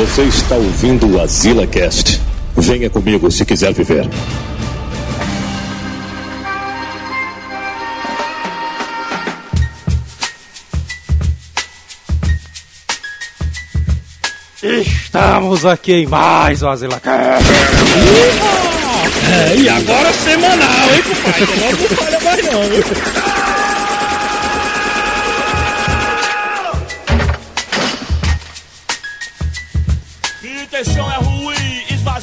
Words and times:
Você 0.00 0.22
está 0.22 0.54
ouvindo 0.54 1.06
o 1.06 1.20
Azila 1.20 1.66
Cast. 1.66 2.22
Venha 2.56 2.88
comigo 2.88 3.30
se 3.30 3.44
quiser 3.44 3.74
viver. 3.74 4.08
Estamos 14.62 15.66
aqui 15.66 15.92
em 15.92 16.06
mais 16.06 16.62
um 16.62 16.70
Azila 16.70 16.98
Cast. 16.98 17.44
É, 19.30 19.56
e 19.58 19.68
agora 19.68 20.12
semanal, 20.14 20.94
hein, 20.94 21.02
compadre? 21.02 21.44
Agora 21.44 22.10
não 22.10 22.20
falha 22.20 22.20
mais 22.22 22.46
não, 22.46 22.62
viu? 22.62 23.39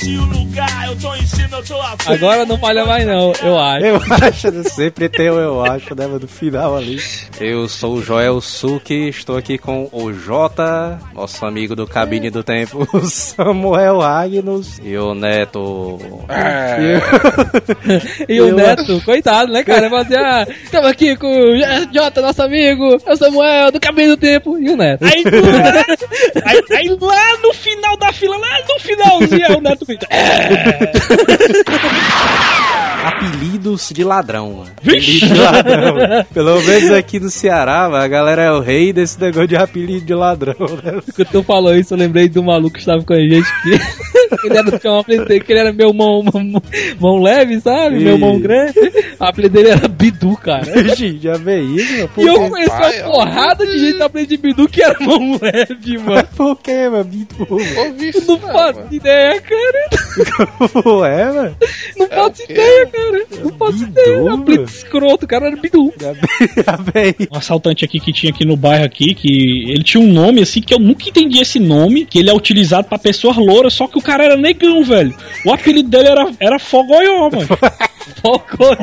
Esvazio 0.07 0.21
o 0.21 0.25
lugar, 0.25 0.87
eu 0.87 0.95
tô 0.95 1.15
em 1.15 1.25
cima, 1.25 1.57
eu 1.57 1.63
tô. 1.63 1.77
Agora 2.11 2.45
não 2.45 2.57
falha 2.57 2.85
mais 2.85 3.05
não, 3.05 3.33
eu 3.43 3.57
acho. 3.57 3.85
Eu 3.85 3.95
acho, 4.21 4.69
sempre 4.69 5.09
tem 5.09 5.29
o 5.29 5.39
eu 5.39 5.65
acho, 5.65 5.93
né, 5.95 6.07
no 6.07 6.27
final 6.27 6.77
ali. 6.77 6.99
Eu 7.39 7.67
sou 7.67 7.95
o 7.95 8.01
Joel 8.01 8.39
Suki, 8.41 9.09
estou 9.09 9.37
aqui 9.37 9.57
com 9.57 9.89
o 9.91 10.13
Jota, 10.13 10.99
nosso 11.13 11.45
amigo 11.45 11.75
do 11.75 11.85
Cabine 11.85 12.29
do 12.29 12.43
Tempo, 12.43 12.87
o 12.93 12.99
Samuel 13.01 14.01
Agnus 14.01 14.79
e 14.83 14.97
o 14.97 15.13
Neto. 15.13 15.99
E 18.27 18.41
o 18.41 18.49
Eu- 18.49 18.55
Neto, 18.55 19.01
coitado, 19.03 19.51
né, 19.51 19.63
cara? 19.63 19.89
Vai 19.89 20.03
dizer, 20.03 20.19
ah, 20.19 20.45
estamos 20.63 20.89
aqui 20.89 21.15
com 21.15 21.27
o 21.27 21.57
Jota, 21.93 22.21
nosso 22.21 22.41
amigo, 22.41 22.97
é 23.05 23.13
o 23.13 23.17
Samuel, 23.17 23.71
do 23.71 23.79
Cabelo 23.79 24.15
do 24.15 24.19
Tempo, 24.19 24.57
e 24.57 24.69
o 24.69 24.77
Neto. 24.77 25.05
Aí, 25.05 25.23
lá, 25.23 25.85
aí, 26.45 26.63
aí 26.71 26.97
lá 26.99 27.37
no 27.41 27.53
final 27.53 27.95
da 27.97 28.11
fila, 28.11 28.37
lá 28.37 28.47
no 28.67 28.79
finalzinho, 28.79 29.45
aí 29.47 29.55
o 29.55 29.61
Neto 29.61 29.85
grita. 29.97 30.07
É, 30.09 30.91
Apelidos 33.07 33.89
de 33.93 34.03
ladrão, 34.03 34.53
mano. 34.53 34.71
Vixe! 34.81 35.25
De 35.25 35.33
ladrão. 35.33 35.95
Pelo 36.33 36.61
menos 36.61 36.91
aqui 36.91 37.19
no 37.19 37.29
Ceará, 37.29 37.89
mano, 37.89 38.03
a 38.03 38.07
galera 38.07 38.43
é 38.43 38.51
o 38.51 38.59
rei 38.59 38.91
desse 38.91 39.19
negócio 39.19 39.47
de 39.47 39.55
apelido 39.55 40.05
de 40.05 40.13
ladrão, 40.13 40.55
né? 40.83 41.01
Quando 41.15 41.29
tu 41.29 41.43
falou 41.43 41.73
isso, 41.75 41.93
eu 41.93 41.97
lembrei 41.97 42.27
do 42.27 42.43
maluco 42.43 42.73
que 42.73 42.79
estava 42.79 43.01
com 43.03 43.13
a 43.13 43.19
gente 43.19 43.47
que 43.63 43.79
ele 44.43 44.57
era 44.57 44.71
do 44.71 44.79
canal, 44.79 45.03
que 45.03 45.13
ele 45.13 45.59
era 45.59 45.73
meu 45.73 45.93
mão, 45.93 46.23
mão, 46.23 46.61
mão 46.99 47.21
leve, 47.21 47.59
sabe? 47.61 47.99
Meu 47.99 48.15
Ih. 48.15 48.19
mão 48.19 48.39
grande. 48.39 48.73
O 49.19 49.23
apelido 49.23 49.53
dele 49.53 49.69
era 49.69 49.87
Bidu, 49.87 50.35
cara. 50.37 50.65
Vixe, 50.83 51.17
já 51.21 51.33
veio 51.37 51.75
isso? 51.75 52.07
Por 52.09 52.23
E 52.23 52.27
eu 52.27 52.49
conheci 52.49 52.69
Pai, 52.69 53.01
uma 53.01 53.11
porrada 53.11 53.65
de 53.65 53.79
gente 53.79 53.97
no 53.97 54.05
apelido 54.05 54.29
de 54.29 54.37
Bidu 54.37 54.67
que 54.67 54.83
era 54.83 54.97
mão 54.99 55.39
leve, 55.41 55.97
mano. 55.97 56.27
Por 56.35 56.55
quê, 56.61 56.89
mano? 56.89 57.03
Bidu, 57.05 57.47
Ouvi 57.49 58.05
Eu 58.05 58.09
isso, 58.09 58.27
não 58.27 58.37
não, 58.39 58.53
faço 58.53 58.79
mano. 58.79 58.89
ideia, 58.91 59.41
cara. 59.41 59.89
mano. 60.59 61.05
é, 61.05 61.25
mano? 61.31 61.55
Não 61.97 62.07
faço 62.07 62.43
o 62.43 62.47
quê? 62.47 62.53
ideia, 62.53 62.85
cara. 62.87 63.25
Não 63.43 63.51
faço 63.57 63.77
Bidu, 63.77 63.91
ideia. 64.01 64.21
mano? 64.23 64.43
Apelido 64.43 64.63
escroto, 64.63 65.25
o 65.25 65.27
cara 65.27 65.47
era 65.47 65.55
Bidu. 65.55 65.93
Já 65.99 66.11
veio, 66.13 66.51
já 66.65 66.79
veio. 66.93 67.15
Um 67.31 67.37
assaltante 67.37 67.85
aqui 67.85 67.99
que 67.99 68.13
tinha 68.13 68.31
aqui 68.31 68.45
no 68.45 68.55
bairro 68.55 68.85
aqui, 68.85 69.13
que 69.13 69.71
ele 69.71 69.83
tinha 69.83 70.01
um 70.01 70.11
nome 70.11 70.41
assim 70.41 70.61
que 70.61 70.73
eu 70.73 70.79
nunca 70.79 71.07
entendi 71.09 71.39
esse 71.39 71.59
nome, 71.59 72.05
que 72.05 72.19
ele 72.19 72.29
é 72.29 72.33
utilizado 72.33 72.87
pra 72.87 72.97
pessoas 72.97 73.37
louras, 73.37 73.73
só 73.73 73.87
que 73.87 73.97
o 73.97 74.01
cara 74.01 74.16
era 74.23 74.37
negão, 74.37 74.83
velho. 74.83 75.15
O 75.45 75.53
apelido 75.53 75.89
dele 75.89 76.09
era, 76.09 76.27
era 76.39 76.59
Fogoió, 76.59 77.29
mano. 77.29 77.47
Fogoió. 78.21 78.75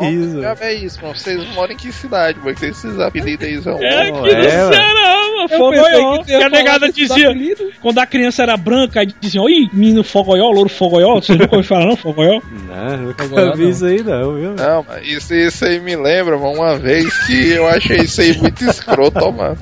É 0.00 0.10
isso. 0.10 0.40
Já 0.40 0.56
é 0.60 0.74
isso, 0.74 1.02
mano. 1.02 1.14
Vocês 1.16 1.54
moram 1.54 1.72
em 1.72 1.76
que 1.76 1.92
cidade, 1.92 2.38
mano? 2.38 2.54
que 2.54 2.60
Tem 2.60 2.70
esses 2.70 2.98
apelidos 2.98 3.46
aí, 3.46 3.62
são. 3.62 3.82
É 3.82 4.08
aqui 4.08 4.12
no 4.12 4.28
é, 4.28 4.56
mano. 4.56 4.74
Ceará, 4.74 5.16
mano. 5.36 5.48
Fogoió. 5.48 6.22
que 6.24 6.34
a 6.34 6.48
negada 6.48 6.92
dizia, 6.92 7.34
quando 7.80 7.98
a 7.98 8.06
criança 8.06 8.42
era 8.42 8.56
branca, 8.56 9.00
aí 9.00 9.08
diziam, 9.20 9.44
oi, 9.44 9.68
menino 9.72 10.02
Fogoió, 10.02 10.50
louro 10.50 10.68
Fogoió. 10.68 11.14
Vocês 11.14 11.38
nunca 11.38 11.56
ouviram 11.56 11.76
falar 11.76 11.86
não, 11.86 11.96
Fogoió? 11.96 12.40
Não, 12.68 12.96
nunca 12.98 13.26
vi 13.54 13.62
não. 13.62 13.70
isso 13.70 13.84
aí 13.84 14.02
não, 14.02 14.34
viu? 14.34 14.54
Não, 14.54 14.84
mas 14.88 15.06
isso, 15.06 15.34
isso 15.34 15.64
aí 15.64 15.80
me 15.80 15.96
lembra, 15.96 16.38
mano, 16.38 16.54
uma 16.54 16.76
vez 16.76 17.26
que 17.26 17.52
eu 17.52 17.66
achei 17.68 17.98
isso 17.98 18.20
aí 18.20 18.36
muito 18.38 18.64
escroto, 18.64 19.32
mano. 19.32 19.58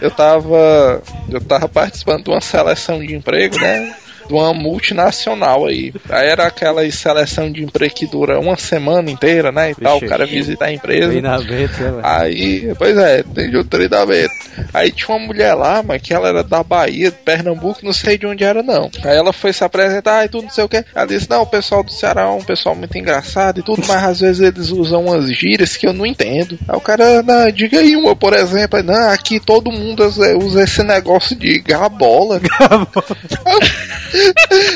Eu 0.00 0.10
tava. 0.10 1.02
Eu 1.28 1.40
tava 1.40 1.68
participando 1.68 2.24
de 2.24 2.30
uma 2.30 2.40
seleção 2.40 2.98
de 2.98 3.14
emprego, 3.14 3.58
né? 3.58 3.94
De 4.28 4.34
uma 4.34 4.52
multinacional 4.52 5.66
aí. 5.66 5.92
Aí 6.08 6.28
era 6.28 6.46
aquela 6.46 6.88
seleção 6.90 7.50
de 7.50 7.64
emprego 7.64 7.94
que 7.94 8.06
dura 8.06 8.38
uma 8.38 8.56
semana 8.56 9.10
inteira, 9.10 9.50
né? 9.50 9.70
E 9.70 9.74
tal, 9.74 9.96
o 9.96 10.00
Vixe, 10.00 10.10
cara 10.10 10.26
visita 10.26 10.66
a 10.66 10.72
empresa. 10.72 11.08
Treinamento, 11.08 11.82
né? 11.82 12.00
Aí, 12.02 12.74
pois 12.78 12.96
é, 12.96 13.20
entendi 13.20 13.56
o 13.56 13.64
treinamento. 13.64 14.34
Aí 14.72 14.90
tinha 14.90 15.16
uma 15.16 15.26
mulher 15.26 15.54
lá, 15.54 15.82
mas 15.82 16.00
que 16.02 16.12
ela 16.12 16.28
era 16.28 16.44
da 16.44 16.62
Bahia, 16.62 17.10
de 17.10 17.16
Pernambuco, 17.18 17.80
não 17.82 17.92
sei 17.92 18.18
de 18.18 18.26
onde 18.26 18.44
era 18.44 18.62
não. 18.62 18.90
Aí 19.04 19.16
ela 19.16 19.32
foi 19.32 19.52
se 19.52 19.64
apresentar 19.64 20.24
e 20.24 20.28
tudo, 20.28 20.44
não 20.44 20.50
sei 20.50 20.64
o 20.64 20.68
que. 20.68 20.84
Ela 20.94 21.06
disse: 21.06 21.28
Não, 21.30 21.42
o 21.42 21.46
pessoal 21.46 21.82
do 21.82 21.90
Ceará 21.92 22.22
é 22.22 22.26
um 22.26 22.42
pessoal 22.44 22.74
muito 22.74 22.96
engraçado 22.98 23.60
e 23.60 23.62
tudo, 23.62 23.82
mas 23.86 24.02
às 24.04 24.20
vezes 24.20 24.40
eles 24.40 24.70
usam 24.70 25.04
umas 25.06 25.30
gírias 25.32 25.76
que 25.76 25.86
eu 25.86 25.92
não 25.92 26.04
entendo. 26.06 26.58
Aí 26.68 26.76
o 26.76 26.80
cara, 26.80 27.22
não, 27.22 27.50
diga 27.50 27.78
aí 27.78 27.96
uma, 27.96 28.14
por 28.14 28.32
exemplo, 28.34 28.78
Aí, 28.78 28.82
não, 28.82 29.10
aqui 29.10 29.40
todo 29.40 29.72
mundo 29.72 30.04
usa 30.04 30.62
esse 30.62 30.82
negócio 30.82 31.34
de 31.36 31.58
gabola. 31.66 32.40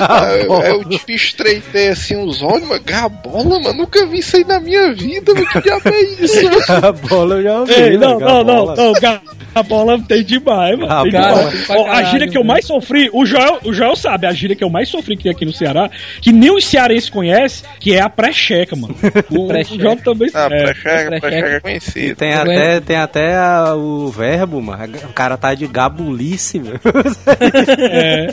Aí 0.00 0.44
eu- 0.44 0.52
aí 0.54 0.70
eu 0.70 0.84
tipo, 0.88 1.10
estreitei 1.12 1.88
assim 1.88 2.16
os 2.16 2.42
olhos, 2.42 2.66
mas 2.68 2.80
gabola, 2.82 3.60
mano, 3.60 3.74
nunca 3.78 4.04
vi 4.06 4.18
isso 4.18 4.36
aí 4.36 4.44
na 4.44 4.60
minha 4.60 4.92
vida, 4.94 5.32
mano, 5.34 5.46
que 5.46 5.60
diabo 5.62 5.88
é 5.88 6.02
isso, 6.02 6.42
mano? 6.44 6.86
A 6.86 6.92
bola 6.92 7.34
eu 7.36 7.42
já 7.42 7.60
ouvi. 7.60 7.72
Ei, 7.72 7.90
né, 7.98 8.06
não, 8.06 8.16
a 8.16 8.20
não, 8.20 8.44
não, 8.44 8.74
não, 8.74 8.92
ga- 8.94 9.20
a 9.54 9.62
bola 9.62 9.98
tem 10.06 10.22
demais, 10.24 10.78
mano. 10.78 10.92
Ah, 10.92 11.02
tem 11.02 11.12
cara, 11.12 11.34
demais. 11.34 11.70
Ó, 11.70 11.86
a 11.86 12.02
gíria 12.04 12.28
que 12.28 12.36
eu 12.38 12.44
mais 12.44 12.64
sofri, 12.66 13.10
o 13.12 13.24
Joel, 13.26 13.58
o 13.64 13.72
Joel 13.72 13.96
sabe, 13.96 14.26
a 14.26 14.32
gíria 14.32 14.56
que 14.56 14.64
eu 14.64 14.70
mais 14.70 14.88
sofri 14.88 15.16
que 15.16 15.24
tem 15.24 15.32
aqui 15.32 15.44
no 15.44 15.52
Ceará, 15.52 15.90
que 16.20 16.32
nem 16.32 16.50
os 16.54 16.64
cearenses 16.64 17.10
conhecem, 17.10 17.68
que 17.80 17.94
é 17.94 18.00
a 18.00 18.08
pré-checa, 18.08 18.74
mano. 18.76 18.94
O, 19.30 19.44
o 19.44 19.48
Pré-checa. 19.48 19.82
Joel 19.82 19.96
também 19.96 20.30
Ah, 20.34 20.44
é. 20.44 20.48
pré-checa, 20.48 20.82
pré-checa. 20.82 21.20
pré-checa 21.20 21.48
é 21.48 21.56
E 21.56 21.60
conhecido. 21.60 22.16
tem 22.16 22.34
até, 22.34 22.80
tem 22.80 22.96
até 22.96 23.36
a- 23.36 23.74
o 23.74 24.08
verbo, 24.08 24.60
mano. 24.60 24.82
O 25.08 25.12
cara 25.12 25.36
tá 25.36 25.54
de 25.54 25.66
gabulice, 25.66 26.58
meu. 26.58 26.74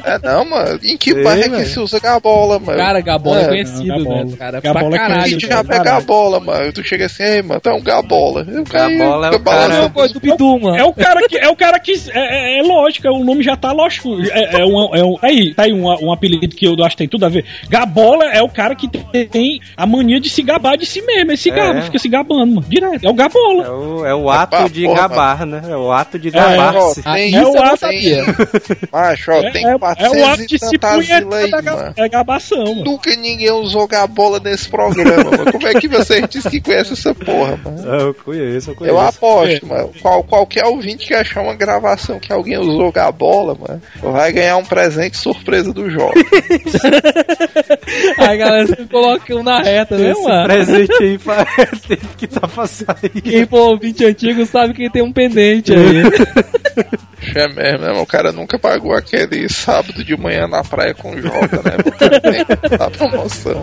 É, 0.04 0.20
não, 0.24 0.46
mano. 0.46 0.80
Em 0.84 0.98
que 0.98 1.14
bairro 1.24 1.42
é 1.42 1.44
que 1.44 1.50
velho. 1.50 1.66
se 1.68 1.80
usa 1.80 2.00
gabola, 2.00 2.60
mano? 2.60 2.78
Cara, 2.78 3.02
Gabola 3.02 3.42
é, 3.42 3.44
É, 3.44 3.48
conhecido, 3.48 3.86
Gabola. 3.88 4.26
né? 4.26 4.36
Cara, 4.38 4.62
Gabola 4.62 4.86
é 4.86 4.90
pra 4.90 5.00
caralho. 5.08 5.24
que 5.32 5.38
diabo 5.38 5.74
é 5.74 5.80
gabola, 5.84 6.40
mano? 6.40 6.74
Tu 6.74 6.84
chega 6.84 7.06
assim, 7.06 7.24
ei, 7.24 7.42
mano, 7.42 7.62
é 7.64 7.74
um 7.74 7.82
gabola. 7.82 8.46
Eu, 8.50 8.64
Gabola 8.64 9.28
é 9.28 9.30
o 9.30 9.32
gabola 9.34 9.58
cara- 9.58 9.74
não- 9.74 9.82
Não, 9.84 9.90
coisa 9.90 10.14
do 10.14 10.20
Bidu, 10.20 10.60
mano. 10.60 10.78
É 10.78 10.84
o 10.84 10.94
cara 10.94 11.09
que. 11.28 11.38
É 11.38 11.50
o 11.50 11.56
cara 11.56 11.80
que. 11.80 11.92
É, 12.12 12.56
é- 12.56 12.60
é 12.60 12.62
lógico, 12.64 13.08
é, 13.08 13.12
o 13.12 13.24
nome 13.24 13.44
já 13.44 13.56
tá 13.56 13.72
lógico. 13.72 14.10
É, 14.32 14.62
é 14.62 14.66
um, 14.66 14.96
é 14.96 15.04
um- 15.04 15.18
aí, 15.22 15.54
tá 15.54 15.64
aí 15.64 15.74
um, 15.74 15.86
um 15.86 16.12
apelido 16.12 16.56
que 16.56 16.66
eu 16.66 16.74
acho 16.84 16.92
que 16.92 16.98
tem 16.98 17.08
tudo 17.08 17.26
a 17.26 17.30
ver. 17.30 17.46
Gabola 17.70 18.26
é 18.26 18.42
o 18.42 18.50
cara 18.50 18.76
que 18.76 18.88
tem, 18.88 19.60
a 19.76 19.86
mania 19.86 20.20
de 20.20 20.30
se 20.30 20.42
gabar 20.42 20.78
de 20.78 20.86
si 20.86 21.02
mesmo. 21.02 21.32
Ele 21.32 21.38
se 21.38 21.50
É. 21.50 21.54
gaba, 21.56 21.82
fica 21.82 22.00
se 22.00 22.08
gabando, 22.10 22.48
mano. 22.56 22.66
Direto. 22.68 23.06
É 23.06 23.10
o 23.10 23.14
Gabola. 23.14 23.64
É 23.66 23.70
o, 23.70 24.06
é 24.06 24.16
o 24.16 24.30
ato 24.30 24.70
de 24.70 24.84
porra, 24.86 25.02
gabar, 25.02 25.46
né? 25.46 25.62
É 25.70 25.76
o 25.78 25.92
ato 25.92 26.20
de 26.20 26.30
gabar-se. 26.32 27.02
Tem, 27.04 27.28
isso 27.30 27.38
É 27.38 27.46
o 27.48 27.64
ato- 27.64 27.78
sabia. 27.78 28.24
macho, 28.92 29.32
ó, 29.32 29.36
É, 29.36 29.52
tem 29.52 29.66
é, 29.66 29.72
é 29.72 29.78
400 29.78 30.18
o 30.22 30.26
ato 30.26 30.42
e 30.42 30.48
de 30.48 30.60
se 30.60 30.78
punhetar 30.78 31.64
da 31.64 31.94
é 31.96 32.10
gabação, 32.10 32.64
mano. 32.64 32.84
Nunca 32.84 33.16
ninguém 33.16 33.52
usou 33.52 33.88
gabola 33.88 34.40
nesse 34.40 34.70
programa, 34.70 35.24
mano. 35.32 35.52
Como 35.52 35.68
é 35.68 35.74
que 35.74 35.88
você 35.88 36.22
diz 36.28 36.46
que 36.48 36.60
conhece 36.62 36.94
essa 36.94 37.14
porra, 37.14 37.60
mano? 37.64 37.80
Eu 38.00 38.14
conheço, 38.14 38.72
eu 38.72 38.76
conheço. 38.76 38.96
Eu 38.96 39.00
aposto, 39.02 39.66
mano. 39.68 39.92
Qual, 40.02 40.24
qualquer 40.24 40.66
ouvinte 40.66 40.99
que 41.08 41.14
achar 41.14 41.42
uma 41.42 41.56
gravação 41.56 42.20
que 42.20 42.32
alguém 42.32 42.58
usou 42.58 42.92
gabola, 42.92 43.56
mano, 43.56 43.82
vai 44.02 44.32
ganhar 44.32 44.58
um 44.58 44.66
presente 44.66 45.18
surpresa 45.18 45.74
do 45.74 45.90
jogo. 45.90 46.14
Aí, 48.18 48.38
galera, 48.38 48.68
você 48.68 48.86
coloca 48.86 49.36
um 49.36 49.44
na 49.44 49.62
reta, 49.62 49.98
né, 49.98 50.12
Esse 50.12 50.24
mano? 50.24 50.44
presente 50.46 51.04
aí 51.04 51.18
fa- 51.18 51.46
teve 51.88 52.08
que 52.18 52.28
tá 52.28 52.48
pra 52.48 52.68
sair. 52.68 53.22
Quem 53.24 53.46
for 53.48 53.72
ouvinte 53.72 54.06
antigo 54.06 54.46
sabe 54.46 54.74
que 54.74 54.90
tem 54.90 55.02
um 55.02 55.12
pendente 55.14 55.74
aí. 55.74 56.04
É 57.36 57.48
mesmo, 57.50 57.86
né? 57.86 57.92
O 58.02 58.06
cara 58.06 58.32
nunca 58.32 58.58
pagou 58.58 58.94
aquele 58.94 59.50
sábado 59.50 60.06
de 60.06 60.16
manhã 60.16 60.48
na 60.48 60.64
praia 60.64 60.94
com 60.94 61.12
o 61.12 61.22
Jota, 61.22 61.58
né? 61.58 61.76
A 62.80 62.90
promoção. 62.90 63.62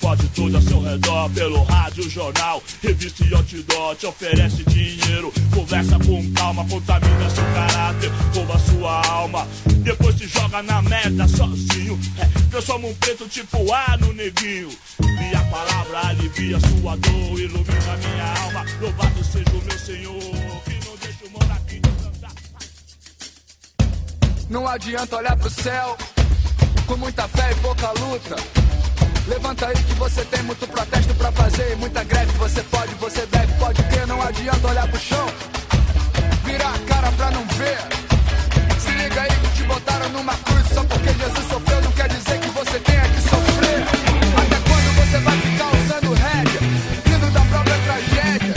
Fode 0.00 0.26
tudo 0.30 0.56
ao 0.56 0.62
seu 0.62 0.80
redor 0.80 1.30
Pelo 1.30 1.62
rádio, 1.62 2.08
jornal, 2.08 2.62
revista 2.82 3.24
e 3.24 3.34
outdoor 3.34 3.94
Te 3.96 4.06
oferece 4.06 4.64
dinheiro, 4.64 5.32
conversa 5.54 5.98
com 5.98 6.32
calma 6.32 6.66
Contamina 6.66 7.30
seu 7.30 7.44
caráter, 7.54 8.10
rouba 8.34 8.58
sua 8.58 9.06
alma. 9.06 9.46
Depois 9.82 10.16
se 10.16 10.26
joga 10.26 10.62
na 10.62 10.82
merda 10.82 11.26
sozinho. 11.28 11.98
É, 12.18 12.26
Transforma 12.50 12.88
um 12.88 12.94
preto 12.94 13.28
tipo 13.28 13.72
A 13.72 13.96
no 13.98 14.12
neguinho. 14.12 14.70
E 15.00 15.36
a 15.36 15.44
palavra 15.44 16.08
alivia 16.08 16.58
sua 16.60 16.96
dor 16.96 17.38
Ilumina 17.38 17.96
minha 17.98 18.42
alma. 18.42 18.64
Louvado 18.80 19.24
seja 19.24 19.50
o 19.50 19.64
meu 19.64 19.78
Senhor 19.78 20.62
Que 20.64 20.86
não 20.86 20.96
deixa 20.96 21.24
o 21.26 21.30
monarquinho 21.30 21.82
cantar 22.02 22.32
Não 24.48 24.68
adianta 24.68 25.16
olhar 25.16 25.36
pro 25.36 25.50
céu 25.50 25.96
com 26.86 26.96
muita 26.96 27.28
fé 27.28 27.52
e 27.52 27.54
pouca 27.56 27.92
luta. 27.92 28.34
Levanta 29.28 29.66
aí 29.66 29.74
que 29.74 29.94
você 29.94 30.24
tem 30.24 30.42
muito 30.42 30.66
protesto 30.66 31.14
para 31.14 31.30
fazer, 31.32 31.76
muita 31.76 32.02
greve, 32.04 32.32
você 32.38 32.62
pode, 32.64 32.94
você 32.94 33.26
deve, 33.26 33.52
pode 33.54 33.82
crer, 33.84 34.06
não 34.06 34.20
adianta 34.22 34.68
olhar 34.68 34.88
pro 34.88 34.98
chão. 35.00 35.26
Virar 36.44 36.74
a 36.74 36.78
cara 36.80 37.12
pra 37.12 37.30
não 37.30 37.44
ver. 37.46 37.78
Se 38.80 38.90
liga 38.90 39.22
aí 39.22 39.30
que 39.30 39.56
te 39.56 39.62
botaram 39.64 40.08
numa 40.10 40.34
cruz 40.34 40.66
só 40.74 40.82
porque 40.84 41.08
Jesus 41.12 41.48
sofreu, 41.48 41.82
não 41.82 41.92
quer 41.92 42.08
dizer 42.08 42.40
que 42.40 42.48
você 42.48 42.78
tenha 42.80 43.02
que 43.02 43.20
sofrer. 43.20 43.82
Até 44.36 44.56
quando 44.68 44.94
você 44.96 45.18
vai 45.18 45.36
ficar 45.38 45.70
usando 45.76 46.14
rédea, 46.14 46.60
vindo 47.04 47.32
da 47.32 47.40
própria 47.40 47.78
tragédia? 47.84 48.54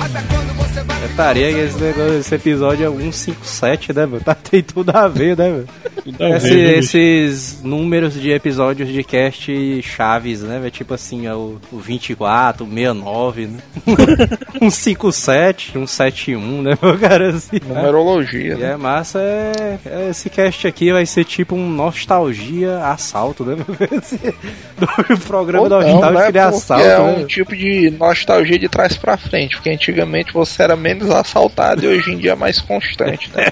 Até 0.00 0.34
quando 0.34 0.56
você 0.56 0.82
vai 0.82 0.96
ficar. 0.96 1.02
Eu 1.02 1.10
estaria 1.10 1.50
esse, 1.50 1.78
negócio, 1.78 2.18
esse 2.18 2.34
episódio 2.34 2.86
é 2.86 2.90
157, 2.90 3.92
né, 3.92 4.06
meu? 4.06 4.20
Tá, 4.26 4.34
tem 4.34 4.62
tudo 4.62 4.90
a 4.96 5.08
ver, 5.08 5.36
né, 5.36 5.50
meu? 5.50 5.66
Ver, 6.12 6.36
Esse- 6.36 6.54
né, 6.54 6.66
bicho? 6.76 6.78
esses 6.98 7.62
números 7.62 8.14
de 8.14 8.30
episódios 8.30 8.88
de 8.88 9.02
cast 9.02 9.82
chaves, 9.82 10.42
né? 10.42 10.58
velho? 10.58 10.70
Tipo 10.70 10.94
assim, 10.94 11.26
é 11.26 11.34
o, 11.34 11.58
o 11.72 11.78
24, 11.78 12.64
o 12.64 12.68
69, 12.68 13.46
né? 13.46 13.58
157, 14.70 15.72
171, 15.72 16.62
né, 16.62 16.78
meu 16.80 16.98
cara? 16.98 17.30
Assim, 17.30 17.56
né? 17.56 17.74
Numerologia, 17.74 18.54
E 18.54 18.56
né? 18.56 18.72
é 18.72 18.76
massa, 18.76 19.18
é, 19.20 19.78
é- 19.84 20.08
esse 20.10 20.30
cast 20.30 20.66
aqui 20.66 20.92
vai 20.92 21.04
ser 21.06 21.24
tipo 21.24 21.54
um 21.54 21.68
nostalgia 21.68 22.78
assalto, 22.84 23.44
né? 23.44 23.56
Do 24.78 25.18
programa 25.26 25.64
Ou 25.64 25.70
não, 25.70 25.80
nostálgico 25.80 26.32
né? 26.32 26.40
assalto, 26.40 26.84
é 26.84 26.98
né? 26.98 27.18
um 27.18 27.26
tipo 27.26 27.56
de 27.56 27.90
nostalgia 27.98 28.58
de 28.58 28.68
trás 28.68 28.96
pra 28.96 29.16
frente, 29.16 29.56
porque 29.56 29.70
antigamente 29.70 30.32
você 30.32 30.62
era 30.62 30.76
menos 30.76 31.10
assaltado 31.10 31.84
e 31.84 31.88
hoje 31.88 32.12
em 32.12 32.18
dia 32.18 32.32
é 32.32 32.34
mais 32.36 32.60
constante, 32.60 33.30
né? 33.34 33.46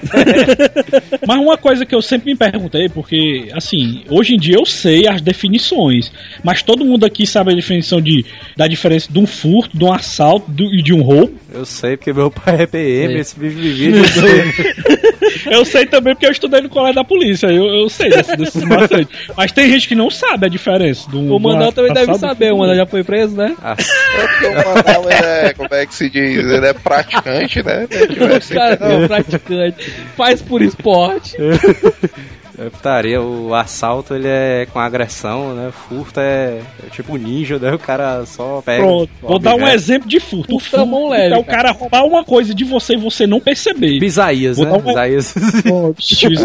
Mas 1.27 1.37
uma 1.39 1.57
coisa 1.57 1.85
que 1.85 1.95
eu 1.95 2.01
sempre 2.01 2.31
me 2.31 2.37
perguntei, 2.51 2.89
porque, 2.89 3.49
assim, 3.53 4.03
hoje 4.09 4.35
em 4.35 4.37
dia 4.37 4.55
eu 4.55 4.65
sei 4.65 5.07
as 5.07 5.21
definições, 5.21 6.11
mas 6.43 6.61
todo 6.61 6.85
mundo 6.85 7.05
aqui 7.05 7.25
sabe 7.25 7.51
a 7.51 7.55
definição 7.55 7.99
de, 8.01 8.25
da 8.55 8.67
diferença 8.67 9.11
de 9.11 9.19
um 9.19 9.25
furto, 9.25 9.77
de 9.77 9.83
um 9.83 9.91
assalto 9.93 10.49
do- 10.51 10.73
e 10.73 10.81
de 10.81 10.93
um 10.93 11.01
roubo. 11.01 11.33
Eu 11.53 11.65
sei, 11.65 11.95
porque 11.97 12.11
meu 12.13 12.29
pai 12.29 12.63
é 12.63 12.65
PM, 12.67 13.15
esse 13.19 13.39
bicho 13.39 13.55
vivia 13.57 13.91
de 13.91 13.99
Eu 15.49 15.65
sei 15.65 15.85
também 15.85 16.13
porque 16.13 16.25
eu 16.25 16.31
estudei 16.31 16.61
no 16.61 16.69
colégio 16.69 16.95
da 16.95 17.03
polícia, 17.03 17.47
eu, 17.47 17.65
eu 17.65 17.89
sei 17.89 18.09
desse- 18.09 18.35
desses 18.35 18.63
macetes. 18.65 19.07
Mas 19.35 19.51
tem 19.51 19.69
gente 19.69 19.87
que 19.87 19.95
não 19.95 20.09
sabe 20.09 20.45
a 20.45 20.49
diferença. 20.49 21.09
Do, 21.09 21.35
O 21.35 21.39
Mandal 21.39 21.71
também 21.71 21.93
deve 21.93 22.11
assalto 22.11 22.19
saber, 22.27 22.53
o 22.53 22.57
Mandal 22.57 22.75
já 22.75 22.85
foi 22.85 23.03
preso, 23.03 23.35
né? 23.35 23.55
Ah, 23.61 23.75
É 23.77 24.27
porque 24.27 24.45
o 24.47 25.09
ele 25.09 25.13
é, 25.49 25.53
como 25.53 25.69
é 25.73 25.85
que 25.85 25.93
se 25.95 26.09
diz? 26.09 26.37
Ele 26.45 26.65
é 26.67 26.73
praticante, 26.73 27.63
né? 27.63 27.87
Cara 28.53 28.77
é 28.81 29.07
praticante, 29.07 29.91
faz 30.15 30.41
por 30.41 30.61
esporte. 30.61 31.35
é 32.57 32.69
putaria, 32.69 33.21
o 33.21 33.53
assalto 33.53 34.13
ele 34.15 34.27
é 34.27 34.65
com 34.71 34.79
agressão, 34.79 35.53
né? 35.53 35.71
Furto 35.71 36.19
é, 36.19 36.61
é 36.85 36.89
tipo 36.91 37.15
ninja, 37.17 37.57
né? 37.59 37.73
O 37.73 37.79
cara 37.79 38.25
só 38.25 38.61
pega. 38.65 38.83
Pronto, 38.83 39.09
vou 39.21 39.39
dar 39.39 39.55
um 39.55 39.67
exemplo 39.67 40.07
de 40.07 40.19
furto. 40.19 40.55
O 40.55 40.59
Furto 40.59 40.75
é 40.77 40.85
mão 40.85 40.99
furto 41.01 41.09
leve, 41.11 41.35
é 41.35 41.37
o 41.37 41.43
cara 41.43 41.71
roubar 41.71 42.05
uma 42.05 42.23
coisa 42.23 42.53
de 42.53 42.63
você 42.63 42.93
e 42.93 42.97
você 42.97 43.27
não 43.27 43.39
perceber. 43.39 43.99
Bisaías, 43.99 44.57
Vou 44.57 44.65
né? 44.65 44.73
um- 44.73 44.81
Bisaías. 44.81 45.33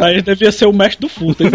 Aí 0.03 0.21
devia 0.23 0.53
ser 0.53 0.67
o 0.67 0.73
mestre 0.73 1.01
do 1.01 1.09
furto. 1.09 1.45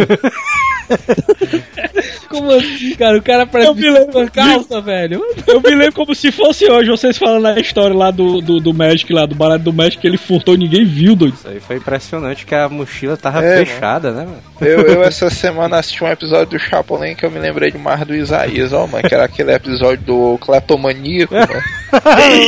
Como 2.36 2.52
assim, 2.52 2.96
cara? 2.96 3.18
O 3.18 3.22
cara 3.22 3.46
parece 3.46 3.70
Eu 3.70 3.76
me 3.76 3.90
lembro- 3.90 4.32
calça, 4.32 4.82
velho. 4.82 5.22
Eu 5.48 5.62
me 5.62 5.70
lembro 5.76 5.94
como 5.94 6.14
se 6.16 6.32
fosse 6.32 6.70
hoje, 6.70 6.90
vocês 6.90 7.18
falando 7.18 7.46
a 7.48 7.60
história 7.60 7.96
lá 7.96 8.12
do, 8.12 8.42
do, 8.42 8.60
do 8.60 8.74
Magic, 8.74 9.12
lá, 9.14 9.26
do 9.26 9.36
barato 9.36 9.64
do 9.64 9.74
Magic, 9.74 9.98
que 10.02 10.08
ele 10.08 10.18
furtou 10.18 10.56
e 10.56 10.58
ninguém 10.58 10.86
viu, 10.86 11.16
doido. 11.16 11.36
Isso 11.36 11.48
aí 11.48 11.60
foi 11.60 11.78
impressionante 11.78 12.46
que 12.46 12.54
a 12.56 12.68
mochila 12.70 13.16
tava 13.18 13.44
É, 13.44 13.66
fechada, 13.66 14.12
né, 14.12 14.26
mano? 14.26 14.44
Eu, 14.62 14.82
eu 14.82 15.04
essa 15.04 15.30
semana 15.30 15.78
assisti 15.80 16.04
um 16.04 16.08
episódio 16.08 16.58
do 16.58 16.60
Chapolin 16.60 17.16
que 17.16 17.26
eu 17.26 17.32
me 17.32 17.40
lembrei 17.40 17.72
demais 17.72 18.06
do 18.06 18.16
Isaías, 18.16 18.72
ó, 18.74 18.88
mano, 18.88 19.08
que 19.08 19.14
era 19.14 19.26
aquele 19.26 19.54
episódio 19.54 20.04
do 20.06 20.38
Cleptomaníaco, 20.40 21.34
mano. 21.34 21.48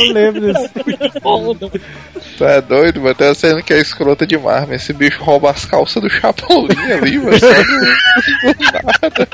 eu 0.08 0.12
lembro 0.12 0.40
desse. 0.40 0.68
Tu 2.36 2.44
é 2.44 2.60
doido, 2.60 3.00
mano? 3.00 3.14
Tem 3.14 3.26
uma 3.28 3.34
cena 3.34 3.62
que 3.62 3.72
é 3.72 3.80
escrota 3.80 4.26
demais, 4.26 4.66
mas 4.68 4.82
esse 4.82 4.92
bicho 4.92 5.22
rouba 5.22 5.50
as 5.50 5.64
calças 5.64 6.00
do 6.02 6.08
Chapolin 6.08 6.68
ali, 6.92 7.18
mano. 7.18 7.38
só 7.38 7.46
do- 7.48 8.54
do 8.54 8.64
nada. 9.02 9.28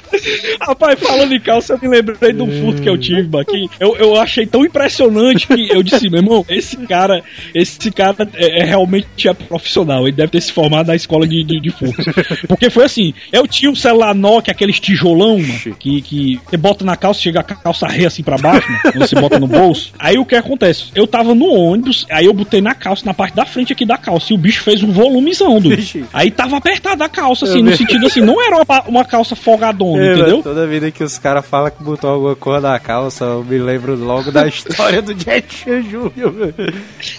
Rapaz, 0.61 0.99
falando 1.01 1.33
em 1.33 1.41
calça, 1.41 1.75
eu 1.75 1.79
me 1.81 1.89
lembrei 1.89 2.33
de 2.33 2.43
um 2.43 2.61
furto 2.61 2.83
que 2.83 2.89
eu 2.89 2.99
tive, 2.99 3.29
que 3.45 3.69
eu, 3.81 3.97
eu 3.97 4.17
achei 4.17 4.47
tão 4.47 4.65
impressionante 4.65 5.47
que 5.47 5.69
eu 5.71 5.83
disse, 5.83 6.09
meu 6.09 6.21
irmão, 6.21 6.45
esse 6.49 6.77
cara, 6.79 7.23
esse 7.55 7.91
cara 7.91 8.29
é, 8.35 8.63
é 8.63 8.65
realmente 8.65 9.29
é 9.29 9.35
profissional, 9.35 10.03
ele 10.07 10.17
deve 10.17 10.33
ter 10.33 10.41
se 10.41 10.53
formado 10.53 10.89
na 10.89 10.97
escola 10.97 11.27
de, 11.27 11.43
de, 11.45 11.61
de 11.61 11.71
furto. 11.71 12.03
Porque 12.49 12.71
foi 12.71 12.85
assim, 12.85 13.15
eu 13.33 13.47
tinha 13.47 13.71
um 13.71 13.75
celular 13.75 14.15
Nokia, 14.15 14.53
aqueles 14.53 14.79
tijolão, 14.81 15.39
mano, 15.39 15.77
que, 15.79 16.03
que 16.03 16.41
você 16.45 16.57
bota 16.57 16.85
na 16.85 16.97
calça, 16.97 17.21
chega 17.21 17.41
a 17.41 17.43
calça 17.43 17.87
ré 17.87 18.07
assim 18.07 18.23
pra 18.23 18.37
baixo, 18.37 18.67
mano, 18.71 19.07
você 19.07 19.15
bota 19.15 19.39
no 19.39 19.47
bolso. 19.47 19.93
Aí 19.99 20.19
o 20.19 20.25
que 20.25 20.35
acontece? 20.35 20.87
Eu 20.95 21.07
tava 21.07 21.35
no 21.35 21.47
ônibus, 21.47 22.07
aí 22.11 22.27
eu 22.27 22.33
botei 22.33 22.61
na 22.61 22.75
calça, 22.75 23.05
na 23.05 23.15
parte 23.15 23.35
da 23.35 23.45
frente 23.45 23.73
aqui 23.73 23.85
da 23.85 23.97
calça, 23.97 24.33
e 24.33 24.35
o 24.35 24.39
bicho 24.39 24.63
fez 24.63 24.83
um 24.83 24.93
volumezão, 24.93 25.61
do. 25.61 25.71
Aí 26.13 26.31
tava 26.31 26.57
apertada 26.57 27.05
a 27.05 27.09
calça, 27.09 27.45
assim, 27.47 27.63
no 27.63 27.77
sentido 27.77 28.07
assim, 28.07 28.21
não 28.21 28.41
era 28.41 28.57
uma, 28.57 28.83
uma 28.87 29.05
calça 29.05 29.35
folgadona, 29.37 30.03
É, 30.03 30.13
entendeu? 30.15 30.24
Mano, 30.31 30.43
Toda 30.43 30.67
vida 30.67 30.91
que 30.91 31.03
os 31.03 31.19
caras 31.19 31.47
falam 31.47 31.71
que 31.71 31.83
botou 31.83 32.11
alguma 32.11 32.37
cor 32.37 32.61
na 32.61 32.79
calça, 32.79 33.25
eu 33.25 33.45
me 33.45 33.59
lembro 33.59 33.95
logo 33.97 34.31
da 34.31 34.47
história 34.49 35.01
do 35.01 35.13
Jet 35.19 35.65
velho. 35.65 36.75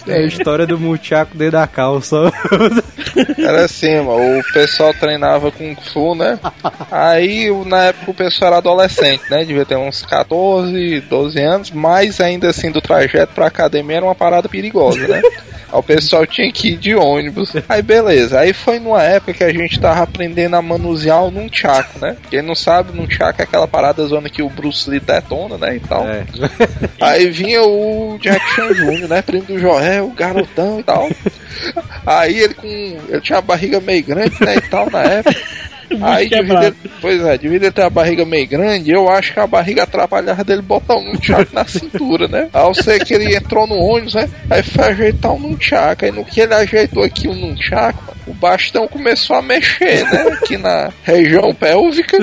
É 0.06 0.14
a 0.14 0.26
história 0.26 0.66
do 0.66 0.78
Muchaco 0.78 1.36
dentro 1.36 1.52
da 1.52 1.66
calça. 1.66 2.32
Era 3.38 3.64
assim, 3.64 3.96
mano, 4.00 4.40
o 4.40 4.52
pessoal 4.52 4.92
treinava 4.94 5.50
Kung 5.50 5.76
Fu, 5.92 6.14
né? 6.14 6.38
Aí, 6.90 7.50
na 7.64 7.84
época, 7.84 8.10
o 8.10 8.14
pessoal 8.14 8.48
era 8.48 8.58
adolescente, 8.58 9.22
né? 9.30 9.44
Devia 9.44 9.64
ter 9.64 9.76
uns 9.76 10.02
14, 10.02 11.00
12 11.00 11.40
anos, 11.40 11.70
mas 11.70 12.20
ainda 12.20 12.48
assim, 12.48 12.70
do 12.70 12.80
trajeto 12.80 13.34
pra 13.34 13.46
academia 13.46 13.96
era 13.96 14.06
uma 14.06 14.14
parada 14.14 14.48
perigosa, 14.48 15.06
né? 15.06 15.22
Aí 15.68 15.78
o 15.78 15.82
pessoal 15.82 16.26
tinha 16.26 16.50
que 16.52 16.68
ir 16.68 16.76
de 16.76 16.94
ônibus. 16.94 17.52
Aí 17.68 17.82
beleza, 17.82 18.40
aí 18.40 18.52
foi 18.52 18.78
numa 18.78 19.02
época 19.02 19.34
que 19.34 19.44
a 19.44 19.52
gente 19.52 19.80
tava 19.80 20.02
aprendendo 20.02 20.54
a 20.54 20.62
manusear 20.62 21.24
o 21.24 21.30
Nunchaku, 21.30 21.98
né? 21.98 22.16
Quem 22.30 22.42
não 22.42 22.54
sabe, 22.54 22.95
Nunchaku 22.96 23.40
é 23.40 23.44
aquela 23.44 23.68
parada 23.68 24.04
zona 24.06 24.28
que 24.28 24.42
o 24.42 24.48
Bruce 24.48 24.88
Lee 24.88 25.00
detona, 25.00 25.56
né? 25.58 25.76
E 25.76 25.80
tal. 25.80 26.06
É. 26.08 26.24
Aí 27.00 27.30
vinha 27.30 27.62
o 27.62 28.18
Jack 28.20 28.44
Chan 28.54 28.72
Jr., 28.72 29.08
né? 29.08 29.22
Primo 29.22 29.44
do 29.44 29.58
Joel, 29.58 30.06
o 30.06 30.14
garotão 30.14 30.80
e 30.80 30.82
tal. 30.82 31.08
Aí 32.04 32.38
ele 32.38 32.54
com. 32.54 32.66
Ele 32.66 33.20
tinha 33.20 33.38
a 33.38 33.42
barriga 33.42 33.80
meio 33.80 34.04
grande, 34.04 34.36
né? 34.40 34.56
E 34.56 34.60
tal, 34.62 34.90
na 34.90 35.02
época. 35.02 35.36
Aí, 36.02 36.28
devido 36.28 36.62
ele, 36.62 36.76
pois 37.00 37.20
é, 37.22 37.38
ele 37.42 37.70
ter 37.70 37.82
a 37.82 37.90
barriga 37.90 38.24
meio 38.24 38.46
grande, 38.46 38.90
eu 38.90 39.08
acho 39.08 39.32
que 39.32 39.40
a 39.40 39.46
barriga 39.46 39.84
atrapalhava 39.84 40.44
dele 40.44 40.62
botar 40.62 40.96
um 40.96 41.12
nunchaku 41.12 41.54
na 41.54 41.64
cintura, 41.64 42.28
né? 42.28 42.48
Eu 42.52 42.74
sei 42.74 42.98
que 42.98 43.14
ele 43.14 43.34
entrou 43.34 43.66
no 43.66 43.76
ônibus, 43.76 44.14
né? 44.14 44.28
Aí 44.50 44.62
foi 44.62 44.84
ajeitar 44.84 45.32
um 45.32 45.38
nunchaku. 45.38 46.04
Aí 46.04 46.10
no 46.10 46.24
que 46.24 46.40
ele 46.40 46.54
ajeitou 46.54 47.02
aqui 47.02 47.28
o 47.28 47.34
nunchaku, 47.34 48.02
mano, 48.06 48.16
o 48.26 48.34
bastão 48.34 48.88
começou 48.88 49.36
a 49.36 49.42
mexer, 49.42 50.04
né? 50.04 50.22
Aqui 50.32 50.56
na 50.56 50.92
região 51.04 51.54
pélvica. 51.54 52.18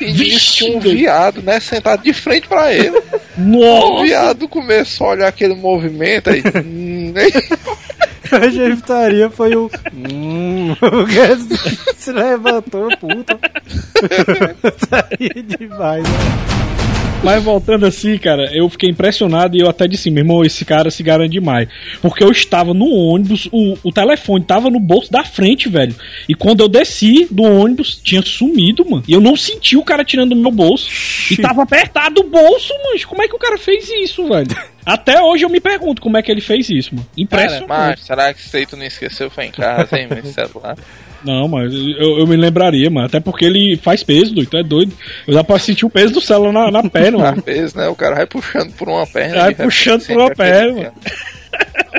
E 0.00 0.12
disse 0.12 0.64
que 0.64 0.70
um 0.70 0.78
viado, 0.78 1.42
né? 1.42 1.58
Sentado 1.58 2.02
de 2.02 2.12
frente 2.12 2.46
pra 2.46 2.72
ele. 2.72 2.98
O 2.98 3.02
Nossa! 3.38 4.02
viado 4.02 4.48
começou 4.48 5.08
a 5.08 5.10
olhar 5.10 5.28
aquele 5.28 5.54
movimento 5.54 6.30
aí. 6.30 6.42
A 8.32 8.46
gritaria 8.46 9.30
foi 9.30 9.56
o. 9.56 9.70
Hum, 9.94 10.72
o 10.82 11.06
que 11.06 11.94
se 11.96 12.12
levantou, 12.12 12.88
puta. 12.98 13.38
Saí 14.88 15.42
demais, 15.42 16.04
né? 16.04 16.77
Mas 17.22 17.42
voltando 17.42 17.84
assim, 17.84 18.16
cara, 18.16 18.54
eu 18.54 18.68
fiquei 18.68 18.88
impressionado 18.88 19.56
e 19.56 19.60
eu 19.60 19.68
até 19.68 19.88
disse, 19.88 20.08
meu 20.10 20.22
irmão, 20.22 20.44
esse 20.44 20.64
cara 20.64 20.90
se 20.90 21.02
garante 21.02 21.32
demais. 21.32 21.68
Porque 22.00 22.22
eu 22.22 22.30
estava 22.30 22.72
no 22.72 22.86
ônibus, 22.86 23.48
o, 23.50 23.76
o 23.82 23.92
telefone 23.92 24.44
tava 24.44 24.70
no 24.70 24.78
bolso 24.78 25.10
da 25.10 25.24
frente, 25.24 25.68
velho. 25.68 25.94
E 26.28 26.34
quando 26.34 26.60
eu 26.60 26.68
desci 26.68 27.26
do 27.30 27.42
ônibus, 27.42 28.00
tinha 28.02 28.22
sumido, 28.22 28.88
mano. 28.88 29.02
E 29.06 29.12
eu 29.12 29.20
não 29.20 29.36
senti 29.36 29.76
o 29.76 29.84
cara 29.84 30.04
tirando 30.04 30.30
do 30.30 30.40
meu 30.40 30.52
bolso. 30.52 30.88
E 31.30 31.36
tava 31.36 31.62
apertado 31.62 32.20
o 32.20 32.24
bolso, 32.24 32.72
mano. 32.84 33.06
Como 33.06 33.22
é 33.22 33.28
que 33.28 33.34
o 33.34 33.38
cara 33.38 33.58
fez 33.58 33.88
isso, 33.90 34.26
velho? 34.28 34.56
Até 34.86 35.20
hoje 35.20 35.44
eu 35.44 35.50
me 35.50 35.60
pergunto 35.60 36.00
como 36.00 36.16
é 36.16 36.22
que 36.22 36.30
ele 36.30 36.40
fez 36.40 36.70
isso, 36.70 36.94
mano. 36.94 37.06
Impressionante. 37.16 37.68
Mas 37.68 38.00
será 38.00 38.32
que 38.32 38.40
isso 38.40 38.56
aí 38.56 38.64
tu 38.64 38.76
não 38.76 38.84
esqueceu? 38.84 39.28
Foi 39.28 39.44
em 39.44 39.50
casa, 39.50 39.98
hein, 39.98 40.08
meu 40.10 40.24
celular? 40.24 40.76
Não, 41.24 41.48
mas 41.48 41.72
eu, 41.74 42.18
eu 42.20 42.26
me 42.26 42.36
lembraria, 42.36 42.88
mano. 42.88 43.06
Até 43.06 43.18
porque 43.20 43.44
ele 43.44 43.76
faz 43.82 44.02
peso, 44.02 44.34
doido. 44.34 44.50
Tu 44.50 44.56
é 44.56 44.62
doido. 44.62 44.92
Eu 45.26 45.34
dá 45.34 45.42
pra 45.42 45.58
sentir 45.58 45.84
o 45.84 45.90
peso 45.90 46.14
do 46.14 46.20
celular 46.20 46.52
na, 46.52 46.70
na 46.82 46.88
perna, 46.88 47.18
Às 47.18 47.30
mano. 47.30 47.42
vezes, 47.44 47.74
né? 47.74 47.88
O 47.88 47.94
cara 47.94 48.16
vai 48.16 48.26
puxando 48.26 48.72
por 48.74 48.88
uma 48.88 49.06
perna. 49.06 49.36
Vai 49.36 49.54
puxando 49.54 50.06
por 50.06 50.16
uma 50.16 50.30
perna, 50.30 50.92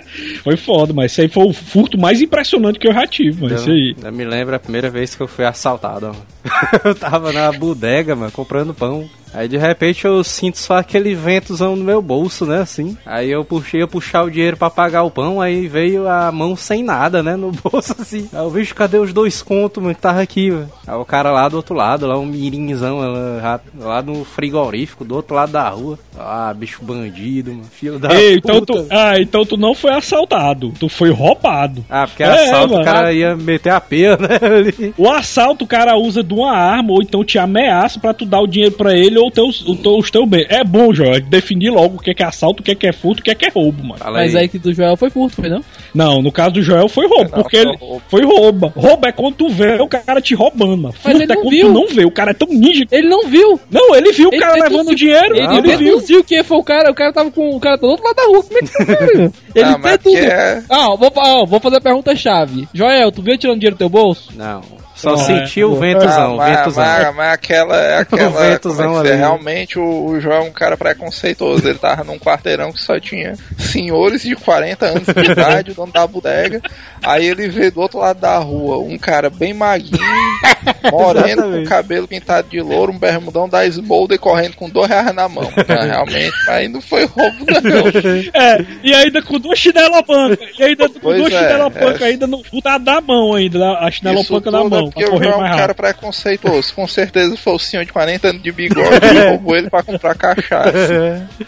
Foi 0.44 0.58
foda, 0.58 0.94
mas 0.94 1.12
esse 1.12 1.22
aí 1.22 1.27
foi 1.27 1.46
o 1.46 1.53
furto 1.53 1.98
mais 1.98 2.22
impressionante 2.22 2.79
que 2.79 2.88
eu 2.88 2.94
já 2.94 3.06
tive, 3.08 3.41
mano. 3.41 3.56
Isso 3.56 3.70
aí. 3.70 3.96
Eu 4.01 4.12
me 4.12 4.24
lembro 4.24 4.56
a 4.56 4.60
primeira 4.60 4.89
vez 4.89 5.15
que 5.15 5.22
eu 5.22 5.27
fui 5.27 5.46
assaltado. 5.46 6.15
ó. 6.15 6.29
eu 6.84 6.96
tava 6.96 7.32
na 7.32 7.51
bodega, 7.51 8.15
mano, 8.15 8.32
comprando 8.32 8.74
pão. 8.74 9.10
Aí 9.34 9.48
de 9.48 9.58
repente 9.58 10.06
eu 10.06 10.24
sinto 10.24 10.58
só 10.58 10.77
aquele 10.77 11.13
ventozão 11.13 11.75
no 11.75 11.84
meu 11.84 12.01
bolso, 12.01 12.46
né, 12.46 12.62
assim. 12.62 12.98
Aí 13.06 13.29
eu 13.29 13.46
puxei, 13.46 13.82
eu 13.82 13.88
puxar 13.88 14.24
o 14.24 14.32
dinheiro 14.32 14.58
pra 14.58 14.70
pagar 14.70 15.03
o 15.03 15.12
pão, 15.12 15.39
aí 15.39 15.68
veio 15.68 16.08
a 16.08 16.32
mão 16.32 16.56
sem 16.56 16.84
nada, 16.84 17.22
né, 17.22 17.36
no 17.36 17.51
bolso, 17.63 17.96
assim. 18.00 18.27
Aí 18.34 18.39
eu 18.39 18.50
vejo, 18.50 18.74
cadê 18.74 18.98
os 18.98 19.13
dois 19.13 19.41
contos, 19.41 19.82
mano, 19.82 19.94
que 19.96 20.01
tava 20.01 20.22
aqui, 20.22 20.50
mano. 20.50 20.70
Aí 20.88 20.96
o 20.96 21.06
cara 21.06 21.32
lá 21.32 21.48
do 21.48 21.58
outro 21.58 21.75
lado, 21.75 22.08
lá 22.08 22.18
um 22.18 22.25
mirinzão, 22.25 23.00
lá, 23.00 23.60
lá 23.77 24.01
no 24.01 24.25
frigorífico, 24.25 25.06
do 25.06 25.15
outro 25.15 25.36
lado 25.36 25.51
da 25.51 25.70
rua. 25.70 26.00
Ah, 26.18 26.53
bicho 26.56 26.84
bandido, 26.84 27.51
mano, 27.51 27.65
filho 27.65 28.00
da 28.00 28.12
Ei, 28.13 28.38
então 28.38 28.60
puta. 28.60 28.74
tu, 28.74 28.88
ah, 28.89 29.20
então 29.20 29.46
tu 29.46 29.58
não 29.58 29.75
foi 29.75 29.88
assaltado, 29.93 30.72
tu 30.79 30.88
foi 30.89 31.10
roubado. 31.12 31.84
Ah, 31.89 32.08
porque 32.08 32.24
É, 32.24 32.27
assalto 32.27 32.69
mano. 32.74 32.81
o 32.81 32.86
cara 32.86 33.13
ia 33.13 33.36
meter 33.36 33.69
a 33.72 33.81
pena, 33.81 34.17
né, 34.17 34.39
ali. 34.41 34.93
O 34.98 35.10
assalto 35.10 35.65
o 35.65 35.67
cara 35.67 35.98
usa 35.98 36.24
de 36.24 36.34
uma 36.34 36.51
arma 36.55 36.91
ou 36.93 37.01
então 37.01 37.24
te 37.24 37.38
ameaça 37.38 38.00
pra 38.00 38.13
tu 38.13 38.25
dar 38.25 38.39
o 38.41 38.48
dinheiro 38.48 38.74
pra 38.75 38.93
ele 38.93 39.10
defendeu 39.10 39.25
o 39.25 39.31
teu, 39.31 39.46
o 39.67 39.75
teu, 39.75 39.98
os 39.98 40.12
teus 40.12 40.27
bens. 40.27 40.46
É 40.50 40.63
bom, 40.63 40.93
Joel, 40.93 41.19
definir 41.22 41.69
logo 41.72 41.96
o 41.96 42.00
que 42.00 42.12
é, 42.12 42.13
que 42.13 42.24
é 42.24 42.25
assalto, 42.25 42.62
o 42.62 42.63
que 42.65 42.72
é, 42.72 42.75
que 42.75 42.88
é 42.88 42.93
furto, 42.93 43.22
o 43.22 43.24
que 43.24 43.31
é, 43.31 43.36
que 43.36 43.46
é 43.46 43.50
roubo, 43.50 43.84
mano. 43.84 43.98
Fala 44.00 44.19
Mas 44.19 44.36
aí 44.36 44.48
que 44.48 44.58
do 44.60 44.74
Joel 44.74 44.96
foi 44.96 45.10
furto, 45.10 45.36
foi 45.41 45.50
não? 45.50 45.62
Não, 45.93 46.22
no 46.22 46.31
caso 46.31 46.51
do 46.55 46.62
Joel 46.62 46.88
foi 46.88 47.08
roubo, 47.08 47.31
Não, 47.31 47.41
porque 47.41 47.58
foi 47.58 47.67
ele 47.67 47.77
roubo. 47.77 48.01
foi 48.08 48.24
roubo. 48.25 48.74
Roubo 48.75 49.08
é 49.08 49.12
quando 49.12 49.36
tu 49.36 49.50
vê 49.50 49.81
o 49.81 49.88
cara 49.88 50.22
te 50.22 50.36
roubando, 50.36 50.77
mano. 50.77 50.93
Furto 50.93 51.10
ele 51.22 51.24
é 51.31 51.36
quando 51.36 51.50
viu. 51.50 51.67
tu 51.67 51.74
não 51.74 51.88
vê. 51.88 52.05
O 52.05 52.12
cara 52.12 52.31
é 52.31 52.34
tão 52.34 52.48
ninja. 52.50 52.86
que- 52.86 52.96
Ele 52.96 53.08
não 53.10 53.27
viu. 53.27 53.60
Não, 53.72 53.96
ele 53.96 54.12
viu 54.12 54.29
o 54.29 54.34
Ele 54.34 54.39
cara 54.41 54.53
deduziu- 54.53 54.77
levando 54.77 54.91
o 54.91 54.96
dinheiro. 54.96 55.36
Ele, 55.36 55.58
Ele, 55.58 55.77
viu. 55.77 55.96
deduziu 55.96 56.24
que 56.24 56.43
foi 56.43 56.58
o 56.58 56.63
cara, 56.63 56.91
o 56.91 56.93
cara 56.93 57.12
tava 57.12 57.31
com 57.31 57.50
o 57.55 57.60
cara 57.60 57.77
do 57.77 57.88
outro 57.88 58.05
lado 58.05 58.15
da 58.15 58.24
rua. 58.25 58.43
Como 58.43 58.58
é 58.58 58.62
que 58.62 58.67
você 58.67 58.86
viu? 59.17 59.34
Ele 59.55 59.69
Ah, 59.76 59.98
deduziu. 59.98 60.20
que 60.20 60.26
é- 60.26 60.64
Ah, 60.70 60.96
vou, 60.96 61.12
ah, 61.18 61.46
vou 61.46 61.60
fazer 61.60 61.78
a 61.78 61.82
pergunta 61.82 62.16
chave. 62.16 62.68
Joel, 62.74 63.12
tu 63.12 63.22
viu 63.22 63.38
tirando 63.38 63.58
dinheiro 63.60 63.76
do 63.76 63.80
teu 63.80 63.90
bolso? 63.90 64.30
Não. 64.36 64.62
Só 65.01 65.18
senti 65.18 65.62
é. 65.62 65.65
o 65.65 65.75
ventuzão, 65.75 66.36
mas, 66.38 66.58
ventuzão. 66.58 66.84
mas- 66.84 67.15
mas 67.15 67.34
aquela 67.34 68.00
aquela. 68.00 68.29
como 68.60 68.98
é 68.98 69.00
ali. 69.00 69.10
é? 69.10 69.15
Realmente 69.15 69.79
o, 69.79 70.06
o 70.08 70.20
João 70.20 70.38
é 70.38 70.41
um 70.41 70.51
cara 70.51 70.75
preconceituoso. 70.77 71.68
Ele 71.68 71.77
tava 71.79 72.03
num 72.03 72.20
quarteirão 72.20 72.72
que 72.72 72.82
só 72.82 73.00
tinha 73.00 73.34
senhores 73.58 74.22
de 74.22 74.36
40 74.36 74.86
anos 74.86 75.03
de 75.08 75.25
idade, 75.32 75.72
o 75.72 75.74
dono 75.75 75.91
da 75.91 76.06
bodega. 76.08 76.62
Aí 77.03 77.25
ele 77.25 77.48
vê 77.48 77.72
do 77.72 77.79
outro 77.82 78.00
lado 78.00 78.20
da 78.20 78.38
rua 78.38 78.77
um 78.79 78.98
cara 78.98 79.29
bem 79.29 79.53
maguinho, 79.53 79.98
moreno, 80.91 81.44
com 81.44 81.63
cabelo 81.65 82.08
pintado 82.08 82.50
de 82.50 82.60
louro, 82.62 82.91
um 82.91 82.98
bermudão 82.98 83.48
da 83.48 83.65
Smolder 83.65 84.20
correndo 84.20 84.56
com 84.56 84.70
dois 84.70 84.88
reais 84.89 85.13
na 85.13 85.27
mão. 85.29 85.50
Realmente, 85.68 86.34
mas 86.48 86.70
não 86.72 86.82
foi 86.82 87.06
roubo, 87.06 87.46
não. 87.48 88.41
É, 88.41 88.65
e 88.84 88.94
ainda 88.94 89.22
com 89.22 89.39
duas 89.39 89.58
chinelas 89.58 90.01
panca. 90.01 90.38
E 90.58 90.63
ainda 90.63 90.89
com 90.89 91.00
Pois 91.00 91.18
duas 91.22 91.34
é, 91.34 91.39
chinelas 91.39 92.01
é. 92.01 92.06
ainda 92.06 92.27
no, 92.27 92.41
o 92.51 92.62
da, 92.62 92.77
da 92.77 93.01
mão 93.01 93.34
ainda, 93.36 93.60
da- 93.60 93.79
a 93.79 93.91
chinela 93.91 94.24
panca 94.25 94.51
na 94.51 94.63
mão. 94.63 94.88
Porque 94.89 95.05
o 95.05 95.22
João 95.24 95.46
é 95.46 95.53
um 95.53 95.58
cara 95.58 95.74
preconceituoso. 95.74 96.74
Com 96.74 96.88
certeza 96.88 97.36
foi 97.38 97.53
o 97.53 97.60
senhor 97.60 97.86
de 97.86 97.91
40 97.93 98.27
anos 98.27 98.41
de 98.43 98.51
bigode 98.51 98.89
que 99.00 99.19
roubou 99.29 99.55
ele 99.55 99.69
pra 99.69 99.84
comprar 99.84 100.15
cachaça. 100.15 101.27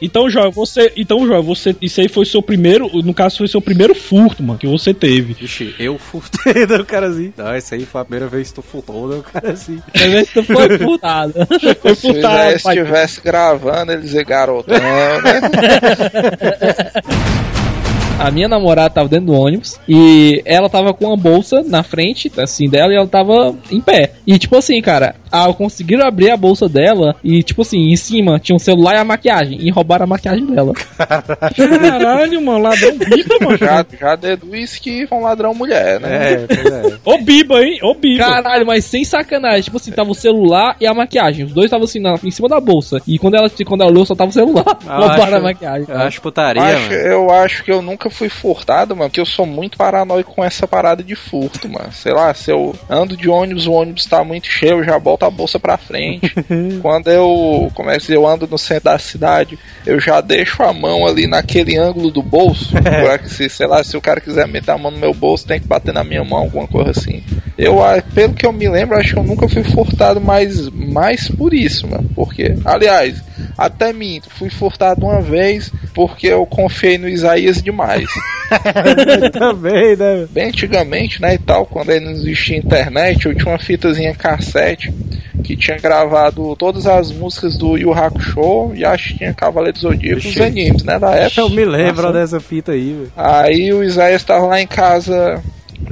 Então, 0.00 0.28
Joel, 0.30 0.50
você. 0.50 0.92
Então, 0.96 1.26
Joel, 1.26 1.42
você. 1.42 1.76
Isso 1.80 2.00
aí 2.00 2.08
foi 2.08 2.24
seu 2.24 2.42
primeiro. 2.42 2.88
No 3.02 3.12
caso, 3.14 3.38
foi 3.38 3.48
seu 3.48 3.60
primeiro 3.60 3.94
furto, 3.94 4.42
mano, 4.42 4.58
que 4.58 4.66
você 4.66 4.92
teve. 4.94 5.34
Vixe, 5.34 5.74
eu 5.78 5.96
furtei 5.98 6.66
do 6.66 6.84
cara 6.84 7.06
assim. 7.08 7.32
Não, 7.36 7.56
isso 7.56 7.74
aí 7.74 7.84
foi 7.84 8.00
a 8.00 8.04
primeira 8.04 8.28
vez 8.28 8.48
que 8.48 8.54
tu 8.54 8.62
furtou 8.62 9.08
do 9.08 9.22
cara 9.22 9.52
assim. 9.52 9.80
Às 9.94 10.02
vezes 10.02 10.30
tu 10.32 10.42
foi 10.42 10.78
furtado. 10.78 11.34
Foi 11.80 11.94
Se 11.94 12.08
o 12.08 12.12
furtado, 12.12 12.62
pai. 12.62 12.78
estivesse 12.78 13.20
gravando, 13.20 13.92
ele 13.92 14.02
dizer 14.02 14.24
garotão, 14.24 14.74
né? 14.76 15.22
A 18.22 18.30
minha 18.30 18.46
namorada 18.46 18.88
tava 18.88 19.08
dentro 19.08 19.26
do 19.26 19.32
ônibus 19.32 19.80
e 19.88 20.40
ela 20.44 20.68
tava 20.68 20.94
com 20.94 21.06
uma 21.06 21.16
bolsa 21.16 21.60
na 21.64 21.82
frente, 21.82 22.30
assim, 22.38 22.68
dela 22.68 22.92
e 22.92 22.96
ela 22.96 23.08
tava 23.08 23.52
em 23.68 23.80
pé. 23.80 24.12
E 24.24 24.38
tipo 24.38 24.56
assim, 24.56 24.80
cara, 24.80 25.16
ah, 25.32 25.52
conseguiram 25.52 26.06
abrir 26.06 26.30
a 26.30 26.36
bolsa 26.36 26.68
dela 26.68 27.16
e 27.24 27.42
tipo 27.42 27.62
assim, 27.62 27.90
em 27.90 27.96
cima 27.96 28.38
tinha 28.38 28.54
um 28.54 28.58
celular 28.58 28.94
e 28.94 28.98
a 28.98 29.04
maquiagem 29.04 29.58
e 29.60 29.70
roubaram 29.70 30.04
a 30.04 30.06
maquiagem 30.06 30.44
dela. 30.46 30.72
Caralho, 31.56 32.40
mano, 32.42 32.58
ladrão 32.62 32.96
biba, 32.98 33.34
mano. 33.40 33.56
Já, 33.58 33.84
já 33.98 34.16
deduz 34.16 34.78
que 34.78 35.06
foi 35.06 35.18
um 35.18 35.22
ladrão 35.22 35.54
mulher, 35.54 36.00
né? 36.00 36.32
É, 36.32 36.46
pois 36.46 36.66
é. 36.66 36.98
Ô 37.04 37.18
biba, 37.18 37.62
hein? 37.62 37.78
Ô 37.82 37.94
biba. 37.94 38.24
Caralho, 38.24 38.66
mas 38.66 38.84
sem 38.84 39.04
sacanagem. 39.04 39.62
Tipo 39.62 39.76
assim, 39.76 39.90
tava 39.92 40.10
o 40.10 40.14
celular 40.14 40.76
e 40.80 40.86
a 40.86 40.94
maquiagem. 40.94 41.44
Os 41.46 41.52
dois 41.52 41.66
estavam 41.66 41.84
assim 41.84 42.00
na, 42.00 42.14
em 42.22 42.30
cima 42.30 42.48
da 42.48 42.60
bolsa. 42.60 43.00
E 43.06 43.18
quando 43.18 43.34
ela, 43.34 43.50
quando 43.66 43.80
ela 43.82 43.90
olhou, 43.90 44.04
só 44.06 44.14
tava 44.14 44.30
o 44.30 44.32
celular. 44.32 44.64
Eu 44.84 44.90
Roubaram 44.92 45.22
acho- 45.24 45.36
a 45.36 45.40
maquiagem. 45.40 45.86
Eu 45.88 45.98
acho 46.00 46.20
putaria, 46.20 46.62
Acho- 46.62 46.82
mano. 46.90 46.94
eu 46.94 47.30
acho 47.30 47.64
que 47.64 47.72
eu 47.72 47.82
nunca 47.82 48.10
fui 48.10 48.28
furtado, 48.28 48.94
mano, 48.96 49.08
porque 49.10 49.20
eu 49.20 49.26
sou 49.26 49.46
muito 49.46 49.76
paranoico 49.76 50.34
com 50.34 50.44
essa 50.44 50.66
parada 50.66 51.02
de 51.02 51.14
furto, 51.14 51.68
mano. 51.68 51.90
Sei 51.92 52.12
lá, 52.12 52.32
se 52.34 52.50
eu 52.50 52.74
ando 52.88 53.16
de 53.16 53.28
ônibus, 53.28 53.66
o 53.66 53.72
ônibus 53.72 54.06
tá 54.06 54.22
muito 54.24 54.46
cheio, 54.46 54.78
eu 54.78 54.84
já 54.84 54.98
boto 54.98 55.21
a 55.26 55.30
bolsa 55.30 55.58
pra 55.58 55.76
frente. 55.76 56.32
Quando 56.80 57.08
eu 57.08 57.70
começo, 57.74 58.12
eu 58.12 58.26
ando 58.26 58.46
no 58.46 58.58
centro 58.58 58.84
da 58.84 58.98
cidade, 58.98 59.58
eu 59.86 60.00
já 60.00 60.20
deixo 60.20 60.62
a 60.62 60.72
mão 60.72 61.06
ali 61.06 61.26
naquele 61.26 61.76
ângulo 61.78 62.10
do 62.10 62.22
bolso. 62.22 62.72
pra 62.82 63.18
que 63.18 63.28
se, 63.28 63.48
sei 63.48 63.66
lá, 63.66 63.82
se 63.82 63.96
o 63.96 64.00
cara 64.00 64.20
quiser 64.20 64.46
meter 64.46 64.72
a 64.72 64.78
mão 64.78 64.90
no 64.90 64.98
meu 64.98 65.14
bolso, 65.14 65.46
tem 65.46 65.60
que 65.60 65.66
bater 65.66 65.92
na 65.92 66.04
minha 66.04 66.24
mão, 66.24 66.40
alguma 66.40 66.66
coisa 66.66 66.90
assim. 66.90 67.22
Eu, 67.56 67.82
ah, 67.82 68.02
pelo 68.14 68.34
que 68.34 68.46
eu 68.46 68.52
me 68.52 68.68
lembro, 68.68 68.96
acho 68.96 69.14
que 69.14 69.18
eu 69.18 69.24
nunca 69.24 69.48
fui 69.48 69.62
furtado 69.62 70.20
mais, 70.20 70.68
mais 70.70 71.28
por 71.28 71.52
isso, 71.52 71.86
mano. 71.86 72.08
Porque, 72.14 72.54
aliás, 72.64 73.22
até 73.66 73.92
minto, 73.92 74.28
fui 74.30 74.50
furtado 74.50 75.06
uma 75.06 75.20
vez 75.20 75.72
porque 75.94 76.28
eu 76.28 76.44
confiei 76.46 76.98
no 76.98 77.08
Isaías 77.08 77.62
demais. 77.62 78.08
Também, 79.32 79.96
né? 79.96 80.26
Bem 80.30 80.48
antigamente, 80.48 81.20
né, 81.20 81.34
e 81.34 81.38
tal, 81.38 81.64
quando 81.66 81.90
ainda 81.90 82.06
não 82.06 82.12
existia 82.12 82.58
internet, 82.58 83.26
eu 83.26 83.34
tinha 83.34 83.48
uma 83.48 83.58
fitazinha 83.58 84.14
cassete 84.14 84.92
que 85.42 85.56
tinha 85.56 85.76
gravado 85.76 86.54
todas 86.56 86.86
as 86.86 87.10
músicas 87.10 87.56
do 87.56 87.76
Yu 87.76 87.92
Hakusho 87.92 88.72
e 88.74 88.84
acho 88.84 89.08
que 89.08 89.18
tinha 89.18 89.34
Cavaleiro 89.34 89.76
do 89.76 89.80
Zodíaco, 89.80 90.28
os 90.28 90.40
animes, 90.40 90.84
né, 90.84 90.98
da 90.98 91.10
época. 91.12 91.40
Eu 91.40 91.50
me 91.50 91.64
lembro 91.64 92.02
Nossa. 92.02 92.12
dessa 92.12 92.40
fita 92.40 92.72
aí, 92.72 92.92
velho. 92.92 93.12
Aí 93.16 93.72
o 93.72 93.82
Isaías 93.82 94.22
tava 94.22 94.46
lá 94.46 94.60
em 94.60 94.66
casa 94.66 95.42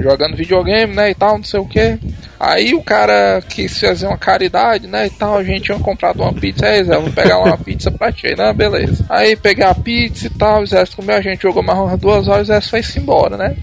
jogando 0.02 0.36
videogame, 0.36 0.94
né, 0.94 1.10
e 1.10 1.14
tal, 1.14 1.36
não 1.36 1.44
sei 1.44 1.60
o 1.60 1.66
que. 1.66 1.98
Aí 2.38 2.74
o 2.74 2.82
cara 2.82 3.42
quis 3.48 3.78
fazer 3.78 4.06
uma 4.06 4.16
caridade, 4.16 4.86
né, 4.86 5.06
e 5.06 5.10
tal, 5.10 5.36
a 5.36 5.44
gente 5.44 5.64
tinha 5.64 5.78
comprado 5.78 6.22
uma 6.22 6.32
pizza, 6.32 6.66
aí 6.66 6.82
Zé, 6.82 6.96
vou 6.98 7.12
pegar 7.12 7.38
uma 7.38 7.56
pizza 7.56 7.90
pra 7.90 8.10
ti, 8.10 8.34
né, 8.36 8.52
beleza. 8.52 9.04
Aí 9.08 9.36
peguei 9.36 9.64
a 9.64 9.74
pizza 9.74 10.26
e 10.26 10.30
tal, 10.30 10.62
o 10.62 10.66
Zé 10.66 10.84
comeu, 10.96 11.16
a 11.16 11.20
gente 11.20 11.42
jogou 11.42 11.62
mais 11.62 11.78
umas 11.78 11.98
duas 11.98 12.28
horas, 12.28 12.48
o 12.48 12.52
Zé 12.52 12.60
foi-se 12.60 12.98
embora, 12.98 13.36
né. 13.36 13.54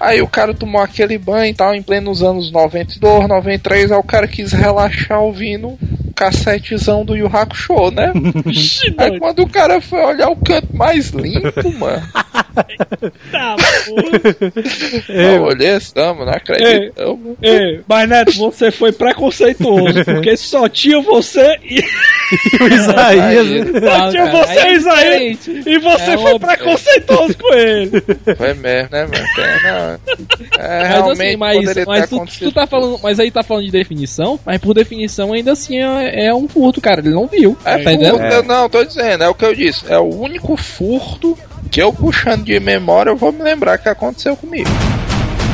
Aí 0.00 0.20
o 0.20 0.26
cara 0.26 0.52
tomou 0.52 0.82
aquele 0.82 1.16
banho 1.16 1.50
e 1.50 1.54
tal, 1.54 1.74
em 1.74 1.82
plenos 1.82 2.22
anos 2.22 2.50
92, 2.50 3.28
93, 3.28 3.92
aí 3.92 3.98
o 3.98 4.02
cara 4.02 4.26
quis 4.26 4.50
relaxar 4.50 5.20
ouvindo 5.20 5.68
o 5.68 6.12
cassetezão 6.14 7.04
do 7.04 7.14
Yu 7.14 7.30
Hakusho, 7.32 7.90
né. 7.92 8.12
Aí 8.98 9.18
quando 9.18 9.42
o 9.42 9.48
cara 9.48 9.80
foi 9.80 10.02
olhar 10.02 10.28
o 10.28 10.36
canto 10.36 10.74
mais 10.76 11.10
limpo, 11.10 11.72
mano, 11.78 12.02
Tá, 12.54 13.56
eu 15.08 15.42
olhei 15.42 15.70
assim, 15.70 15.92
não. 15.96 16.16
Ei, 17.42 17.80
mas 17.88 18.08
Neto, 18.08 18.32
você 18.32 18.70
foi 18.70 18.92
preconceituoso, 18.92 20.04
porque 20.04 20.36
só 20.36 20.68
tinha 20.68 21.00
você 21.00 21.56
e 21.64 21.80
O 22.62 22.66
Isaías. 22.68 23.46
Aí, 23.46 23.80
só 23.80 24.10
tinha 24.10 24.26
você 24.30 24.58
é 24.58 24.72
e 24.72 24.76
Isaías, 24.76 25.38
diferente. 25.38 25.68
e 25.70 25.78
você 25.78 26.10
É 26.12 26.16
foi 26.18 26.32
óbvio. 26.32 26.40
preconceituoso 26.48 27.34
com 27.38 27.54
ele. 27.54 27.90
Foi 28.36 28.54
mesmo, 28.54 28.88
né, 28.90 29.06
mano? 29.06 30.00
É, 30.58 30.78
Mas 30.78 30.88
realmente 30.88 31.22
assim, 31.28 31.36
mas, 31.36 31.64
mas 31.86 32.08
ter 32.10 32.16
tu, 32.16 32.26
tu 32.38 32.52
tá 32.52 32.66
falando, 32.66 32.98
mas 33.02 33.20
aí 33.20 33.30
tá 33.30 33.42
falando 33.42 33.64
de 33.64 33.70
definição, 33.70 34.38
mas 34.44 34.58
por 34.60 34.74
definição 34.74 35.32
ainda 35.32 35.52
assim 35.52 35.78
é, 35.78 36.26
é 36.26 36.34
um 36.34 36.48
furto, 36.48 36.80
cara. 36.80 37.00
Ele 37.00 37.10
não 37.10 37.26
viu. 37.26 37.56
É 37.64 37.78
tá 37.78 37.90
furto, 37.90 38.42
não, 38.48 38.68
tô 38.68 38.84
dizendo, 38.84 39.24
é 39.24 39.28
o 39.28 39.34
que 39.34 39.44
eu 39.44 39.54
disse. 39.54 39.84
É 39.88 39.98
o 39.98 40.04
único 40.14 40.56
furto 40.56 41.36
que 41.70 41.80
eu 41.80 41.92
puxando 41.92 42.44
de 42.44 42.58
memória 42.60 43.10
eu 43.10 43.16
vou 43.16 43.32
me 43.32 43.42
lembrar 43.42 43.78
que 43.78 43.88
aconteceu 43.88 44.36
comigo. 44.36 44.68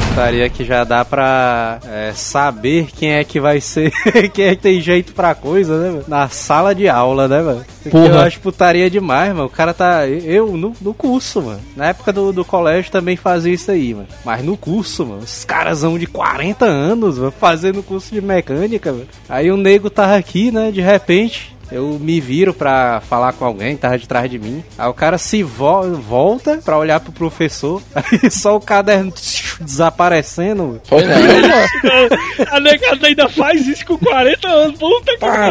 Putaria 0.08 0.48
que 0.48 0.64
já 0.64 0.82
dá 0.82 1.04
pra 1.04 1.78
é, 1.86 2.12
saber 2.12 2.88
quem 2.96 3.12
é 3.12 3.22
que 3.22 3.38
vai 3.38 3.60
ser, 3.60 3.92
quem 4.34 4.46
é 4.46 4.56
que 4.56 4.62
tem 4.62 4.80
jeito 4.80 5.12
pra 5.12 5.32
coisa, 5.32 5.78
né, 5.78 5.90
mano? 5.90 6.04
Na 6.08 6.28
sala 6.28 6.74
de 6.74 6.88
aula, 6.88 7.28
né, 7.28 7.40
mano? 7.40 7.64
Eu 7.84 8.18
acho 8.18 8.40
putaria 8.40 8.90
demais, 8.90 9.32
mano. 9.32 9.46
O 9.46 9.50
cara 9.50 9.72
tá. 9.72 10.08
Eu 10.08 10.56
no, 10.56 10.74
no 10.80 10.92
curso, 10.92 11.40
mano. 11.42 11.60
Na 11.76 11.86
época 11.86 12.12
do, 12.12 12.32
do 12.32 12.44
colégio 12.44 12.90
também 12.90 13.16
fazia 13.16 13.54
isso 13.54 13.70
aí, 13.70 13.94
mano. 13.94 14.08
Mas 14.24 14.42
no 14.44 14.56
curso, 14.56 15.06
mano. 15.06 15.22
Os 15.22 15.44
caras 15.44 15.78
são 15.78 15.96
de 15.96 16.06
40 16.06 16.64
anos, 16.64 17.18
mano, 17.18 17.30
fazendo 17.30 17.82
curso 17.82 18.12
de 18.12 18.20
mecânica, 18.20 18.90
mano. 18.90 19.06
Aí 19.28 19.52
o 19.52 19.56
nego 19.56 19.88
tava 19.88 20.16
aqui, 20.16 20.50
né, 20.50 20.72
de 20.72 20.80
repente. 20.80 21.56
Eu 21.70 21.98
me 22.00 22.20
viro 22.20 22.54
pra 22.54 23.00
falar 23.08 23.32
com 23.34 23.44
alguém, 23.44 23.76
tava 23.76 23.98
de 23.98 24.08
trás 24.08 24.30
de 24.30 24.38
mim. 24.38 24.64
Aí 24.78 24.88
o 24.88 24.94
cara 24.94 25.18
se 25.18 25.42
vo 25.42 25.82
volta 25.96 26.58
pra 26.64 26.78
olhar 26.78 26.98
pro 27.00 27.12
professor. 27.12 27.82
Aí 27.94 28.30
só 28.30 28.56
o 28.56 28.60
caderno 28.60 29.12
desaparecendo. 29.60 30.80
Foi 30.84 31.02
não, 31.04 31.16
mano. 31.16 32.48
A 32.50 32.60
negada 32.60 33.06
ainda 33.06 33.28
faz 33.28 33.66
isso 33.66 33.84
com 33.86 33.98
40 33.98 34.48
anos, 34.48 34.78
puta 34.78 35.16
que 35.16 35.24
Ah, 35.24 35.50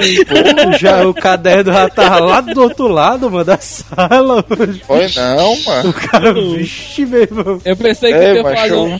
Já 0.78 1.08
o 1.08 1.14
caderno 1.14 1.72
já 1.74 1.90
tava 1.90 2.20
lá 2.20 2.42
do 2.42 2.62
outro 2.62 2.88
lado, 2.88 3.30
mano, 3.30 3.46
da 3.46 3.58
sala. 3.58 4.44
mano. 4.50 4.80
Foi 4.86 5.08
não, 5.16 5.54
O 5.54 5.64
mano. 5.66 5.94
cara, 5.94 6.34
vixe, 6.34 7.06
meu 7.06 7.22
irmão. 7.22 7.62
Eu 7.64 7.76
pensei 7.78 8.12
que 8.14 8.18
Ei, 8.20 8.42
um- 8.74 9.00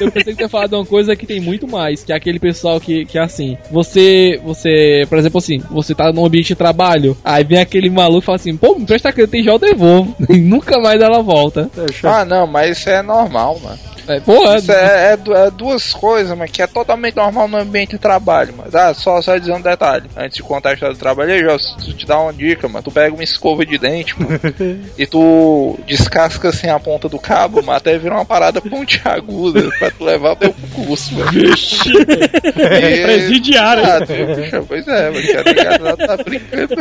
Eu 0.00 0.10
pensei 0.10 0.34
que 0.34 0.48
falar 0.48 0.66
de 0.66 0.74
uma 0.74 0.86
coisa 0.86 1.16
que 1.16 1.26
tem 1.26 1.40
muito 1.40 1.66
mais, 1.66 2.02
que 2.04 2.12
é 2.12 2.16
aquele 2.16 2.38
pessoal 2.38 2.80
que, 2.80 3.04
que 3.06 3.18
é 3.18 3.22
assim, 3.22 3.56
você, 3.70 4.40
você, 4.44 5.04
por 5.08 5.18
exemplo 5.18 5.38
assim, 5.38 5.62
você 5.70 5.94
tá 5.94 6.12
num 6.12 6.24
ambiente 6.26 6.51
de 6.52 6.58
trabalho, 6.58 7.16
aí 7.24 7.44
vem 7.44 7.60
aquele 7.60 7.90
maluco 7.90 8.20
e 8.20 8.26
fala 8.26 8.36
assim, 8.36 8.56
pô, 8.56 8.74
me 8.78 8.86
presta 8.86 9.12
tem 9.26 9.42
já 9.42 9.52
eu 9.52 9.58
devolvo. 9.58 10.14
E 10.32 10.38
nunca 10.40 10.80
mais 10.80 11.00
ela 11.00 11.22
volta. 11.22 11.70
Ah, 12.04 12.24
não, 12.24 12.46
mas 12.46 12.78
isso 12.78 12.88
é 12.88 13.02
normal, 13.02 13.58
mano. 13.62 13.78
É, 14.08 14.20
porra, 14.20 14.56
Isso 14.56 14.72
é, 14.72 15.12
é 15.12 15.18
é 15.46 15.50
duas 15.50 15.92
coisas, 15.92 16.36
mas 16.36 16.50
que 16.50 16.62
é 16.62 16.66
totalmente 16.66 17.16
normal 17.16 17.46
no 17.48 17.56
ambiente 17.58 17.90
de 17.92 17.98
trabalho, 17.98 18.54
mas 18.56 18.74
ah, 18.74 18.92
só, 18.94 19.20
só 19.22 19.36
dizer 19.36 19.52
um 19.52 19.60
detalhe. 19.60 20.08
Antes 20.16 20.36
de 20.36 20.42
contar 20.42 20.70
a 20.70 20.74
história 20.74 20.94
do 20.94 20.98
trabalho, 20.98 21.32
aí, 21.32 21.42
tu 21.84 21.92
te 21.94 22.06
dá 22.06 22.18
uma 22.18 22.32
dica, 22.32 22.68
mano. 22.68 22.82
Tu 22.82 22.90
pega 22.90 23.14
uma 23.14 23.22
escova 23.22 23.64
de 23.64 23.78
dente, 23.78 24.14
mano, 24.20 24.38
e 24.98 25.06
tu 25.06 25.78
descasca 25.86 26.48
assim 26.48 26.68
a 26.68 26.78
ponta 26.78 27.08
do 27.08 27.18
cabo, 27.18 27.62
mas 27.62 27.76
até 27.76 27.96
vira 27.98 28.14
uma 28.14 28.24
parada 28.24 28.60
pontiaguda 28.60 29.70
pra 29.78 29.90
tu 29.90 30.04
levar 30.04 30.32
o 30.32 30.36
teu 30.36 30.54
curso, 30.74 31.14
mano. 31.14 31.30
Vixe, 31.30 31.90
E- 31.92 33.02
presidiário. 33.02 33.84
Ah, 33.84 34.00
tu, 34.00 34.66
pois 34.66 34.86
é, 34.88 35.10
mas 35.10 35.26
que 35.26 35.36
a 35.36 35.44
negada 35.44 35.96
tá 35.96 36.16
brincando. 36.16 36.74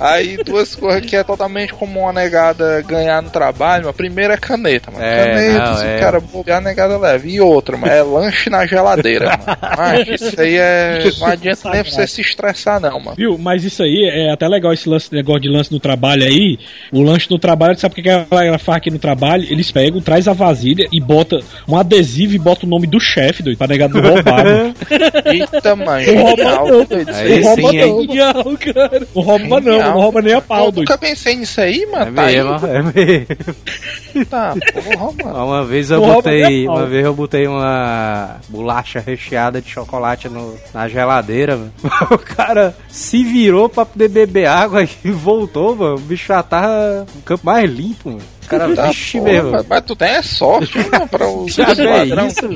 Aí 0.00 0.36
duas 0.38 0.74
coisas 0.74 1.04
que 1.08 1.16
é 1.16 1.22
totalmente 1.22 1.72
comum 1.72 2.08
a 2.08 2.12
negada 2.12 2.82
ganhar 2.82 3.22
no 3.22 3.30
trabalho. 3.30 3.88
A 3.88 3.92
primeira 3.92 4.34
é 4.34 4.36
caneta, 4.36 4.90
mano. 4.90 5.04
É, 5.04 5.24
caneta, 5.24 5.59
não, 5.64 5.76
se 5.76 5.84
é. 5.86 5.98
cara 5.98 6.20
bobear, 6.20 6.58
a 6.58 6.60
negada 6.60 6.98
leva. 6.98 7.26
E 7.26 7.40
outra, 7.40 7.76
mano, 7.76 7.92
é 7.92 8.02
lanche 8.02 8.48
na 8.50 8.66
geladeira, 8.66 9.30
mano. 9.30 9.58
Mas 9.76 10.08
isso 10.20 10.40
aí 10.40 10.56
é. 10.56 11.10
Não 11.18 11.26
adianta 11.26 11.70
nem 11.70 11.82
você 11.82 12.06
se 12.06 12.20
estressar, 12.20 12.80
não, 12.80 12.98
mano. 13.00 13.16
Viu? 13.16 13.36
Mas 13.38 13.64
isso 13.64 13.82
aí 13.82 14.08
é 14.12 14.32
até 14.32 14.46
legal 14.48 14.72
esse 14.72 14.88
lance, 14.88 15.12
negócio 15.14 15.42
de 15.42 15.48
lance 15.48 15.72
no 15.72 15.80
trabalho 15.80 16.24
aí. 16.24 16.58
O 16.92 17.02
lanche 17.02 17.26
no 17.30 17.38
trabalho, 17.38 17.78
sabe 17.78 17.92
o 17.98 18.02
que 18.02 18.08
a 18.08 18.24
galera 18.30 18.58
faz 18.58 18.78
aqui 18.78 18.90
no 18.90 18.98
trabalho? 18.98 19.44
Eles 19.50 19.70
pegam, 19.70 20.00
traz 20.00 20.26
a 20.28 20.32
vasilha 20.32 20.86
e 20.92 21.00
bota 21.00 21.40
um 21.68 21.76
adesivo 21.76 22.34
e 22.34 22.38
bota 22.38 22.66
o 22.66 22.68
nome 22.68 22.86
do 22.86 23.00
chefe, 23.00 23.42
doido, 23.42 23.58
pra 23.58 23.66
negar 23.66 23.88
não 23.88 24.00
roubar. 24.00 24.44
mano. 24.44 24.74
Eita, 25.26 25.76
mano. 25.76 26.06
Não 26.06 26.22
rouba 26.22 26.44
não. 26.44 26.84
doido. 26.84 27.10
Aí 27.14 27.40
Não 27.40 27.48
rouba 27.48 27.62
não? 27.72 28.00
Genial, 28.02 28.44
cara. 28.74 29.06
Não 29.14 29.22
rouba 29.22 29.60
não, 29.60 29.78
não 29.78 29.92
rouba 30.00 30.22
nem 30.22 30.34
a 30.34 30.40
pau, 30.40 30.66
Eu 30.66 30.72
doido. 30.72 30.88
nunca 30.88 30.98
pensei 30.98 31.36
nisso 31.36 31.60
aí, 31.60 31.82
É 31.82 31.86
mano. 31.86 32.12
Tá 32.14 32.22
aí, 32.24 32.36
mesmo, 32.36 32.66
é 32.66 32.82
mesmo. 32.82 34.24
tá, 34.28 34.54
porra, 34.72 35.12
mano. 35.24 35.36
Uma 35.50 35.64
vez 35.64 35.90
eu 35.90 36.00
botei, 36.00 36.66
é 36.66 36.70
uma 36.70 36.86
vez 36.86 37.04
eu 37.04 37.14
botei 37.14 37.46
uma 37.46 38.36
bolacha 38.48 39.00
recheada 39.00 39.60
de 39.60 39.68
chocolate 39.68 40.28
no- 40.28 40.54
na 40.72 40.86
geladeira, 40.88 41.56
mano. 41.56 41.72
O 42.10 42.18
cara 42.18 42.74
se 42.88 43.22
virou 43.24 43.68
pra 43.68 43.84
poder 43.84 44.08
beber 44.08 44.46
água 44.46 44.82
e 44.82 45.10
voltou, 45.10 45.74
mano. 45.76 45.96
O 45.96 46.00
bicho 46.00 46.28
já 46.28 46.42
tava 46.42 47.06
no 47.14 47.22
campo 47.22 47.44
mais 47.46 47.70
limpo, 47.70 48.10
mano. 48.10 48.22
O 48.44 48.48
cara, 48.48 48.68
Tá, 48.74 48.86
vixe, 48.88 49.18
porra, 49.18 49.32
mesmo. 49.32 49.66
mas, 49.68 49.84
tu 49.84 49.96
tem 49.96 50.08
é 50.08 50.22
sorte, 50.22 50.78
mano, 50.90 51.08
pra 51.08 51.28
o 51.28 51.48
Já 51.48 51.64
é 51.68 52.04
isso, 52.26 52.48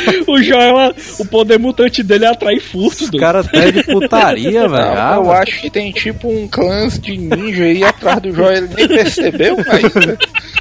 O 0.26 0.42
Joel, 0.42 0.94
o 1.18 1.24
poder 1.26 1.58
mutante 1.58 2.02
dele 2.02 2.24
é 2.24 2.28
atrair 2.28 2.60
furtos, 2.60 3.02
Os 3.12 3.20
caras 3.20 3.46
até 3.46 3.70
de 3.70 3.82
putaria, 3.84 4.66
velho. 4.68 4.72
Ah, 4.74 5.14
eu 5.16 5.30
acho 5.30 5.60
que 5.60 5.70
tem 5.70 5.92
tipo 5.92 6.28
um 6.28 6.48
clã 6.48 6.88
de 6.88 7.16
ninja 7.16 7.64
aí 7.64 7.84
atrás 7.84 8.20
do 8.20 8.32
Joel, 8.32 8.64
ele 8.64 8.68
nem 8.76 8.88
percebeu, 8.88 9.56
mas 9.56 10.18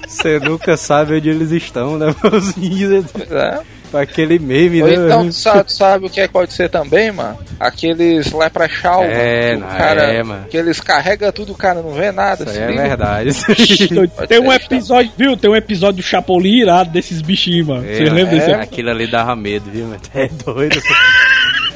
Você 0.08 0.39
nunca 0.39 0.77
sabe 0.77 1.15
onde 1.15 1.30
eles 1.30 1.51
estão, 1.51 1.98
né, 1.98 2.13
meus 2.24 2.56
ninjas? 2.56 3.06
é. 3.32 3.60
Aquele 3.96 4.38
meme, 4.40 4.82
Ou 4.82 4.88
né? 4.88 4.94
então, 4.96 5.28
tu 5.28 5.34
sabe, 5.34 5.72
sabe 5.74 6.06
o 6.06 6.10
que 6.10 6.20
é 6.22 6.28
que 6.28 6.34
pode 6.34 6.54
ser 6.54 6.70
também, 6.70 7.12
mano? 7.12 7.38
Aqueles 7.60 8.32
leprechaun, 8.32 9.04
É, 9.06 9.56
mano, 9.56 9.72
cara, 9.78 10.04
é, 10.04 10.24
mano. 10.24 10.46
que 10.50 10.58
eles 10.58 10.80
carregam 10.80 11.32
tudo, 11.32 11.54
o 11.54 11.56
cara 11.58 11.82
não 11.82 11.92
vê 11.94 12.12
nada. 12.12 12.44
Isso 12.44 12.60
é 12.60 12.68
verdade. 12.68 13.30
Tem 14.28 14.40
um 14.40 14.48
tá. 14.48 14.56
episódio, 14.56 15.12
viu? 15.18 15.38
Tem 15.38 15.50
um 15.50 15.56
episódio 15.56 15.98
do 16.02 16.04
Chapolin 16.04 16.62
irado 16.62 16.90
desses 16.92 17.22
bichinhos, 17.22 17.68
mano. 17.68 17.84
Vocês 17.84 18.10
É, 18.10 18.12
lembram 18.12 18.38
desse? 18.38 18.52
é, 18.52 18.56
Aquilo 18.56 18.90
ali 18.90 19.08
dava 19.08 19.36
medo, 19.36 19.70
viu? 19.72 19.86
mano? 19.88 20.00
É 20.14 20.28
doido. 20.28 20.80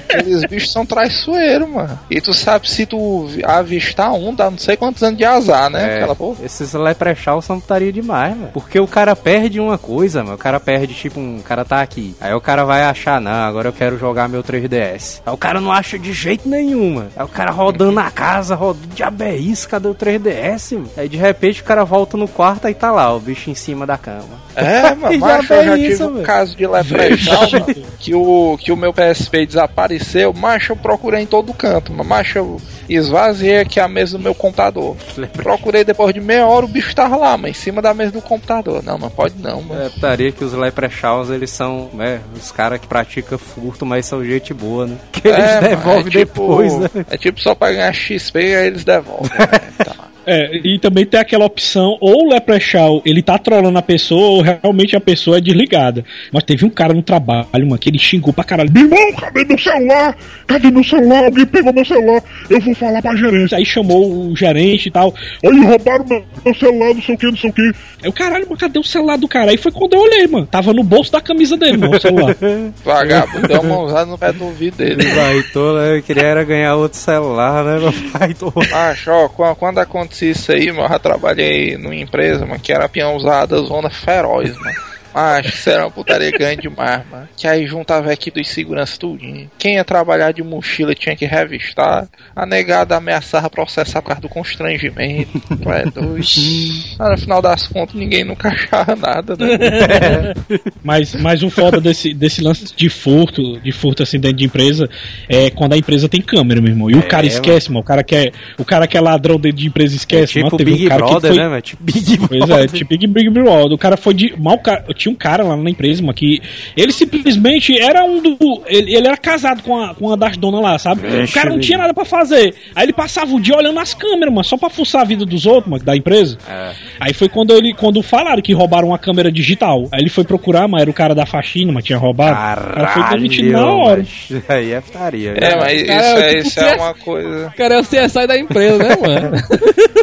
Aqueles 0.09 0.43
bichos 0.45 0.71
são 0.71 0.85
traiçoeiros, 0.85 1.69
mano. 1.69 1.99
E 2.09 2.19
tu 2.19 2.33
sabe 2.33 2.69
se 2.69 2.85
tu 2.85 3.27
avistar 3.43 4.11
um, 4.13 4.33
dá 4.33 4.49
não 4.49 4.57
sei 4.57 4.75
quantos 4.75 5.03
anos 5.03 5.17
de 5.17 5.25
azar, 5.25 5.69
né? 5.69 5.81
É, 5.93 5.95
Aquela 5.97 6.15
porra. 6.15 6.43
esses 6.43 6.73
leprechal 6.73 7.41
são 7.41 7.59
putaria 7.59 7.91
demais, 7.93 8.35
mano. 8.35 8.49
Porque 8.53 8.79
o 8.79 8.87
cara 8.87 9.15
perde 9.15 9.59
uma 9.59 9.77
coisa, 9.77 10.23
mano. 10.23 10.35
O 10.35 10.39
cara 10.39 10.59
perde, 10.59 10.93
tipo, 10.93 11.19
um 11.19 11.39
cara 11.41 11.63
tá 11.63 11.81
aqui. 11.81 12.15
Aí 12.19 12.33
o 12.33 12.41
cara 12.41 12.63
vai 12.65 12.83
achar, 12.83 13.21
não, 13.21 13.31
agora 13.31 13.69
eu 13.69 13.73
quero 13.73 13.97
jogar 13.99 14.27
meu 14.27 14.43
3DS. 14.43 15.21
Aí 15.25 15.33
o 15.33 15.37
cara 15.37 15.61
não 15.61 15.71
acha 15.71 15.97
de 15.99 16.11
jeito 16.13 16.47
nenhum, 16.49 16.95
mano. 16.95 17.09
Aí 17.15 17.23
o 17.25 17.29
cara 17.29 17.51
rodando 17.51 17.91
na 17.91 18.09
casa, 18.09 18.55
rodando 18.55 18.87
diabo 18.95 19.23
é 19.23 19.35
isso, 19.35 19.67
cadê 19.69 19.87
o 19.87 19.95
3DS, 19.95 20.73
mano? 20.73 20.89
Aí 20.97 21.07
de 21.09 21.17
repente 21.17 21.61
o 21.61 21.65
cara 21.65 21.83
volta 21.83 22.17
no 22.17 22.27
quarto 22.27 22.67
e 22.67 22.73
tá 22.73 22.91
lá, 22.91 23.13
o 23.15 23.19
bicho 23.19 23.49
em 23.49 23.55
cima 23.55 23.85
da 23.85 23.97
cama. 23.97 24.23
É, 24.55 24.93
mano, 24.95 25.19
macho, 25.19 25.53
eu 25.53 25.63
já 25.65 25.73
tem 25.73 25.81
tive 25.83 25.93
isso, 25.93 26.05
um 26.07 26.13
velho. 26.13 26.25
caso 26.25 26.55
de 26.55 26.65
leprechaun, 26.67 27.49
mano, 27.51 27.65
que 27.99 28.15
o, 28.15 28.57
que 28.59 28.71
o 28.71 28.77
meu 28.77 28.93
PSP 28.93 29.45
desapareceu, 29.45 29.98
macho, 30.35 30.71
eu 30.73 30.75
procurei 30.77 31.21
em 31.21 31.25
todo 31.25 31.53
canto, 31.53 31.91
mas 31.93 32.05
macho, 32.07 32.37
eu 32.37 32.61
esvaziei 32.87 33.59
aqui 33.59 33.79
a 33.79 33.87
mesa 33.87 34.17
do 34.17 34.23
meu 34.23 34.33
computador. 34.35 34.95
Procurei 35.33 35.83
depois 35.83 36.13
de 36.13 36.19
meia 36.21 36.45
hora, 36.47 36.65
o 36.65 36.69
bicho 36.69 36.95
tava 36.95 37.15
lá, 37.15 37.37
mas 37.37 37.51
em 37.51 37.53
cima 37.59 37.81
da 37.81 37.93
mesa 37.93 38.11
do 38.11 38.21
computador. 38.21 38.83
Não, 38.83 38.97
não 38.97 39.09
pode 39.09 39.35
não, 39.37 39.61
mano. 39.61 39.81
É 39.83 39.89
putaria 39.89 40.31
que 40.31 40.43
os 40.43 40.53
leprechauns, 40.53 41.29
eles 41.29 41.49
são, 41.49 41.89
né, 41.93 42.19
os 42.35 42.51
caras 42.51 42.79
que 42.79 42.87
praticam 42.87 43.37
furto, 43.37 43.85
mas 43.85 44.05
são 44.05 44.23
gente 44.23 44.53
boa, 44.53 44.87
né? 44.87 44.97
Que 45.11 45.27
eles 45.27 45.39
É, 45.39 45.55
mano, 45.55 45.67
devolvem 45.69 45.99
é 45.99 46.03
tipo- 46.03 46.41
depois, 46.41 46.77
né? 46.79 46.89
É 47.09 47.17
tipo 47.17 47.39
só 47.41 47.53
pra 47.53 47.71
ganhar 47.71 47.93
XP 47.93 48.39
e 48.39 48.55
aí 48.55 48.67
eles 48.67 48.83
devolvem. 48.83 49.29
né? 49.37 49.47
Tá. 49.83 50.08
É, 50.25 50.57
e 50.63 50.77
também 50.79 51.05
tem 51.05 51.19
aquela 51.19 51.45
opção, 51.45 51.97
ou 51.99 52.25
o 52.25 52.29
Leprechaun, 52.29 53.01
ele 53.05 53.21
tá 53.21 53.37
trolando 53.37 53.77
a 53.77 53.81
pessoa, 53.81 54.29
ou 54.29 54.41
realmente 54.41 54.95
a 54.95 55.01
pessoa 55.01 55.37
é 55.37 55.41
desligada. 55.41 56.03
Mas 56.31 56.43
teve 56.43 56.65
um 56.65 56.69
cara 56.69 56.93
no 56.93 57.01
trabalho, 57.01 57.47
mano, 57.53 57.77
que 57.77 57.89
ele 57.89 57.99
xingou 57.99 58.33
pra 58.33 58.43
caralho. 58.43 58.71
Meu 58.71 58.83
irmão, 58.83 59.13
cadê 59.13 59.45
meu 59.45 59.57
celular? 59.57 60.17
Cadê 60.47 60.71
meu 60.71 60.83
celular? 60.83 61.25
Alguém 61.25 61.45
pegou 61.45 61.73
meu 61.73 61.85
celular. 61.85 62.23
Eu 62.49 62.59
vou 62.59 62.75
falar 62.75 63.01
pra 63.01 63.15
gerência. 63.15 63.57
Aí 63.57 63.65
chamou 63.65 64.29
o 64.29 64.35
gerente 64.35 64.87
e 64.87 64.91
tal. 64.91 65.13
Aí 65.43 65.59
roubaram 65.65 66.05
meu, 66.07 66.23
meu 66.45 66.55
celular, 66.55 66.93
não 66.93 67.01
sei 67.01 67.15
o 67.15 67.17
que, 67.17 67.25
não 67.25 67.37
sei 67.37 67.49
o 67.49 67.53
que. 67.53 67.71
Aí 68.03 68.09
o 68.09 68.13
caralho, 68.13 68.45
mano, 68.45 68.57
cadê 68.57 68.79
o 68.79 68.83
celular 68.83 69.17
do 69.17 69.27
cara? 69.27 69.51
Aí 69.51 69.57
foi 69.57 69.71
quando 69.71 69.93
eu 69.93 70.01
olhei, 70.01 70.27
mano. 70.27 70.45
Tava 70.45 70.73
no 70.73 70.83
bolso 70.83 71.11
da 71.11 71.21
camisa 71.21 71.57
dele, 71.57 71.77
mano, 71.77 71.95
o 71.95 71.99
celular. 71.99 72.35
Vagabundo 72.83 73.47
deu 73.47 73.61
uma 73.61 73.79
usada 73.79 74.05
no 74.05 74.17
pé 74.17 74.31
do 74.31 74.45
ouvido 74.45 74.77
dele. 74.77 75.03
Baitou, 75.15 75.77
né? 75.77 75.97
Eu 75.97 76.03
queria 76.03 76.23
era 76.23 76.43
ganhar 76.43 76.75
outro 76.75 76.97
celular, 76.97 77.63
né? 77.63 77.79
Meu 77.89 77.93
pai 78.11 78.33
tô... 78.33 78.53
Macho, 78.69 79.11
ó, 79.11 79.27
quando, 79.55 79.85
quando 79.87 80.08
acontecia 80.09 80.31
isso 80.31 80.51
aí, 80.51 80.71
mano, 80.71 80.85
eu 80.85 80.89
já 80.89 80.99
trabalhei 80.99 81.77
numa 81.77 81.95
empresa, 81.95 82.45
mano, 82.45 82.59
que 82.59 82.73
era 82.73 82.89
peão 82.89 83.15
usada, 83.15 83.57
zona 83.59 83.89
feroz, 83.89 84.57
mano. 84.57 84.88
Macho, 85.13 85.49
isso 85.49 85.69
era 85.69 85.83
uma 85.85 85.91
putaria 85.91 86.31
grande 86.31 86.61
demais, 86.63 87.01
mano. 87.11 87.27
Que 87.35 87.47
aí 87.47 87.65
juntava 87.67 88.09
a 88.09 88.13
equipe 88.13 88.39
dos 88.41 88.49
segurança 88.49 88.97
tudinho. 88.97 89.49
Quem 89.57 89.75
ia 89.75 89.83
trabalhar 89.83 90.31
de 90.31 90.43
mochila 90.43 90.93
tinha 90.95 91.15
que 91.15 91.25
revistar. 91.25 92.07
A 92.35 92.45
negada 92.45 92.95
ameaçava 92.95 93.49
processar 93.49 94.01
por 94.01 94.09
causa 94.09 94.21
do 94.21 94.29
constrangimento. 94.29 95.39
Tu 95.39 95.71
é 95.71 95.85
doido. 95.85 96.19
Mas 96.99 97.11
no 97.11 97.17
final 97.17 97.41
das 97.41 97.67
contas, 97.67 97.95
ninguém 97.95 98.23
nunca 98.23 98.49
achava 98.49 98.95
nada, 98.95 99.35
né? 99.37 100.33
Mas, 100.83 101.13
mas 101.15 101.43
o 101.43 101.49
foda 101.49 101.79
desse, 101.79 102.13
desse 102.13 102.41
lance 102.41 102.73
de 102.75 102.89
furto, 102.89 103.59
de 103.59 103.71
furto 103.71 104.03
assim 104.03 104.19
dentro 104.19 104.37
de 104.37 104.45
empresa, 104.45 104.89
é 105.27 105.49
quando 105.49 105.73
a 105.73 105.77
empresa 105.77 106.07
tem 106.09 106.21
câmera, 106.21 106.61
meu 106.61 106.71
irmão. 106.71 106.89
E 106.89 106.95
o 106.95 106.99
É, 106.99 107.01
cara 107.03 107.25
esquece, 107.25 107.69
mano. 107.69 107.81
O 107.81 107.83
cara 107.83 108.03
que 108.03 108.15
é, 108.15 108.31
o 108.57 108.65
cara 108.65 108.87
que 108.87 108.97
é 108.97 109.01
ladrão 109.01 109.39
dentro 109.39 109.57
de 109.57 109.67
empresa 109.67 109.95
esquece, 109.95 110.33
tipo 110.33 110.45
mano. 110.45 110.57
Teve 110.57 110.71
Big 110.71 110.85
um 110.85 110.89
cara 110.89 111.01
Brother, 111.05 111.21
que 111.21 111.27
foi, 111.27 111.37
né, 111.43 111.49
mano? 111.49 111.61
Tipo 111.61 111.83
Big 111.83 112.17
Pois 112.17 112.45
Brother. 112.45 112.59
é, 112.63 112.67
tipo 112.67 112.89
Big 112.89 113.07
Big 113.07 113.29
Brother. 113.29 113.71
O 113.73 113.77
cara 113.77 113.97
foi 113.97 114.13
de. 114.13 114.33
Mal, 114.39 114.59
tinha 114.99 115.11
um 115.11 115.15
cara 115.15 115.43
lá 115.43 115.55
na 115.55 115.69
empresa, 115.69 116.01
mano, 116.01 116.13
que 116.13 116.41
ele 116.75 116.91
simplesmente 116.91 117.77
era 117.79 118.03
um 118.03 118.21
do. 118.21 118.63
Ele, 118.67 118.95
ele 118.95 119.07
era 119.07 119.17
casado 119.17 119.63
com, 119.63 119.81
a, 119.81 119.95
com 119.95 120.07
uma 120.07 120.17
das 120.17 120.37
donas 120.37 120.61
lá, 120.61 120.77
sabe? 120.77 121.01
Vixe, 121.07 121.31
o 121.31 121.33
cara 121.33 121.49
não 121.49 121.59
tinha 121.59 121.77
nada 121.77 121.93
pra 121.93 122.05
fazer. 122.05 122.53
Aí 122.75 122.85
ele 122.85 122.93
passava 122.93 123.33
o 123.33 123.39
dia 123.39 123.55
olhando 123.55 123.79
as 123.79 123.93
câmeras, 123.93 124.33
mano, 124.33 124.43
só 124.43 124.57
pra 124.57 124.69
fuçar 124.69 125.01
a 125.01 125.05
vida 125.05 125.25
dos 125.25 125.45
outros, 125.45 125.71
mano, 125.71 125.83
da 125.83 125.95
empresa. 125.95 126.37
É. 126.47 126.71
Aí 126.99 127.13
foi 127.13 127.29
quando 127.29 127.53
ele 127.53 127.73
quando 127.73 128.01
falaram 128.03 128.41
que 128.41 128.53
roubaram 128.53 128.89
uma 128.89 128.99
câmera 128.99 129.31
digital. 129.31 129.87
Aí 129.91 130.01
ele 130.01 130.09
foi 130.09 130.23
procurar, 130.23 130.67
mas 130.67 130.81
era 130.81 130.91
o 130.91 130.93
cara 130.93 131.15
da 131.15 131.25
faxina, 131.25 131.71
mas 131.71 131.83
tinha 131.83 131.97
roubado. 131.97 132.31
o 132.31 132.35
cara 132.35 132.87
foi 132.87 133.17
demitido 133.17 133.51
na 133.51 133.59
Caralho, 133.59 133.77
hora. 133.77 134.05
aí 134.49 134.71
é 134.71 134.81
putaria. 134.81 135.33
É, 135.37 135.55
mas 135.55 135.81
isso 135.81 135.87
Cara, 135.87 136.19
é, 136.19 136.27
tipo, 136.35 136.47
isso 136.47 136.59
é 136.59 136.75
uma 136.75 136.93
coisa. 136.93 137.53
Cara, 137.55 137.75
é 137.75 137.79
o 137.79 137.83
CSI 137.83 138.27
da 138.27 138.37
empresa, 138.37 138.77
né, 138.77 138.95
mano? 139.01 139.31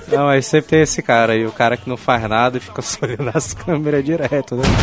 Não, 0.08 0.26
mas 0.26 0.46
sempre 0.46 0.70
tem 0.70 0.80
esse 0.82 1.02
cara 1.02 1.32
aí, 1.32 1.44
o 1.44 1.52
cara 1.52 1.76
que 1.76 1.88
não 1.88 1.96
faz 1.96 2.22
nada 2.28 2.56
e 2.58 2.60
fica 2.60 2.80
só 2.82 2.98
olhando 3.04 3.30
as 3.34 3.52
câmeras 3.54 4.04
direto, 4.04 4.56
né? 4.56 4.62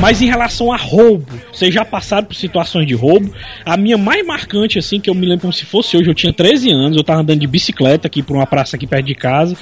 Mas 0.00 0.22
em 0.22 0.26
relação 0.26 0.72
a 0.72 0.76
roubo, 0.76 1.26
vocês 1.52 1.74
já 1.74 1.84
passaram 1.84 2.26
por 2.26 2.34
situações 2.34 2.86
de 2.86 2.94
roubo? 2.94 3.30
A 3.66 3.76
minha 3.76 3.98
mais 3.98 4.26
marcante, 4.26 4.78
assim, 4.78 4.98
que 4.98 5.10
eu 5.10 5.14
me 5.14 5.26
lembro 5.26 5.42
como 5.42 5.52
se 5.52 5.66
fosse 5.66 5.94
hoje, 5.94 6.08
eu 6.08 6.14
tinha 6.14 6.32
13 6.32 6.70
anos, 6.70 6.96
eu 6.96 7.04
tava 7.04 7.20
andando 7.20 7.40
de 7.40 7.46
bicicleta 7.46 8.06
aqui 8.06 8.22
por 8.22 8.34
uma 8.34 8.46
praça 8.46 8.76
aqui 8.76 8.86
perto 8.86 9.04
de 9.04 9.14
casa, 9.14 9.54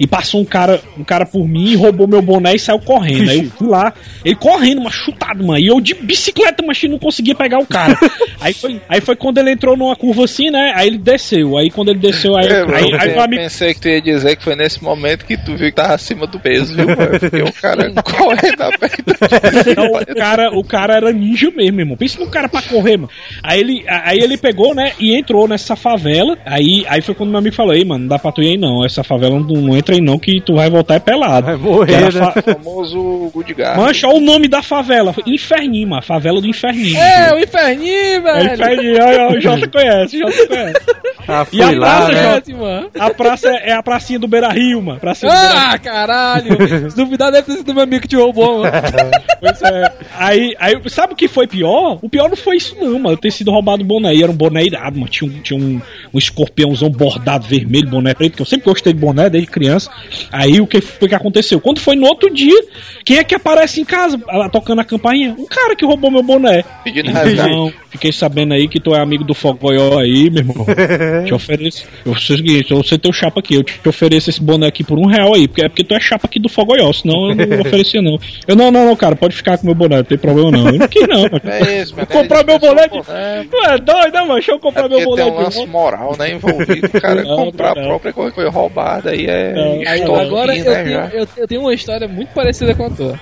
e 0.00 0.06
passou 0.06 0.40
um 0.40 0.44
cara, 0.44 0.80
um 0.98 1.04
cara 1.04 1.26
por 1.26 1.46
mim 1.46 1.72
e 1.72 1.76
roubou 1.76 2.08
meu 2.08 2.22
boné 2.22 2.54
e 2.54 2.58
saiu 2.58 2.78
correndo. 2.78 3.30
Aí 3.30 3.44
eu 3.44 3.50
fui 3.50 3.68
lá, 3.68 3.92
ele 4.24 4.34
correndo, 4.36 4.80
mas 4.80 4.94
chutado, 4.94 5.44
mano. 5.44 5.58
E 5.58 5.66
eu 5.66 5.78
de 5.80 5.92
bicicleta, 5.92 6.64
mas 6.66 6.82
não 6.84 6.98
conseguia 6.98 7.34
pegar 7.34 7.58
o 7.58 7.66
cara. 7.66 7.94
aí, 8.40 8.54
foi, 8.54 8.80
aí 8.88 9.02
foi 9.02 9.16
quando 9.16 9.36
ele 9.36 9.50
entrou 9.50 9.76
numa 9.76 9.94
curva 9.94 10.24
assim, 10.24 10.50
né? 10.50 10.72
Aí 10.74 10.88
ele 10.88 10.98
desceu. 10.98 11.58
Aí 11.58 11.70
quando 11.70 11.90
ele 11.90 11.98
desceu, 11.98 12.36
aí, 12.36 12.46
É, 12.46 12.60
aí, 12.60 12.66
mano, 12.66 12.96
aí, 13.00 13.10
eu 13.10 13.22
amigo. 13.22 13.42
pensei 13.42 13.74
que 13.74 13.80
tu 13.80 13.88
ia 13.88 14.00
dizer 14.00 14.36
que 14.36 14.44
foi 14.44 14.56
nesse 14.56 14.82
momento 14.82 15.26
que 15.26 15.36
tu 15.36 15.56
viu 15.56 15.68
que 15.68 15.72
tava 15.72 15.94
acima 15.94 16.26
do 16.26 16.40
peso, 16.40 16.74
viu, 16.74 16.86
mano? 16.86 17.20
Porque 17.20 17.42
o 17.42 17.52
cara 17.52 17.92
correndo 18.02 18.58
na 18.58 18.70
perto 19.74 19.92
Não, 19.92 20.00
o 20.00 20.16
cara, 20.16 20.50
o 20.58 20.64
cara 20.64 20.94
era 20.96 21.12
ninja 21.12 21.50
mesmo, 21.50 21.80
irmão. 21.80 21.96
Pensa 21.96 22.18
no 22.18 22.30
cara 22.30 22.48
pra 22.48 22.62
correr, 22.62 22.96
mano. 22.96 23.10
Aí 23.42 23.60
ele, 23.60 23.84
aí 23.88 24.18
ele 24.18 24.36
pegou, 24.36 24.74
né, 24.74 24.92
e 24.98 25.14
entrou 25.14 25.46
nessa 25.48 25.76
favela. 25.76 26.36
Aí, 26.44 26.84
aí 26.88 27.00
foi 27.02 27.14
quando 27.14 27.30
meu 27.30 27.38
amigo 27.38 27.54
falou: 27.54 27.74
Ei, 27.74 27.84
mano, 27.84 28.00
não 28.00 28.08
dá 28.08 28.18
pra 28.18 28.32
tu 28.32 28.42
ir 28.42 28.50
aí 28.50 28.56
não. 28.58 28.84
Essa 28.84 29.02
favela 29.04 29.38
não, 29.38 29.46
não 29.46 29.76
entra 29.76 29.94
aí 29.94 30.00
não, 30.00 30.18
que 30.18 30.40
tu 30.40 30.54
vai 30.54 30.68
voltar 30.70 30.94
é 30.94 30.98
pelado. 30.98 31.46
Vai 31.46 31.56
morrer, 31.56 32.00
né? 32.00 32.10
fa- 32.10 32.34
O 32.36 32.42
famoso 32.54 33.30
Good 33.32 33.54
Guy. 33.54 33.64
Mancha, 33.76 34.06
olha 34.08 34.16
o 34.16 34.20
nome 34.20 34.48
da 34.48 34.62
favela. 34.62 35.14
Inferninho, 35.26 35.88
mano. 35.88 36.02
Favela 36.02 36.40
do 36.40 36.46
Inferninho. 36.46 36.98
É, 36.98 37.34
o 37.34 37.38
inferninho, 37.38 37.94
É 37.94 38.20
velho. 38.20 38.54
Inferninho, 38.54 38.94
olha, 39.04 39.26
olha, 39.28 39.38
o 39.38 39.40
Jota 39.40 39.68
conhece, 39.70 40.16
o 40.16 40.20
Jota 40.20 40.46
conhece. 40.46 40.80
Ah, 41.26 41.46
E 41.52 41.62
a 41.62 41.70
lá, 41.70 42.06
praça, 42.06 42.12
né? 42.52 42.58
mano. 42.58 42.90
A 42.98 43.10
praça 43.10 43.48
é 43.48 43.72
a 43.72 43.82
pracinha 43.82 44.18
do 44.18 44.28
Beira 44.28 44.48
Rio, 44.50 44.82
mano. 44.82 45.00
Pracinha 45.00 45.32
do 45.32 45.38
Beira 45.38 45.54
Ah, 45.72 45.78
caralho. 45.78 46.90
Se 46.90 46.96
duvidar, 46.96 47.32
deve 47.32 47.46
ter 47.46 47.58
sido 47.58 47.72
meu 47.74 47.82
amigo 47.82 48.02
que 48.02 48.08
te 48.08 48.16
roubou, 48.16 48.58
mano. 48.62 48.72
É. 49.64 49.92
Aí, 50.16 50.54
aí, 50.58 50.80
sabe 50.88 51.14
o 51.14 51.16
que 51.16 51.28
foi 51.28 51.46
pior? 51.46 51.98
O 52.02 52.08
pior 52.08 52.28
não 52.28 52.36
foi 52.36 52.56
isso, 52.56 52.76
não, 52.78 52.98
mano. 52.98 53.16
Ter 53.16 53.30
sido 53.30 53.50
roubado 53.50 53.82
o 53.82 53.86
boné. 53.86 54.14
E 54.14 54.22
era 54.22 54.30
um 54.30 54.36
boné 54.36 54.64
irado, 54.64 54.98
mano. 54.98 55.10
Tinha 55.10 55.30
um, 55.30 55.40
tinha 55.40 55.58
um, 55.58 55.80
um 56.12 56.18
escorpiãozão 56.18 56.90
bordado 56.90 57.46
vermelho, 57.46 57.88
boné 57.88 58.14
preto, 58.14 58.36
que 58.36 58.42
eu 58.42 58.46
sempre 58.46 58.66
gostei 58.66 58.92
de 58.92 58.98
boné 58.98 59.30
desde 59.30 59.50
criança. 59.50 59.90
Aí 60.30 60.60
o 60.60 60.66
que 60.66 60.80
foi 60.80 61.08
que 61.08 61.14
aconteceu? 61.14 61.60
Quando 61.60 61.80
foi 61.80 61.96
no 61.96 62.06
outro 62.06 62.32
dia, 62.32 62.60
quem 63.04 63.18
é 63.18 63.24
que 63.24 63.34
aparece 63.34 63.80
em 63.80 63.84
casa 63.84 64.20
ah, 64.28 64.48
tocando 64.48 64.80
a 64.80 64.84
campainha? 64.84 65.34
Um 65.38 65.46
cara 65.46 65.74
que 65.74 65.84
roubou 65.84 66.10
meu 66.10 66.22
boné. 66.22 66.62
Pedindo 66.82 67.10
resgate. 67.10 67.50
Não, 67.50 67.72
fiquei 67.90 68.12
sabendo 68.12 68.54
aí 68.54 68.68
que 68.68 68.80
tu 68.80 68.94
é 68.94 69.00
amigo 69.00 69.24
do 69.24 69.34
Fogoió 69.34 69.98
aí, 69.98 70.30
meu 70.30 70.42
irmão. 70.42 70.66
te 71.26 71.34
ofereço. 71.34 71.86
Eu 72.04 72.16
sei 72.16 72.36
o 72.36 72.38
seguinte, 72.38 72.70
eu 72.70 72.82
sei 72.84 72.98
teu 72.98 73.12
chapa 73.12 73.40
aqui, 73.40 73.54
eu 73.54 73.62
te, 73.62 73.78
te 73.78 73.88
ofereço 73.88 74.30
esse 74.30 74.42
boné 74.42 74.66
aqui 74.66 74.84
por 74.84 74.98
um 74.98 75.06
real 75.06 75.34
aí, 75.34 75.48
porque 75.48 75.64
é 75.64 75.68
porque 75.68 75.84
tu 75.84 75.94
é 75.94 76.00
chapa 76.00 76.26
aqui 76.26 76.38
do 76.38 76.48
Fogoió, 76.48 76.92
senão 76.92 77.30
eu 77.30 77.34
não 77.34 77.60
oferecia 77.60 78.02
não. 78.02 78.18
Eu 78.46 78.56
não, 78.56 78.70
não, 78.70 78.86
não, 78.86 78.96
cara, 78.96 79.16
pode 79.16 79.34
ficar 79.34 79.53
com 79.58 79.66
meu 79.66 79.74
boné, 79.74 79.96
não 79.96 80.04
tem 80.04 80.18
problema 80.18 80.50
não. 80.50 80.66
Eu 80.68 80.78
não 80.78 80.88
quis 80.88 81.06
não, 81.08 81.22
mano. 81.22 81.40
É 81.44 81.82
isso, 81.82 81.94
mas 81.96 82.08
comprar 82.08 82.44
meu 82.44 82.58
boné 82.58 82.88
de. 82.88 82.98
É, 83.10 83.44
Tu 83.50 83.56
é 83.56 83.78
doido, 83.78 84.12
né, 84.12 84.20
mano? 84.20 84.34
Deixa 84.34 84.52
eu 84.52 84.58
comprar 84.58 84.86
é 84.86 84.88
meu 84.88 85.04
boné 85.04 85.22
tem 85.24 85.32
um 85.32 85.36
lance 85.36 85.66
moral, 85.66 86.16
né, 86.18 86.32
envolvido. 86.32 86.86
O 86.86 87.00
cara 87.00 87.22
Não, 87.24 87.36
comprar 87.36 87.74
não. 87.74 87.82
a 87.82 87.86
própria 87.86 88.12
coisa 88.12 88.30
que 88.30 88.34
foi 88.36 88.48
roubada 88.50 89.10
aí 89.10 89.26
é 89.26 89.52
Não. 89.54 89.82
Estorquinho, 89.82 90.14
agora 90.20 90.56
eu 90.56 90.64
né, 90.64 90.84
tenho, 90.84 91.20
eu, 91.22 91.28
eu 91.36 91.48
tenho 91.48 91.60
uma 91.60 91.74
história 91.74 92.08
muito 92.08 92.32
parecida 92.34 92.74
com 92.74 92.86
a 92.86 92.90
tua. 92.90 93.20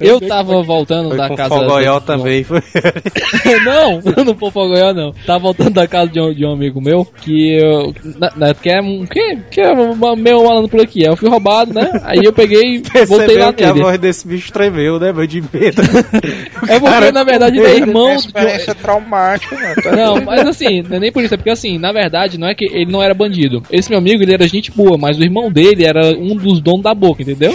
Eu 0.00 0.20
tava 0.20 0.62
voltando 0.62 1.08
Foi 1.08 1.18
da 1.18 1.28
casa. 1.34 1.48
Fogoió 1.54 1.98
de- 1.98 2.06
também. 2.06 2.44
Foi. 2.44 2.60
não, 3.64 4.00
não 4.24 4.34
foi 4.34 4.50
Fogoió, 4.50 4.92
não. 4.92 5.12
Tava 5.26 5.40
voltando 5.40 5.70
da 5.70 5.86
casa 5.86 6.10
de 6.10 6.20
um, 6.20 6.32
de 6.34 6.44
um 6.44 6.52
amigo 6.52 6.80
meu 6.80 7.04
que 7.04 7.56
eu. 7.56 7.94
Na, 8.18 8.32
na, 8.36 8.54
que 8.54 8.70
é 8.70 8.80
um. 8.80 9.04
Que, 9.06 9.36
que 9.50 9.60
é 9.60 9.74
meio 10.16 10.44
malandro 10.44 10.68
por 10.68 10.80
aqui. 10.80 11.02
Eu 11.04 11.16
fui 11.16 11.28
roubado, 11.28 11.72
né? 11.72 11.90
Aí 12.04 12.20
eu 12.24 12.32
peguei 12.32 12.82
e 12.94 13.04
voltei 13.06 13.38
lá 13.38 13.52
que 13.52 13.64
a 13.64 13.68
nele. 13.72 13.82
voz 13.82 13.98
desse 13.98 14.26
bicho 14.26 14.52
tremeu, 14.52 14.98
né, 14.98 15.12
meu? 15.12 15.26
De 15.26 15.40
medo. 15.40 15.73
É 16.68 16.78
porque, 16.78 16.94
Cara, 16.94 17.12
na 17.12 17.24
verdade, 17.24 17.58
ele 17.58 17.66
é 17.66 17.70
Tem 17.72 17.80
irmão 17.82 18.16
de. 18.16 18.26
experiência 18.26 18.74
traumática, 18.74 19.54
mano. 19.54 19.74
tá 19.82 19.92
Não, 19.94 20.12
doido? 20.14 20.26
mas 20.26 20.46
assim, 20.48 20.82
não 20.82 20.96
é 20.96 21.00
nem 21.00 21.12
por 21.12 21.22
isso, 21.22 21.34
é 21.34 21.36
porque 21.36 21.50
assim, 21.50 21.78
na 21.78 21.92
verdade, 21.92 22.38
não 22.38 22.48
é 22.48 22.54
que 22.54 22.64
ele 22.64 22.90
não 22.90 23.02
era 23.02 23.12
bandido. 23.12 23.62
Esse 23.70 23.90
meu 23.90 23.98
amigo, 23.98 24.22
ele 24.22 24.32
era 24.32 24.46
gente 24.48 24.70
boa, 24.70 24.96
mas 24.96 25.18
o 25.18 25.22
irmão 25.22 25.50
dele 25.52 25.84
era 25.84 26.16
um 26.16 26.34
dos 26.36 26.60
donos 26.60 26.82
da 26.82 26.94
boca, 26.94 27.22
entendeu? 27.22 27.54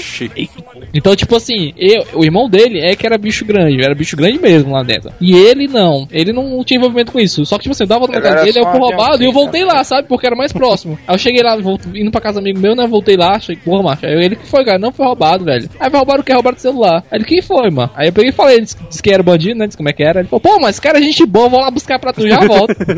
Então, 0.94 1.16
tipo 1.16 1.36
assim, 1.36 1.74
eu, 1.78 2.04
o 2.14 2.24
irmão 2.24 2.50
dele 2.50 2.80
é 2.80 2.96
que 2.96 3.06
era 3.06 3.18
bicho 3.18 3.46
grande, 3.46 3.84
era 3.84 3.96
bicho 3.96 4.16
grande 4.16 4.40
mesmo 4.40 4.74
lá 4.74 4.84
dentro. 4.84 5.12
E 5.20 5.34
ele 5.34 5.68
não, 5.68 6.08
ele 6.12 6.32
não 6.32 6.64
tinha 6.64 6.78
envolvimento 6.78 7.12
com 7.12 7.20
isso. 7.20 7.46
Só 7.46 7.58
que, 7.58 7.64
tipo 7.64 7.72
assim, 7.74 7.84
eu 7.84 7.88
tava 7.88 8.08
na 8.08 8.22
casa 8.22 8.44
dele, 8.44 8.60
eu 8.60 8.66
fui 8.70 8.80
roubado 8.80 9.24
e 9.24 9.26
eu 9.26 9.32
voltei 9.32 9.66
tá? 9.66 9.74
lá, 9.74 9.84
sabe? 9.84 10.08
Porque 10.08 10.28
era 10.28 10.36
mais 10.36 10.52
próximo. 10.54 10.98
Aí 11.08 11.16
eu 11.16 11.20
cheguei 11.20 11.42
lá, 11.42 11.58
indo 11.96 12.12
pra 12.12 12.22
casa 12.22 12.40
do 12.40 12.44
amigo 12.44 12.60
meu, 12.60 12.76
né? 12.76 12.86
Voltei 12.88 13.16
lá, 13.18 13.36
achei, 13.36 13.56
porra, 13.56 13.84
macho. 13.84 14.06
Aí 14.06 14.14
ele 14.14 14.36
que 14.36 14.48
foi, 14.48 14.64
cara, 14.64 14.78
não 14.80 14.92
foi 14.92 15.06
roubado, 15.06 15.44
velho. 15.46 15.70
Aí 15.80 15.90
vai 15.90 16.00
roubar 16.00 16.20
o 16.20 16.24
que? 16.24 16.34
Roubaram 16.34 16.58
o 16.58 16.60
celular. 16.60 17.04
Aí 17.12 17.18
ele, 17.18 17.26
quem 17.26 17.42
foi, 17.42 17.70
mano? 17.70 17.90
Aí 17.96 18.09
eu 18.10 18.14
peguei 18.14 18.30
e 18.30 18.34
falei, 18.34 18.56
ele 18.56 18.66
disse, 18.66 18.78
disse 18.90 19.02
que 19.02 19.12
era 19.12 19.24
bandido, 19.24 19.58
né? 19.58 19.66
Disse 19.66 19.78
como 19.78 19.90
é 19.90 19.94
que 19.94 20.04
era. 20.04 20.20
Ele 20.20 20.28
falou, 20.28 20.42
pô, 20.42 20.60
mas 20.60 20.72
esse 20.72 20.82
cara 20.82 21.00
é 21.00 21.02
gente 21.02 21.26
boa, 21.26 21.50
vou 21.50 21.60
lá 21.60 21.72
buscar 21.72 22.00
pra 22.00 22.14
tu, 22.14 22.28
já 22.28 22.40
volto. 22.40 22.76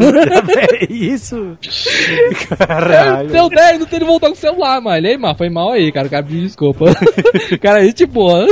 É 0.82 0.92
isso? 0.92 1.58
Caralho. 2.58 3.30
Deu 3.30 3.50
10, 3.50 3.80
não 3.80 3.86
tem 3.86 3.98
ele 3.98 4.06
voltar 4.06 4.28
com 4.28 4.34
o 4.34 4.38
celular, 4.38 4.82
mano. 4.82 5.06
Ei, 5.06 5.18
mano, 5.18 5.36
foi 5.36 5.50
mal 5.50 5.72
aí, 5.72 5.92
cara. 5.92 6.08
O 6.08 6.10
cara 6.10 6.24
pediu 6.24 6.42
desculpa. 6.42 6.86
cara, 7.62 7.82
é 7.82 7.86
gente 7.86 8.06
boa. 8.06 8.46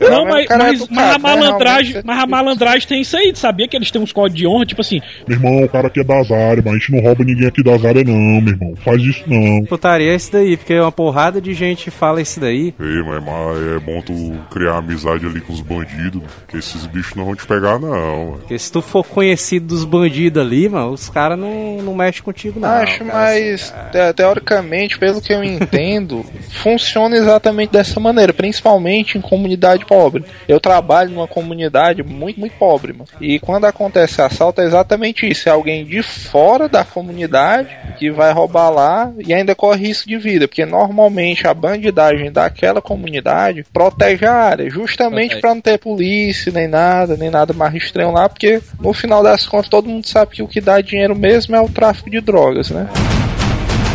Não, 0.00 0.24
Mas 0.24 0.46
mas, 0.48 0.82
é 0.82 0.86
mas, 0.90 1.14
a 1.14 1.18
malandragem, 1.18 2.02
mas 2.04 2.18
a 2.18 2.26
malandragem 2.26 2.86
tem 2.88 3.00
isso 3.00 3.16
aí, 3.16 3.32
tu 3.32 3.38
sabia 3.38 3.66
que 3.68 3.76
eles 3.76 3.90
têm 3.90 4.00
uns 4.02 4.12
códigos 4.12 4.38
de 4.38 4.46
honra, 4.46 4.66
tipo 4.66 4.80
assim, 4.80 5.00
Meu 5.26 5.36
irmão, 5.36 5.64
o 5.64 5.68
cara 5.68 5.86
aqui 5.88 6.00
é 6.00 6.04
das 6.04 6.30
áreas, 6.30 6.64
mas 6.64 6.74
a 6.74 6.78
gente 6.78 6.92
não 6.92 7.00
rouba 7.00 7.24
ninguém 7.24 7.46
aqui 7.46 7.62
das 7.62 7.84
áreas, 7.84 8.04
não, 8.06 8.14
meu 8.40 8.52
irmão. 8.54 8.74
Faz 8.84 9.00
isso 9.02 9.24
não. 9.26 9.64
Putaria 9.64 10.12
é 10.12 10.14
isso 10.14 10.32
daí, 10.32 10.56
porque 10.56 10.78
uma 10.78 10.92
porrada 10.92 11.40
de 11.40 11.54
gente 11.54 11.90
fala 11.90 12.20
isso 12.20 12.38
daí. 12.40 12.74
Ei, 12.78 13.02
mas, 13.02 13.24
mas 13.24 13.76
é 13.76 13.78
bom 13.78 14.00
tu 14.02 14.32
criar 14.50 14.76
amizade 14.78 15.24
ali 15.26 15.40
com 15.40 15.52
os 15.52 15.60
bandidos, 15.60 16.22
que 16.48 16.58
esses 16.58 16.86
bichos 16.86 17.14
não 17.14 17.24
vão 17.24 17.34
te 17.34 17.46
pegar, 17.46 17.78
não. 17.78 17.88
mano. 17.88 18.38
Porque 18.38 18.58
se 18.58 18.70
tu 18.70 18.82
for 18.82 19.04
conhecido 19.06 19.66
dos 19.66 19.84
bandidos 19.84 20.42
ali, 20.42 20.68
mano, 20.68 20.90
os 20.92 21.08
caras 21.08 21.38
não, 21.38 21.78
não 21.82 21.94
mexem 21.94 22.22
contigo, 22.22 22.60
não. 22.60 22.68
Acho, 22.68 23.04
cara. 23.04 23.12
mas 23.12 23.74
te- 23.92 24.12
teoricamente, 24.14 24.98
pelo 24.98 25.20
que 25.20 25.32
eu 25.32 25.42
entendo, 25.42 26.24
funciona 26.62 27.16
exatamente 27.16 27.70
dessa 27.72 27.98
maneira, 27.98 28.32
principalmente 28.32 29.16
em 29.16 29.20
comunidade 29.20 29.85
pobre. 29.86 30.24
Eu 30.48 30.60
trabalho 30.60 31.10
numa 31.10 31.28
comunidade 31.28 32.02
muito, 32.02 32.40
muito 32.40 32.56
pobre, 32.58 32.92
mano. 32.92 33.08
E 33.20 33.38
quando 33.38 33.64
acontece 33.64 34.20
assalto 34.20 34.60
é 34.60 34.64
exatamente 34.64 35.28
isso, 35.28 35.48
é 35.48 35.52
alguém 35.52 35.84
de 35.84 36.02
fora 36.02 36.68
da 36.68 36.84
comunidade 36.84 37.68
que 37.98 38.10
vai 38.10 38.32
roubar 38.32 38.70
lá 38.70 39.12
e 39.18 39.32
ainda 39.32 39.54
corre 39.54 39.86
risco 39.86 40.08
de 40.08 40.16
vida, 40.16 40.48
porque 40.48 40.66
normalmente 40.66 41.46
a 41.46 41.54
bandidagem 41.54 42.30
daquela 42.30 42.80
comunidade 42.80 43.64
protege 43.72 44.26
a 44.26 44.34
área, 44.34 44.70
justamente 44.70 45.40
para 45.40 45.54
não 45.54 45.60
ter 45.60 45.78
polícia 45.78 46.52
nem 46.52 46.68
nada, 46.68 47.16
nem 47.16 47.30
nada 47.30 47.52
mais 47.52 47.74
estranho 47.74 48.12
lá, 48.12 48.28
porque 48.28 48.60
no 48.80 48.92
final 48.92 49.22
das 49.22 49.46
contas 49.46 49.68
todo 49.68 49.88
mundo 49.88 50.06
sabe 50.06 50.36
que 50.36 50.42
o 50.42 50.48
que 50.48 50.60
dá 50.60 50.80
dinheiro 50.80 51.14
mesmo 51.16 51.54
é 51.54 51.60
o 51.60 51.68
tráfico 51.68 52.10
de 52.10 52.20
drogas, 52.20 52.70
né? 52.70 52.88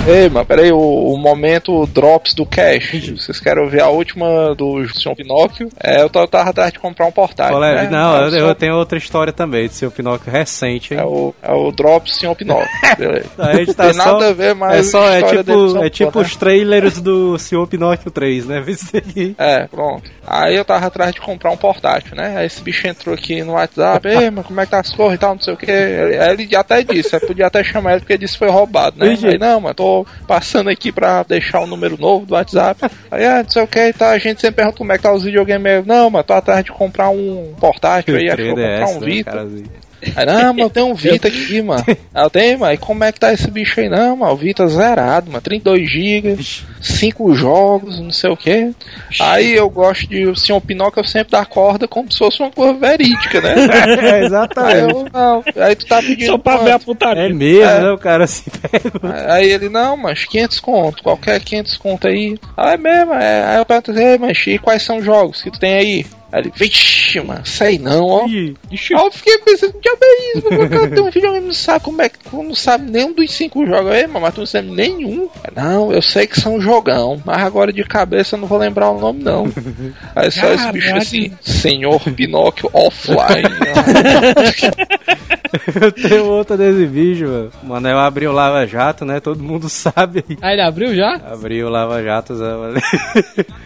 Ei, 0.08 0.28
mano, 0.30 0.46
peraí, 0.46 0.72
o, 0.72 0.78
o 0.80 1.18
momento 1.18 1.86
Drops 1.86 2.34
do 2.34 2.44
Cash. 2.44 3.12
Vocês 3.18 3.40
querem 3.40 3.64
ouvir 3.64 3.82
a 3.82 3.88
última 3.88 4.56
do 4.56 4.84
Sr. 4.90 5.16
Pinóquio? 5.16 5.70
É, 5.82 6.02
eu 6.02 6.10
tava, 6.10 6.50
atrás 6.50 6.74
de 6.74 6.80
comprar 6.80 7.06
um 7.06 7.12
portátil. 7.12 7.56
Olha, 7.56 7.84
né? 7.84 7.90
não, 7.90 8.18
É 8.18 8.28
eu, 8.30 8.48
eu 8.48 8.56
tenho 8.56 8.76
outra 8.76 8.98
história 8.98 9.32
também, 9.32 9.68
de 9.68 9.76
seu 9.76 9.92
Pinóquio 9.92 10.32
recente, 10.32 10.96
hein? 10.96 11.00
É 11.02 11.04
o, 11.06 11.36
é 11.42 11.52
o 11.54 11.72
Drops 11.72 12.18
Sr. 12.18 12.36
Pinóquio. 12.36 12.68
A 13.38 13.54
gente 13.56 13.74
tá 13.76 13.86
Tem 13.86 13.94
só- 13.94 14.06
nada 14.14 14.30
a 14.30 14.34
ver, 14.34 14.56
mas 14.56 14.80
É 14.80 14.84
só, 14.90 15.08
é 15.08 15.22
tipo, 15.22 15.84
é 15.84 15.90
tipo 15.90 16.20
os 16.20 16.36
trailers 16.36 17.00
do 17.00 17.38
Senhor 17.38 17.68
Pinóquio 17.68 18.10
3, 18.10 18.48
né? 18.48 18.66
É, 19.38 19.68
pronto. 19.68 20.10
Aí 20.26 20.56
eu 20.56 20.66
tava 20.66 20.88
atrás 20.88 21.14
de 21.14 21.22
comprar 21.22 21.52
um 21.52 21.58
portátil, 21.58 22.16
né? 22.16 22.38
Aí 22.38 22.48
esse 22.48 22.62
bicho 22.62 22.88
entrou 22.88 23.14
aqui 23.14 23.44
no 23.44 23.54
WhatsApp, 23.54 24.08
ei, 24.08 24.32
mas 24.32 24.46
como 24.46 24.60
é 24.62 24.66
que 24.66 24.72
tá 24.72 24.80
as 24.80 24.90
coisas 24.94 25.16
e 25.16 25.18
tal, 25.20 25.36
não 25.36 25.42
sei 25.42 25.54
o 25.54 25.58
que. 25.58 25.72
Aí 25.72 26.32
ele 26.34 26.56
até 26.56 26.84
disse, 26.84 27.16
aí 27.16 27.22
podia 27.22 27.48
até 27.48 27.64
chamar 27.64 27.92
ele 27.92 28.00
porque 28.02 28.18
disse 28.18 28.34
que 28.34 28.40
foi 28.40 28.50
roubado, 28.50 28.98
né? 28.98 29.16
Aí 29.24 29.38
não, 29.38 29.62
mas 29.62 29.76
tô 29.76 29.91
passando 30.28 30.70
aqui 30.70 30.92
pra 30.92 31.24
deixar 31.24 31.62
o 31.62 31.68
número 31.68 31.98
novo 31.98 32.26
do 32.26 32.34
WhatsApp. 32.34 32.82
Aí, 33.10 33.26
ah, 33.26 33.44
não 33.44 33.50
sei 33.50 33.64
o 33.64 33.68
que, 33.68 33.94
tá, 33.94 34.12
a 34.12 34.18
gente 34.18 34.42
sempre 34.42 34.58
pergunta 34.58 34.78
como 34.78 34.92
é 34.92 34.98
que 34.98 35.04
tá 35.04 35.14
os 35.14 35.24
videogames. 35.24 35.86
Não, 35.86 36.10
mas 36.10 36.26
tô 36.26 36.34
atrás 36.34 36.64
de 36.64 36.72
comprar 36.72 37.10
um 37.10 37.54
portátil 37.60 38.16
aí, 38.16 38.28
acho 38.30 38.38
que 38.38 38.44
vou 38.44 38.56
comprar 38.56 38.86
3DS, 38.86 38.96
um 38.96 39.00
né, 39.00 39.06
Vita. 39.06 39.32
carazinho? 39.32 39.91
Aí, 40.16 40.26
não, 40.26 40.54
mas 40.54 40.64
eu 40.64 40.70
tenho 40.70 40.88
um 40.88 40.94
Vita 40.96 41.28
aqui, 41.28 41.62
mano. 41.62 41.84
Aí 41.88 42.24
eu 42.24 42.30
tenho, 42.30 42.60
mas 42.60 42.80
como 42.80 43.04
é 43.04 43.12
que 43.12 43.20
tá 43.20 43.32
esse 43.34 43.50
bicho 43.50 43.80
aí? 43.80 43.88
Não, 43.90 44.18
mano, 44.18 44.34
o 44.34 44.36
Vita 44.36 44.68
zerado, 44.68 45.30
mano. 45.30 45.42
32 45.42 45.90
GB, 45.90 46.38
5 46.82 47.34
jogos, 47.36 48.00
não 48.00 48.12
sei 48.12 48.30
o 48.30 48.38
que. 48.38 48.72
Aí 49.20 49.54
eu 49.54 49.70
gosto 49.70 50.08
de 50.08 50.26
o 50.26 50.36
Senhor 50.36 50.60
Pinóquio, 50.62 51.02
eu 51.02 51.04
sempre 51.04 51.32
dá 51.32 51.46
corda 51.46 51.88
como 51.88 52.12
se 52.12 52.18
fosse 52.18 52.42
uma 52.42 52.52
coisa 52.52 52.74
verídica, 52.74 53.42
né? 53.42 53.56
É, 54.02 54.12
Aí 54.16 54.26
exatamente. 54.26 54.92
eu, 54.94 55.06
não. 55.14 55.44
Aí 55.58 55.76
tu 55.76 55.86
tá 55.86 56.02
pedindo. 56.02 56.32
só 56.32 56.38
pra 56.38 56.58
ver 56.58 56.72
a 56.72 56.74
quanto? 56.74 56.86
putaria. 56.86 57.24
É 57.24 57.30
mesmo, 57.30 57.64
É. 57.64 57.82
né? 57.82 57.92
O 57.92 57.98
cara 57.98 58.26
se 58.28 58.50
pega. 58.50 58.92
Aí 59.34 59.50
ele, 59.52 59.70
não, 59.70 59.96
mas 59.98 60.26
500 60.26 60.60
conto, 60.60 61.04
qualquer 61.04 61.40
500 61.42 61.78
conto 61.78 62.08
aí. 62.08 62.38
Aí 62.58 62.74
é 62.74 62.78
mesmo, 62.78 63.14
é. 63.14 63.44
Aí 63.46 63.58
eu 63.60 63.66
pergunto, 63.66 63.92
ei, 63.98 64.18
mas 64.18 64.38
e 64.48 64.58
quais 64.58 64.82
são 64.84 64.98
os 64.98 65.06
jogos 65.06 65.42
que 65.42 65.52
tu 65.52 65.60
tem 65.60 65.74
aí? 65.74 66.06
Aí 66.32 66.42
ele, 66.42 66.52
vixe, 66.56 67.20
mano, 67.20 67.46
sei 67.46 67.78
não, 67.78 68.06
ó. 68.06 68.24
Aí 68.26 68.56
eu 68.90 69.12
fiquei 69.12 69.38
pensando, 69.40 69.74
que 69.74 69.90
é 69.90 70.38
isso? 70.38 70.48
O 70.48 70.70
cara 70.70 70.88
tem 70.90 71.04
um 71.04 71.12
videogame 71.12 71.48
não 71.48 71.54
sabe 71.54 71.84
como 71.84 72.02
é 72.02 72.10
que. 72.10 72.20
tu 72.20 72.42
Não 72.42 72.56
sabe 72.56 72.90
nenhum 72.90 73.14
dos 73.14 73.32
cinco 73.32 73.66
jogos 73.66 73.92
aí, 73.92 74.08
mas 74.08 74.34
tu 74.34 74.40
não 74.40 74.46
sabe 74.46 74.70
nenhum. 74.70 75.30
Não, 75.56 75.92
eu 75.92 76.02
sei 76.02 76.26
que 76.28 76.40
são 76.40 76.62
jogão, 76.62 77.22
mas 77.26 77.44
agora 77.44 77.74
de 77.74 77.84
cabeça 77.84 78.36
eu 78.36 78.40
não 78.40 78.48
vou 78.48 78.58
lembrar 78.58 78.90
o 78.92 79.00
nome, 79.00 79.24
não. 79.24 79.52
Aí 80.16 80.32
só 80.32 80.52
esse 80.54 80.72
bicho 80.72 80.88
Caralho. 80.88 81.02
assim, 81.02 81.32
Senhor 81.42 82.00
Pinóquio 82.14 82.70
offline. 82.74 83.50
Eu 85.82 85.92
tenho 85.92 86.26
outra 86.26 86.56
desse 86.58 86.86
vídeo, 86.86 87.28
mano. 87.30 87.52
O 87.64 87.66
Manel 87.68 88.00
abriu 88.00 88.32
o 88.32 88.34
Lava 88.34 88.66
Jato, 88.66 89.04
né? 89.06 89.20
Todo 89.20 89.44
mundo 89.44 89.68
sabe. 89.70 90.24
Aí 90.42 90.54
ele 90.54 90.62
abriu 90.62 90.96
já? 90.96 91.16
Abriu 91.32 91.68
o 91.68 91.70
Lava 91.70 92.02
Jato, 92.04 92.36
Zé. 92.36 92.46
mano. 92.56 92.80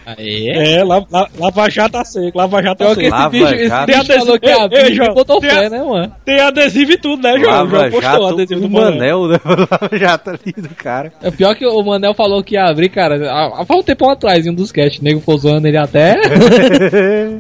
Aí. 0.05 0.49
É, 0.49 0.83
la- 0.83 1.03
la- 1.11 1.27
Lava 1.39 1.69
Jato 1.69 1.91
tá 1.93 2.05
seco, 2.05 2.37
Lava 2.37 2.61
Jato 2.61 2.77
tá 2.83 2.85
esse 2.91 2.95
seco. 3.01 3.09
Lava 3.15 3.29
bicho, 3.29 3.53
esse 3.55 3.67
Jato. 3.67 3.85
bicho 3.85 4.05
falou 4.05 4.39
que 4.39 4.45
adesivo- 4.49 4.63
abriu 4.65 4.79
Ei, 4.85 4.91
e 4.91 4.95
João, 4.95 5.13
botou 5.13 5.39
tem 5.41 5.49
fé, 5.49 5.65
a- 5.65 5.69
né, 5.69 5.83
mano? 5.83 6.15
Tem 6.25 6.39
adesivo 6.39 6.91
e 6.91 6.97
tudo, 6.97 7.21
né, 7.23 7.37
João? 7.39 7.51
Lava 7.51 7.69
João 7.69 7.91
postou 7.91 7.99
o 7.99 8.01
Jato, 8.01 8.25
adesivo 8.27 8.61
do 8.61 8.69
Manel. 8.69 9.27
Né? 9.27 9.39
O 9.45 9.49
Lava 9.71 9.89
Jato 9.97 10.29
ali 10.31 10.53
do 10.57 10.69
cara. 10.75 11.13
É 11.21 11.31
pior 11.31 11.55
que 11.55 11.65
o 11.65 11.83
Manel 11.83 12.13
falou 12.13 12.43
que 12.43 12.55
ia 12.55 12.65
abrir, 12.65 12.89
cara, 12.89 13.29
há, 13.31 13.63
há 13.67 13.75
um 13.75 13.83
tempão 13.83 14.09
atrás, 14.09 14.45
em 14.45 14.49
um 14.49 14.53
dos 14.55 14.71
cast, 14.71 14.99
o 14.99 15.03
nego 15.03 15.19
ficou 15.19 15.37
zoando 15.37 15.67
ele 15.67 15.77
até. 15.77 16.15
É 16.15 17.37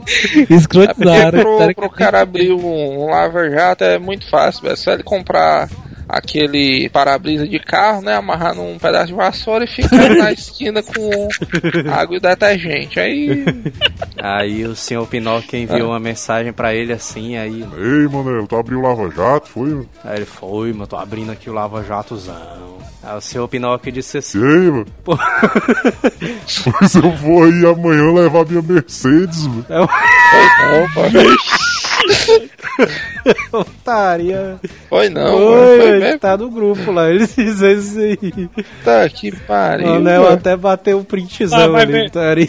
Escrotizaram. 0.49 1.39
pro, 1.39 1.51
Disseram 1.53 1.73
pro 1.73 1.89
que- 1.89 1.95
cara 1.97 2.21
abrir 2.21 2.51
um, 2.51 3.03
um 3.05 3.09
Lava 3.09 3.49
Jato 3.49 3.83
é 3.83 3.97
muito 3.97 4.27
fácil, 4.29 4.34
velho. 4.61 4.73
É 4.73 4.75
só 4.75 4.91
ele 4.91 5.03
comprar 5.03 5.69
aquele 6.07 6.87
para-brisa 6.89 7.47
de 7.47 7.59
carro, 7.59 8.01
né? 8.01 8.15
Amarrar 8.15 8.53
num 8.55 8.77
pedaço 8.77 9.07
de 9.07 9.13
vassoura 9.13 9.63
e 9.63 9.67
ficar 9.67 10.09
na 10.15 10.31
esquina 10.33 10.83
com 10.83 11.27
água 11.91 12.17
e 12.17 12.19
detergente. 12.19 12.99
Aí. 12.99 13.43
Aí 14.21 14.65
o 14.65 14.75
senhor 14.75 15.05
Pinóquio 15.07 15.59
enviou 15.59 15.89
uma 15.89 15.99
mensagem 15.99 16.53
pra 16.53 16.73
ele 16.75 16.93
assim, 16.93 17.37
aí. 17.37 17.61
Ei, 17.61 18.07
Manel, 18.07 18.47
tu 18.47 18.55
abriu 18.55 18.79
o 18.79 18.81
Lava 18.81 19.09
Jato, 19.09 19.49
foi? 19.49 19.87
Aí 20.03 20.17
ele 20.17 20.25
foi, 20.25 20.71
mano, 20.73 20.87
tô 20.87 20.95
abrindo 20.95 21.31
aqui 21.31 21.49
o 21.49 21.53
Lava 21.53 21.83
Jatozão. 21.83 22.75
Aí 23.03 23.17
o 23.17 23.21
senhor 23.21 23.47
Pinóquio 23.47 23.91
disse 23.91 24.17
E 24.17 24.19
assim. 24.19 24.43
aí, 24.43 24.71
mano? 24.71 24.85
Pô. 25.03 25.17
Pois 26.79 26.95
eu 26.95 27.11
vou 27.17 27.43
aí 27.43 27.65
amanhã 27.65 28.11
levar 28.13 28.45
minha 28.45 28.61
Mercedes, 28.61 29.45
mano. 29.47 29.65
Opa, 29.69 31.09
Otaria. 33.51 34.55
foi 34.89 35.09
não, 35.09 35.23
mano. 35.39 35.45
Oi, 35.51 35.77
Foi 35.77 35.87
ele 35.89 35.99
mesmo. 35.99 36.19
tá 36.19 36.37
no 36.37 36.49
grupo 36.49 36.91
lá, 36.91 37.09
ele 37.09 37.25
diz 37.27 37.37
isso 37.61 37.99
aí. 37.99 38.49
Tá 38.83 39.07
que 39.09 39.31
pariu. 39.31 39.87
O 39.95 40.01
mano. 40.03 40.27
até 40.27 40.55
bateu 40.55 40.97
um 40.97 41.01
Ah, 41.01 41.05
printzão 41.05 41.71
vai 41.71 41.81
ali, 41.83 41.91
ver. 41.91 42.05
otaria. 42.07 42.47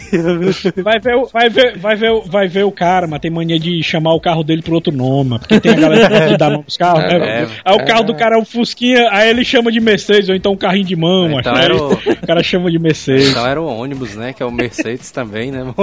Vai 0.83 0.99
ver, 0.99 1.15
o- 1.15 1.25
vai, 1.27 1.49
ver, 1.49 1.77
vai, 1.77 1.95
ver, 1.95 2.11
o- 2.11 2.21
vai 2.21 2.47
ver 2.47 2.63
o 2.63 2.71
cara, 2.71 3.07
mas 3.07 3.19
tem 3.19 3.31
mania 3.31 3.59
de 3.59 3.81
chamar 3.83 4.13
o 4.13 4.19
carro 4.19 4.43
dele 4.43 4.61
por 4.61 4.73
outro 4.73 4.93
nome, 4.93 5.39
porque 5.39 5.59
tem 5.59 5.71
a 5.73 5.75
galera 5.75 6.27
que 6.29 6.37
dar 6.37 6.49
nome 6.49 6.63
pros 6.63 6.77
carros, 6.77 7.03
né? 7.03 7.17
É, 7.43 7.47
Aí 7.65 7.75
o 7.75 7.85
carro 7.85 8.03
do 8.03 8.15
cara 8.15 8.35
é 8.35 8.39
um 8.39 8.45
Fusquinha, 8.45 9.09
aí 9.11 9.29
ele 9.29 9.43
chama 9.45 9.71
de 9.71 9.79
Mercedes, 9.79 10.29
ou 10.29 10.35
então 10.35 10.51
um 10.53 10.57
carrinho 10.57 10.85
de 10.85 10.95
mão, 10.95 11.39
Então 11.39 11.55
era 11.55 11.73
Aí 11.73 11.79
o- 11.79 11.93
o 11.93 12.27
cara 12.27 12.43
chama 12.43 12.69
de 12.71 12.79
Mercedes. 12.79 13.29
Então 13.29 13.45
era 13.45 13.61
o 13.61 13.65
ônibus, 13.65 14.15
né? 14.15 14.33
Que 14.33 14.43
é 14.43 14.45
o 14.45 14.51
Mercedes 14.51 15.11
também, 15.11 15.51
né? 15.51 15.63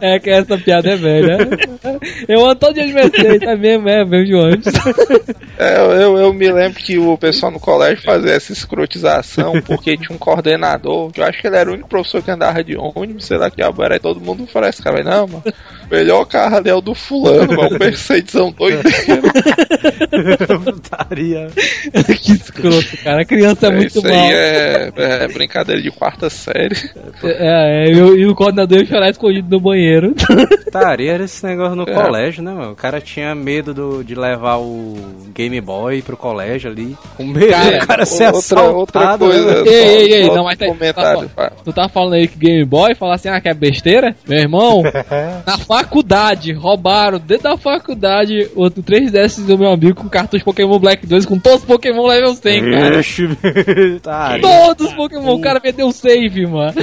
É 0.00 0.18
que 0.18 0.30
essa 0.30 0.56
piada 0.58 0.90
é 0.90 0.96
velha. 0.96 1.13
Eu 2.28 2.44
ando 2.44 2.56
todo 2.56 2.74
dia 2.74 2.86
de 2.86 2.92
Mercedes, 2.92 3.42
é 3.48 3.56
mesmo, 3.56 3.88
é 3.88 4.04
mesmo 4.04 4.26
de 4.26 4.34
ônibus. 4.34 4.72
É, 5.58 5.76
eu, 5.78 6.18
eu, 6.18 6.32
me 6.32 6.50
lembro 6.50 6.78
que 6.82 6.98
o 6.98 7.16
pessoal 7.16 7.52
no 7.52 7.60
colégio 7.60 8.02
fazia 8.02 8.32
essa 8.32 8.52
escrotização 8.52 9.52
porque 9.62 9.96
tinha 9.96 10.14
um 10.14 10.18
coordenador, 10.18 11.10
que 11.12 11.20
eu 11.20 11.24
acho 11.24 11.40
que 11.40 11.46
ele 11.46 11.56
era 11.56 11.70
o 11.70 11.74
único 11.74 11.88
professor 11.88 12.22
que 12.22 12.30
andava 12.30 12.62
de 12.64 12.76
ônibus, 12.76 13.24
sei 13.26 13.36
lá 13.36 13.50
que 13.50 13.56
diabo 13.56 13.82
era, 13.82 13.96
e 13.96 14.00
todo 14.00 14.20
mundo 14.20 14.48
parece, 14.52 14.82
cara, 14.82 15.02
não, 15.02 15.26
mano, 15.28 15.42
melhor 15.90 16.24
carro 16.24 16.56
ali 16.56 16.70
é 16.70 16.74
o 16.74 16.80
do 16.80 16.94
fulano, 16.94 17.54
mano, 17.56 17.76
um 17.76 17.78
Mercedesão 17.78 18.50
doideiro. 18.52 18.84
Otaria. 20.66 21.48
que 22.20 22.32
escroto, 22.32 22.96
cara. 23.02 23.22
A 23.22 23.24
criança 23.24 23.66
é 23.66 23.70
muito 23.70 23.86
Isso 23.98 24.02
mal. 24.02 24.12
aí 24.12 24.32
é, 24.32 24.92
é 24.96 25.28
brincadeira 25.28 25.80
de 25.80 25.90
quarta 25.90 26.28
série. 26.30 26.76
É, 27.22 27.86
é, 27.88 27.90
e, 27.92 28.00
o- 28.00 28.16
e 28.16 28.26
o 28.26 28.34
coordenador 28.34 28.78
ia 28.78 28.86
chorar 28.86 29.10
escondido 29.10 29.48
no 29.50 29.60
banheiro. 29.60 30.14
Otaria 31.04 31.12
era 31.14 31.24
esse 31.24 31.44
negócio 31.46 31.74
no 31.76 31.82
É. 31.88 31.92
colégio, 31.92 32.42
né, 32.42 32.52
mano? 32.52 32.72
O 32.72 32.76
cara 32.76 33.00
tinha 33.00 33.34
medo 33.34 33.74
do, 33.74 34.02
de 34.04 34.14
levar 34.14 34.56
o 34.58 34.94
Game 35.34 35.60
Boy 35.60 36.02
pro 36.02 36.16
colégio 36.16 36.70
ali. 36.70 36.96
Com 37.16 37.24
medo 37.24 37.48
Cara, 37.50 37.78
do 37.78 37.86
cara 37.86 38.06
ser 38.06 38.32
outra, 38.32 38.62
outra 38.62 39.00
assaltado. 39.00 39.26
coisa, 39.26 39.62
né? 39.64 39.70
Ei, 39.70 39.74
ei, 39.74 40.12
ei, 40.22 40.26
não, 40.30 40.44
mas 40.44 40.56
tem- 40.58 40.68
comentário, 40.68 41.28
tá 41.34 41.52
Tu 41.64 41.72
tá 41.72 41.88
falando 41.88 42.14
aí 42.14 42.28
que 42.28 42.38
Game 42.38 42.64
Boy 42.64 42.94
fala 42.94 43.14
assim, 43.14 43.28
ah, 43.28 43.40
que 43.40 43.48
é 43.48 43.54
besteira? 43.54 44.14
Meu 44.26 44.38
irmão, 44.38 44.82
na 45.46 45.58
faculdade, 45.58 46.52
roubaram 46.52 47.18
dentro 47.18 47.44
da 47.44 47.56
faculdade 47.56 48.50
o 48.54 48.64
3DS 48.70 49.44
do 49.44 49.58
meu 49.58 49.70
amigo 49.72 49.94
com 50.02 50.08
cartucho 50.08 50.44
Pokémon 50.44 50.78
Black 50.78 51.06
2 51.06 51.26
com 51.26 51.38
todos 51.38 51.60
os 51.60 51.64
Pokémon 51.64 52.06
level 52.06 52.34
100, 52.34 52.70
cara. 52.70 53.00
Ixi, 53.00 53.28
Otaria. 53.96 54.42
Todos 54.42 54.86
os 54.88 54.94
Pokémon, 54.94 55.34
o 55.34 55.40
cara 55.40 55.58
vendeu 55.60 55.90
save, 55.92 56.46
mano. 56.46 56.74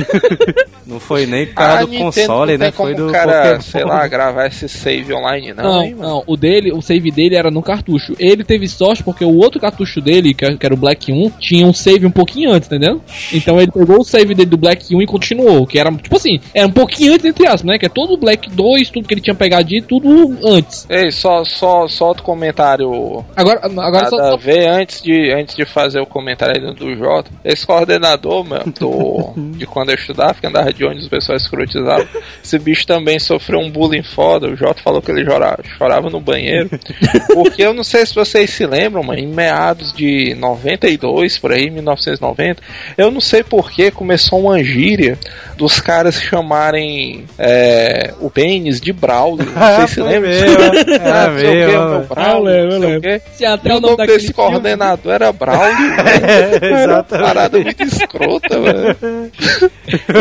Não 0.85 0.99
foi 0.99 1.25
nem 1.25 1.45
por 1.47 1.55
causa 1.55 1.85
do 1.85 1.87
Nintendo 1.91 2.05
console, 2.11 2.57
né? 2.57 2.71
Foi 2.71 2.93
do 2.95 3.11
cara, 3.11 3.41
Pokémon. 3.43 3.61
sei 3.61 3.83
lá, 3.83 4.07
gravar 4.11 4.47
esse 4.47 4.67
save 4.67 5.13
online, 5.13 5.53
não, 5.53 5.63
Não, 5.63 5.83
hein, 5.83 5.95
não, 5.97 6.23
o 6.27 6.35
dele, 6.35 6.71
o 6.71 6.81
save 6.81 7.09
dele 7.09 7.35
era 7.35 7.49
no 7.49 7.63
cartucho. 7.63 8.13
Ele 8.19 8.43
teve 8.43 8.67
sorte 8.67 9.03
porque 9.03 9.23
o 9.23 9.37
outro 9.37 9.59
cartucho 9.59 10.01
dele, 10.01 10.33
que 10.33 10.45
era 10.45 10.73
o 10.73 10.77
Black 10.77 11.11
1, 11.11 11.31
tinha 11.39 11.65
um 11.65 11.73
save 11.73 12.05
um 12.05 12.11
pouquinho 12.11 12.51
antes, 12.51 12.67
entendeu? 12.67 13.01
Então 13.33 13.59
ele 13.59 13.71
pegou 13.71 14.01
o 14.01 14.03
save 14.03 14.35
dele 14.35 14.49
do 14.49 14.57
Black 14.57 14.93
1 14.93 15.01
e 15.01 15.05
continuou, 15.07 15.65
que 15.65 15.79
era, 15.79 15.91
tipo 15.91 16.15
assim, 16.15 16.39
era 16.53 16.67
um 16.67 16.71
pouquinho 16.71 17.13
antes, 17.13 17.25
entre 17.25 17.47
aspas, 17.47 17.63
né? 17.63 17.79
Que 17.79 17.85
é 17.85 17.89
todo 17.89 18.13
o 18.13 18.17
Black 18.17 18.49
2, 18.49 18.89
tudo 18.89 19.07
que 19.07 19.13
ele 19.13 19.21
tinha 19.21 19.35
pegado 19.35 19.63
de 19.63 19.81
tudo 19.81 20.37
antes. 20.45 20.85
Ei, 20.89 21.11
só, 21.11 21.43
só, 21.43 21.87
só 21.87 22.09
outro 22.09 22.23
comentário 22.23 23.23
Agora, 23.35 23.61
agora 23.63 24.09
só, 24.09 24.37
ver 24.37 24.67
antes 24.67 25.01
de, 25.01 25.31
antes 25.31 25.55
de 25.55 25.65
fazer 25.65 25.99
o 25.99 26.05
comentário 26.05 26.73
do 26.73 26.95
Jota. 26.95 27.31
Esse 27.43 27.65
coordenador, 27.65 28.43
mano, 28.43 28.73
do, 28.77 29.33
de 29.57 29.65
quando 29.65 29.89
eu 29.89 29.95
estudava, 29.95 30.33
que 30.33 30.47
andava 30.47 30.73
de 30.73 30.83
ônibus, 30.83 31.07
o 31.07 31.09
pessoal 31.09 31.37
escrotizava. 31.37 32.07
Esse 32.43 32.59
bicho 32.59 32.85
também 32.85 33.19
sofreu 33.19 33.59
um 33.59 33.69
bullying 33.69 34.00
foda. 34.03 34.47
O 34.47 34.55
Jota 34.55 34.81
falou 34.81 35.01
que 35.01 35.11
ele 35.11 35.25
chorava, 35.25 35.59
chorava 35.77 36.09
no 36.09 36.19
banheiro. 36.19 36.69
Porque 37.33 37.61
eu 37.63 37.73
não 37.73 37.83
sei 37.83 38.05
se 38.05 38.13
vocês 38.15 38.49
se 38.49 38.65
lembram, 38.65 39.03
mano, 39.03 39.19
em 39.19 39.27
meados 39.27 39.93
de 39.93 40.35
92, 40.35 41.37
por 41.37 41.51
aí, 41.51 41.69
1990, 41.69 42.61
eu 42.97 43.11
não 43.11 43.21
sei 43.21 43.43
por 43.43 43.71
que 43.71 43.91
começou 43.91 44.39
uma 44.41 44.63
gíria 44.63 45.17
dos 45.57 45.79
caras 45.79 46.21
chamarem 46.21 47.25
é, 47.37 48.13
o 48.19 48.29
pênis 48.29 48.79
de 48.81 48.91
Braulio. 48.91 49.45
Não 49.51 49.77
sei 49.77 49.87
se 49.87 49.95
Foi 49.95 50.03
lembram. 50.09 50.29
mesmo, 50.29 50.61
era 50.93 51.23
Ah, 51.25 51.29
não 51.29 51.39
sei 51.39 51.55
mesmo, 51.65 51.81
o 51.81 51.89
meu. 51.89 51.99
Braulio, 52.07 52.51
Eu 52.51 52.79
lembro, 52.79 53.21
se 53.33 53.45
até 53.45 53.69
E 53.69 53.73
o 53.73 53.77
o 53.77 53.79
nome 53.79 53.97
desse 54.07 54.19
filme- 54.19 54.33
coordenador 54.33 55.13
era 55.13 55.31
Braulio. 55.31 55.93
É, 55.99 56.55
Era 56.55 56.67
uma 56.73 56.79
exatamente. 56.83 57.27
parada 57.27 57.59
muito 57.59 57.83
escrota, 57.83 58.59
velho. 58.59 58.97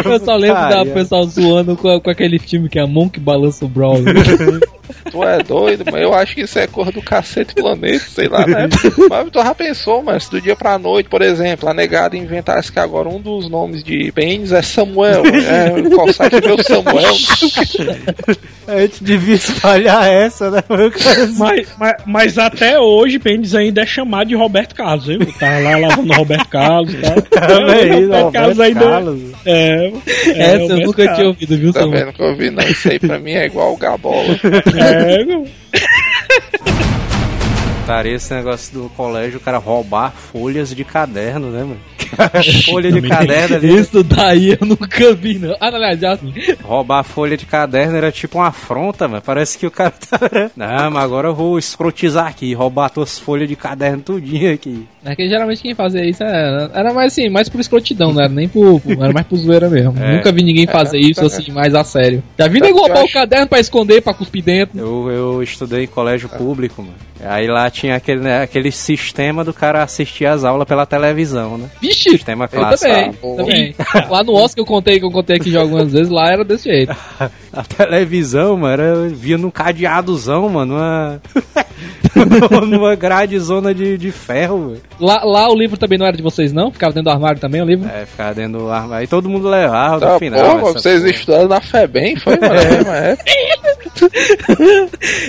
Eu 0.05 0.19
só 0.25 0.37
lembro 0.37 0.61
da 0.61 0.69
Putaria. 0.69 0.93
pessoal 0.95 1.25
zoando 1.25 1.77
com, 1.77 2.01
com 2.01 2.11
aquele 2.11 2.39
filme 2.39 2.69
que 2.69 2.79
é 2.79 2.83
a 2.83 2.87
Monk 2.87 3.19
Balança 3.21 3.65
o 3.65 3.69
bro. 3.73 3.97
Tu 5.11 5.25
é 5.25 5.39
doido, 5.43 5.85
mas 5.91 6.03
eu 6.03 6.15
acho 6.15 6.35
que 6.35 6.43
isso 6.43 6.59
é 6.59 6.67
cor 6.67 6.91
do 6.93 7.03
cacete 7.03 7.55
planeta, 7.55 8.05
sei 8.09 8.29
lá, 8.29 8.47
né? 8.47 8.69
Mas 9.09 9.31
tu 9.31 9.43
já 9.43 9.55
pensou, 9.55 10.03
mas 10.03 10.29
do 10.29 10.41
dia 10.41 10.55
pra 10.55 10.79
noite, 10.79 11.09
por 11.09 11.23
exemplo, 11.23 11.69
a 11.69 11.75
negada 11.75 12.17
inventasse 12.17 12.71
que 12.71 12.79
agora 12.79 13.09
um 13.09 13.21
dos 13.21 13.49
nomes 13.49 13.83
de 13.83 14.11
pênis 14.13 14.53
é 14.53 14.63
Samuel. 14.63 15.23
É, 15.27 15.83
coçar 15.95 16.27
aqui 16.29 16.41
meu 16.47 16.63
Samuel. 16.63 17.15
A 18.67 18.81
gente 18.83 19.03
devia 19.03 19.35
espalhar 19.35 20.07
essa, 20.11 20.51
né? 20.51 20.63
Mas, 21.37 21.69
mas, 21.79 21.95
mas 22.07 22.39
até 22.39 22.79
hoje, 22.79 23.19
Pênis 23.19 23.55
ainda 23.55 23.83
é 23.83 23.87
chamado 23.87 24.29
de 24.29 24.35
Roberto 24.37 24.75
Carlos, 24.75 25.07
viu? 25.07 25.19
Tá 25.39 25.59
lá 25.59 25.77
lavando 25.77 26.13
Roberto 26.13 26.49
Carlos 26.49 26.95
e 26.95 26.97
tal. 26.99 27.23
Também, 27.49 28.05
Roberto 28.07 28.11
Roberto 28.11 28.33
Carlos 28.33 28.61
ainda. 28.61 28.81
Carlos. 28.81 29.21
É, 29.45 29.87
é, 29.87 29.91
Essa 30.55 30.73
eu 30.73 30.77
nunca 30.87 31.03
tinha 31.03 31.07
Carlos. 31.09 31.27
ouvido, 31.27 31.57
viu, 31.57 31.73
Tá 31.73 31.81
Samuel? 31.81 32.05
vendo 32.07 32.15
que 32.15 32.23
eu 32.23 32.37
vi? 32.37 32.51
Não, 32.51 32.63
isso 32.65 32.89
aí 32.91 32.99
pra 32.99 33.19
mim 33.19 33.33
é 33.33 33.47
igual 33.47 33.73
o 33.73 33.77
Gabola. 33.77 34.25
É, 34.81 35.25
meu. 35.25 35.47
Cara, 37.91 38.09
esse 38.09 38.33
negócio 38.33 38.73
do 38.73 38.89
colégio, 38.91 39.39
o 39.39 39.41
cara 39.43 39.59
roubar 39.59 40.13
folhas 40.13 40.73
de 40.73 40.85
caderno, 40.85 41.51
né, 41.51 41.65
mano? 41.65 41.81
folha 42.67 42.91
de 42.93 43.03
caderno 43.03 43.57
ali. 43.57 43.79
Isso 43.81 44.05
daí 44.05 44.51
eu 44.61 44.65
nunca 44.65 45.13
vi, 45.13 45.41
não. 45.41 45.57
Ah, 45.61 45.67
aliás, 45.75 45.99
já 45.99 46.13
assim. 46.13 46.33
Roubar 46.63 47.03
folha 47.03 47.37
de 47.37 47.47
caderno 47.47 47.97
era 47.97 48.13
tipo 48.13 48.39
uma 48.39 48.47
afronta, 48.47 49.09
mano. 49.09 49.21
Parece 49.27 49.59
que 49.59 49.67
o 49.67 49.73
cara 49.73 49.91
tá. 49.91 50.19
Não, 50.57 50.91
mas 50.93 51.03
agora 51.03 51.29
eu 51.29 51.35
vou 51.35 51.59
escrotizar 51.59 52.27
aqui, 52.29 52.55
roubar 52.55 52.91
tuas 52.91 53.19
folhas 53.19 53.49
de 53.49 53.57
caderno 53.57 54.03
tudinho 54.03 54.53
aqui. 54.55 54.87
É 55.05 55.17
que 55.17 55.29
geralmente 55.29 55.63
quem 55.63 55.75
fazia 55.75 56.05
isso 56.09 56.23
era, 56.23 56.71
era 56.73 56.93
mais 56.95 57.13
assim, 57.13 57.29
mais 57.29 57.49
por 57.49 57.61
escrotidão, 57.61 58.13
não 58.13 58.21
era 58.23 58.33
nem 58.33 58.49
por. 58.49 58.81
por- 58.81 58.93
era 58.93 59.13
mais 59.13 59.27
por 59.27 59.37
zoeira 59.37 59.69
mesmo. 59.69 59.95
É. 59.99 60.17
Nunca 60.17 60.31
vi 60.31 60.43
ninguém 60.45 60.67
fazer 60.67 60.99
isso 60.99 61.25
assim, 61.25 61.51
mais 61.51 61.75
a 61.75 61.83
sério. 61.83 62.23
Já 62.39 62.47
vi 62.47 62.61
nego 62.61 62.79
roubar 62.81 63.03
o 63.05 63.11
caderno 63.13 63.49
pra 63.49 63.59
esconder, 63.59 64.01
pra 64.01 64.15
cuspir 64.15 64.45
dentro. 64.45 64.79
Eu, 64.79 65.11
eu 65.11 65.43
estudei 65.43 65.85
em 65.85 65.89
colégio 65.89 66.29
público, 66.29 66.83
mano. 66.83 66.95
Aí 67.23 67.47
lá 67.47 67.69
tinha 67.71 67.80
aquele, 67.89 68.21
né, 68.21 68.43
aquele 68.43 68.71
sistema 68.73 69.45
do 69.45 69.53
cara 69.55 69.83
assistir 69.83 70.27
as 70.27 70.45
aulas 70.45 70.67
pela 70.67 70.85
televisão, 70.85 71.57
né? 71.57 71.69
Vixe, 71.81 72.11
Sistema 72.11 72.45
eu 72.47 72.49
clássico. 72.49 72.91
também, 72.93 73.11
Ah, 73.23 73.37
também. 73.37 73.75
Lá 74.11 74.23
no 74.25 74.33
Oscar 74.35 74.57
que 74.57 74.61
eu 74.61 74.67
contei, 74.67 74.99
que 74.99 75.05
eu 75.07 75.11
contei 75.11 75.37
aqui 75.37 75.51
já 75.51 75.61
algumas 75.61 75.93
vezes, 75.93 76.09
lá 76.11 76.31
era 76.33 76.45
desse 76.45 76.69
jeito. 76.71 76.95
A 77.53 77.65
televisão, 77.65 78.57
mano, 78.57 78.83
era, 78.83 79.09
via 79.09 79.37
num 79.39 79.51
cadeadozão, 79.51 80.49
mano, 80.49 80.77
numa, 82.15 82.61
numa 82.67 82.95
gradezona 82.95 83.75
de, 83.75 83.97
de 83.99 84.13
ferro, 84.13 84.69
velho. 84.71 84.83
Lá, 85.01 85.23
lá 85.25 85.49
o 85.51 85.57
livro 85.57 85.77
também 85.77 85.99
não 85.99 86.07
era 86.07 86.17
de 86.17 86.23
vocês, 86.23 86.53
não? 86.53 86.71
Ficava 86.71 86.93
dentro 86.93 87.11
do 87.11 87.15
armário 87.15 87.41
também 87.41 87.61
o 87.61 87.65
livro? 87.65 87.89
É, 87.89 88.05
ficava 88.07 88.35
dentro 88.35 88.61
do 88.61 88.71
armário. 88.71 88.95
Aí 89.03 89.07
todo 89.07 89.29
mundo 89.29 89.49
levava 89.49 89.99
Tá, 90.01 90.13
no 90.13 90.19
final. 90.19 90.41
essa 90.69 90.73
vocês 90.81 91.05
estudaram 91.05 91.49
na 91.49 91.61
FEBEM, 91.61 92.17
foi, 92.17 92.39
mano? 92.39 92.55
É, 92.55 93.17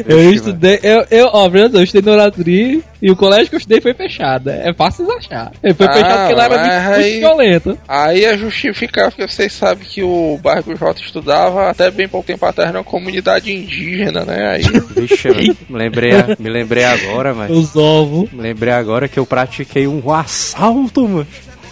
eu 0.05 0.33
estudei, 0.33 0.79
eu, 0.83 1.05
eu, 1.09 1.29
ó, 1.31 1.49
eu 1.49 1.83
estudei 1.83 2.01
no 2.01 2.11
Oratri 2.19 2.83
e 3.01 3.09
o 3.11 3.15
colégio 3.15 3.49
que 3.49 3.55
eu 3.55 3.59
estudei 3.59 3.81
foi 3.81 3.93
fechado. 3.93 4.49
É 4.49 4.73
fácil 4.73 5.05
de 5.05 5.11
achar. 5.13 5.51
Ele 5.63 5.73
foi 5.73 5.87
Ah, 5.87 5.93
fechado 5.93 6.19
porque 6.19 6.33
lá 6.35 6.45
era 6.45 6.57
muito, 6.59 6.71
aí- 6.71 7.01
muito 7.11 7.19
violento. 7.19 7.77
Aí 7.87 8.25
é 8.25 8.37
justificar, 8.37 9.09
porque 9.11 9.27
vocês 9.27 9.51
sabem 9.53 9.85
que 9.87 10.03
o 10.03 10.37
bairro 10.41 10.63
que 10.63 10.73
o 10.73 10.77
Jota 10.77 11.01
estudava 11.01 11.69
até 11.69 11.89
bem 11.89 12.07
pouco 12.07 12.27
tempo 12.27 12.45
atrás 12.45 12.69
era 12.69 12.77
uma 12.79 12.83
comunidade 12.83 13.51
indígena, 13.51 14.23
né? 14.25 14.51
Aí. 14.55 14.63
Vixe, 14.95 15.29
me 15.69 15.77
lembrei, 15.77 16.11
me 16.39 16.49
lembrei 16.49 16.83
agora, 16.83 17.33
mas. 17.33 17.49
Os 17.51 17.75
ovos. 17.75 18.31
Me 18.31 18.41
lembrei 18.41 18.73
agora 18.73 19.07
que 19.07 19.17
eu 19.19 19.25
pratiquei 19.25 19.87
um 19.87 20.11
assalto, 20.13 21.07
mano. 21.07 21.27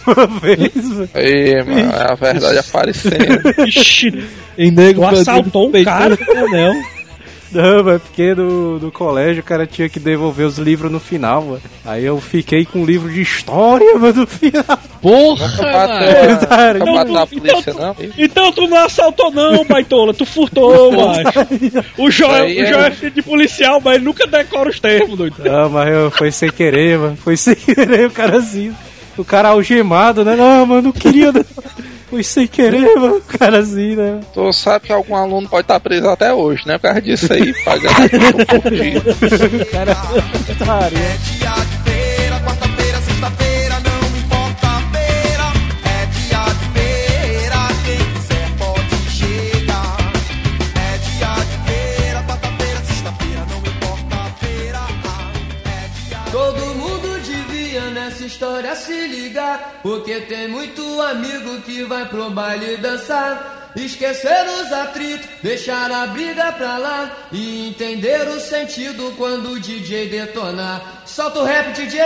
Uma 0.06 0.26
vez, 0.26 0.74
mano. 0.88 1.08
Ei, 1.14 1.62
mano, 1.62 1.92
é 1.92 2.12
a 2.12 2.14
verdade 2.14 2.58
aparecendo. 2.58 3.66
Ixi, 3.66 4.24
Em 4.58 4.70
nego 4.70 5.00
Tu 5.02 5.06
assaltou 5.20 5.68
um 5.68 5.84
cara? 5.84 6.18
Anel. 6.36 6.74
Não, 7.52 7.82
mas 7.82 8.00
porque 8.02 8.32
no, 8.32 8.78
no 8.78 8.92
colégio 8.92 9.40
o 9.42 9.44
cara 9.44 9.66
tinha 9.66 9.88
que 9.88 9.98
devolver 9.98 10.46
os 10.46 10.56
livros 10.56 10.90
no 10.92 11.00
final, 11.00 11.42
mano. 11.42 11.60
Aí 11.84 12.04
eu 12.04 12.20
fiquei 12.20 12.64
com 12.64 12.82
um 12.82 12.84
livro 12.84 13.12
de 13.12 13.20
história, 13.22 13.92
mano, 13.98 14.20
no 14.20 14.26
final. 14.28 14.64
Porra, 15.02 15.48
mano. 15.48 15.72
bateu, 15.72 16.86
nunca 16.86 17.04
bateu 17.04 17.16
a 17.16 17.24
Então, 17.24 17.26
polícia, 17.26 17.74
tu- 17.74 17.80
não? 17.80 17.96
Então 18.16 18.52
tu 18.52 18.68
não 18.68 18.76
assaltou 18.84 19.32
não, 19.32 19.64
baitola, 19.64 20.14
tu 20.14 20.24
furtou, 20.24 20.92
macho. 20.92 21.22
O 21.98 22.08
Joel, 22.08 22.44
Aí 22.44 22.62
o 22.62 22.66
é- 22.82 22.86
é 22.86 22.90
filho 22.92 23.10
de 23.10 23.22
policial, 23.22 23.80
mas 23.84 23.96
ele 23.96 24.04
nunca 24.04 24.28
decora 24.28 24.70
os 24.70 24.78
termos, 24.78 25.18
doido. 25.18 25.34
Não, 25.44 25.68
mas 25.70 25.88
eu, 25.92 26.08
foi 26.12 26.30
sem 26.30 26.50
querer, 26.52 26.98
mano. 26.98 27.16
Foi 27.16 27.36
sem 27.36 27.56
querer 27.74 28.06
o 28.06 28.10
cara 28.12 28.38
assim. 28.38 28.72
O 29.20 29.24
cara 29.24 29.50
algemado, 29.50 30.24
né? 30.24 30.34
Não, 30.36 30.66
mano, 30.66 30.82
não 30.82 30.92
queria. 30.92 31.32
Foi 32.08 32.22
sem 32.24 32.46
querer, 32.46 32.94
mano. 32.96 33.16
O 33.16 33.38
cara 33.38 33.58
assim, 33.58 33.94
né? 33.94 34.20
Tu 34.34 34.52
sabe 34.52 34.86
que 34.86 34.92
algum 34.92 35.14
aluno 35.14 35.48
pode 35.48 35.62
estar 35.62 35.78
preso 35.78 36.08
até 36.08 36.32
hoje, 36.32 36.66
né? 36.66 36.76
Por 36.78 36.82
causa 36.82 37.00
disso 37.00 37.32
aí, 37.32 37.52
pagando. 37.64 37.90
O 39.60 39.66
cara. 39.66 39.96
Otário. 40.50 40.98
História 58.30 58.76
se 58.76 59.08
ligar, 59.08 59.80
porque 59.82 60.20
tem 60.20 60.46
muito 60.46 61.02
amigo 61.02 61.60
que 61.62 61.82
vai 61.82 62.08
pro 62.08 62.30
baile 62.30 62.76
dançar. 62.76 63.72
Esquecer 63.74 64.46
os 64.48 64.72
atritos, 64.72 65.28
deixar 65.42 65.90
a 65.90 66.06
briga 66.08 66.52
pra 66.52 66.76
lá 66.76 67.28
e 67.32 67.68
entender 67.68 68.26
o 68.28 68.40
sentido 68.40 69.14
quando 69.16 69.50
o 69.50 69.60
DJ 69.60 70.08
detonar. 70.08 71.02
Solta 71.06 71.40
o 71.40 71.44
rap, 71.44 71.72
DJ! 71.72 71.98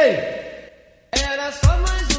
Era 1.12 1.52
só 1.52 1.78
mais 1.78 2.13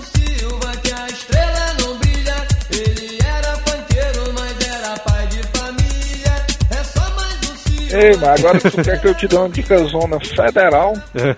Ei, 7.91 8.15
mas 8.17 8.39
agora 8.43 8.59
tu 8.59 8.83
quer 8.83 8.99
que 8.99 9.07
eu 9.07 9.15
te 9.15 9.27
dê 9.27 9.35
uma 9.35 9.49
dica 9.49 9.77
zona 9.85 10.17
federal? 10.19 10.93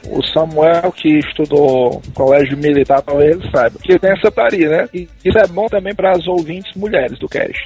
O 0.09 0.23
Samuel, 0.33 0.91
que 0.91 1.19
estudou 1.19 2.01
colégio 2.13 2.57
militar, 2.57 3.01
talvez 3.01 3.31
ele 3.31 3.49
saiba. 3.51 3.77
Que 3.83 3.99
tem 3.99 4.11
essa 4.11 4.31
paria, 4.31 4.69
né? 4.69 4.89
E 4.93 5.07
isso 5.23 5.37
é 5.37 5.47
bom 5.47 5.67
também 5.67 5.93
para 5.93 6.11
as 6.11 6.25
ouvintes 6.27 6.73
mulheres 6.75 7.17
do 7.19 7.27
cast. 7.27 7.57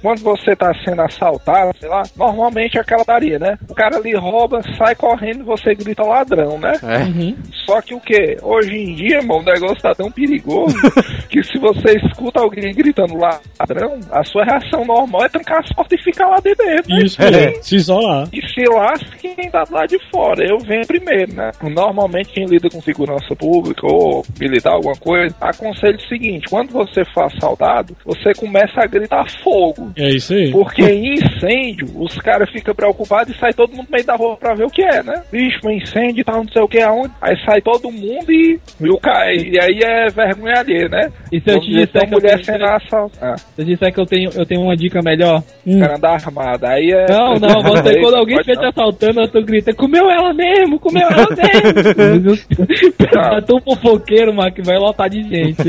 Quando 0.00 0.20
você 0.22 0.54
tá 0.56 0.72
sendo 0.84 1.02
assaltado, 1.02 1.72
sei 1.78 1.88
lá, 1.88 2.02
normalmente 2.16 2.78
é 2.78 2.80
aquela 2.80 3.04
paria, 3.04 3.38
né? 3.38 3.58
O 3.68 3.74
cara 3.74 3.96
ali 3.96 4.14
rouba, 4.14 4.60
sai 4.76 4.94
correndo 4.94 5.40
e 5.40 5.44
você 5.44 5.74
grita 5.74 6.02
ladrão, 6.02 6.58
né? 6.58 6.72
É. 6.82 7.34
Só 7.66 7.80
que 7.82 7.94
o 7.94 8.00
que? 8.00 8.36
Hoje 8.42 8.74
em 8.74 8.94
dia, 8.94 9.20
mano, 9.22 9.40
o 9.40 9.44
negócio 9.44 9.82
tá 9.82 9.94
tão 9.94 10.10
perigoso 10.10 10.76
que 11.28 11.42
se 11.42 11.58
você 11.58 11.96
escuta 12.06 12.40
alguém 12.40 12.72
gritando 12.74 13.14
ladrão, 13.16 13.98
a 14.10 14.24
sua 14.24 14.44
reação 14.44 14.84
normal 14.84 15.24
é 15.24 15.28
trancar 15.28 15.58
as 15.60 15.72
portas 15.72 15.98
e 16.00 16.02
ficar 16.04 16.28
lá 16.28 16.36
de 16.36 16.54
dentro. 16.54 16.94
né? 16.94 17.02
Isso, 17.02 17.22
é, 17.22 17.52
se 17.62 17.76
isolar. 17.76 18.27
E 18.32 18.40
se 18.48 18.64
lasque 18.68 19.34
quem 19.34 19.50
tá 19.50 19.64
lá 19.70 19.86
de 19.86 19.98
fora. 20.10 20.44
Eu 20.46 20.58
venho 20.58 20.86
primeiro, 20.86 21.34
né? 21.34 21.50
Normalmente 21.62 22.30
quem 22.32 22.44
lida 22.46 22.68
com 22.70 22.80
segurança 22.80 23.34
pública 23.36 23.86
ou 23.86 24.24
militar, 24.38 24.72
alguma 24.72 24.94
coisa, 24.96 25.34
aconselho 25.40 25.96
o 25.96 26.08
seguinte: 26.08 26.46
quando 26.48 26.70
você 26.72 27.04
for 27.12 27.24
assaltado, 27.24 27.96
você 28.04 28.32
começa 28.34 28.80
a 28.82 28.86
gritar 28.86 29.24
fogo. 29.42 29.90
É 29.96 30.08
isso 30.10 30.34
aí. 30.34 30.50
Porque 30.50 30.82
em 30.82 31.14
incêndio, 31.14 31.88
os 31.96 32.16
caras 32.18 32.50
ficam 32.50 32.74
preocupados 32.74 33.34
e 33.34 33.38
sai 33.38 33.52
todo 33.52 33.70
mundo 33.70 33.86
no 33.88 33.92
meio 33.92 34.04
da 34.06 34.16
rua 34.16 34.36
pra 34.36 34.54
ver 34.54 34.64
o 34.64 34.70
que 34.70 34.82
é, 34.82 35.02
né? 35.02 35.22
Bicho, 35.30 35.58
um 35.64 35.70
incêndio 35.70 36.20
e 36.20 36.24
tal, 36.24 36.36
não 36.38 36.48
sei 36.52 36.62
o 36.62 36.68
que 36.68 36.80
aonde. 36.80 37.12
Aí 37.20 37.36
sai 37.44 37.60
todo 37.60 37.90
mundo 37.90 38.30
e, 38.30 38.58
e, 38.80 38.88
o 38.90 38.98
cara, 38.98 39.32
e 39.34 39.58
aí 39.60 39.78
é 39.82 40.08
vergonha 40.08 40.58
alheia, 40.58 40.88
né? 40.88 41.10
E 41.32 41.40
se 41.40 41.50
eu 41.50 41.60
te 41.60 41.66
disser 41.70 41.88
tem 41.88 42.08
que 42.08 42.14
eu 42.14 42.18
mulher 42.18 42.32
tenho- 42.40 42.44
sendo 42.44 42.64
assaltada. 42.64 43.36
Se 43.36 43.62
eu 43.62 43.64
disser 43.64 43.92
que 43.92 44.00
eu 44.00 44.06
tenho, 44.06 44.30
eu 44.34 44.44
tenho 44.46 44.60
uma 44.62 44.76
dica 44.76 45.00
melhor. 45.02 45.42
O 45.66 45.78
cara 45.78 45.96
anda 45.96 46.08
armado. 46.10 46.66
Aí 46.66 46.90
é. 46.90 47.06
Não, 47.10 47.34
não, 47.34 47.62
você 47.62 48.00
quando 48.00 48.16
alguém 48.18 48.36
estiver 48.36 48.58
te 48.58 48.66
assaltando, 48.66 49.28
tu 49.28 49.42
grita, 49.42 49.74
comeu 49.74 50.10
ela 50.10 50.32
mesmo, 50.32 50.78
comeu 50.78 51.08
ela 51.08 51.28
mesmo. 51.30 52.38
é 53.36 53.40
tão 53.42 53.60
fofoqueiro, 53.60 54.34
mano, 54.34 54.52
que 54.52 54.62
vai 54.62 54.76
lotar 54.78 55.08
de 55.08 55.22
gente. 55.22 55.58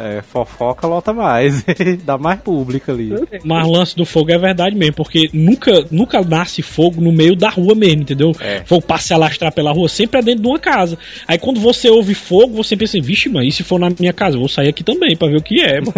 É, 0.00 0.22
fofoca 0.22 0.86
lota 0.86 1.12
mais. 1.12 1.64
Dá 2.04 2.18
mais 2.18 2.40
público 2.40 2.90
ali. 2.90 3.10
Mas 3.44 3.68
lance 3.68 3.96
do 3.96 4.04
fogo 4.04 4.32
é 4.32 4.38
verdade 4.38 4.76
mesmo, 4.76 4.94
porque 4.94 5.28
nunca, 5.32 5.84
nunca 5.90 6.20
nasce 6.22 6.62
fogo 6.62 7.00
no 7.00 7.12
meio 7.12 7.36
da 7.36 7.48
rua 7.48 7.74
mesmo, 7.74 8.02
entendeu? 8.02 8.32
É. 8.40 8.62
Fogo 8.64 8.82
passa 8.82 9.08
se 9.08 9.14
alastrar 9.14 9.52
pela 9.52 9.72
rua, 9.72 9.88
sempre 9.88 10.20
é 10.20 10.22
dentro 10.22 10.42
de 10.42 10.48
uma 10.48 10.58
casa. 10.58 10.98
Aí 11.26 11.38
quando 11.38 11.60
você 11.60 11.88
ouve 11.88 12.14
fogo, 12.14 12.54
você 12.54 12.76
pensa, 12.76 12.96
assim, 12.96 13.06
vixe, 13.06 13.28
mãe, 13.28 13.48
e 13.48 13.52
se 13.52 13.62
for 13.62 13.78
na 13.78 13.88
minha 13.98 14.12
casa? 14.12 14.36
Eu 14.36 14.40
vou 14.40 14.48
sair 14.48 14.68
aqui 14.68 14.82
também 14.82 15.16
pra 15.16 15.28
ver 15.28 15.36
o 15.36 15.42
que 15.42 15.60
é. 15.60 15.80
mano." 15.80 15.94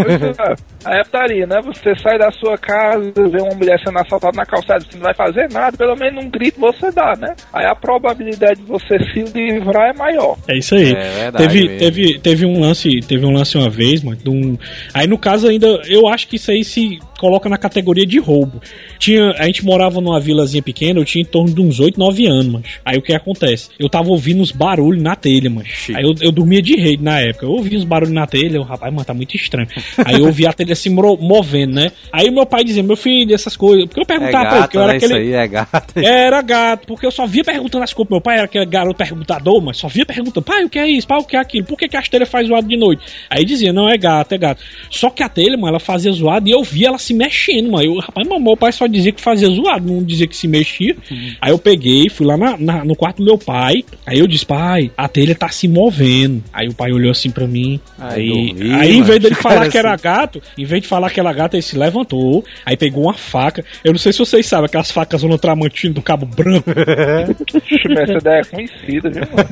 Aí 0.85 1.01
é 1.01 1.05
putaria, 1.05 1.47
né? 1.47 1.61
Você 1.65 1.95
sai 2.03 2.19
da 2.19 2.31
sua 2.33 2.57
casa, 2.59 3.13
vê 3.17 3.41
uma 3.41 3.55
mulher 3.55 3.79
sendo 3.85 3.99
assaltada 3.99 4.37
na 4.37 4.47
calçada, 4.47 4.81
você 4.81 4.97
não 4.97 5.05
vai 5.05 5.15
fazer 5.15 5.46
nada, 5.53 5.77
pelo 5.77 5.97
menos 5.97 6.25
um 6.25 6.29
grito 6.31 6.61
você 6.61 6.91
dá, 6.91 7.15
né? 7.19 7.35
Aí 7.53 7.65
a 7.67 7.75
probabilidade 7.75 8.61
de 8.61 8.67
você 8.67 8.99
se 9.13 9.23
livrar 9.35 9.91
é 9.91 9.99
maior. 9.99 10.37
É 10.49 10.57
isso 10.59 10.75
aí. 10.75 10.93
É 10.93 11.11
verdade 11.11 11.37
teve, 11.49 11.61
mesmo. 11.65 11.79
teve, 11.79 12.19
teve 12.19 12.47
um 12.47 12.61
lance, 12.61 13.01
teve 13.07 13.25
um 13.27 13.33
lance 13.33 13.57
uma 13.57 13.71
vez, 13.71 14.03
mano. 14.03 14.19
um- 14.27 14.59
Aí 14.95 15.07
no 15.07 15.19
caso 15.19 15.49
ainda, 15.49 15.67
eu 15.89 16.07
acho 16.09 16.29
que 16.29 16.37
isso 16.37 16.51
aí 16.51 16.65
se 16.65 16.99
coloca 17.17 17.49
na 17.49 17.59
categoria 17.59 18.07
de 18.07 18.19
roubo. 18.19 18.61
Tinha, 18.99 19.31
a 19.33 19.47
gente 19.47 19.65
morava 19.65 20.01
numa 20.01 20.21
vilazinha 20.21 20.63
pequena, 20.63 21.01
eu 21.01 21.05
tinha 21.05 21.23
em 21.23 21.27
torno 21.27 21.53
de 21.53 21.61
uns 21.61 21.81
8, 21.81 21.99
9 21.99 22.27
anos, 22.27 22.47
mano. 22.47 22.65
Aí 22.85 22.99
o 22.99 23.03
que 23.03 23.13
acontece? 23.13 23.71
Eu 23.79 23.89
tava 23.89 24.09
ouvindo 24.11 24.41
uns 24.43 24.53
barulhos 24.53 25.03
na 25.03 25.17
telha, 25.17 25.51
mano. 25.51 25.67
Aí 25.95 26.05
eu, 26.05 26.15
eu 26.21 26.33
dormia 26.33 26.63
de 26.63 26.77
rede 26.77 27.03
na 27.03 27.21
época. 27.21 27.47
Eu 27.47 27.51
ouvia 27.53 27.79
uns 27.79 27.85
barulhos 27.85 28.15
na 28.15 28.27
telha, 28.27 28.57
eu, 28.57 28.63
rapaz, 28.63 28.93
mano, 28.93 29.05
tá 29.05 29.15
muito 29.15 29.35
estranho. 29.37 29.69
Aí 30.05 30.15
eu 30.15 30.27
ouvia 30.27 30.51
a 30.51 30.53
telha 30.53 30.75
se 30.75 30.89
movendo, 30.91 31.75
né? 31.75 31.93
Aí 32.13 32.31
meu 32.31 32.47
pai 32.47 32.65
dizia, 32.65 32.83
meu 32.83 32.97
filho, 32.97 33.35
essas 33.35 33.57
coisas. 33.57 33.87
Porque 33.87 34.01
eu 34.01 34.05
É 34.05 34.07
perguntava 34.07 34.47
pra 34.47 34.57
ele, 34.57 34.63
porque 34.63 34.77
eu 34.77 34.81
gato, 34.81 34.91
era 34.91 34.93
né? 34.93 34.97
Isso 34.97 35.07
aquele. 35.07 35.21
aí 35.21 35.33
é 35.33 35.49
gato. 35.49 35.97
Era 36.07 36.43
gato, 36.43 36.87
porque 36.87 37.07
eu 37.07 37.11
só 37.11 37.27
via 37.27 37.45
perguntando 37.45 37.85
as 37.85 37.93
coisas. 37.93 38.11
Meu 38.11 38.21
pai 38.21 38.37
era 38.37 38.45
aquele 38.45 38.65
garoto 38.67 38.97
perguntador, 38.97 39.61
mas 39.63 39.77
só 39.77 39.89
via 39.89 40.05
perguntando: 40.07 40.45
pai, 40.45 40.65
o 40.65 40.69
que 40.71 40.79
é 40.79 40.89
isso? 40.89 41.07
Pai, 41.07 41.19
o 41.19 41.25
que 41.25 41.37
é 41.37 41.41
aquilo? 41.41 41.67
Por 41.67 41.77
que, 41.77 41.89
que 41.89 41.97
a 41.97 42.03
telha 42.03 42.27
faz 42.27 42.47
zoado 42.47 42.67
de 42.69 42.77
noite? 42.77 43.03
Aí 43.29 43.45
dizia: 43.45 43.73
não, 43.73 43.89
é 43.89 43.97
gato, 43.97 44.33
é 44.33 44.39
gato. 44.39 44.63
Só 44.91 45.11
que 45.11 45.23
a 45.23 45.29
telha, 45.29 45.57
mano, 45.57 45.69
ela 45.69 45.81
fazia 45.81 46.13
zoado 46.13 46.49
e 46.49 46.53
eu 46.53 46.63
via 46.63 46.89
ela 46.89 46.99
se 47.07 47.15
mexendo, 47.15 47.71
mano. 47.71 47.85
Eu, 47.85 47.99
rapaz, 48.01 48.27
mas 48.29 48.43
meu 48.43 48.57
pai 48.57 48.73
só 48.73 48.87
dizia 48.87 49.13
que 49.13 49.21
fazia 49.21 49.49
zoado, 49.49 49.87
não 49.93 50.03
dizia 50.03 50.27
que 50.27 50.37
se 50.37 50.47
mexia. 50.49 50.97
Aí 51.41 51.51
eu 51.53 51.59
peguei, 51.59 52.09
fui 52.09 52.27
lá 52.27 52.37
na- 52.37 52.57
na- 52.59 52.85
no 52.85 52.95
quarto 52.97 53.19
do 53.19 53.25
meu 53.25 53.39
pai. 53.39 53.85
Aí 54.07 54.19
eu 54.19 54.27
disse: 54.27 54.45
pai, 54.47 54.91
a 54.97 55.09
telha 55.09 55.35
tá 55.35 55.49
se 55.49 55.69
movendo. 55.69 56.43
Aí 56.53 56.69
o 56.69 56.75
pai 56.75 56.93
olhou 56.93 57.11
assim 57.11 57.31
pra 57.31 57.47
mim. 57.47 57.81
Aí 57.99 58.17
Aí, 58.17 58.29
dormi, 58.29 58.75
aí 58.75 58.97
em 58.97 59.03
vez 59.03 59.21
dele 59.21 59.35
falar 59.37 59.57
Cara, 59.57 59.71
que 59.71 59.79
era 59.79 59.95
assim. 59.95 60.03
gato, 60.05 60.43
em 60.59 60.65
vez 60.65 60.83
de 60.83 60.89
falar 60.89 61.11
que 61.11 61.21
era 61.21 61.33
gato, 61.33 61.55
ele 61.55 61.63
se 61.63 61.77
levantou, 61.79 62.45
aí 62.65 62.77
pegou 62.77 63.05
uma 63.05 63.15
faca. 63.15 63.65
Eu 63.85 63.93
não 63.93 63.99
sei 63.99 64.13
se 64.13 64.19
vocês 64.19 64.45
sabem, 64.47 64.67
aquelas 64.67 64.91
facas 64.91 65.23
no 65.23 65.39
Tramontina 65.39 65.95
do 65.95 66.03
Cabo 66.03 66.27
Branco. 66.27 66.71
Essa 66.71 68.13
ideia 68.13 68.41
é 68.41 68.45
conhecida, 68.45 69.11
viu? 69.11 69.23
mano? 69.33 69.47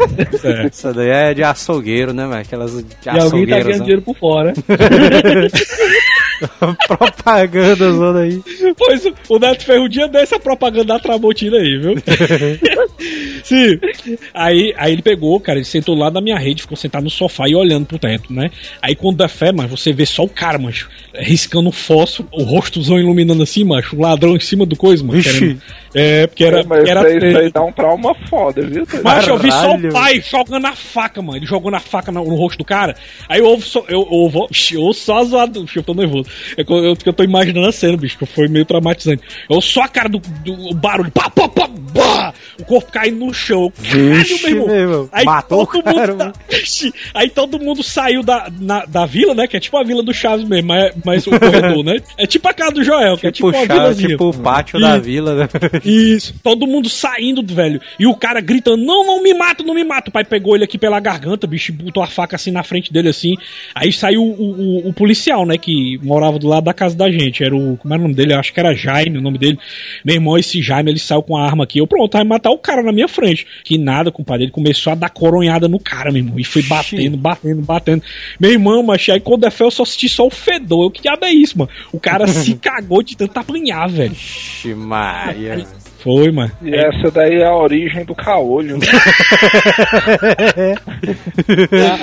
É. 0.45 0.67
Isso 0.67 0.93
daí 0.93 1.09
é 1.09 1.35
de 1.35 1.43
açougueiro, 1.43 2.13
né, 2.13 2.25
mano? 2.27 2.41
Aquelas 2.41 2.73
de 2.77 2.85
E 3.07 3.09
alguém 3.09 3.47
tá 3.47 3.59
ganhando 3.61 3.71
né? 3.71 3.79
dinheiro 3.79 4.03
por 4.03 4.17
fora. 4.17 4.53
Propaganda 6.87 7.44
zona 7.93 8.21
aí. 8.21 8.41
Pois 8.77 9.05
o 9.29 9.39
Neto 9.39 9.65
fez 9.65 9.81
um 9.81 9.89
dia 9.89 10.09
dessa 10.09 10.39
propaganda 10.39 10.85
da 10.85 10.99
Tramontina 10.99 11.57
aí, 11.57 11.79
viu? 11.79 11.95
Sim. 13.45 13.79
Aí, 14.33 14.75
aí 14.77 14.93
ele 14.93 15.03
pegou, 15.03 15.39
cara, 15.41 15.59
ele 15.59 15.65
sentou 15.65 15.95
lá 15.95 16.11
na 16.11 16.21
minha 16.21 16.39
rede, 16.39 16.63
ficou 16.63 16.77
sentado 16.77 17.05
no 17.05 17.11
sofá 17.11 17.49
e 17.49 17.55
olhando 17.55 17.87
pro 17.87 17.99
teto, 17.99 18.33
né? 18.33 18.51
Aí 18.81 18.95
quando 18.95 19.17
dá 19.19 19.29
fé, 19.29 19.53
mas 19.53 19.71
você 19.71 19.93
vê 19.93 20.07
só 20.07 20.25
o 20.25 20.29
cara, 20.29 20.59
macho, 20.59 20.89
riscando 21.15 21.71
fósforo, 21.71 22.29
o 22.33 22.43
rostozão 22.43 22.99
iluminando 22.99 23.43
assim, 23.43 23.65
macho, 23.65 23.97
o 23.97 24.01
ladrão 24.01 24.35
em 24.37 24.41
cima 24.41 24.65
do 24.65 24.77
coisa, 24.77 25.05
mano. 25.05 25.21
É, 25.95 26.27
porque 26.27 26.43
era. 26.45 26.65
Mas 26.65 26.89
era 26.89 27.01
isso, 27.15 27.25
aí, 27.25 27.29
isso 27.31 27.39
aí 27.39 27.53
dá 27.53 27.63
um 27.63 27.71
trauma 27.73 28.15
foda, 28.29 28.63
viu? 28.67 28.85
Mas 29.03 29.29
eu 29.29 29.39
vi 29.39 29.51
só 29.53 29.75
o 29.77 29.93
pai 29.93 30.21
jogando 30.21 30.67
a 30.67 30.73
faca, 30.75 31.23
mano. 31.23 31.39
Ele 31.39 31.47
jogando 31.47 31.75
a 31.75 31.81
faca 31.81 32.11
no, 32.11 32.25
no 32.25 32.35
rosto 32.35 32.59
do 32.59 32.65
cara. 32.65 32.97
Aí 33.29 33.39
eu 33.39 33.47
ouvo 33.47 33.63
só. 33.65 33.81
Eu, 33.89 34.01
eu, 34.01 34.09
ouvo- 34.11 34.49
Ixi, 34.51 34.75
eu 34.75 34.83
ouço 34.83 35.05
só. 35.05 35.23
Ixi, 35.23 35.77
Eu 35.77 35.83
tô 35.85 35.95
nervoso. 35.95 36.29
É 36.57 36.63
eu, 36.69 36.85
eu, 36.85 36.97
que 36.97 37.09
eu 37.09 37.13
tô 37.13 37.23
imaginando 37.35 37.67
a 37.69 37.73
cena, 37.73 37.97
bicho, 37.97 38.17
que 38.19 38.27
foi 38.27 38.49
meio 38.49 38.65
traumatizante. 38.65 39.23
Eu 39.51 39.61
só 39.61 39.83
a 39.83 39.89
cara 39.89 40.09
do, 40.09 40.19
do 40.19 40.75
barulho. 40.75 41.11
Pá, 41.11 41.29
pá, 41.31 41.49
pá, 41.49 41.69
pá, 41.93 42.35
o 42.61 42.65
corpo 42.65 42.91
caindo 42.93 43.25
no 43.27 43.35
chão. 43.35 43.73
Caralho, 43.83 44.39
meu 44.43 44.49
irmão. 44.51 44.67
meu. 44.69 45.09
Aí 45.13 45.25
Matou 45.25 45.67
todo 45.67 45.83
cara, 45.83 46.13
mundo. 46.13 46.19
tá- 46.19 46.33
aí 47.15 47.29
todo 47.31 47.59
mundo 47.59 47.83
saiu 47.83 48.23
da, 48.23 48.51
na- 48.61 48.85
da 48.87 49.07
vila, 49.07 49.35
né? 49.35 49.47
Que 49.47 49.57
é 49.57 49.61
tipo 49.61 49.77
a 49.77 49.83
vila 49.83 50.03
do 50.03 50.13
Chaves 50.15 50.47
mesmo, 50.49 50.69
mas, 50.69 50.93
mas 51.05 51.27
o 51.27 51.31
corredor, 51.39 51.85
né? 51.85 51.97
É 52.17 52.27
tipo 52.27 52.49
a 52.49 52.55
casa 52.55 52.73
do 52.73 52.85
Joel, 52.85 53.17
que 53.17 53.27
é 53.27 53.33
tipo 53.33 53.51
Tipo, 53.53 53.67
vilazinha. 53.75 54.09
tipo 54.09 54.29
o 54.31 54.35
pátio 54.35 54.81
da 54.81 54.95
Isso. 54.97 55.05
vila, 55.05 55.35
né? 55.35 55.49
Isso, 55.85 56.35
todo 56.43 56.67
mundo 56.67 56.89
saindo, 56.89 57.43
velho. 57.55 57.81
E 57.99 58.07
o 58.07 58.15
cara 58.15 58.41
gritando: 58.41 58.83
Não, 58.85 59.05
não 59.05 59.23
me 59.23 59.35
mata, 59.35 59.63
não 59.63 59.75
me 59.75 59.85
mata. 59.85 60.09
O 60.09 60.13
pai 60.13 60.25
pegou 60.25 60.55
ele 60.55 60.65
aqui 60.65 60.79
pela 60.79 60.99
garganta, 61.01 61.47
bicho, 61.47 61.73
e 61.73 61.75
botou 61.75 62.03
a 62.03 62.07
faca 62.07 62.37
assim 62.37 62.51
na 62.51 62.63
frente 62.63 62.93
dele, 62.93 63.09
assim. 63.09 63.35
Aí 63.75 63.93
saiu 63.93 64.23
o, 64.23 64.27
o- 64.85 64.89
o 64.89 64.93
policial, 64.93 65.45
né, 65.47 65.57
que 65.59 65.99
morava 66.03 66.39
do 66.39 66.49
lado 66.49 66.65
da 66.65 66.75
casa 66.75 66.97
da 66.97 67.11
gente. 67.11 67.24
Era 67.43 67.57
o. 67.57 67.77
Como 67.77 67.95
era 67.95 68.01
o 68.01 68.03
nome 68.03 68.15
dele? 68.15 68.35
Eu 68.35 68.39
acho 68.39 68.53
que 68.53 68.61
era 68.61 68.75
Jaime 68.75 69.19
o 69.19 69.23
nome 69.23 69.39
dele. 69.39 69.59
Meu 70.05 70.15
irmão, 70.17 70.39
esse 70.39 70.61
Jaime, 70.63 70.91
ele 70.91 70.99
saiu 70.99 71.23
com 71.23 71.37
a 71.37 71.45
arma 71.45 71.65
aqui. 71.65 71.79
Eu, 71.79 71.87
pronto, 71.87 72.13
vai 72.13 72.25
matar 72.25 72.51
o 72.51 72.59
cara 72.59 72.83
na 72.83 72.93
minha 72.93 73.09
frente. 73.09 73.47
Que 73.63 73.79
nada, 73.79 74.11
compadre. 74.11 74.45
Ele 74.45 74.53
começou 74.53 74.93
a 74.93 74.97
dar 74.97 75.11
coronhada 75.11 75.69
no 75.69 75.79
cara, 75.79 76.11
meu 76.11 76.23
irmão. 76.23 76.39
E 76.39 76.45
foi 76.45 76.63
batendo, 76.63 77.17
batendo, 77.17 77.63
batendo. 77.63 78.03
Meu 78.39 78.51
irmão, 78.51 78.83
mas 78.83 79.09
aí 79.09 79.21
quando 79.21 79.45
é 79.45 79.51
fé, 79.51 79.65
eu 79.65 79.71
só 79.71 79.83
assisti 79.83 80.09
só 80.09 80.27
o 80.27 80.31
fedor. 80.31 80.85
Eu, 80.85 80.91
que 80.91 81.03
diabo 81.03 81.25
é 81.25 81.33
isso, 81.33 81.59
mano? 81.59 81.71
O 81.93 82.01
cara 82.01 82.27
se 82.29 82.55
cagou 82.55 83.03
de 83.03 83.17
tanto 83.17 83.39
apanhar, 83.39 83.89
velho. 83.89 84.11
Vixe, 84.11 84.75
Maria. 84.75 85.67
Foi, 86.05 86.31
mano. 86.31 86.53
E 86.63 86.75
essa 86.75 87.11
daí 87.11 87.37
é 87.41 87.47
a 87.47 87.57
origem 87.57 88.05
do 88.05 88.15
caolho. 88.15 88.77
né? 88.79 88.87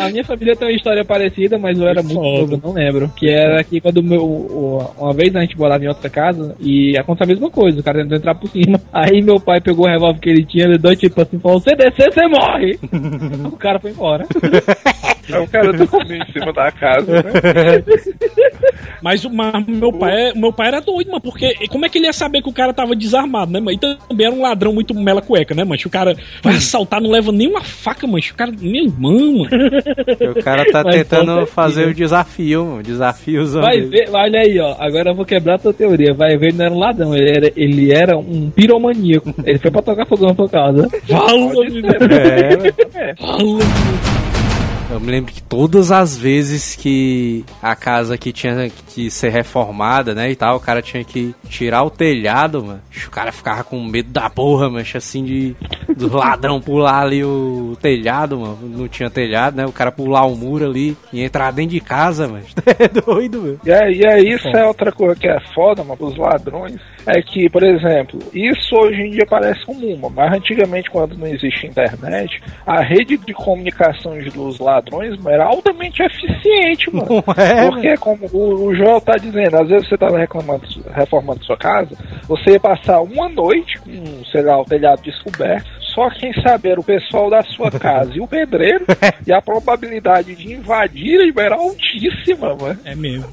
A, 0.02 0.06
a 0.06 0.10
minha 0.10 0.24
família 0.24 0.56
tem 0.56 0.68
uma 0.68 0.74
história 0.76 1.06
parecida, 1.06 1.58
mas 1.60 1.78
eu 1.80 1.88
era 1.88 2.02
muito 2.02 2.20
novo, 2.20 2.54
eu 2.56 2.62
não 2.64 2.74
lembro. 2.74 3.10
Que 3.16 3.30
era 3.30 3.64
que 3.64 3.80
quando 3.80 4.02
meu, 4.02 4.24
o- 4.26 4.92
uma 4.98 5.14
vez 5.14 5.36
a 5.36 5.42
gente 5.42 5.56
morava 5.58 5.84
em 5.84 5.88
outra 5.88 6.10
casa 6.10 6.56
e 6.60 6.98
aconteceu 6.98 7.26
a 7.26 7.36
mesma 7.36 7.52
coisa, 7.52 7.80
o 7.80 7.84
cara 7.84 8.02
tentou 8.02 8.18
entrar 8.18 8.34
por 8.34 8.50
cima. 8.50 8.82
Aí 8.92 9.22
meu 9.22 9.40
pai 9.40 9.62
pegou 9.62 9.86
o 9.86 9.90
revólver 9.90 10.20
que 10.20 10.30
ele 10.32 10.46
tinha, 10.46 10.66
ele 10.66 10.80
deu 10.80 10.96
tipo 10.96 11.22
assim, 11.22 11.40
falou, 11.40 11.60
você 11.60 11.76
descer, 11.76 12.12
você 12.12 12.28
morre! 12.28 12.80
o 13.46 13.58
cara 13.58 13.80
foi 13.80 13.92
embora. 13.92 14.26
Aí 15.32 15.42
o 15.42 15.48
cara 15.48 15.74
dormiu 15.74 16.18
em 16.18 16.32
cima 16.32 16.54
da 16.54 16.72
casa, 16.72 17.12
né? 17.12 17.32
Mas 19.02 19.26
o 19.26 19.32
mas 19.32 19.66
meu 19.66 19.92
pai, 19.92 20.30
é- 20.30 20.34
meu 20.36 20.54
pai 20.54 20.68
era 20.68 20.80
doido, 20.80 21.08
mano, 21.08 21.22
porque 21.22 21.56
como 21.70 21.86
é 21.86 21.90
que 21.90 21.98
ele 21.98 22.06
ia 22.06 22.14
saber 22.14 22.42
que 22.44 22.50
o 22.50 22.54
cara 22.54 22.72
tava 22.72 22.96
desarmado, 22.96 23.52
né, 23.52 23.60
mano? 23.60 23.72
E 23.72 23.78
também 23.80 24.28
era 24.28 24.36
um 24.36 24.42
ladrão 24.44 24.72
muito 24.74 24.94
mela 24.94 25.22
cueca, 25.24 25.56
né, 25.56 25.64
mano? 25.64 25.80
O 25.84 25.90
cara 25.90 26.16
vai 26.44 26.56
assaltar, 26.56 27.02
não 27.02 27.10
leva 27.10 27.32
nem 27.32 27.48
uma 27.48 27.62
faca, 27.62 28.06
mano. 28.06 28.22
O 28.32 28.36
cara, 28.36 28.52
meu 28.52 28.84
irmão, 28.86 29.40
mano. 29.40 29.50
O 30.38 30.44
cara 30.44 30.66
tá 30.72 30.84
Mas 30.84 30.96
tentando 30.98 31.32
certeza. 31.32 31.52
fazer 31.52 31.88
o 31.88 31.94
desafio, 31.96 32.64
mano. 32.66 32.84
Desafiozão. 32.84 33.62
Vai 33.64 33.82
ver, 33.82 34.08
olha 34.12 34.40
aí, 34.40 34.60
ó. 34.60 34.76
Agora 34.80 35.10
eu 35.10 35.16
vou 35.16 35.26
quebrar 35.26 35.56
a 35.56 35.60
tua 35.60 35.74
teoria. 35.74 36.14
Vai 36.14 36.38
ver, 36.38 36.50
ele 36.50 36.58
não 36.58 36.66
era 36.66 36.74
um 36.76 36.80
ladrão, 36.80 37.16
ele 37.16 37.30
era, 37.32 37.52
ele 37.56 37.92
era 37.92 38.18
um 38.18 38.52
piromaníaco. 38.52 39.34
Ele 39.44 39.58
foi 39.58 39.72
pra 39.72 39.82
tocar 39.82 40.06
fogão 40.06 40.30
na 40.30 40.36
tua 40.36 40.50
casa. 40.50 40.88
Fala, 41.08 41.66
É, 41.66 42.56
velho. 42.58 42.74
fala. 43.18 43.60
Eu 44.92 45.00
me 45.00 45.10
lembro 45.10 45.32
que 45.32 45.42
todas 45.42 45.90
as 45.90 46.18
vezes 46.18 46.76
que 46.76 47.46
a 47.62 47.74
casa 47.78 48.18
que 48.18 48.34
tinha 48.34 48.70
que 48.70 49.10
ser 49.10 49.30
reformada, 49.30 50.14
né, 50.14 50.30
e 50.30 50.36
tal, 50.36 50.58
o 50.58 50.60
cara 50.60 50.82
tinha 50.82 51.02
que 51.02 51.34
tirar 51.48 51.84
o 51.84 51.90
telhado, 51.90 52.62
mano. 52.62 52.82
O 53.08 53.10
cara 53.10 53.32
ficava 53.32 53.64
com 53.64 53.82
medo 53.82 54.10
da 54.10 54.30
porra, 54.30 54.70
mano, 54.70 54.86
assim, 54.94 55.24
de 55.24 55.56
do 55.96 56.18
ladrão 56.18 56.60
pular 56.60 57.04
ali 57.04 57.24
o 57.24 57.78
telhado, 57.82 58.38
mano. 58.38 58.58
Não 58.64 58.88
tinha 58.90 59.10
telhado, 59.10 59.56
né? 59.56 59.66
O 59.66 59.72
cara 59.72 59.94
pular 59.94 60.26
o 60.26 60.36
muro 60.36 60.66
ali 60.66 60.98
e 61.14 61.24
entrar 61.24 61.52
dentro 61.52 61.72
de 61.72 61.80
casa, 61.80 62.28
mano. 62.28 62.44
É 62.82 62.88
doido, 62.88 63.42
mano. 63.42 63.60
E 63.64 63.72
aí, 63.72 64.00
e 64.00 64.06
aí 64.06 64.34
isso 64.34 64.48
é 64.48 64.66
outra 64.66 64.92
coisa 64.92 65.16
que 65.16 65.28
é 65.28 65.40
foda, 65.54 65.84
mano, 65.84 65.98
pros 65.98 66.18
ladrões. 66.18 66.76
É 67.06 67.22
que, 67.22 67.50
por 67.50 67.64
exemplo, 67.64 68.20
isso 68.34 68.76
hoje 68.76 69.02
em 69.02 69.12
dia 69.12 69.26
parece 69.28 69.66
comum, 69.66 69.98
mas 70.14 70.34
antigamente, 70.34 70.90
quando 70.90 71.18
não 71.18 71.28
existia 71.28 71.70
internet, 71.70 72.42
a 72.66 72.82
rede 72.82 73.18
de 73.18 73.34
comunicações 73.34 74.32
dos 74.34 74.60
ladrões 74.60 74.81
mano, 74.90 75.30
era 75.30 75.46
altamente 75.46 76.02
eficiente, 76.04 76.94
mano. 76.94 77.24
É, 77.38 77.70
Porque, 77.70 77.98
como 77.98 78.28
o, 78.32 78.66
o 78.68 78.76
Joel 78.76 79.02
tá 79.02 79.14
dizendo, 79.18 79.58
às 79.58 79.68
vezes 79.68 79.88
você 79.88 79.98
tava 79.98 80.18
reclamando, 80.18 80.64
reformando 80.94 81.44
sua 81.44 81.58
casa, 81.58 81.96
você 82.28 82.52
ia 82.52 82.60
passar 82.60 83.02
uma 83.02 83.30
noite 83.30 83.80
com, 83.80 84.24
sei 84.32 84.42
lá, 84.42 84.60
o 84.60 84.66
telhado 84.66 85.02
descoberto, 85.02 85.70
só 85.94 86.10
quem 86.10 86.34
sabe 86.42 86.70
era 86.70 86.80
o 86.80 86.84
pessoal 86.84 87.30
da 87.30 87.42
sua 87.44 87.70
casa 87.78 88.12
e 88.16 88.20
o 88.20 88.28
pedreiro, 88.28 88.86
e 89.26 89.32
a 89.32 89.42
probabilidade 89.42 90.36
de 90.36 90.54
invadirem 90.54 91.32
era 91.38 91.56
altíssima, 91.56 92.56
mano. 92.56 92.80
É 92.86 92.96
mesmo. 92.96 93.26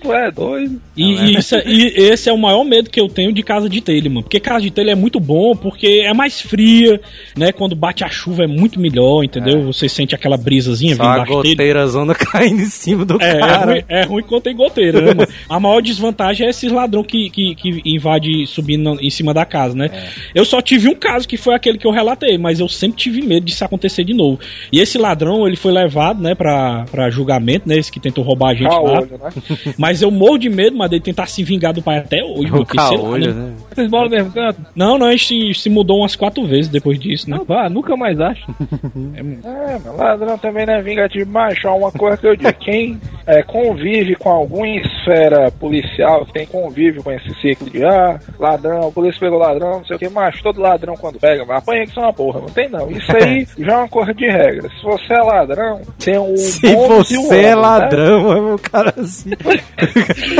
Tu 0.00 0.12
é 0.12 0.30
doido. 0.30 0.80
E, 0.96 1.02
e 1.14 1.36
isso 1.38 1.54
é- 1.56 1.62
e 1.66 1.86
esse 1.96 2.28
é 2.28 2.32
o 2.32 2.36
maior 2.36 2.62
medo 2.64 2.90
que 2.90 3.00
eu 3.00 3.08
tenho 3.08 3.32
de 3.32 3.42
casa 3.42 3.68
de 3.70 3.80
telha, 3.80 4.10
mano. 4.10 4.22
Porque 4.22 4.38
casa 4.38 4.60
de 4.60 4.70
telha 4.70 4.90
é 4.90 4.94
muito 4.94 5.18
bom, 5.18 5.56
porque 5.56 6.02
é 6.04 6.12
mais 6.12 6.40
fria, 6.42 7.00
né? 7.36 7.52
Quando 7.52 7.74
bate 7.74 8.04
a 8.04 8.08
chuva 8.10 8.44
é 8.44 8.46
muito 8.46 8.78
melhor, 8.78 9.24
entendeu? 9.24 9.62
Você 9.62 9.88
sente 9.88 10.14
aquela 10.14 10.36
brisazinha 10.36 10.94
Só 10.94 11.02
vindo 11.02 11.10
a 11.10 11.14
embaixo 11.16 11.42
dele. 11.42 11.54
goteira 11.54 11.86
zona 11.86 12.12
caindo 12.14 12.60
em 12.60 12.66
cima 12.66 13.04
do 13.06 13.20
É, 13.22 13.30
é, 13.30 13.38
cara. 13.38 13.72
ruim, 13.72 13.84
é 13.88 14.02
ruim 14.04 14.22
quando 14.24 14.42
tem 14.42 14.54
goteira, 14.54 15.00
né, 15.00 15.14
mano? 15.14 15.28
A 15.48 15.58
maior 15.58 15.80
desvantagem 15.80 16.46
é 16.46 16.50
esses 16.50 16.70
ladrão 16.70 17.02
que, 17.02 17.30
que, 17.30 17.54
que 17.54 17.80
invade 17.86 18.46
subindo 18.46 18.98
em 19.00 19.10
cima 19.10 19.32
da 19.32 19.46
casa, 19.46 19.74
né? 19.74 19.90
Eu 20.34 20.44
só 20.44 20.60
tive 20.60 20.88
um 20.88 20.94
caso 20.94 21.26
que 21.26 21.38
foi 21.38 21.54
aquele 21.54 21.78
que 21.78 21.86
eu 21.86 21.90
relatei, 22.04 22.38
mas 22.38 22.60
eu 22.60 22.68
sempre 22.68 22.98
tive 22.98 23.22
medo 23.22 23.46
disso 23.46 23.64
acontecer 23.64 24.04
de 24.04 24.14
novo. 24.14 24.38
E 24.70 24.80
esse 24.80 24.98
ladrão, 24.98 25.46
ele 25.46 25.56
foi 25.56 25.72
levado, 25.72 26.22
né, 26.22 26.34
pra, 26.34 26.84
pra 26.90 27.10
julgamento, 27.10 27.68
né? 27.68 27.76
Esse 27.76 27.90
que 27.90 28.00
tentou 28.00 28.22
roubar 28.22 28.50
a 28.50 28.54
gente 28.54 28.64
lá. 28.64 28.70
Caolho, 28.70 29.18
né? 29.18 29.30
Mas 29.78 30.02
eu 30.02 30.10
morro 30.10 30.38
de 30.38 30.48
medo, 30.48 30.76
mas 30.76 30.90
dele 30.90 31.02
tentar 31.02 31.26
se 31.26 31.42
vingar 31.42 31.72
do 31.72 31.82
pai 31.82 31.98
até 31.98 32.22
hoje. 32.22 32.50
O 32.50 32.56
porque, 32.58 32.78
sei 32.78 32.96
lá, 32.96 33.04
caolho, 33.04 33.34
né? 33.34 33.40
né? 33.40 33.54
Vocês 33.74 33.90
moram 33.90 34.08
no 34.08 34.16
mesmo 34.16 34.32
canto? 34.32 34.60
Não, 34.74 34.98
não, 34.98 35.06
a 35.06 35.10
gente 35.16 35.54
se, 35.54 35.68
mudou 35.68 35.98
umas 35.98 36.14
quatro 36.14 36.46
vezes 36.46 36.68
depois 36.70 36.98
disso, 36.98 37.28
né? 37.28 37.36
Não, 37.36 37.44
vá, 37.44 37.68
nunca 37.68 37.96
mais 37.96 38.20
acho. 38.20 38.44
É, 39.44 39.78
mas 39.84 39.96
ladrão 39.96 40.38
também 40.38 40.66
não 40.66 40.74
é 40.74 40.82
vingativo, 40.82 41.30
macho. 41.30 41.66
É 41.66 41.70
uma 41.70 41.90
coisa 41.90 42.16
que 42.16 42.26
eu 42.26 42.36
digo. 42.36 42.52
Quem 42.54 42.98
é, 43.26 43.42
convive 43.42 44.14
com 44.16 44.30
alguma 44.30 44.66
esfera 44.68 45.50
policial, 45.50 46.26
quem 46.26 46.46
convive 46.46 47.02
com 47.02 47.10
esse 47.10 47.32
ciclo 47.40 47.70
de 47.70 47.84
ah, 47.84 48.18
ladrão, 48.38 48.88
a 48.88 48.92
polícia 48.92 49.20
pegou 49.20 49.38
ladrão, 49.38 49.78
não 49.78 49.84
sei 49.84 49.96
o 49.96 49.98
que, 49.98 50.08
macho, 50.08 50.42
todo 50.42 50.60
ladrão 50.60 50.94
quando 50.96 51.18
pega, 51.18 51.44
mas 51.44 51.58
apanha 51.58 51.86
que 51.86 51.93
são 51.94 52.02
uma 52.02 52.12
porra. 52.12 52.40
Não 52.40 52.48
tem 52.48 52.68
não. 52.68 52.90
Isso 52.90 53.16
aí 53.16 53.46
já 53.58 53.72
é 53.72 53.76
uma 53.76 53.88
coisa 53.88 54.12
de 54.14 54.26
regra. 54.26 54.68
Se 54.68 54.82
você 54.82 55.12
é 55.14 55.22
ladrão, 55.22 55.80
tem 55.98 56.18
o 56.18 56.36
Se 56.36 56.74
bônus 56.74 57.10
e 57.10 57.18
o 57.18 57.22
você 57.22 57.38
é 57.38 57.42
né? 57.42 57.54
ladrão, 57.54 58.32
é 58.32 58.54
o 58.54 58.58
cara 58.58 58.92
assim. 58.98 59.30
De 60.14 60.34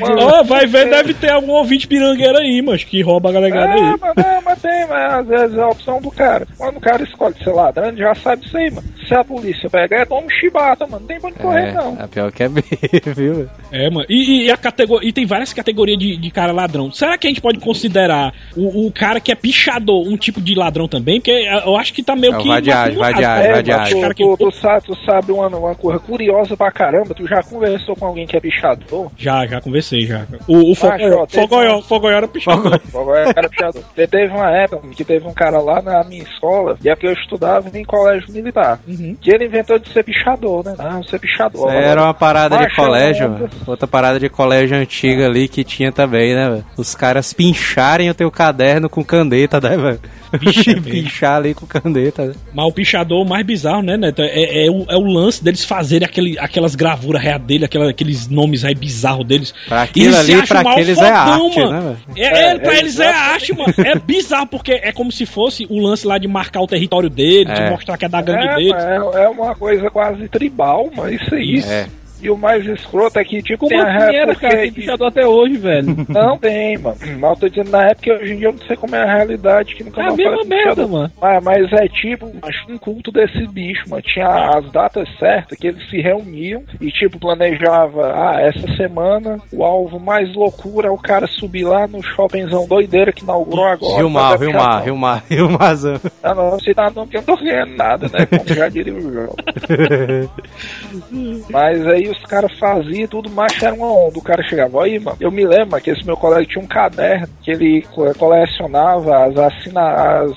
Mano, 0.00 0.44
vai 0.44 0.66
ver, 0.66 0.88
deve 0.90 1.14
ter 1.14 1.30
algum 1.30 1.52
ouvinte 1.52 1.86
pirangueiro 1.86 2.38
aí, 2.38 2.62
mas 2.62 2.84
que 2.84 3.02
rouba 3.02 3.28
a 3.30 3.32
galegada 3.32 3.72
É, 3.72 3.74
aí. 3.80 3.94
mas, 4.00 4.16
é, 4.24 4.40
mas 4.44 4.62
tem, 4.62 4.86
mas 4.88 5.12
às 5.12 5.26
vezes 5.26 5.58
é 5.58 5.62
a 5.62 5.68
opção 5.68 6.00
do 6.00 6.10
cara. 6.10 6.46
Quando 6.56 6.76
o 6.76 6.80
cara 6.80 7.02
escolhe 7.02 7.34
ser 7.42 7.50
ladrão, 7.52 7.88
ele 7.88 7.98
já 7.98 8.14
sabe 8.14 8.44
isso 8.46 8.56
aí, 8.56 8.70
mano. 8.70 8.86
Se 9.06 9.14
a 9.14 9.24
polícia 9.24 9.68
pegar, 9.68 9.98
é 10.00 10.04
toma 10.04 10.26
um 10.26 10.30
chibata, 10.30 10.86
mano. 10.86 11.00
Não 11.00 11.06
tem 11.06 11.20
pra 11.20 11.28
onde 11.30 11.38
correr, 11.38 11.68
É, 11.68 11.72
não. 11.74 11.96
a 12.00 12.08
pior 12.08 12.32
que 12.32 12.42
é 12.42 12.48
viu? 13.14 13.48
É, 13.70 13.90
mano. 13.90 14.06
E, 14.08 14.44
e 14.46 14.50
a 14.50 14.56
categoria, 14.56 15.08
e 15.08 15.12
tem 15.12 15.26
várias 15.26 15.52
categorias 15.52 15.98
de, 15.98 16.16
de 16.16 16.30
cara 16.30 16.52
ladrão. 16.52 16.90
Será 16.92 17.18
que 17.18 17.26
a 17.26 17.30
gente 17.30 17.40
pode 17.40 17.58
considerar 17.60 18.32
o, 18.56 18.86
o 18.86 18.92
cara 18.92 19.20
que 19.20 19.30
é 19.32 19.34
pichador 19.34 20.06
um 20.08 20.16
tipo 20.16 20.40
de 20.44 20.54
ladrão 20.54 20.86
também? 20.86 21.18
Porque 21.20 21.30
é, 21.32 21.66
eu 21.66 21.76
acho 21.76 21.92
que 21.94 22.02
tá 22.02 22.14
meio 22.14 22.34
É 22.34 22.38
que. 22.38 22.48
vadiagem, 22.48 22.88
acumulado. 22.92 23.12
vadiagem, 23.14 23.46
É, 23.50 23.54
vadiagem. 23.54 24.00
Cara 24.02 24.14
tu, 24.14 24.36
que- 24.36 24.44
tu, 24.44 24.50
sabe, 24.52 24.86
tu 24.86 24.96
sabe 25.04 25.32
uma, 25.32 25.48
uma 25.48 25.74
coisa 25.74 25.98
curiosa 25.98 26.56
pra 26.56 26.70
caramba. 26.70 27.14
Tu 27.14 27.26
já 27.26 27.42
conversou 27.42 27.96
com 27.96 28.06
alguém 28.06 28.26
que 28.26 28.36
é 28.36 28.40
pichador? 28.40 29.10
Já, 29.16 29.46
já 29.46 29.60
conversei 29.60 30.06
já. 30.06 30.24
O, 30.46 30.72
o 30.72 30.74
Fogoió, 30.74 31.26
Fogoió, 31.28 31.80
Fogoió 31.82 32.16
era 32.16 32.28
pichador. 32.28 32.80
Agora 32.94 33.32
era 33.36 33.48
pichador. 33.48 33.82
Te- 33.96 34.06
Teve 34.06 34.32
uma 34.32 34.50
época 34.50 34.86
que 34.94 35.04
teve 35.04 35.26
um 35.26 35.32
cara 35.32 35.58
lá 35.60 35.80
na 35.82 36.04
minha 36.04 36.22
escola, 36.22 36.76
e 36.84 36.88
é 36.88 36.94
porque 36.94 37.06
eu 37.08 37.12
estudava 37.12 37.68
em 37.76 37.84
colégio 37.84 38.32
militar, 38.32 38.78
Uhum. 38.86 39.16
que 39.20 39.30
ele 39.30 39.46
inventou 39.46 39.78
de 39.78 39.88
ser 39.92 40.02
pichador, 40.04 40.64
né? 40.64 40.74
Ah, 40.78 41.00
ser 41.08 41.18
pichador. 41.18 41.68
Isso 41.68 41.78
aí 41.78 41.84
era 41.84 42.02
uma 42.02 42.14
parada 42.14 42.58
de 42.58 42.74
colégio, 42.76 43.24
é 43.24 43.28
mano. 43.28 43.50
outra 43.66 43.86
parada 43.86 44.20
de 44.20 44.28
colégio 44.28 44.76
antiga 44.76 45.26
ali 45.26 45.48
que 45.48 45.64
tinha 45.64 45.90
também, 45.90 46.34
né, 46.34 46.48
velho? 46.50 46.64
Os 46.76 46.94
caras 46.94 47.32
pincharem 47.32 48.10
o 48.10 48.14
teu 48.14 48.30
caderno 48.30 48.88
com 48.88 49.02
caneta, 49.04 49.60
né, 49.60 49.76
velho? 49.76 50.00
Vixe, 50.40 50.80
Pinchar 50.80 51.36
ali 51.36 51.54
com 51.54 51.66
caneta, 51.66 52.26
né? 52.26 52.34
Mas 52.52 52.66
o 52.66 52.72
pichador 52.72 53.24
mais 53.26 53.44
bizarro, 53.46 53.82
né, 53.82 53.96
Neto? 53.96 54.22
É, 54.22 54.66
é, 54.66 54.70
o, 54.70 54.84
é 54.88 54.96
o 54.96 55.02
lance 55.04 55.42
deles 55.42 55.64
fazerem 55.64 56.06
aquele, 56.06 56.38
aquelas 56.38 56.74
gravuras 56.74 57.22
reais 57.22 57.42
dele, 57.42 57.64
aquela, 57.64 57.90
aqueles 57.90 58.28
nomes 58.28 58.64
aí 58.64 58.74
bizarros 58.74 59.26
deles. 59.26 59.54
Pra 59.68 59.82
aquilo 59.82 60.16
ali, 60.16 60.46
pra 60.46 60.60
aqueles 60.60 60.98
é 60.98 61.10
arte, 61.10 61.58
mano. 61.60 61.70
né? 61.90 61.96
É, 62.16 62.22
é, 62.22 62.48
É, 62.54 62.58
pra 62.58 62.74
é 62.74 62.78
eles 62.78 62.98
é 63.00 63.08
arte, 63.08 63.52
mano. 63.56 63.74
É 63.78 63.98
bizarro. 63.98 64.46
porque 64.46 64.72
é 64.72 64.92
como 64.92 65.10
se 65.12 65.24
fosse 65.26 65.66
o 65.70 65.78
lance 65.80 66.06
lá 66.06 66.18
de 66.18 66.26
marcar 66.28 66.60
o 66.60 66.66
território 66.66 67.08
dele, 67.10 67.52
de 67.52 67.60
É. 67.62 67.70
mostrar 67.70 67.96
que 67.96 68.04
é 68.04 68.08
da 68.08 68.20
gangue 68.20 68.46
É, 68.46 68.54
dele. 68.56 68.72
mas 68.72 68.84
é, 68.84 69.24
é 69.24 69.28
uma 69.28 69.54
coisa 69.54 69.90
quase 69.90 70.28
tribal, 70.28 70.90
mas 70.96 71.20
isso. 71.32 71.68
É. 71.70 71.86
E 72.24 72.30
o 72.30 72.38
mais 72.38 72.64
escroto 72.66 73.18
é 73.18 73.24
que, 73.24 73.42
tipo, 73.42 73.68
Como 73.68 73.68
tem 73.68 73.80
a 73.80 73.88
era, 74.12 74.16
época 74.30 74.40
cara? 74.40 74.56
Tem 74.56 74.72
que- 74.72 74.80
pichador 74.80 75.08
até 75.08 75.26
hoje, 75.26 75.58
velho. 75.58 75.94
Não 76.08 76.38
tem, 76.38 76.78
mano. 76.78 76.96
Mas 77.20 77.30
eu 77.30 77.36
tô 77.36 77.48
dizendo 77.50 77.70
na 77.70 77.84
época, 77.90 78.14
hoje 78.14 78.32
em 78.32 78.36
dia 78.38 78.48
eu 78.48 78.52
não 78.52 78.66
sei 78.66 78.76
como 78.76 78.96
é 78.96 79.02
a 79.02 79.14
realidade 79.16 79.74
que 79.74 79.84
nunca 79.84 80.00
É 80.02 80.06
a 80.08 80.12
mesma 80.16 80.44
merda, 80.44 80.86
mano. 80.86 81.12
Mas, 81.20 81.44
mas 81.44 81.72
é 81.74 81.86
tipo, 81.88 82.32
mas 82.42 82.56
um 82.68 82.78
culto 82.78 83.12
desse 83.12 83.46
bicho, 83.48 83.88
mano. 83.90 84.00
Tinha 84.02 84.26
as 84.56 84.72
datas 84.72 85.06
certas 85.18 85.58
que 85.58 85.66
eles 85.66 85.86
se 85.90 86.00
reuniam 86.00 86.62
e, 86.80 86.90
tipo, 86.90 87.18
planejava, 87.18 88.12
ah, 88.14 88.40
essa 88.40 88.66
semana 88.76 89.38
o 89.52 89.62
alvo 89.62 90.00
mais 90.00 90.34
loucura 90.34 90.88
é 90.88 90.90
o 90.90 90.96
cara 90.96 91.26
subir 91.26 91.64
lá 91.64 91.86
no 91.86 92.02
shoppingzão 92.02 92.66
doideira 92.66 93.12
que 93.12 93.22
inaugurou 93.22 93.66
agora. 93.66 93.96
Rilmar, 93.98 94.38
Rilmar. 94.40 94.82
Rilmar, 94.82 95.24
Rilmarzão. 95.28 96.00
Ah, 96.22 96.34
não, 96.34 96.50
você 96.52 96.72
tá 96.72 96.84
não, 96.84 97.02
porque 97.04 97.18
eu 97.18 97.22
não 97.26 97.36
tô 97.36 97.44
ganhando 97.44 97.76
nada, 97.76 98.08
né? 98.08 98.24
Como 98.26 98.48
já 98.48 98.68
diria 98.70 98.94
o 98.94 99.12
jogo. 99.12 99.36
Mas 101.50 101.86
aí 101.86 102.06
os 102.18 102.24
caras 102.24 102.52
faziam 102.58 103.06
tudo, 103.08 103.30
mas 103.30 103.60
era 103.62 103.74
uma 103.74 103.90
onda. 103.92 104.18
O 104.18 104.22
cara 104.22 104.42
chegava 104.42 104.84
aí, 104.84 104.98
mano. 104.98 105.16
Eu 105.20 105.30
me 105.30 105.44
lembro 105.46 105.80
que 105.80 105.90
esse 105.90 106.04
meu 106.04 106.16
colega 106.16 106.44
tinha 106.46 106.62
um 106.62 106.66
caderno 106.66 107.26
que 107.42 107.50
ele 107.50 107.82
co- 107.92 108.12
colecionava 108.18 109.24
as 109.24 109.36
assinadas. 109.36 110.34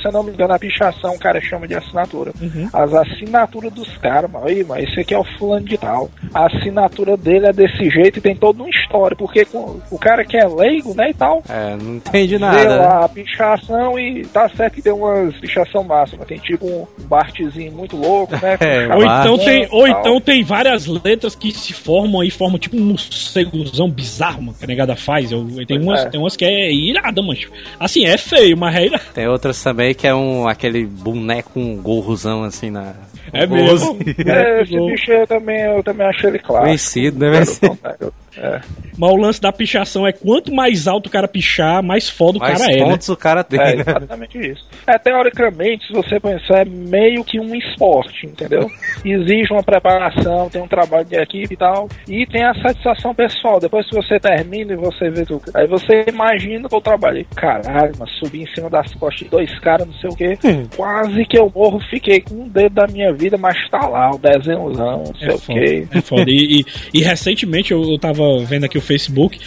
Se 0.00 0.06
eu 0.06 0.12
não 0.12 0.22
me 0.22 0.30
engano, 0.32 0.52
a 0.54 0.58
pichação 0.58 1.14
o 1.14 1.18
cara 1.18 1.40
chama 1.40 1.66
de 1.66 1.74
assinatura. 1.74 2.32
As 2.72 2.92
assinaturas 2.94 3.72
dos 3.72 3.96
caras, 3.98 4.30
mano. 4.30 4.46
Aí, 4.46 4.64
mano, 4.64 4.82
esse 4.82 5.00
aqui 5.00 5.14
é 5.14 5.18
o 5.18 5.24
fulano 5.38 5.64
de 5.66 5.78
tal. 5.78 6.10
A 6.34 6.46
assinatura 6.46 7.16
dele 7.16 7.46
é 7.46 7.52
desse 7.52 7.88
jeito 7.90 8.18
e 8.18 8.22
tem 8.22 8.34
toda 8.36 8.62
uma 8.62 8.70
história. 8.70 9.16
Porque 9.16 9.44
com- 9.44 9.80
o 9.90 9.98
cara 9.98 10.24
que 10.24 10.36
é 10.36 10.46
leigo, 10.46 10.94
né, 10.94 11.10
e 11.10 11.14
tal. 11.14 11.42
É, 11.48 11.76
não 11.76 11.96
entendi 11.96 12.34
Vê 12.36 12.38
nada. 12.38 12.56
né? 12.68 12.76
lá 12.76 13.04
a 13.04 13.08
pichação 13.08 13.98
e 13.98 14.24
tá 14.26 14.48
certo 14.50 14.74
que 14.74 14.82
tem 14.82 14.92
umas 14.92 15.34
pichação 15.36 15.82
máxima. 15.84 16.24
Tem 16.24 16.38
tipo 16.38 16.66
um 16.66 16.86
Bartzinho 17.06 17.72
muito 17.72 17.96
louco, 17.96 18.32
né? 18.34 18.56
É, 18.66 18.88
Ou 18.94 19.02
então, 19.04 19.38
tem, 19.38 19.68
ou 19.70 19.86
então 19.88 20.20
tem 20.20 20.42
várias 20.42 20.86
letras 21.06 21.34
que 21.34 21.52
se 21.52 21.72
formam 21.72 22.20
aí, 22.20 22.30
formam 22.30 22.58
tipo 22.58 22.76
um 22.76 22.80
morcegozão 22.84 23.88
bizarro, 23.88 24.42
mano, 24.42 24.56
que 24.58 24.64
a 24.64 24.68
negada 24.68 24.96
faz. 24.96 25.30
Eu, 25.32 25.46
tem, 25.66 25.78
umas, 25.80 26.00
É. 26.00 26.10
tem 26.10 26.20
umas 26.20 26.36
que 26.36 26.44
é 26.44 26.72
irada, 26.72 27.22
mano. 27.22 27.38
Assim, 27.78 28.04
é 28.04 28.18
feio, 28.18 28.56
mas 28.56 28.74
é 28.74 28.86
irada. 28.86 29.04
Tem 29.14 29.26
outras 29.28 29.62
também 29.62 29.94
que 29.94 30.06
é 30.06 30.14
um 30.14 30.46
aquele 30.48 30.84
boneco 30.84 31.50
com 31.54 31.62
um 31.62 31.76
gorrozão 31.80 32.42
assim 32.44 32.70
na. 32.70 32.94
É 33.32 33.46
mesmo. 33.46 33.98
É, 34.26 34.62
esse 34.62 34.78
bicho 34.78 35.10
eu 35.10 35.26
também, 35.26 35.60
eu 35.60 35.82
também 35.82 36.06
achei 36.06 36.30
ele 36.30 36.38
clássico. 36.38 36.66
Conhecido, 36.66 37.18
deve 37.18 37.44
ser. 37.46 37.70
É. 38.38 38.60
Mas 38.98 39.10
o 39.12 39.16
lance 39.16 39.40
da 39.40 39.52
pichação 39.52 40.06
é 40.06 40.12
quanto 40.12 40.52
mais 40.54 40.86
alto 40.88 41.06
o 41.06 41.10
cara 41.10 41.28
pichar, 41.28 41.82
mais 41.82 42.08
foda 42.08 42.38
o 42.38 42.40
Mais 42.40 42.58
cara 42.58 42.72
é, 42.72 42.76
né? 42.76 42.84
pontos 42.84 43.08
o 43.08 43.16
cara 43.16 43.44
tem, 43.44 43.60
É, 43.60 43.76
né? 43.76 43.84
exatamente 43.86 44.38
isso. 44.38 44.64
É, 44.86 44.98
teoricamente, 44.98 45.86
se 45.86 45.92
você 45.92 46.18
pensar, 46.20 46.60
é 46.60 46.64
meio 46.64 47.22
que 47.24 47.38
um 47.40 47.54
esporte, 47.54 48.26
entendeu? 48.26 48.68
Exige 49.04 49.52
uma 49.52 49.62
preparação, 49.62 50.48
tem 50.50 50.62
um 50.62 50.68
trabalho 50.68 51.04
de 51.04 51.16
equipe 51.16 51.54
e 51.54 51.56
tal, 51.56 51.88
e 52.08 52.26
tem 52.26 52.42
a 52.44 52.54
satisfação 52.54 53.14
pessoal. 53.14 53.60
Depois 53.60 53.86
que 53.88 53.94
você 53.96 54.18
termina 54.18 54.72
e 54.72 54.76
você 54.76 55.10
vê 55.10 55.24
tudo. 55.24 55.42
Aí 55.54 55.66
você 55.66 56.04
imagina 56.08 56.68
que 56.68 56.74
eu 56.74 56.80
trabalhei. 56.80 57.26
Caralho, 57.36 57.92
mas 57.98 58.10
subi 58.18 58.42
em 58.42 58.54
cima 58.54 58.70
das 58.70 58.92
costas 58.94 59.20
de 59.24 59.28
dois 59.30 59.58
caras, 59.60 59.86
não 59.86 59.94
sei 59.94 60.10
o 60.10 60.16
quê. 60.16 60.38
Quase 60.76 61.24
que 61.26 61.38
eu 61.38 61.50
morro, 61.54 61.80
fiquei 61.90 62.20
com 62.20 62.34
um 62.34 62.48
dedo 62.48 62.74
da 62.74 62.86
minha 62.86 63.12
vida, 63.12 63.36
mas 63.36 63.56
tá 63.70 63.86
lá, 63.86 64.10
o 64.10 64.18
desenhozão, 64.18 65.04
não 65.06 65.14
sei 65.16 65.28
É 65.28 65.34
o 65.34 65.38
foda, 65.38 65.60
quê. 65.60 65.86
é 65.92 66.00
foda. 66.00 66.30
E, 66.30 66.60
e- 66.60 66.64
e 66.94 67.02
recentemente 67.02 67.72
eu, 67.72 67.82
eu 67.82 67.98
tava 67.98 68.25
vendo 68.44 68.64
aqui 68.64 68.78
o 68.78 68.80
Facebook, 68.80 69.38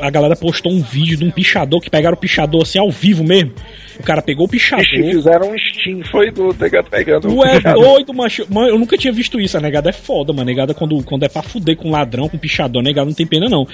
a 0.00 0.10
galera 0.10 0.36
postou 0.36 0.72
um 0.72 0.82
vídeo 0.82 1.16
de 1.16 1.24
um 1.24 1.30
pichador 1.30 1.80
que 1.80 1.90
pegaram 1.90 2.14
o 2.14 2.20
pichador 2.20 2.62
assim 2.62 2.78
ao 2.78 2.90
vivo 2.90 3.24
mesmo. 3.24 3.52
O 3.98 4.02
cara 4.02 4.22
pegou 4.22 4.46
o 4.46 4.48
pichador. 4.48 4.84
Vixe, 4.84 5.10
fizeram 5.12 5.50
um 5.50 5.56
Steam, 5.58 6.02
foi 6.10 6.30
do 6.30 6.54
negado 6.58 6.88
pegando 6.90 7.28
Tu 7.28 7.34
o 7.36 7.44
é 7.44 7.60
doido, 7.60 8.12
macho. 8.14 8.46
Mano, 8.50 8.68
eu 8.68 8.78
nunca 8.78 8.96
tinha 8.96 9.12
visto 9.12 9.40
isso. 9.40 9.56
A 9.56 9.60
negada 9.60 9.90
é 9.90 9.92
foda, 9.92 10.32
mano. 10.32 10.42
A 10.42 10.44
negada, 10.44 10.74
quando, 10.74 11.02
quando 11.04 11.24
é 11.24 11.28
pra 11.28 11.42
fuder 11.42 11.76
com 11.76 11.90
ladrão, 11.90 12.28
com 12.28 12.38
pichador, 12.38 12.80
a 12.80 12.84
negada 12.84 13.06
não 13.06 13.14
tem 13.14 13.26
pena, 13.26 13.48
não. 13.48 13.66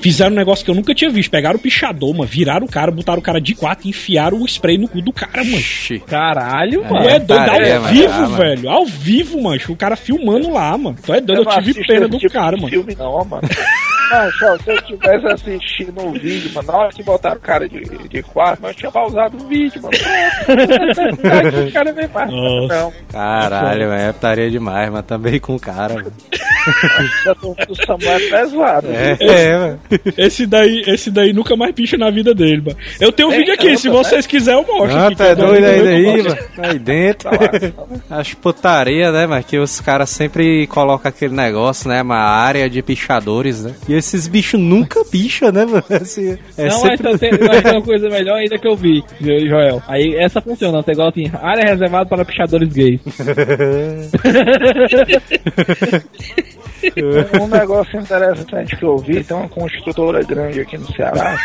Fizeram 0.00 0.32
um 0.32 0.36
negócio 0.36 0.64
que 0.64 0.70
eu 0.70 0.74
nunca 0.74 0.94
tinha 0.94 1.10
visto. 1.10 1.30
Pegaram 1.30 1.56
o 1.56 1.62
pichador, 1.62 2.12
mano, 2.14 2.24
viraram 2.30 2.66
o 2.66 2.70
cara, 2.70 2.90
botaram 2.90 3.18
o 3.18 3.22
cara 3.22 3.40
de 3.40 3.54
quatro 3.54 3.86
e 3.86 3.90
enfiaram 3.90 4.40
o 4.40 4.46
spray 4.46 4.78
no 4.78 4.88
cu 4.88 5.00
do 5.02 5.12
cara, 5.12 5.42
mano. 5.44 5.56
Ixi. 5.56 5.98
Caralho, 6.00 6.82
Tu 6.86 6.94
mano. 6.94 7.08
é 7.08 7.18
doido, 7.18 7.40
ao 7.40 7.46
tarefa, 7.46 7.88
vivo, 7.88 8.08
mano. 8.20 8.36
velho. 8.36 8.70
Ao 8.70 8.86
vivo, 8.86 9.42
mano. 9.42 9.60
O 9.68 9.76
cara 9.76 9.96
filmando 9.96 10.50
lá, 10.50 10.76
mano. 10.76 10.96
Tu 11.04 11.12
é 11.12 11.20
doido, 11.20 11.40
eu, 11.40 11.44
não 11.44 11.62
tive 11.62 11.86
pena 11.86 12.08
do 12.08 12.18
tipo 12.18 12.32
cara, 12.32 12.56
mano. 12.56 12.68
Filme 12.68 12.94
não, 12.94 13.24
mano. 13.24 13.42
Ó, 14.12 14.58
se 14.58 14.70
eu 14.70 14.82
tivesse 14.82 15.26
assistindo 15.26 15.98
o 16.06 16.12
vídeo, 16.12 16.50
mano, 16.54 16.68
na 16.68 16.78
hora 16.78 16.90
que 16.90 17.02
botaram 17.02 17.36
o 17.36 17.40
cara 17.40 17.68
de, 17.68 17.80
de 18.08 18.22
quatro, 18.22 18.60
mas 18.62 18.72
eu 18.72 18.76
tinha 18.78 18.92
pausado 18.92 19.36
o 19.36 19.48
vídeo, 19.48 19.63
mano. 19.80 19.88
Aqui 21.48 21.68
o 21.68 21.72
cara 21.72 21.92
mais. 22.12 22.30
Nossa. 22.30 22.74
Não, 22.74 22.92
Caralho, 23.10 23.92
é 23.92 24.12
putaria 24.12 24.50
demais, 24.50 24.90
mas 24.90 25.04
também 25.04 25.38
com 25.40 25.54
o 25.54 25.60
cara, 25.60 25.94
mano. 25.94 26.12
do 27.68 27.74
Samuel 27.84 28.16
é 28.16 28.30
pesada. 28.30 28.88
É, 28.88 29.16
é, 29.20 29.58
mano. 29.58 29.80
Esse 30.16 30.46
daí, 30.46 30.82
esse 30.86 31.10
daí 31.10 31.32
nunca 31.32 31.56
mais 31.56 31.74
picha 31.74 31.96
na 31.96 32.10
vida 32.10 32.34
dele, 32.34 32.62
mano. 32.64 32.76
Eu 33.00 33.12
tenho 33.12 33.28
um 33.28 33.32
É, 33.32 33.38
vídeo 33.38 33.54
aqui, 33.54 33.62
caramba, 33.62 33.80
se 33.80 33.88
vocês 33.88 34.26
quiserem 34.26 34.60
eu 34.60 34.66
mostro. 34.66 34.98
Ah, 34.98 35.14
tá 35.14 35.28
eu 35.28 35.36
doido 35.36 35.64
aí 35.64 35.82
daí, 35.82 36.22
mano. 36.22 36.38
Aí 36.58 36.78
dentro. 36.78 37.30
Tá 37.30 37.36
lá. 38.10 38.18
Acho 38.18 38.36
putaria, 38.36 39.10
né, 39.10 39.26
mas 39.26 39.44
que 39.44 39.58
os 39.58 39.80
caras 39.80 40.10
sempre 40.10 40.66
colocam 40.66 41.08
aquele 41.08 41.34
negócio, 41.34 41.88
né, 41.88 42.02
uma 42.02 42.18
área 42.18 42.68
de 42.68 42.82
pichadores, 42.82 43.64
né? 43.64 43.74
E 43.88 43.94
esses 43.94 44.28
bichos 44.28 44.60
nunca 44.60 45.04
picham, 45.04 45.50
né, 45.50 45.64
mano? 45.64 45.84
Assim, 46.00 46.36
é 46.56 46.68
não, 46.68 46.78
sempre... 46.80 47.10
mas 47.10 47.20
tem, 47.20 47.30
mas 47.32 47.62
tem 47.62 47.72
uma 47.72 47.82
coisa 47.82 48.08
melhor 48.08 48.36
ainda 48.36 48.58
que 48.58 48.68
eu 48.68 48.76
vi, 48.76 49.02
Joel. 49.20 49.82
Aí 49.88 50.14
essa 50.16 50.40
funciona, 50.40 50.82
você 50.82 50.92
igual 50.92 51.08
assim, 51.08 51.30
área 51.40 51.70
reservada 51.70 52.06
para 52.06 52.24
pichadores 52.24 52.72
gays. 52.72 53.00
Um 57.40 57.46
negócio 57.46 57.98
interessante 57.98 58.76
que 58.76 58.84
eu 58.84 58.98
vi, 58.98 59.22
tem 59.24 59.36
uma 59.36 59.48
construtora 59.48 60.22
grande 60.22 60.60
aqui 60.60 60.76
no 60.76 60.86
Ceará, 60.92 61.36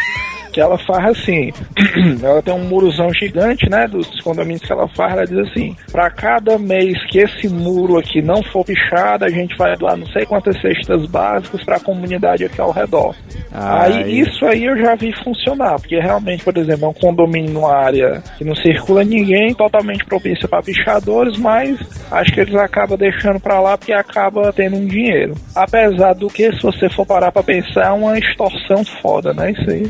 que 0.60 0.64
ela 0.64 0.78
faz 0.78 1.18
assim, 1.18 1.54
ela 2.22 2.42
tem 2.42 2.54
um 2.54 2.66
murozão 2.66 3.10
gigante, 3.14 3.70
né, 3.70 3.88
dos 3.88 4.20
condomínios 4.20 4.62
que 4.62 4.74
ela 4.74 4.90
faz, 4.90 5.14
ela 5.14 5.26
diz 5.26 5.38
assim, 5.50 5.74
pra 5.90 6.10
cada 6.10 6.60
mês 6.60 6.98
que 7.10 7.20
esse 7.20 7.48
muro 7.48 7.98
aqui 7.98 8.22
não 8.22 8.44
for 8.44 8.66
pichado, 8.66 9.24
a 9.24 9.30
gente 9.30 9.56
vai 9.58 9.78
doar 9.78 9.96
não 9.96 10.06
sei 10.08 10.26
quantas 10.26 10.60
cestas 10.60 11.06
básicas 11.06 11.64
pra 11.64 11.80
comunidade 11.80 12.44
aqui 12.44 12.60
ao 12.60 12.72
redor. 12.72 13.16
Ai. 13.54 14.04
Aí 14.04 14.20
isso 14.20 14.46
aí 14.46 14.66
eu 14.66 14.78
já 14.78 14.96
vi 14.96 15.14
funcionar, 15.24 15.80
porque 15.80 15.98
realmente, 15.98 16.44
por 16.44 16.58
exemplo, 16.58 16.86
é 16.86 16.90
um 16.90 16.94
condomínio 16.94 17.54
numa 17.54 17.74
área 17.74 18.22
que 18.38 18.44
não 18.44 18.56
circula 18.56 19.06
ninguém, 19.06 19.54
totalmente 19.54 20.04
propícia 20.04 20.48
para 20.48 20.62
pichadores, 20.62 21.38
mas 21.38 21.80
acho 22.12 22.34
que 22.34 22.42
eles 22.42 22.56
acabam 22.56 22.98
deixando 22.98 23.40
pra 23.40 23.62
lá 23.62 23.78
porque 23.78 23.94
acaba 23.94 24.52
tendo 24.52 24.76
um 24.76 24.86
dinheiro. 24.86 25.36
Apesar 25.56 26.14
do 26.14 26.28
que, 26.28 26.52
se 26.52 26.62
você 26.62 26.90
for 26.90 27.06
parar 27.06 27.32
pra 27.32 27.44
pensar, 27.44 27.86
é 27.86 27.92
uma 27.92 28.18
extorsão 28.20 28.84
foda, 29.02 29.34
né? 29.34 29.52
Isso 29.52 29.70
aí. 29.70 29.90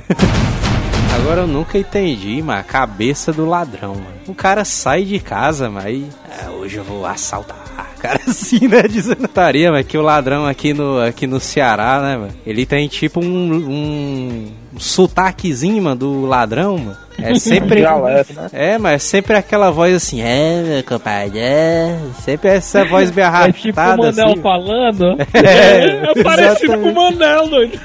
Agora 1.14 1.42
eu 1.42 1.46
nunca 1.46 1.76
entendi, 1.76 2.40
mano, 2.42 2.60
a 2.60 2.62
cabeça 2.62 3.32
do 3.32 3.44
ladrão, 3.44 3.94
mano. 3.94 4.06
O 4.26 4.34
cara 4.34 4.64
sai 4.64 5.04
de 5.04 5.18
casa, 5.18 5.68
mas 5.68 6.02
"Ah, 6.28 6.50
hoje 6.52 6.76
eu 6.76 6.84
vou 6.84 7.04
assaltar. 7.04 7.58
Cara, 8.00 8.18
assim, 8.26 8.66
né? 8.66 8.80
Dizendo 8.88 9.28
taria, 9.28 9.70
mas 9.70 9.86
que 9.86 9.98
o 9.98 10.00
ladrão 10.00 10.46
aqui 10.46 10.72
no, 10.72 10.98
aqui 11.02 11.26
no 11.26 11.38
Ceará, 11.38 12.00
né, 12.00 12.16
mano? 12.16 12.32
Ele 12.46 12.64
tem 12.64 12.88
tipo 12.88 13.20
um, 13.22 13.26
um, 13.52 14.52
um 14.74 14.80
sotaquezinho, 14.80 15.82
mano, 15.82 15.96
do 15.96 16.22
ladrão, 16.24 16.78
mano. 16.78 16.96
É 17.18 17.34
sempre. 17.38 17.80
Dialeto, 17.80 18.32
né? 18.32 18.48
É, 18.54 18.78
mas 18.78 18.94
é 18.94 18.98
sempre 18.98 19.36
aquela 19.36 19.70
voz 19.70 19.94
assim, 19.94 20.22
é, 20.22 20.62
meu 20.62 20.84
compadre, 20.84 21.38
é. 21.40 21.98
Sempre 22.24 22.48
essa 22.48 22.86
voz 22.86 23.10
bem 23.10 23.22
É 23.24 23.52
tipo 23.52 23.78
o 23.78 23.96
Manel 23.98 24.26
assim. 24.28 24.40
falando. 24.40 25.04
É, 25.34 26.10
É 26.18 26.22
parecido 26.22 26.72
exatamente. 26.72 26.82
com 26.82 26.88
o 26.88 26.94
Manel, 26.94 27.48
doido. 27.48 27.80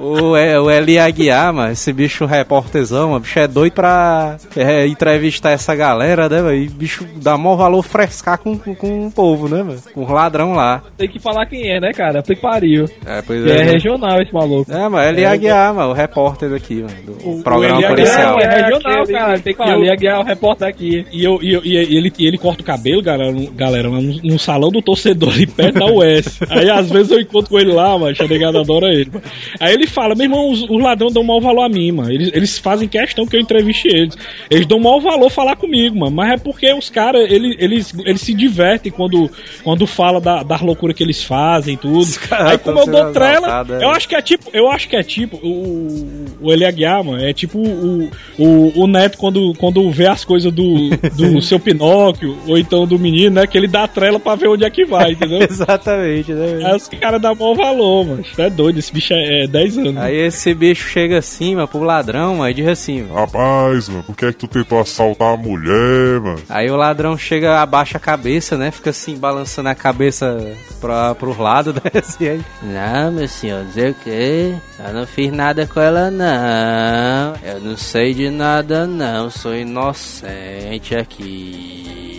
O, 0.00 0.36
é, 0.36 0.58
o 0.58 0.70
Eli 0.70 0.98
Aguiar, 0.98 1.52
mano, 1.52 1.72
esse 1.72 1.92
bicho 1.92 2.24
repórterzão, 2.26 3.08
mano, 3.10 3.20
bicho 3.20 3.38
é 3.38 3.46
doido 3.46 3.72
pra 3.74 4.36
é, 4.56 4.86
entrevistar 4.86 5.50
essa 5.50 5.74
galera, 5.74 6.28
né, 6.28 6.40
mano? 6.40 6.54
E 6.54 6.68
bicho 6.68 7.06
dá 7.16 7.36
maior 7.36 7.56
valor 7.56 7.82
frescar 7.82 8.38
com, 8.38 8.56
com, 8.58 8.74
com 8.74 9.06
o 9.06 9.10
povo, 9.10 9.48
né, 9.48 9.62
mano? 9.62 9.80
Com 9.92 10.04
os 10.04 10.10
ladrão 10.10 10.54
lá. 10.54 10.82
Tem 10.96 11.08
que 11.08 11.18
falar 11.18 11.46
quem 11.46 11.70
é, 11.70 11.80
né, 11.80 11.92
cara? 11.92 12.22
Tem 12.22 12.34
que 12.36 12.42
pariu. 12.42 12.86
É, 13.04 13.20
pois 13.22 13.44
é 13.46 13.60
é. 13.60 13.62
regional 13.62 14.20
esse 14.22 14.32
maluco. 14.32 14.72
É, 14.72 14.88
mano, 14.88 15.08
Eli 15.08 15.24
Aguiar, 15.24 15.74
mano, 15.74 15.90
o 15.90 15.94
repórter 15.94 16.50
daqui, 16.50 16.76
mano, 16.82 16.94
do 17.04 17.28
O- 17.38 17.42
programa 17.42 17.76
o 17.78 17.80
Eli 17.80 17.88
policial. 17.88 18.40
É 18.40 18.44
É 18.44 18.62
regional, 18.62 19.02
aquele- 19.02 19.18
cara. 19.18 19.38
Tem 19.40 19.52
que 19.52 19.58
falar. 19.58 19.72
eu- 19.74 19.80
Liga 19.80 19.96
Guiar, 19.96 20.20
o 20.20 20.24
repórter 20.24 20.68
aqui. 20.68 21.06
E, 21.12 21.24
eu, 21.24 21.38
e, 21.42 21.52
eu- 21.52 21.64
e 21.64 21.76
ele, 21.96 22.12
e 22.18 22.26
ele 22.26 22.38
corta 22.38 22.62
o 22.62 22.64
cabelo, 22.64 23.02
galera, 23.02 23.32
no- 23.32 23.50
galera 23.52 23.88
no, 23.88 24.00
no 24.00 24.38
salão 24.38 24.70
do 24.70 24.80
torcedor, 24.82 25.32
ali 25.32 25.46
perto 25.46 25.78
da 25.78 25.86
US. 25.86 26.40
Aí 26.48 26.70
às 26.70 26.88
vezes 26.90 27.10
eu 27.12 27.20
encontro 27.20 27.50
com 27.50 27.58
ele 27.58 27.72
lá, 27.72 27.98
mas 27.98 28.18
a 28.20 28.26
negada 28.26 28.60
adora 28.60 28.86
ele. 28.88 29.10
mano. 29.12 29.22
Aí 29.58 29.74
ele 29.74 29.86
fala, 29.90 30.14
meu 30.14 30.24
irmão, 30.24 30.50
os, 30.50 30.62
os 30.62 30.82
ladrões 30.82 31.12
dão 31.12 31.22
mau 31.22 31.40
valor 31.40 31.62
a 31.62 31.68
mim, 31.68 31.92
mano. 31.92 32.10
Eles, 32.10 32.30
eles 32.32 32.58
fazem 32.58 32.88
questão 32.88 33.26
que 33.26 33.36
eu 33.36 33.40
entreviste 33.40 33.88
eles. 33.88 34.16
Eles 34.50 34.66
dão 34.66 34.80
mau 34.80 35.00
valor 35.00 35.30
falar 35.30 35.56
comigo, 35.56 35.98
mano. 35.98 36.14
Mas 36.16 36.32
é 36.32 36.36
porque 36.38 36.72
os 36.72 36.88
caras, 36.88 37.30
eles, 37.30 37.56
eles, 37.58 37.94
eles 38.04 38.20
se 38.20 38.34
divertem 38.34 38.90
quando, 38.90 39.30
quando 39.62 39.86
fala 39.86 40.20
da, 40.20 40.42
das 40.42 40.60
loucuras 40.60 40.96
que 40.96 41.02
eles 41.02 41.22
fazem 41.22 41.74
e 41.74 41.76
tudo. 41.76 42.08
Aí 42.30 42.58
como 42.58 42.80
eu 42.80 42.86
dou 42.86 43.12
trela, 43.12 43.66
é. 43.68 43.84
eu 43.84 43.90
acho 43.90 44.08
que 44.08 44.14
é 44.14 44.22
tipo, 44.22 44.50
eu 44.52 44.70
acho 44.70 44.88
que 44.88 44.96
é 44.96 45.02
tipo 45.02 45.36
o, 45.36 46.26
o 46.40 46.52
Eli 46.52 46.64
Aguiar, 46.64 47.04
mano, 47.04 47.22
é 47.22 47.32
tipo 47.32 47.58
o, 47.58 48.10
o, 48.38 48.82
o 48.82 48.86
Neto 48.86 49.18
quando, 49.18 49.52
quando 49.54 49.90
vê 49.90 50.06
as 50.06 50.24
coisas 50.24 50.52
do, 50.52 50.90
do 51.16 51.40
seu 51.42 51.58
Pinóquio, 51.58 52.36
ou 52.46 52.58
então 52.58 52.86
do 52.86 52.98
menino, 52.98 53.36
né, 53.36 53.46
que 53.46 53.56
ele 53.56 53.68
dá 53.68 53.84
a 53.84 53.88
trela 53.88 54.18
pra 54.18 54.34
ver 54.34 54.48
onde 54.48 54.64
é 54.64 54.70
que 54.70 54.84
vai, 54.84 55.12
entendeu? 55.12 55.42
Exatamente, 55.48 56.32
né? 56.32 56.60
Aí 56.64 56.76
os 56.76 56.88
caras 56.88 57.20
dão 57.20 57.34
mau 57.34 57.54
valor, 57.54 58.06
mano. 58.06 58.20
Isso 58.22 58.40
é 58.40 58.50
doido, 58.50 58.78
esse 58.78 58.92
bicho 58.92 59.12
é, 59.12 59.44
é 59.44 59.46
10 59.46 59.69
anos. 59.76 59.96
Aí 59.96 60.16
esse 60.16 60.54
bicho 60.54 60.88
chega 60.88 61.18
assim, 61.18 61.54
mano, 61.54 61.68
pro 61.68 61.82
ladrão, 61.82 62.36
mano, 62.36 62.50
e 62.50 62.54
diz 62.54 62.68
assim, 62.68 63.02
mano. 63.02 63.14
Rapaz, 63.14 63.88
mano, 63.88 64.02
por 64.04 64.16
que 64.16 64.26
é 64.26 64.32
que 64.32 64.38
tu 64.38 64.48
tentou 64.48 64.80
assaltar 64.80 65.34
a 65.34 65.36
mulher, 65.36 66.20
mano? 66.20 66.42
Aí 66.48 66.70
o 66.70 66.76
ladrão 66.76 67.16
chega, 67.16 67.60
abaixa 67.60 67.96
a 67.98 68.00
cabeça, 68.00 68.56
né? 68.56 68.70
Fica 68.70 68.90
assim, 68.90 69.16
balançando 69.16 69.68
a 69.68 69.74
cabeça 69.74 70.54
pra, 70.80 71.14
pros 71.14 71.36
lados, 71.36 71.74
né? 71.82 71.82
Assim, 71.94 72.28
aí. 72.28 72.40
Não, 72.62 73.12
meu 73.12 73.28
senhor, 73.28 73.64
dizer 73.64 73.92
o 73.92 73.94
quê? 73.94 74.54
Eu 74.78 74.94
não 74.94 75.06
fiz 75.06 75.32
nada 75.32 75.66
com 75.66 75.80
ela, 75.80 76.10
não. 76.10 77.34
Eu 77.42 77.60
não 77.60 77.76
sei 77.76 78.14
de 78.14 78.30
nada, 78.30 78.86
não. 78.86 79.30
Sou 79.30 79.54
inocente 79.54 80.96
aqui. 80.96 82.09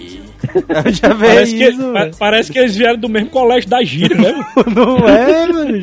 Eu 0.85 0.91
já 0.93 1.13
vi 1.13 1.25
Parece 1.27 1.55
que, 1.55 1.63
isso, 1.63 1.93
pa- 1.93 1.99
velho. 1.99 2.15
parece 2.19 2.51
que 2.51 2.59
eles 2.59 2.75
vieram 2.75 2.97
do 2.99 3.07
mesmo 3.09 3.29
colégio 3.29 3.69
da 3.69 3.83
gíria, 3.83 4.17
né? 4.17 4.45
Não 4.75 4.97
é, 5.07 5.47
mano? 5.47 5.77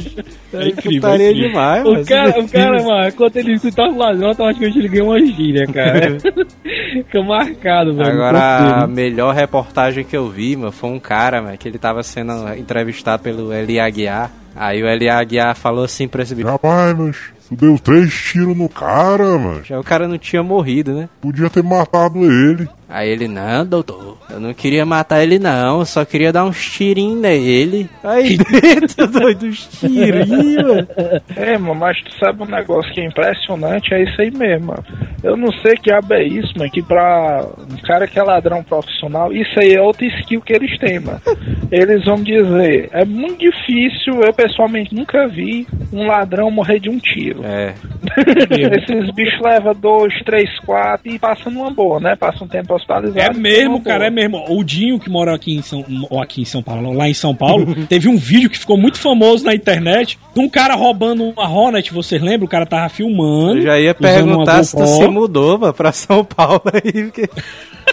É 0.52 0.68
incrível, 0.68 1.00
putaria 1.00 1.26
é 1.26 1.30
incrível. 1.30 1.48
demais, 1.50 1.84
O 1.86 1.92
mano. 1.92 2.04
cara, 2.06 2.40
o 2.40 2.48
cara, 2.48 2.82
mano, 2.82 3.12
quando 3.12 3.36
ele 3.36 3.52
escutar 3.54 3.88
os 3.88 3.96
ladrões, 3.96 4.22
automaticamente 4.24 4.78
ele 4.78 4.88
ganha 4.88 5.04
uma 5.04 5.20
gíria, 5.20 5.66
cara. 5.66 6.16
Fica 6.92 7.22
marcado, 7.22 7.94
velho. 7.94 8.08
no 8.08 8.22
Agora, 8.22 8.82
a 8.82 8.86
melhor 8.86 9.34
reportagem 9.34 10.04
que 10.04 10.16
eu 10.16 10.28
vi, 10.28 10.56
mano, 10.56 10.72
foi 10.72 10.90
um 10.90 10.98
cara, 10.98 11.40
mano, 11.42 11.56
que 11.58 11.68
ele 11.68 11.78
tava 11.78 12.02
sendo 12.02 12.32
entrevistado 12.56 13.22
pelo 13.22 13.52
Eli 13.52 13.78
Aguiar. 13.78 14.30
Aí 14.56 14.82
o 14.82 14.86
Eli 14.88 15.08
Aguiar 15.08 15.54
falou 15.54 15.84
assim 15.84 16.08
pra 16.08 16.22
esse 16.22 16.34
bicho. 16.34 16.48
Rapaz, 16.48 16.96
mas 16.98 17.16
tu 17.48 17.54
deu 17.54 17.78
três 17.78 18.12
tiros 18.12 18.56
no 18.56 18.68
cara, 18.68 19.38
mano. 19.38 19.62
Já 19.64 19.78
o 19.78 19.84
cara 19.84 20.08
não 20.08 20.18
tinha 20.18 20.42
morrido, 20.42 20.92
né? 20.94 21.08
Podia 21.20 21.48
ter 21.48 21.62
matado 21.62 22.18
ele. 22.24 22.68
Aí 22.88 23.10
ele, 23.10 23.28
não, 23.28 23.66
doutor, 23.66 24.16
eu 24.30 24.40
não 24.40 24.54
queria 24.54 24.86
matar 24.86 25.22
ele 25.22 25.38
não, 25.38 25.80
eu 25.80 25.86
só 25.86 26.04
queria 26.04 26.32
dar 26.32 26.44
uns 26.44 26.58
tirinhos 26.70 27.20
nele. 27.20 27.88
Aí 28.02 28.38
dentro, 28.62 29.06
doido, 29.06 29.46
uns 29.46 29.66
tirinhos. 29.66 30.86
É, 31.36 31.58
mano, 31.58 31.74
mas 31.74 32.00
tu 32.02 32.12
sabe 32.18 32.42
um 32.42 32.46
negócio 32.46 32.92
que 32.92 33.00
é 33.00 33.04
impressionante, 33.04 33.92
é 33.92 34.02
isso 34.04 34.20
aí 34.20 34.30
mesmo, 34.30 34.68
mano. 34.68 34.84
Eu 35.22 35.36
não 35.36 35.52
sei 35.60 35.74
que 35.76 35.88
diabo 35.88 36.14
é 36.14 36.24
isso, 36.24 36.52
mano, 36.56 36.70
que 36.70 36.82
pra 36.82 37.46
um 37.70 37.76
cara 37.86 38.06
que 38.06 38.18
é 38.18 38.22
ladrão 38.22 38.62
profissional, 38.62 39.32
isso 39.32 39.58
aí 39.60 39.74
é 39.74 39.82
outra 39.82 40.06
skill 40.06 40.40
que 40.40 40.54
eles 40.54 40.78
têm, 40.78 41.00
mano. 41.00 41.20
Eles 41.70 42.04
vão 42.04 42.22
dizer, 42.22 42.88
é 42.92 43.04
muito 43.04 43.38
difícil, 43.38 44.20
eu 44.22 44.32
pessoalmente 44.32 44.94
nunca 44.94 45.26
vi 45.28 45.66
um 45.92 46.06
ladrão 46.06 46.50
morrer 46.50 46.80
de 46.80 46.88
um 46.88 46.98
tiro. 46.98 47.42
É, 47.44 47.74
Esses 48.78 49.10
bichos 49.14 49.40
levam 49.40 49.74
dois, 49.74 50.14
três, 50.24 50.58
quatro 50.60 51.10
e 51.10 51.18
passam 51.18 51.52
numa 51.52 51.70
boa, 51.70 52.00
né? 52.00 52.16
Passa 52.16 52.44
um 52.44 52.48
tempo 52.48 52.77
É 53.16 53.32
mesmo, 53.32 53.80
cara, 53.82 54.06
é 54.06 54.10
mesmo. 54.10 54.44
O 54.48 54.62
Dinho, 54.62 54.98
que 54.98 55.10
mora 55.10 55.34
aqui 55.34 55.54
em 55.54 55.62
São, 55.62 55.84
ou 56.10 56.20
aqui 56.20 56.42
em 56.42 56.44
São 56.44 56.62
Paulo, 56.62 56.92
lá 56.92 57.08
em 57.08 57.14
São 57.14 57.34
Paulo, 57.34 57.74
teve 57.88 58.08
um 58.08 58.16
vídeo 58.16 58.50
que 58.50 58.58
ficou 58.58 58.76
muito 58.76 58.98
famoso 58.98 59.44
na 59.44 59.54
internet 59.54 60.18
de 60.34 60.40
um 60.40 60.48
cara 60.48 60.74
roubando 60.74 61.24
uma 61.24 61.48
Hornet, 61.48 61.92
vocês 61.92 62.20
lembram? 62.20 62.46
O 62.46 62.50
cara 62.50 62.66
tava 62.66 62.88
filmando. 62.88 63.58
eu 63.58 63.62
já 63.62 63.80
ia 63.80 63.94
perguntar 63.94 64.62
se 64.64 64.76
tu 64.76 64.86
se 64.86 65.06
mudou, 65.08 65.58
mano, 65.58 65.74
pra 65.74 65.92
São 65.92 66.24
Paulo 66.24 66.62
aí, 66.72 67.04
porque... 67.04 67.28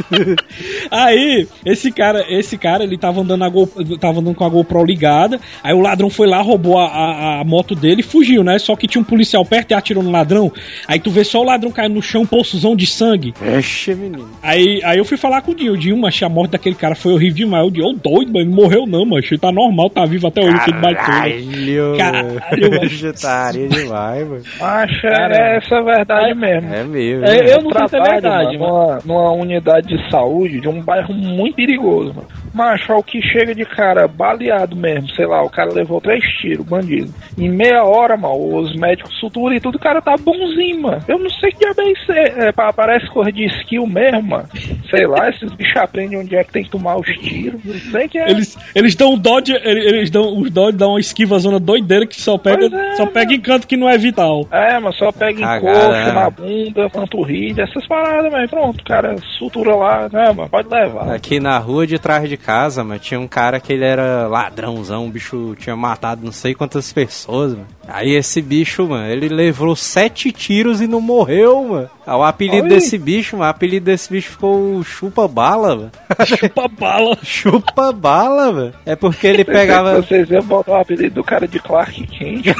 Aí, 0.91 1.47
esse 1.65 1.91
cara, 1.91 2.25
esse 2.29 2.57
cara, 2.57 2.83
ele 2.83 2.97
tava 2.97 3.21
andando, 3.21 3.49
Go, 3.49 3.67
tava 3.99 4.19
andando 4.19 4.35
com 4.35 4.43
a 4.43 4.49
GoPro 4.49 4.83
ligada. 4.83 5.39
Aí 5.63 5.73
o 5.73 5.79
ladrão 5.79 6.09
foi 6.09 6.27
lá, 6.27 6.41
roubou 6.41 6.77
a, 6.77 6.85
a, 6.85 7.41
a 7.41 7.43
moto 7.43 7.75
dele 7.75 8.01
e 8.01 8.03
fugiu, 8.03 8.43
né? 8.43 8.59
Só 8.59 8.75
que 8.75 8.87
tinha 8.87 9.01
um 9.01 9.05
policial 9.05 9.45
perto 9.45 9.71
e 9.71 9.73
atirou 9.73 10.03
no 10.03 10.11
ladrão. 10.11 10.51
Aí 10.87 10.99
tu 10.99 11.09
vê 11.09 11.23
só 11.23 11.41
o 11.41 11.43
ladrão 11.43 11.71
caindo 11.71 11.95
no 11.95 12.01
chão, 12.01 12.21
um 12.21 12.25
poçozão 12.25 12.75
de 12.75 12.85
sangue. 12.85 13.33
Vixe, 13.39 13.93
menino. 13.95 14.29
Aí, 14.41 14.74
aí 14.83 14.97
eu 14.97 15.05
fui 15.05 15.17
falar 15.17 15.41
com 15.41 15.51
o 15.51 15.55
Dinho. 15.55 15.73
O 15.73 15.77
Dinho, 15.77 15.97
mas 15.97 16.21
a 16.21 16.29
morte 16.29 16.51
daquele 16.51 16.75
cara 16.75 16.95
foi 16.95 17.13
horrível 17.13 17.35
demais. 17.35 17.67
O 17.67 17.71
Dinho, 17.71 17.87
ô 17.87 17.93
doido, 17.93 18.33
mano, 18.33 18.45
não 18.49 18.55
morreu 18.55 18.85
não, 18.85 19.05
mas 19.05 19.25
ele 19.31 19.39
tá 19.39 19.51
normal, 19.51 19.89
tá 19.89 20.05
vivo 20.05 20.27
até 20.27 20.41
hoje, 20.41 20.71
baitola. 20.81 20.95
Caralho, 20.95 21.97
Caralho, 21.97 22.69
mano. 22.71 22.79
Vegetaria 22.81 23.67
demais, 23.67 24.27
mano. 24.27 24.41
Acho 24.61 25.07
é 25.07 25.57
essa 25.57 25.75
a 25.77 25.81
verdade 25.81 26.33
mesmo. 26.35 26.73
É 26.73 26.83
mesmo. 26.83 27.25
É, 27.25 27.43
né? 27.43 27.53
eu 27.53 27.61
não 27.61 27.71
sei 27.71 27.87
se 27.89 27.95
é 27.97 28.01
verdade, 28.01 28.57
mano, 28.57 28.73
mano. 28.73 29.01
numa, 29.05 29.21
numa 29.21 29.31
unidade 29.33 29.87
de 29.87 30.09
saúde 30.09 30.59
de 30.61 30.67
um 30.67 30.81
bairro 30.81 31.13
muito 31.13 31.55
perigoso, 31.55 32.13
mano. 32.13 32.27
Macho, 32.53 32.93
é 32.93 32.95
o 32.95 33.03
que 33.03 33.21
chega 33.21 33.53
de 33.53 33.65
cara 33.65 34.07
baleado 34.07 34.75
mesmo, 34.77 35.09
sei 35.09 35.25
lá, 35.25 35.43
o 35.43 35.49
cara 35.49 35.73
levou 35.73 35.99
três 35.99 36.23
tiros, 36.39 36.65
bandido. 36.65 37.13
Em 37.37 37.49
meia 37.49 37.83
hora, 37.83 38.15
mano, 38.15 38.55
os 38.59 38.73
médicos 38.75 39.13
suturam 39.19 39.53
e 39.55 39.59
tudo, 39.59 39.75
o 39.75 39.79
cara 39.79 40.01
tá 40.01 40.15
bonzinho, 40.17 40.81
mano. 40.83 41.01
Eu 41.07 41.19
não 41.19 41.29
sei 41.29 41.51
que 41.51 41.59
diabo 41.59 41.81
é 41.81 41.91
isso, 41.91 42.11
é, 42.13 42.47
é, 42.47 42.51
pa- 42.53 42.71
parece 42.71 43.07
cor 43.09 43.29
de 43.31 43.45
skill 43.59 43.85
mesmo, 43.85 44.23
mano. 44.23 44.47
Sei 44.89 45.05
lá, 45.07 45.29
esses 45.29 45.51
bichos 45.53 45.75
aprendem 45.77 46.19
onde 46.19 46.35
é 46.35 46.43
que 46.43 46.51
tem 46.51 46.63
que 46.63 46.69
tomar 46.69 46.97
os 46.97 47.07
tiros, 47.07 47.59
não 47.63 47.91
sei 47.91 48.07
que 48.07 48.17
é. 48.17 48.29
Eles, 48.29 48.57
eles 48.73 48.95
dão 48.95 49.13
um 49.13 49.17
dodge, 49.17 49.53
eles 49.63 49.85
eles 49.85 50.09
dão, 50.09 50.37
os 50.37 50.49
dodge 50.49 50.77
dão 50.77 50.91
uma 50.91 50.99
esquiva 50.99 51.37
zona 51.39 51.59
doideira 51.59 52.05
que 52.05 52.19
só 52.19 52.37
pega, 52.37 52.65
é, 52.65 52.95
só 52.95 53.05
pega 53.05 53.33
em 53.33 53.39
canto 53.41 53.67
que 53.67 53.77
não 53.77 53.89
é 53.89 53.97
vital. 53.97 54.47
É, 54.51 54.79
mas 54.79 54.95
só 54.97 55.11
pega 55.11 55.39
em 55.41 55.59
coxo, 55.61 55.91
né? 55.91 56.11
na 56.11 56.29
bunda, 56.29 56.89
panturrilha, 56.89 57.63
essas 57.63 57.87
paradas, 57.87 58.31
mas 58.31 58.49
pronto, 58.49 58.83
cara, 58.83 59.15
sutura 59.37 59.75
lá, 59.75 60.09
né, 60.11 60.31
mano, 60.31 60.49
pode 60.49 60.69
levar. 60.69 61.13
Aqui 61.13 61.39
na 61.39 61.57
rua 61.57 61.87
de 61.87 61.97
trás 61.99 62.27
de 62.29 62.37
casa, 62.37 62.83
mano, 62.83 62.99
tinha 62.99 63.19
um 63.19 63.27
cara 63.27 63.59
que 63.59 63.71
ele 63.73 63.85
era 63.85 64.27
ladrãozão, 64.27 65.05
o 65.05 65.09
bicho 65.09 65.55
tinha 65.59 65.75
matado 65.75 66.23
não 66.25 66.31
sei 66.31 66.53
quantas 66.53 66.91
pessoas, 66.91 67.53
mano. 67.53 67.67
Aí 67.87 68.15
esse 68.15 68.41
bicho, 68.41 68.87
mano, 68.87 69.07
ele 69.07 69.29
levou 69.29 69.75
sete 69.75 70.31
tiros 70.31 70.81
e 70.81 70.87
não 70.87 70.99
morreu, 71.01 71.63
mano. 71.63 71.89
Ah, 72.05 72.17
O 72.17 72.23
apelido 72.23 72.63
Oi. 72.63 72.69
desse 72.69 72.97
bicho, 72.97 73.37
mano, 73.37 73.47
o 73.47 73.51
apelido 73.51 73.85
desse 73.85 74.11
bicho 74.11 74.31
ficou 74.31 74.54
Chupa 74.83 75.27
Bala. 75.35 75.91
Chupa 76.25 76.67
bala. 76.67 77.17
Chupa 77.23 77.91
Bala. 77.91 78.73
É 78.85 78.95
porque 78.95 79.27
ele 79.27 79.43
pegava. 79.43 79.95
Vocês 80.01 80.29
iam 80.29 80.43
botar 80.43 80.71
o 80.73 80.75
apelido 80.75 81.15
do 81.15 81.23
cara 81.23 81.47
de 81.47 81.59
Clark 81.59 82.05
Kent, 82.07 82.45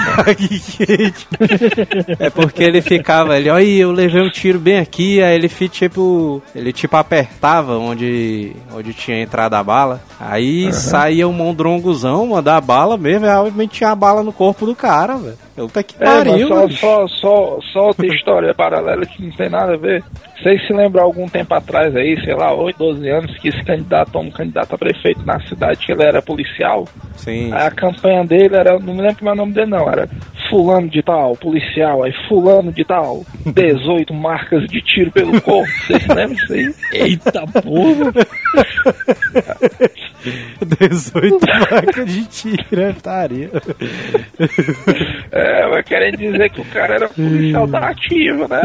é 2.20 2.30
porque 2.30 2.64
ele 2.64 2.82
ficava 2.82 3.34
ali, 3.34 3.50
olha, 3.50 3.66
eu 3.66 3.92
levei 3.92 4.22
um 4.22 4.30
tiro 4.30 4.60
bem 4.60 4.78
aqui, 4.78 5.22
aí 5.22 5.36
ele 5.36 5.50
tipo, 5.50 6.42
ele 6.54 6.72
tipo 6.72 6.96
apertava 6.96 7.78
onde 7.78 8.54
onde 8.74 8.94
tinha 8.94 9.22
entrado 9.22 9.54
a 9.54 9.64
bala. 9.64 10.02
Aí 10.20 10.72
saía 10.74 11.28
um 11.28 11.34
mondrongozão, 11.34 12.28
mano, 12.28 12.42
da 12.42 12.60
bala 12.62 12.98
mesmo, 12.98 13.26
e 13.26 13.30
realmente 13.30 13.78
tinha 13.78 13.92
a 13.92 13.96
bala 13.96 14.24
no 14.24 14.34
corpo 14.34 14.66
do 14.66 14.76
cara, 14.76 15.18
velho. 15.18 15.45
Puta 15.56 15.82
que 15.82 15.96
É, 16.00 16.06
pariu, 16.06 16.48
só, 16.50 16.70
só, 16.70 17.08
só, 17.08 17.60
só 17.72 17.88
outra 17.88 18.06
história 18.08 18.54
paralela 18.54 19.06
que 19.06 19.24
não 19.24 19.32
tem 19.32 19.50
nada 19.50 19.74
a 19.74 19.78
ver. 19.78 20.04
Vocês 20.38 20.68
se 20.68 20.74
lembram 20.74 21.04
algum 21.04 21.28
tempo 21.30 21.54
atrás 21.54 21.96
aí, 21.96 22.20
sei 22.24 22.36
lá, 22.36 22.54
8, 22.54 22.78
12 22.78 23.10
anos, 23.10 23.38
que 23.40 23.48
esse 23.48 23.64
candidato, 23.64 24.18
um 24.20 24.30
candidato 24.30 24.76
a 24.76 24.78
prefeito 24.78 25.26
na 25.26 25.40
cidade, 25.48 25.86
que 25.86 25.92
ele 25.94 26.04
era 26.04 26.22
policial? 26.22 26.86
Sim. 27.16 27.52
Aí 27.54 27.68
a 27.68 27.72
campanha 27.72 28.26
dele 28.26 28.56
era, 28.56 28.78
não 28.78 28.94
me 28.94 29.02
lembro 29.02 29.18
como 29.20 29.30
é 29.30 29.34
o 29.34 29.38
nome 29.38 29.54
dele 29.54 29.72
não, 29.72 29.90
era 29.90 30.10
fulano 30.50 30.90
de 30.90 31.02
tal, 31.02 31.36
policial, 31.38 32.04
aí 32.04 32.14
fulano 32.28 32.72
de 32.72 32.84
tal, 32.84 33.24
18 33.46 34.14
marcas 34.14 34.68
de 34.68 34.82
tiro 34.82 35.12
pelo 35.12 35.42
corpo, 35.42 35.72
vocês 35.88 36.04
se 36.04 36.14
lembram 36.14 36.36
disso 36.36 36.54
aí? 36.54 36.74
Eita 36.94 37.46
porra. 37.48 38.12
18 40.62 41.40
marcas 41.72 42.06
de 42.14 42.26
tiro, 42.28 42.82
é. 42.82 43.50
É, 45.32 45.68
mas 45.70 45.86
querem 45.86 46.12
dizer 46.14 46.50
que 46.50 46.62
o 46.62 46.66
cara 46.66 46.96
era 46.96 47.10
policial 47.10 47.68
da 47.68 47.90
ativa, 47.90 48.48
né? 48.48 48.62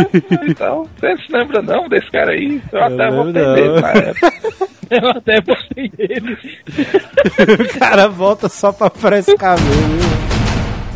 Então, 0.49 0.89
você 0.99 1.17
se 1.17 1.33
lembra 1.33 1.63
não 1.63 1.89
desse 1.89 2.11
cara 2.11 2.33
aí? 2.33 2.61
Eu 2.73 2.83
até 2.83 3.11
Eu 3.11 3.81
na 3.81 3.91
época. 3.91 4.33
Eu 4.91 5.11
até 5.11 5.41
postei 5.41 5.93
ele. 5.99 6.37
o 7.77 7.79
cara 7.79 8.09
volta 8.09 8.49
só 8.49 8.73
pra 8.73 8.91
frescar 8.91 9.57
mesmo. 9.61 10.40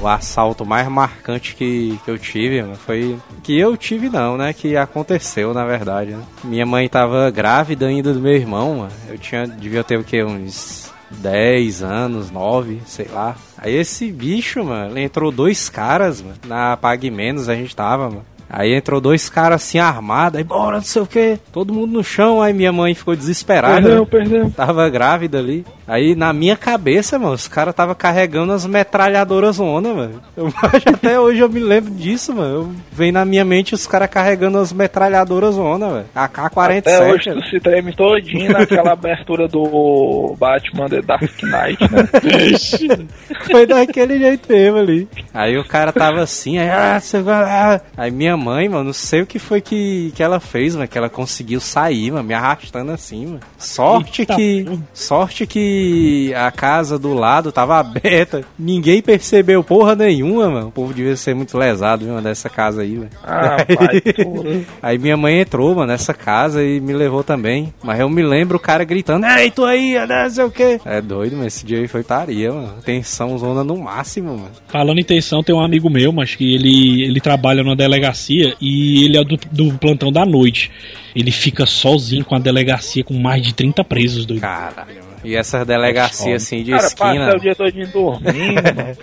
O 0.04 0.06
assalto 0.06 0.66
mais 0.66 0.86
marcante 0.86 1.54
que, 1.54 1.98
que 2.04 2.10
eu 2.10 2.18
tive 2.18 2.60
mano, 2.60 2.74
foi. 2.74 3.18
Que 3.42 3.58
eu 3.58 3.74
tive 3.74 4.10
não, 4.10 4.36
né? 4.36 4.52
Que 4.52 4.76
aconteceu, 4.76 5.54
na 5.54 5.64
verdade. 5.64 6.10
né? 6.10 6.22
Minha 6.44 6.66
mãe 6.66 6.86
tava 6.90 7.30
grávida 7.30 7.86
ainda 7.86 8.12
do 8.12 8.20
meu 8.20 8.34
irmão, 8.34 8.80
mano. 8.80 8.92
Eu 9.08 9.16
tinha. 9.16 9.46
Devia 9.46 9.82
ter 9.82 9.98
o 9.98 10.04
quê? 10.04 10.22
Uns 10.22 10.92
10 11.10 11.82
anos, 11.82 12.30
9, 12.30 12.82
sei 12.84 13.08
lá. 13.10 13.34
Aí 13.56 13.74
esse 13.74 14.12
bicho, 14.12 14.62
mano, 14.62 14.98
entrou 14.98 15.32
dois 15.32 15.70
caras, 15.70 16.20
mano, 16.20 16.36
na 16.46 16.76
Pague 16.76 17.10
Menos 17.10 17.48
a 17.48 17.54
gente 17.54 17.74
tava, 17.74 18.10
mano. 18.10 18.26
Aí 18.56 18.72
entrou 18.72 19.00
dois 19.00 19.28
caras 19.28 19.64
assim 19.64 19.80
armados, 19.80 20.38
aí 20.38 20.44
bora, 20.44 20.76
não 20.76 20.84
sei 20.84 21.02
o 21.02 21.06
que, 21.06 21.36
todo 21.52 21.74
mundo 21.74 21.90
no 21.92 22.04
chão, 22.04 22.40
aí 22.40 22.52
minha 22.52 22.70
mãe 22.70 22.94
ficou 22.94 23.16
desesperada. 23.16 23.82
Perdeu, 23.82 24.06
perdeu. 24.06 24.50
Tava 24.52 24.88
grávida 24.88 25.40
ali. 25.40 25.66
Aí 25.88 26.14
na 26.14 26.32
minha 26.32 26.56
cabeça, 26.56 27.18
mano, 27.18 27.34
os 27.34 27.48
caras 27.48 27.74
tava 27.74 27.96
carregando 27.96 28.52
as 28.52 28.64
metralhadoras 28.64 29.56
zona, 29.56 29.92
mano. 29.92 30.22
Eu 30.36 30.46
acho 30.62 30.88
até 30.88 31.18
hoje 31.18 31.40
eu 31.40 31.48
me 31.48 31.58
lembro 31.58 31.90
disso, 31.90 32.32
mano. 32.32 32.54
Eu, 32.54 32.72
vem 32.92 33.10
na 33.10 33.24
minha 33.24 33.44
mente 33.44 33.74
os 33.74 33.88
caras 33.88 34.08
carregando 34.08 34.58
as 34.58 34.72
metralhadoras 34.72 35.56
zona, 35.56 35.88
velho. 35.90 36.06
AK-47. 36.14 36.78
Até 36.78 37.12
hoje 37.12 37.32
tu 37.32 37.48
se 37.50 37.58
treme 37.58 37.92
todinho 37.92 38.52
naquela 38.52 38.92
abertura 38.92 39.48
do 39.48 40.36
Batman 40.38 40.88
The 40.88 41.02
Dark 41.02 41.42
Knight, 41.42 41.82
né? 41.90 43.08
Foi 43.50 43.66
daquele 43.66 44.18
jeito 44.18 44.50
mesmo 44.50 44.78
ali. 44.78 45.08
Aí 45.34 45.58
o 45.58 45.64
cara 45.64 45.92
tava 45.92 46.22
assim, 46.22 46.56
aí, 46.56 46.70
ah, 46.70 47.00
você 47.00 47.20
vai. 47.20 47.80
Aí 47.96 48.10
minha 48.12 48.36
mãe, 48.44 48.68
mano, 48.68 48.84
não 48.84 48.92
sei 48.92 49.22
o 49.22 49.26
que 49.26 49.38
foi 49.38 49.60
que, 49.60 50.12
que 50.14 50.22
ela 50.22 50.38
fez, 50.38 50.74
mano, 50.74 50.86
que 50.86 50.98
ela 50.98 51.08
conseguiu 51.08 51.60
sair, 51.60 52.10
mano, 52.10 52.24
me 52.24 52.34
arrastando 52.34 52.92
assim, 52.92 53.26
mano. 53.26 53.40
Sorte 53.58 54.22
Eita 54.22 54.36
que. 54.36 54.78
Sorte 54.92 55.46
que 55.46 56.32
a 56.34 56.50
casa 56.50 56.98
do 56.98 57.14
lado 57.14 57.50
tava 57.50 57.78
aberta. 57.78 58.44
Ninguém 58.58 59.00
percebeu 59.00 59.64
porra 59.64 59.94
nenhuma, 59.94 60.50
mano. 60.50 60.68
O 60.68 60.72
povo 60.72 60.92
devia 60.92 61.16
ser 61.16 61.34
muito 61.34 61.56
lesado, 61.56 62.04
viu, 62.04 62.20
dessa 62.20 62.50
casa 62.50 62.82
aí, 62.82 62.96
velho. 62.96 63.10
Ah, 63.22 63.56
tu. 64.14 64.64
Aí 64.82 64.98
minha 64.98 65.16
mãe 65.16 65.40
entrou, 65.40 65.74
mano, 65.74 65.86
nessa 65.86 66.12
casa 66.12 66.62
e 66.62 66.80
me 66.80 66.92
levou 66.92 67.24
também. 67.24 67.72
Mas 67.82 67.98
eu 68.00 68.08
me 68.10 68.22
lembro 68.22 68.56
o 68.58 68.60
cara 68.60 68.84
gritando, 68.84 69.26
ei, 69.26 69.50
tu 69.50 69.64
aí, 69.64 69.96
não 70.06 70.30
sei 70.30 70.44
o 70.44 70.50
quê. 70.50 70.80
É 70.84 71.00
doido, 71.00 71.36
mas 71.36 71.46
esse 71.46 71.64
dia 71.64 71.78
aí 71.78 71.88
foi 71.88 72.02
taria, 72.02 72.52
mano. 72.52 72.74
Tensão 72.84 73.36
zona 73.38 73.64
no 73.64 73.76
máximo, 73.78 74.36
mano. 74.36 74.50
Falando 74.68 74.98
em 74.98 75.04
tensão, 75.04 75.42
tem 75.42 75.54
um 75.54 75.60
amigo 75.60 75.88
meu, 75.88 76.12
mas 76.12 76.34
que 76.34 76.54
ele, 76.54 77.02
ele 77.04 77.20
trabalha 77.20 77.62
numa 77.62 77.76
delegacia 77.76 78.33
e 78.60 79.04
ele 79.04 79.18
é 79.18 79.24
do, 79.24 79.36
do 79.50 79.78
plantão 79.78 80.10
da 80.10 80.24
noite. 80.24 80.70
Ele 81.14 81.30
fica 81.30 81.66
sozinho 81.66 82.24
com 82.24 82.34
a 82.34 82.38
delegacia 82.38 83.04
com 83.04 83.14
mais 83.14 83.42
de 83.42 83.54
30 83.54 83.84
presos, 83.84 84.26
doido. 84.26 84.42
Mano. 84.42 84.86
E 85.24 85.34
essas 85.36 85.66
delegacias 85.66 86.42
assim 86.42 86.62
de 86.62 86.72
Cara, 86.72 86.86
esquina. 86.86 87.26
passa 87.26 87.36
o 87.36 87.40
dia 87.40 87.54
todinho 87.54 87.88
dormindo, 87.88 88.62
mano. 88.76 88.96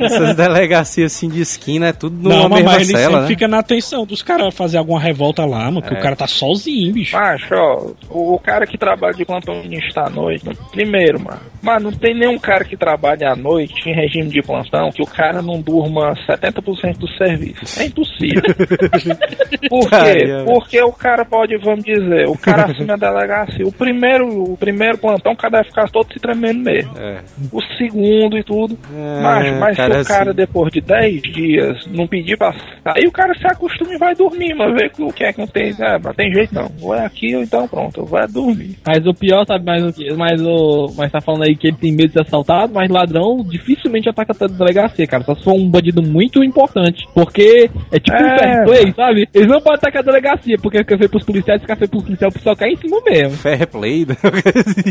Essas 0.00 0.34
delegacias 0.36 1.12
assim 1.12 1.28
de 1.28 1.40
esquina 1.40 1.88
é 1.88 1.92
tudo 1.92 2.16
numa 2.22 2.42
Não, 2.42 2.48
mas 2.48 2.62
mesma 2.64 2.76
ele 2.76 2.84
cela, 2.86 3.00
sempre 3.02 3.20
né? 3.20 3.26
fica 3.26 3.48
na 3.48 3.58
atenção 3.58 4.04
dos 4.06 4.22
caras 4.22 4.54
fazer 4.54 4.78
alguma 4.78 5.00
revolta 5.00 5.44
lá, 5.44 5.64
mano, 5.70 5.82
que 5.82 5.94
É. 5.94 5.98
o 5.98 6.00
cara 6.02 6.16
tá 6.16 6.26
sozinho, 6.26 6.92
bicho. 6.92 7.16
Macho, 7.16 7.54
ó, 7.54 7.86
o, 8.10 8.34
o 8.34 8.38
cara 8.38 8.66
que 8.66 8.76
trabalha 8.78 9.14
de 9.14 9.24
plantonista 9.24 10.02
à 10.02 10.10
noite, 10.10 10.44
mano, 10.46 10.58
primeiro, 10.70 11.20
mano, 11.20 11.40
mas 11.62 11.82
não 11.82 11.92
tem 11.92 12.14
nenhum 12.14 12.38
cara 12.38 12.64
que 12.64 12.76
trabalhe 12.76 13.24
à 13.24 13.34
noite 13.34 13.88
em 13.88 13.94
regime 13.94 14.28
de 14.30 14.42
plantão 14.42 14.90
que 14.90 15.02
o 15.02 15.06
cara 15.06 15.40
não 15.42 15.60
durma 15.60 16.14
70% 16.28 16.98
do 16.98 17.08
serviço. 17.16 17.80
É 17.80 17.86
impossível. 17.86 18.42
Por 19.68 19.88
Tá, 19.88 20.04
quê? 20.04 20.24
é. 20.30 20.44
Porque 20.44 20.80
o 20.82 20.92
cara 20.92 21.24
pode, 21.24 21.56
vamos 21.58 21.84
dizer, 21.84 22.28
o 22.28 22.36
cara 22.36 22.66
assume 22.66 22.90
a 22.92 22.96
delegacia. 22.96 23.66
O 23.66 23.72
primeiro, 23.72 24.26
o 24.52 24.56
primeiro 24.56 24.98
plantão, 24.98 25.32
o 25.32 25.36
cara 25.36 25.58
deve 25.58 25.68
ficar 25.68 25.88
todo 25.90 26.12
se 26.12 26.18
tremendo 26.18 26.60
mesmo. 26.60 26.92
É. 26.98 27.20
O 27.52 27.60
segundo 27.76 28.36
e 28.38 28.44
tudo. 28.44 28.78
É, 28.94 29.20
Macho, 29.22 29.57
mas 29.58 29.76
cara, 29.76 29.94
se 29.94 30.00
o 30.00 30.04
cara 30.14 30.30
assim- 30.30 30.36
depois 30.36 30.72
de 30.72 30.80
10 30.80 31.22
dias 31.22 31.86
não 31.88 32.06
pedir 32.06 32.36
pra 32.36 32.52
sair, 32.84 33.06
o 33.06 33.12
cara 33.12 33.34
se 33.38 33.46
acostuma 33.46 33.94
e 33.94 33.98
vai 33.98 34.14
dormir, 34.14 34.54
mas 34.54 34.74
vê 34.74 34.88
que 34.88 35.02
o 35.02 35.12
que 35.12 35.24
é 35.24 35.32
que 35.32 35.38
não 35.40 35.46
tem. 35.46 35.74
É, 35.78 35.98
mas 36.02 36.16
tem 36.16 36.32
jeito 36.32 36.54
não. 36.54 36.70
Ou 36.82 36.94
é 36.94 37.04
aqui 37.04 37.34
ou 37.36 37.42
então 37.42 37.66
pronto, 37.68 38.04
vai 38.04 38.26
dormir. 38.26 38.76
Mas 38.86 39.06
o 39.06 39.14
pior, 39.14 39.44
sabe 39.46 39.64
mais 39.64 39.82
o 39.84 39.92
que? 39.92 40.12
Mas 40.14 40.40
o. 40.40 40.92
Mas 40.96 41.10
tá 41.12 41.20
falando 41.20 41.44
aí 41.44 41.56
que 41.56 41.68
ele 41.68 41.76
tem 41.76 41.92
medo 41.92 42.08
de 42.08 42.12
ser 42.14 42.22
assaltado, 42.22 42.72
mas 42.72 42.88
ladrão 42.90 43.44
dificilmente 43.48 44.08
ataca 44.08 44.32
a 44.44 44.46
delegacia, 44.46 45.06
cara. 45.06 45.24
Só 45.24 45.34
se 45.34 45.44
for 45.44 45.54
um 45.54 45.68
bandido 45.68 46.02
muito 46.02 46.42
importante. 46.42 47.06
Porque 47.14 47.70
é 47.92 47.98
tipo 47.98 48.16
um 48.16 48.26
É, 48.26 48.38
fair 48.38 48.64
play, 48.64 48.92
sabe? 48.94 49.28
Eles 49.34 49.48
não 49.48 49.60
podem 49.60 49.76
atacar 49.78 50.02
a 50.02 50.04
delegacia, 50.06 50.56
porque 50.62 50.78
fica 50.78 50.96
feio 50.98 51.10
pros 51.10 51.24
policiais, 51.24 51.60
fica 51.60 51.76
feio 51.76 51.90
pros 51.90 52.02
policiais, 52.04 52.32
o 52.32 52.36
pessoal 52.38 52.56
cai 52.56 52.70
em 52.70 52.76
cima 52.76 53.00
mesmo. 53.06 53.36
Fair 53.36 53.66
play. 53.66 54.06
né? 54.06 54.16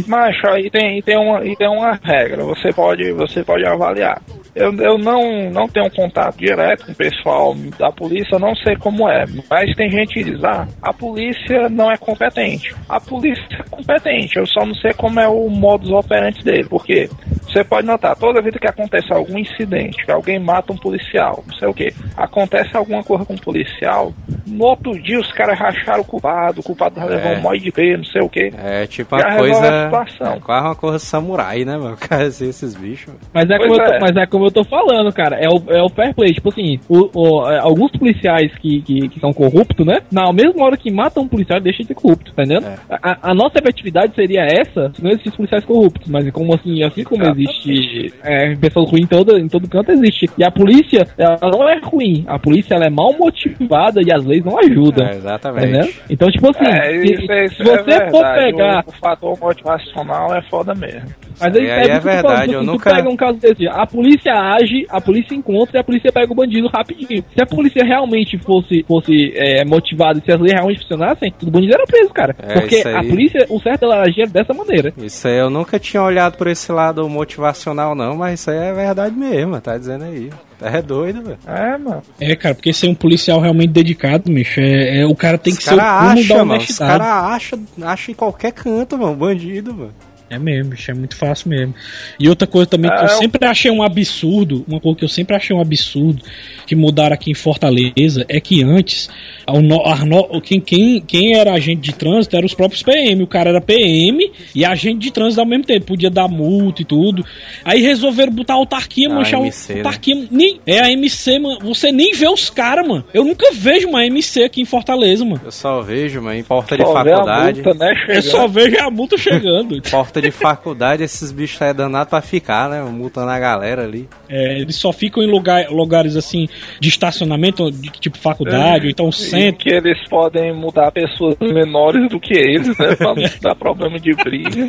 Macho, 0.08 0.48
aí 0.48 0.70
tem, 0.70 1.00
e 1.00 1.02
tem, 1.02 1.18
uma, 1.18 1.46
e 1.46 1.56
tem 1.56 1.68
uma 1.68 2.00
regra, 2.04 2.44
você 2.44 2.72
pode, 2.72 3.12
você 3.14 3.44
pode 3.44 3.66
avaliar. 3.66 4.22
Eu, 4.58 4.74
eu 4.76 4.98
não, 4.98 5.50
não 5.52 5.68
tenho 5.68 5.90
contato 5.92 6.38
direto 6.38 6.86
com 6.86 6.92
o 6.92 6.96
pessoal 6.96 7.56
da 7.78 7.92
polícia, 7.92 8.36
eu 8.36 8.40
não 8.40 8.56
sei 8.56 8.76
como 8.76 9.08
é, 9.10 9.26
mas 9.50 9.76
tem 9.76 9.90
gente 9.90 10.14
que 10.14 10.24
diz, 10.24 10.44
ah, 10.44 10.68
a 10.82 10.94
polícia 10.94 11.70
não 11.70 11.92
é 11.92 11.98
competente. 11.98 12.74
A 12.90 13.00
polícia 13.00 13.46
é 13.52 13.64
competente, 13.70 14.38
eu 14.38 14.46
só 14.48 14.66
não 14.66 14.74
sei 14.76 14.94
como 14.94 15.20
é 15.20 15.28
o 15.28 15.50
modus 15.50 15.92
operandi 15.92 16.44
dele, 16.44 16.66
porque 16.70 17.10
você 17.44 17.64
pode 17.64 17.88
notar, 17.88 18.16
toda 18.16 18.42
vez 18.42 18.56
que 18.58 18.68
acontece 18.68 19.12
algum 19.14 19.38
incidente, 19.38 20.04
que 20.06 20.12
alguém 20.12 20.40
mata 20.40 20.74
um 20.74 20.78
policial, 20.78 21.44
não 21.48 21.58
sei 21.58 21.68
o 21.68 21.74
que, 21.74 21.94
acontece 22.16 22.76
alguma 22.76 23.04
coisa 23.04 23.26
com 23.26 23.34
um 23.34 23.38
policial, 23.38 24.14
no 24.46 24.66
outro 24.66 24.92
dia 25.02 25.20
os 25.20 25.32
caras 25.34 25.58
racharam 25.58 26.02
o 26.02 26.06
culpado, 26.06 26.60
o 26.62 26.64
culpado 26.64 27.00
É. 27.00 27.38
um 27.38 27.42
mói 27.42 27.60
de 27.60 27.72
B, 27.72 27.98
não 27.98 28.04
sei 28.06 28.22
o 28.22 28.30
que. 28.30 28.52
É 28.58 28.88
tipo 28.88 29.18
Já 29.20 29.28
a 29.28 29.38
coisa. 29.38 29.84
situação. 29.86 30.34
É 30.34 30.40
quase 30.40 30.66
uma 30.66 30.76
coisa 30.76 31.00
samurai, 31.00 31.64
né, 31.66 31.78
mano? 31.78 31.96
Cara, 32.08 32.24
assim, 32.24 32.50
esses 32.50 32.76
bichos. 32.76 33.14
Mas 33.34 33.50
é, 33.50 33.58
Pois 33.58 33.70
como 33.70 33.82
eu 33.82 33.86
tô, 33.86 33.94
é. 33.94 34.00
mas 34.00 34.16
é 34.16 34.26
como 34.26 34.47
eu 34.48 34.52
tô 34.52 34.64
falando, 34.64 35.12
cara. 35.14 35.36
É 35.38 35.48
o, 35.48 35.62
é 35.74 35.82
o 35.84 35.90
fair 35.90 36.14
play. 36.16 36.34
Tipo 36.34 36.50
assim, 36.50 36.80
o- 36.90 37.10
o- 37.14 37.50
é, 37.50 37.60
alguns 37.60 37.92
policiais 37.92 38.52
que, 38.60 38.82
que, 38.82 39.10
que 39.10 39.20
são 39.20 39.32
corruptos, 39.34 39.86
né? 39.86 40.00
Na 40.12 40.32
mesma 40.34 40.66
hora 40.66 40.78
que 40.78 40.92
matam 40.92 41.24
um 41.24 41.28
policial, 41.28 41.60
deixa 41.60 41.82
de 41.82 41.88
ser 41.88 41.96
corrupto, 41.96 42.34
tá 42.34 42.44
entendendo? 42.44 42.68
É. 42.68 42.78
A, 43.02 43.32
a 43.32 43.34
nossa 43.34 43.60
efetividade 43.60 44.14
seria 44.16 44.42
essa 44.42 44.92
se 44.94 45.04
não 45.04 45.10
existissem 45.12 45.38
policiais 45.38 45.66
corruptos. 45.66 46.10
Mas 46.10 46.30
como 46.32 46.54
assim, 46.56 46.84
assim 46.84 47.04
como 47.04 47.24
existe 47.26 48.14
é, 48.24 48.56
pessoas 48.56 48.90
ruins 48.90 49.04
em 49.06 49.08
todo, 49.08 49.38
em 49.38 49.48
todo 49.48 49.68
canto, 49.70 49.92
existe. 49.92 50.30
E 50.38 50.44
a 50.44 50.52
polícia, 50.52 51.08
ela 51.18 51.38
não 51.52 51.68
é 51.70 51.80
ruim. 51.84 52.24
A 52.28 52.40
polícia, 52.40 52.76
ela 52.76 52.86
é 52.86 52.90
mal 52.90 53.14
motivada 53.18 54.02
e 54.02 54.12
as 54.12 54.24
leis 54.26 54.44
não 54.44 54.58
ajudam. 54.60 55.06
É, 55.06 55.10
Tá 55.10 55.16
exatamente. 55.16 55.68
entendendo? 55.68 55.94
Então, 56.10 56.28
tipo 56.30 56.50
assim, 56.50 56.66
É, 56.66 56.90
se, 57.02 57.14
isso, 57.14 57.32
é- 57.32 57.46
isso 57.46 57.56
se 57.56 57.62
é 57.62 57.66
você 57.66 57.84
verdade. 57.84 58.12
for 58.12 58.34
pegar 58.36 58.84
O, 58.86 58.90
o 58.90 58.94
fator 58.94 59.40
motivacional 59.40 60.36
é 60.36 60.42
foda 60.44 60.74
mesmo. 60.76 61.08
Mas 61.40 61.56
aí, 61.56 61.70
aí 61.72 61.90
é 61.90 61.92
é, 61.94 62.00
verdade, 62.00 62.54
eu 62.54 62.60
tu 62.62 62.66
nunca- 62.66 62.94
pega 62.96 63.10
um 63.10 63.16
caso 63.16 63.38
desse, 63.38 63.68
a 63.68 63.86
polícia 63.86 64.34
age, 64.34 64.86
a 64.90 65.00
polícia 65.02 65.36
encontra 65.36 65.78
e 65.78 65.80
a 65.80 65.84
polícia 65.84 66.12
pega 66.12 66.32
o 66.32 66.36
bandido 66.36 66.68
rapidinho. 66.68 67.24
Se 67.36 67.42
a 67.42 67.46
polícia 67.46 67.84
realmente 67.84 68.38
fosse, 68.40 68.84
fosse 68.88 69.34
é, 69.36 69.64
motivada, 69.66 70.22
se 70.24 70.32
as 70.32 70.40
leis 70.40 70.54
realmente 70.54 70.82
funcionassem, 70.82 71.34
o 71.44 71.52
bandido 71.52 71.74
era 71.74 71.86
preso, 71.86 72.10
cara. 72.10 72.36
É, 72.40 72.60
Porque 72.60 72.76
aí. 72.86 72.96
a 72.96 73.04
polícia, 73.04 73.46
o 73.50 73.60
certo 73.62 73.82
dela 73.82 74.02
agir 74.02 74.22
é 74.22 74.28
dessa 74.28 74.54
maneira. 74.54 74.94
Isso 74.98 75.28
aí 75.28 75.38
eu 75.38 75.50
nunca 75.50 75.78
tinha 75.80 76.02
olhado 76.02 76.38
por 76.38 76.48
esse 76.48 76.72
lado 76.72 77.08
motivacional, 77.10 77.96
não, 77.96 78.16
mas 78.16 78.40
isso 78.40 78.52
aí 78.52 78.58
é 78.58 78.74
verdade 78.74 79.16
mesmo, 79.16 79.60
tá 79.62 79.78
dizendo 79.78 80.06
aí. 80.06 80.30
É 80.60 80.82
doido, 80.82 81.22
velho. 81.22 81.38
É, 81.46 81.78
mano. 81.78 82.02
É, 82.20 82.36
cara, 82.36 82.56
porque 82.56 82.74
ser 82.74 82.88
um 82.88 82.96
policial 82.96 83.40
realmente 83.40 83.70
dedicado, 83.70 84.32
bicho, 84.34 84.60
é, 84.60 85.02
é- 85.02 85.06
o 85.06 85.14
cara 85.16 85.38
tem 85.38 85.54
que 85.54 85.60
Os 85.60 85.66
ser 85.66 85.76
o 85.76 85.78
cúmulo 85.78 86.00
da 86.00 86.12
acham, 86.14 86.46
mano. 86.46 86.62
Os 86.62 86.78
caras 86.80 87.08
acham 87.08 87.60
acha 87.84 88.12
em 88.12 88.16
qualquer 88.16 88.52
canto, 88.54 88.98
mano. 88.98 89.16
Bandido, 89.16 89.72
mano. 89.72 89.94
É 90.30 90.38
mesmo, 90.38 90.72
bicho, 90.72 90.92
é 90.92 90.94
muito 90.94 91.16
fácil 91.16 91.50
mesmo. 91.50 91.74
E 92.20 92.28
outra 92.28 92.48
coisa 92.48 92.68
também 92.70 92.92
que 92.92 92.98
É, 92.98 93.04
eu 93.06 93.10
sempre 93.10 93.46
achei 93.48 93.72
um 93.72 93.82
absurdo, 93.82 94.66
uma 94.68 94.80
coisa 94.80 94.98
que 95.00 95.06
eu 95.06 95.10
sempre 95.10 95.36
achei 95.36 95.56
um 95.56 95.62
absurdo, 95.62 96.22
que 96.66 96.76
mudaram 96.76 97.14
aqui 97.14 97.32
em 97.32 97.34
Fortaleza, 97.34 98.26
é 98.28 98.40
que 98.42 98.62
antes, 98.64 99.10
o 99.48 99.62
no- 99.62 99.86
a 99.86 100.04
no- 100.06 100.42
quem, 100.42 100.60
quem, 100.60 101.00
quem 101.00 101.36
era 101.38 101.54
agente 101.54 101.82
de 101.82 101.94
trânsito 101.94 102.36
eram 102.36 102.46
os 102.46 102.54
próprios 102.54 102.84
PM. 102.84 103.24
O 103.24 103.28
cara 103.28 103.50
era 103.52 103.62
PM 103.62 104.30
e 104.54 104.66
agente 104.66 105.00
de 105.00 105.12
trânsito 105.12 105.40
ao 105.40 105.48
mesmo 105.48 105.64
tempo, 105.66 105.86
podia 105.86 106.10
dar 106.10 106.28
multa 106.28 106.82
e 106.82 106.86
tudo. 106.86 107.24
Aí 107.64 107.82
resolveram 107.82 108.34
botar 108.34 108.54
a 108.54 108.58
autarquia, 108.58 109.08
Ah, 109.10 109.14
manchar 109.16 109.40
MC, 109.40 109.72
o 109.72 109.76
né? 109.76 109.82
autarquia. 109.82 110.28
Nem, 110.30 110.60
é 110.66 110.80
a 110.82 110.92
MC, 110.92 111.40
mano. 111.40 111.60
Você 111.64 111.92
nem 111.92 112.14
vê 112.14 112.28
os 112.28 112.50
caras, 112.50 112.86
mano. 112.86 113.06
Eu 113.14 113.24
nunca 113.24 113.50
vejo 113.54 113.88
uma 113.88 114.06
MC 114.06 114.44
aqui 114.44 114.62
em 114.62 114.66
Fortaleza, 114.66 115.24
mano. 115.24 115.40
Eu 115.46 115.52
só 115.52 115.82
vejo, 115.82 116.22
mano, 116.22 116.38
em 116.38 116.44
porta 116.44 116.76
de 116.76 116.84
Só 116.84 116.98
a 116.98 117.04
faculdade. 117.06 117.62
multa, 117.62 117.74
né, 117.86 117.94
Eu 118.10 118.22
só 118.22 118.48
vejo 118.48 118.78
a 118.80 118.92
multa 118.92 119.18
chegando. 119.18 119.82
Porta 119.90 120.17
de 120.22 120.32
faculdade, 120.32 121.04
esses 121.04 121.32
bichos 121.32 121.62
aí 121.62 121.70
é 121.70 121.74
danado 121.74 122.10
pra 122.10 122.22
ficar, 122.22 122.70
né? 122.70 122.82
Multando 122.82 123.30
a 123.30 123.40
galera 123.40 123.84
ali. 123.84 124.08
É, 124.30 124.60
eles 124.60 124.76
só 124.76 124.92
ficam 124.92 125.22
em 125.24 125.30
lugar, 125.30 125.70
lugares 125.70 126.16
assim 126.16 126.48
de 126.80 126.90
estacionamento, 126.90 127.72
de, 127.72 127.90
tipo 127.92 128.18
faculdade, 128.18 128.86
ou 128.86 128.92
então 128.92 129.12
centro. 129.12 129.64
que 129.64 129.70
eles 129.70 129.98
podem 130.10 130.54
mudar 130.54 130.92
pessoas 130.92 131.36
menores 131.40 132.10
do 132.10 132.20
que 132.20 132.34
eles, 132.34 132.78
né? 132.78 132.96
Pra 132.96 133.14
não 133.14 133.24
dar 133.42 133.56
problema 133.56 134.00
de 134.00 134.14
briga. 134.14 134.68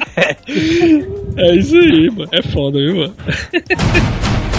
É 1.38 1.54
isso 1.54 1.76
aí, 1.76 2.10
mano. 2.10 2.28
É 2.32 2.42
foda, 2.42 2.78
viu, 2.78 2.96
mano? 2.96 3.14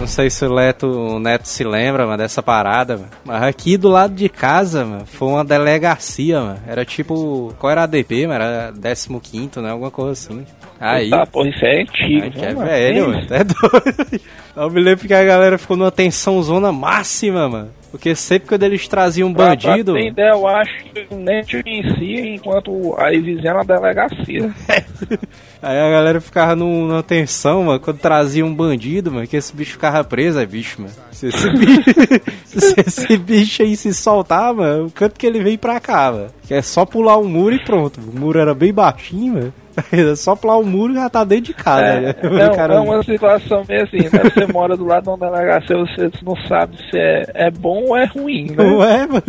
Não 0.00 0.06
sei 0.06 0.30
se 0.30 0.42
o, 0.46 0.50
Leto, 0.50 0.86
o 0.86 1.18
Neto 1.20 1.46
se 1.46 1.62
lembra, 1.62 2.06
mano, 2.06 2.16
dessa 2.16 2.42
parada, 2.42 2.96
mano. 2.96 3.10
Mas 3.22 3.42
aqui 3.42 3.76
do 3.76 3.90
lado 3.90 4.14
de 4.14 4.30
casa, 4.30 4.82
mano, 4.82 5.04
foi 5.04 5.28
uma 5.28 5.44
delegacia, 5.44 6.40
mano. 6.40 6.58
Era 6.66 6.86
tipo. 6.86 7.54
Qual 7.58 7.70
era 7.70 7.82
a 7.82 7.84
ADP, 7.84 8.26
mano? 8.26 8.42
Era 8.42 8.72
15, 8.72 9.60
né? 9.60 9.70
Alguma 9.70 9.90
coisa 9.90 10.12
assim. 10.12 10.46
Aí. 10.80 11.10
Tá, 11.10 11.26
porra, 11.26 11.50
isso 11.50 11.66
é 11.66 11.82
antigo. 11.82 12.22
Ai, 12.22 12.30
que 12.30 12.40
é 12.40 12.54
né, 12.54 12.64
velho, 12.64 13.08
mano. 13.10 13.26
É 13.30 13.44
doido. 13.44 14.22
Eu 14.56 14.70
me 14.70 14.80
lembro 14.80 15.06
que 15.06 15.12
a 15.12 15.22
galera 15.22 15.58
ficou 15.58 15.76
numa 15.76 15.92
tensão 15.92 16.42
zona 16.42 16.72
máxima, 16.72 17.46
mano. 17.46 17.79
Porque 17.90 18.14
sempre 18.14 18.48
quando 18.48 18.62
eles 18.62 18.86
traziam 18.86 19.28
um 19.28 19.34
Pra- 19.34 19.46
bandido. 19.48 19.92
Pra 19.92 20.00
ter 20.02 20.08
ideia, 20.08 20.30
eu 20.30 20.46
acho 20.46 20.84
que 20.84 21.14
nem 21.14 21.42
te 21.42 21.60
conhecia 21.62 22.34
enquanto 22.34 22.94
a 22.96 23.10
vizinha 23.10 23.52
na 23.54 23.62
delegacia. 23.64 24.50
Aí 25.62 25.78
a 25.78 25.90
galera 25.90 26.20
ficava 26.20 26.54
num- 26.56 26.86
numa 26.86 27.02
tensão, 27.02 27.64
mano, 27.64 27.80
quando 27.80 27.98
trazia 27.98 28.46
um 28.46 28.54
bandido, 28.54 29.10
mano, 29.12 29.26
que 29.26 29.36
esse 29.36 29.54
bicho 29.54 29.72
ficava 29.72 30.02
preso, 30.04 30.38
é 30.38 30.46
bicho, 30.46 30.80
mano. 30.80 30.94
Se 31.10 31.26
esse 31.28 31.50
bicho, 31.52 31.82
se 32.46 32.74
esse 32.86 33.16
bicho 33.18 33.62
aí 33.62 33.76
se 33.76 33.92
soltar, 33.92 34.54
mano, 34.54 34.86
o 34.86 34.90
canto 34.90 35.18
que 35.18 35.26
ele 35.26 35.42
vem 35.42 35.58
pra 35.58 35.78
cá, 35.80 36.12
mano. 36.12 36.28
Que 36.46 36.54
é 36.54 36.62
só 36.62 36.86
pular 36.86 37.18
um 37.18 37.28
muro 37.28 37.54
e 37.54 37.64
pronto. 37.64 38.00
O 38.00 38.18
muro 38.18 38.38
era 38.38 38.54
bem 38.54 38.72
baixinho, 38.72 39.34
mano. 39.34 39.54
É 39.92 40.14
só 40.16 40.34
pular 40.36 40.56
o 40.56 40.64
muro 40.64 40.92
e 40.92 40.96
já 40.96 41.08
tá 41.08 41.24
dentro 41.24 41.46
de 41.46 41.54
casa, 41.54 41.82
É, 41.84 42.00
né? 42.00 42.14
não, 42.22 42.52
O 42.52 42.56
cara- 42.56 42.74
é 42.74 42.80
uma 42.80 43.02
situação 43.02 43.64
meio 43.68 43.82
assim, 43.84 43.98
né? 43.98 44.22
Você 44.34 44.46
mora 44.52 44.76
do 44.76 44.84
lado 44.84 45.04
de 45.04 45.08
uma 45.10 45.18
delegacia, 45.18 45.76
você 45.76 46.10
não 46.24 46.36
sabe 46.46 46.76
se 46.90 46.96
é, 46.98 47.24
é 47.34 47.50
bom 47.50 47.84
ou 47.88 47.96
é 47.96 48.04
ruim, 48.04 48.46
né? 48.50 48.56
Não 48.56 48.82
é, 48.84 49.06
mano? 49.06 49.22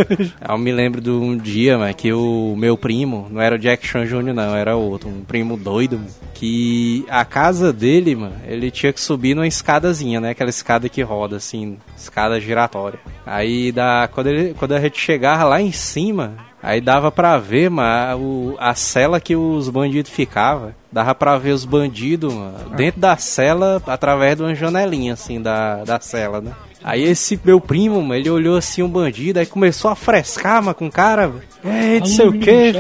Eu 0.50 0.58
me 0.58 0.72
lembro 0.72 1.02
de 1.02 1.10
um 1.10 1.38
dia, 1.38 1.78
mano, 1.78 1.94
que 1.94 2.12
o 2.14 2.56
meu 2.58 2.78
primo, 2.78 3.28
não 3.30 3.42
era 3.42 3.56
o 3.56 3.60
Jack 3.60 3.86
Chan 3.86 4.06
Jr., 4.06 4.34
não, 4.34 4.56
era 4.56 4.76
outro, 4.76 5.10
um 5.10 5.24
primo 5.24 5.58
doido, 5.58 5.98
mano, 5.98 6.10
que 6.34 7.06
a 7.10 7.24
casa 7.24 7.72
dele, 7.72 8.16
mano, 8.16 8.34
ele 8.48 8.72
tinha 8.72 8.92
que 8.92 9.00
subir 9.02 9.36
numa 9.36 9.48
escadazinha, 9.48 10.20
né? 10.20 10.32
Aquela 10.32 10.50
escada 10.50 10.90
que 10.90 11.02
roda, 11.02 11.36
assim, 11.38 11.78
escada 11.96 12.40
giratória. 12.40 13.00
Aí, 13.26 13.72
da, 13.72 14.10
quando, 14.12 14.28
ele, 14.28 14.54
quando 14.58 14.74
a 14.74 14.80
gente 14.80 15.00
chegava 15.00 15.44
lá 15.46 15.62
em 15.62 15.72
cima, 15.72 16.34
aí 16.62 16.82
dava 16.82 17.12
pra 17.12 17.38
ver, 17.38 17.70
mano, 17.70 18.56
a 18.60 18.74
cela 18.76 19.20
que 19.20 19.36
os 19.36 19.70
bandidos 19.70 20.12
ficavam. 20.12 20.74
Dava 20.92 21.16
pra 21.16 21.38
ver 21.38 21.52
os 21.52 21.64
bandidos, 21.64 22.34
mano, 22.34 22.76
dentro 22.76 23.00
da 23.00 23.16
cela, 23.16 23.82
através 23.88 24.36
de 24.36 24.44
uma 24.44 24.54
janelinha, 24.54 25.14
assim, 25.14 25.42
da, 25.42 25.84
da 25.84 26.00
cela, 26.02 26.42
né? 26.42 26.52
Aí 26.84 27.04
esse 27.04 27.40
meu 27.44 27.62
primo, 27.62 28.02
mano, 28.02 28.16
ele 28.16 28.30
olhou 28.30 28.58
assim 28.58 28.82
um 28.82 28.90
bandido, 28.90 29.40
aí 29.40 29.46
começou 29.46 29.92
a 29.92 29.96
frescar, 29.96 30.62
mano, 30.62 30.76
com 30.76 30.88
o 30.88 30.92
cara, 30.92 31.28
mano. 31.28 31.42
Ei, 31.64 32.00
não 32.00 32.06
sei 32.06 32.28
o 32.28 32.34
que, 32.34 32.74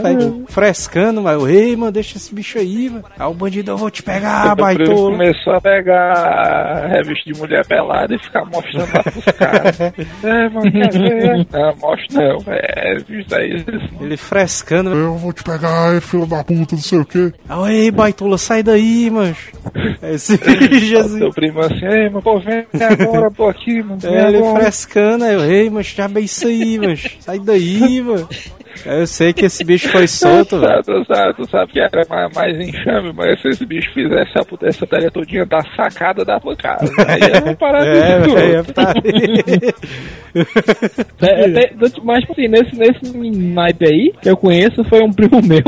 frescando, 0.47 1.21
mas 1.21 1.43
ei, 1.47 1.75
mano, 1.75 1.91
deixa 1.91 2.17
esse 2.17 2.33
bicho 2.33 2.57
aí, 2.57 2.89
mano. 2.89 3.05
Aí 3.17 3.27
o 3.27 3.33
bandido, 3.33 3.71
eu 3.71 3.77
vou 3.77 3.91
te 3.91 4.01
pegar, 4.01 4.55
baitola. 4.55 5.11
começou 5.11 5.53
a 5.53 5.61
pegar 5.61 6.13
a 6.13 6.87
revista 6.87 7.31
de 7.31 7.39
mulher 7.39 7.65
pelada 7.65 8.15
e 8.15 8.19
ficar 8.19 8.43
mostrando 8.45 8.91
lá 8.93 9.03
pros 9.03 9.25
caras. 9.25 9.77
É, 10.23 10.49
mano, 10.49 10.71
quer 10.71 10.91
ver? 10.91 11.47
Não, 11.51 11.75
mostra 11.77 12.21
não. 12.21 12.37
É, 12.47 12.97
isso 12.97 13.35
aí. 13.35 13.65
Ele 13.99 14.17
frescando, 14.17 14.91
Eu 14.91 15.15
vou 15.15 15.33
te 15.33 15.43
pegar, 15.43 15.95
é 15.95 16.01
filho 16.01 16.25
da 16.25 16.43
puta, 16.43 16.75
não 16.75 16.81
sei 16.81 16.99
o 16.99 17.05
quê. 17.05 17.33
Aí, 17.47 17.75
ei, 17.75 17.91
baitola, 17.91 18.37
sai 18.37 18.63
daí, 18.63 19.09
mano. 19.09 19.35
Esse 20.01 20.37
bicho 20.37 20.97
assim. 20.97 21.17
Seu 21.19 21.29
primo 21.31 21.59
assim, 21.61 21.85
ei, 21.85 22.09
mano, 22.09 22.21
pô, 22.21 22.39
vem 22.39 22.65
agora, 22.81 23.31
tô 23.31 23.47
aqui, 23.47 23.81
mano. 23.83 23.99
É, 24.03 24.27
ele 24.27 24.37
agora. 24.37 24.61
frescando, 24.61 25.23
aí 25.23 25.33
eu, 25.33 25.43
ei, 25.43 25.69
mas 25.69 25.87
já 25.87 26.07
bem 26.07 26.23
isso 26.25 26.47
aí, 26.47 26.77
mano. 26.77 26.97
Sai 27.19 27.39
daí, 27.39 28.01
mano. 28.01 28.27
Aí 28.85 28.99
eu 29.01 29.07
sei 29.07 29.33
que 29.33 29.45
esse 29.45 29.63
bicho 29.63 29.89
foi 29.89 30.07
solto, 30.07 30.59
velho. 30.59 30.83
tu, 30.83 31.05
sabe, 31.05 31.33
tu 31.35 31.49
sabe 31.49 31.71
que 31.71 31.79
era 31.79 32.05
mais, 32.09 32.33
mais 32.33 32.59
enxame, 32.59 33.13
mas 33.13 33.41
se 33.41 33.49
esse 33.49 33.65
bicho 33.65 33.91
fizesse 33.93 34.31
a, 34.37 34.67
essa 34.67 34.87
tarefa 34.87 35.11
todinha 35.11 35.45
da 35.45 35.61
sacada 35.75 36.25
da 36.25 36.39
pancada. 36.39 36.89
Aí 37.07 37.21
é 37.31 37.39
uma 37.39 37.55
parada 37.55 37.85
É, 37.87 38.63
tá 38.63 38.93
É, 41.21 41.45
é, 41.45 41.49
tem- 41.49 41.77
mas, 42.03 42.21
tipo 42.21 42.31
assim, 42.33 42.47
nesse, 42.47 42.75
nesse 42.75 43.19
naipe 43.37 43.85
aí, 43.85 44.13
que 44.21 44.29
eu 44.29 44.37
conheço, 44.37 44.83
foi 44.85 45.01
um 45.01 45.11
primo 45.11 45.41
meu. 45.41 45.63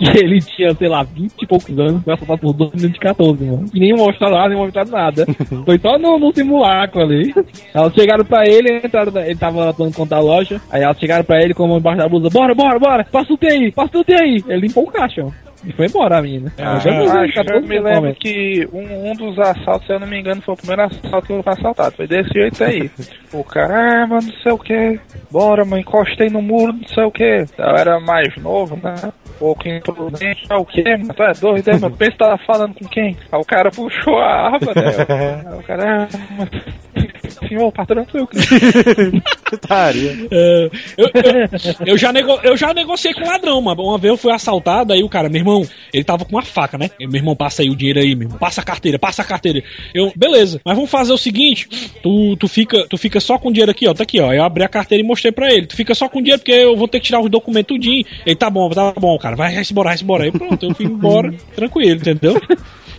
Que 0.00 0.18
ele 0.18 0.40
tinha, 0.40 0.74
sei 0.74 0.88
lá, 0.88 1.02
20 1.02 1.42
e 1.42 1.46
poucos 1.46 1.78
anos, 1.78 2.02
foi 2.02 2.14
assaltado 2.14 2.40
por 2.40 2.54
dois 2.54 2.72
meninos 2.72 2.94
de 2.94 3.00
14, 3.00 3.44
mano. 3.44 3.66
E 3.74 3.78
nem 3.78 3.92
mostraram 3.92 4.36
nada, 4.36 4.48
nem 4.48 4.58
mostraram 4.58 4.90
nada. 4.90 5.26
Foi 5.66 5.78
só 5.78 5.98
no, 5.98 6.18
no 6.18 6.32
simulacro 6.34 7.02
ali. 7.02 7.34
Elas 7.74 7.92
chegaram 7.92 8.24
pra 8.24 8.46
ele, 8.46 8.78
entraram, 8.78 9.12
ele 9.20 9.36
tava 9.36 9.68
atuando 9.68 9.94
contra 9.94 10.16
a 10.16 10.20
loja. 10.20 10.58
Aí 10.70 10.82
elas 10.82 10.98
chegaram 10.98 11.24
pra 11.24 11.42
ele 11.42 11.52
como 11.52 11.76
embaixo 11.76 11.98
da 11.98 12.08
blusa: 12.08 12.30
Bora, 12.30 12.54
bora, 12.54 12.78
bora, 12.78 13.04
passa 13.04 13.32
o 13.32 13.36
TI, 13.36 13.72
passa 13.72 13.98
o 13.98 14.04
TI. 14.04 14.42
Ele 14.48 14.66
limpou 14.66 14.84
o 14.84 14.90
caixa, 14.90 15.22
ó. 15.22 15.49
E 15.64 15.72
foi 15.72 15.86
embora 15.86 16.18
a 16.18 16.22
menina. 16.22 16.52
Ah, 16.58 16.74
Eu 16.74 16.80
já 16.80 16.90
não 16.90 17.20
Acho, 17.20 17.34
14 17.34 17.52
eu 17.62 17.68
me 17.68 17.78
lembro 17.80 17.98
homens. 17.98 18.18
que 18.18 18.68
um, 18.72 19.10
um 19.10 19.14
dos 19.14 19.38
assaltos, 19.38 19.86
se 19.86 19.92
eu 19.92 20.00
não 20.00 20.06
me 20.06 20.18
engano, 20.18 20.40
foi 20.40 20.54
o 20.54 20.56
primeiro 20.56 20.82
assalto 20.82 21.26
que 21.26 21.32
eu 21.32 21.42
fui 21.42 21.52
assaltado. 21.52 21.96
Foi 21.96 22.06
desse 22.06 22.30
jeito 22.30 22.64
aí. 22.64 22.90
O 23.32 23.44
cara, 23.44 24.02
ah, 24.02 24.06
mano, 24.08 24.26
não 24.26 24.42
sei 24.42 24.50
o 24.50 24.58
que. 24.58 24.98
Bora, 25.30 25.64
mano, 25.64 25.80
encostei 25.80 26.28
no 26.28 26.42
muro, 26.42 26.72
não 26.72 26.88
sei 26.88 27.04
o 27.04 27.12
que. 27.12 27.44
Eu 27.56 27.76
era 27.76 28.00
mais 28.00 28.36
novo, 28.38 28.76
né? 28.82 28.94
Pouco 29.38 29.68
imprudente. 29.68 30.46
Ah, 30.50 30.58
o 30.58 30.66
que, 30.66 30.82
mano? 30.82 31.14
Tu 31.14 31.22
é 31.22 31.32
doido, 31.34 31.68
é, 31.70 31.78
mano? 31.78 31.96
Pensa 31.96 32.10
que 32.10 32.18
tava 32.18 32.38
falando 32.38 32.74
com 32.74 32.88
quem? 32.88 33.16
Aí 33.30 33.40
o 33.40 33.44
cara 33.44 33.70
puxou 33.70 34.18
a 34.18 34.46
arma, 34.46 34.72
né? 34.74 35.44
Aí 35.48 35.58
o 35.58 35.62
cara, 35.62 36.08
ah, 36.12 37.19
senhor, 37.30 37.72
patrão, 37.72 38.06
sou 38.10 38.20
eu 38.20 38.26
que. 38.26 38.36
Putaria. 39.50 40.28
É, 40.30 40.70
eu, 40.96 41.06
eu- 41.06 41.86
eu 41.86 41.98
já 41.98 42.12
nego- 42.12 42.38
eu 42.42 42.56
já 42.56 42.72
negociei 42.72 43.12
com 43.14 43.26
ladrão, 43.26 43.60
mano. 43.60 43.82
Uma 43.82 43.98
vez 43.98 44.10
eu 44.12 44.16
fui 44.16 44.32
assaltado, 44.32 44.92
aí 44.92 45.02
o 45.02 45.08
cara, 45.08 45.28
meu 45.28 45.40
irmão, 45.40 45.66
ele 45.92 46.04
tava 46.04 46.24
com 46.24 46.36
uma 46.36 46.42
faca, 46.42 46.78
né? 46.78 46.90
Meu 47.00 47.16
irmão, 47.16 47.34
passa 47.34 47.62
aí 47.62 47.70
o 47.70 47.74
dinheiro 47.76 47.98
aí, 48.00 48.14
meu 48.14 48.26
irmão. 48.26 48.38
Passa 48.38 48.60
a 48.60 48.64
carteira, 48.64 48.98
passa 48.98 49.22
a 49.22 49.24
carteira. 49.24 49.62
Eu, 49.94 50.12
beleza, 50.14 50.60
mas 50.64 50.74
vamos 50.76 50.90
fazer 50.90 51.12
o 51.12 51.18
seguinte: 51.18 51.68
tu, 52.02 52.36
tu, 52.36 52.46
fica, 52.48 52.86
tu 52.88 52.96
fica 52.96 53.18
só 53.20 53.38
com 53.38 53.48
o 53.48 53.52
dinheiro 53.52 53.70
aqui, 53.70 53.88
ó. 53.88 53.94
Tá 53.94 54.02
aqui, 54.04 54.20
ó. 54.20 54.32
Eu 54.32 54.44
abri 54.44 54.62
a 54.62 54.68
carteira 54.68 55.02
e 55.02 55.06
mostrei 55.06 55.32
pra 55.32 55.52
ele. 55.52 55.66
Tu 55.66 55.76
fica 55.76 55.94
só 55.94 56.08
com 56.08 56.18
o 56.18 56.22
dinheiro 56.22 56.40
porque 56.40 56.52
eu 56.52 56.76
vou 56.76 56.86
ter 56.88 57.00
que 57.00 57.06
tirar 57.06 57.20
os 57.20 57.30
documentos 57.30 57.68
tudinho. 57.76 58.04
Ele, 58.24 58.36
tá 58.36 58.48
bom, 58.48 58.68
tá 58.70 58.92
bom, 58.98 59.18
cara. 59.18 59.34
Vai, 59.36 59.52
vai 59.54 59.62
embora, 59.70 59.88
vai 59.88 59.98
embora. 60.00 60.24
Aí 60.24 60.30
pronto, 60.32 60.64
eu 60.66 60.74
fui 60.74 60.86
embora, 60.86 61.32
tranquilo, 61.54 61.96
entendeu? 62.00 62.40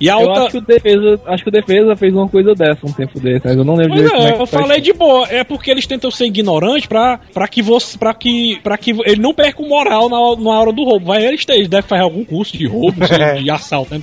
E 0.02 0.10
a 0.10 0.14
Eu 0.14 0.28
outra. 0.28 0.44
acho 0.46 0.52
que, 0.52 0.58
o 0.58 0.62
defesa, 0.62 1.22
acho 1.28 1.44
que 1.44 1.50
o 1.50 1.52
defesa 1.52 1.96
fez 1.96 2.14
uma 2.14 2.28
coisa 2.28 2.56
dessa 2.56 2.88
um 2.88 2.92
tempo 2.92 3.20
desse, 3.20 3.46
mas 3.46 3.56
eu 3.56 3.64
não 3.64 3.76
lembro 3.76 3.94
direito 3.94 4.16
como 4.16 4.28
é, 4.28 4.32
que 4.32 4.42
eu 4.42 4.48
falei 4.48 4.82
de 4.82 4.94
boa. 4.94 5.28
É 5.30 5.44
porque 5.44 5.70
eles 5.70 5.86
tentam 5.86 6.10
ser 6.10 6.26
ignorantes 6.26 6.88
pra, 6.88 7.20
pra 7.32 7.48
que 7.48 7.62
você. 7.62 8.00
para 8.00 8.12
que. 8.16 8.60
para 8.64 8.78
que 8.80 8.92
ele 9.06 9.22
não 9.22 9.32
perca 9.32 9.62
o 9.62 9.70
moral 9.70 10.10
na, 10.10 10.18
na 10.44 10.60
hora 10.60 10.74
do 10.74 10.84
roubo. 10.84 11.06
Vai, 11.06 11.24
eles, 11.24 11.46
têm, 11.46 11.58
eles 11.58 11.68
devem 11.68 11.88
fazer 11.88 12.02
algum 12.02 12.26
curso 12.26 12.58
de 12.58 12.66
roubo, 12.66 12.96
de, 13.06 13.44
de 13.44 13.52
assalto, 13.52 13.94
né? 13.94 14.02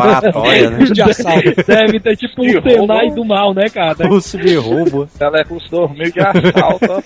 Oratória, 0.00 0.70
né? 0.70 0.84
de 0.84 1.02
assalto. 1.02 1.52
Deve 1.66 1.98
ter 1.98 2.16
tipo 2.16 2.44
um. 2.44 2.62
Senai 2.62 3.10
do 3.10 3.24
mal, 3.24 3.52
né, 3.52 3.68
cara? 3.68 4.08
Curso 4.08 4.38
de 4.38 4.54
roubo. 4.54 5.08
Ela 5.18 5.40
é 5.40 5.44
curso 5.44 5.68
dormiu 5.68 6.12
de 6.12 6.20
assalto. 6.20 7.04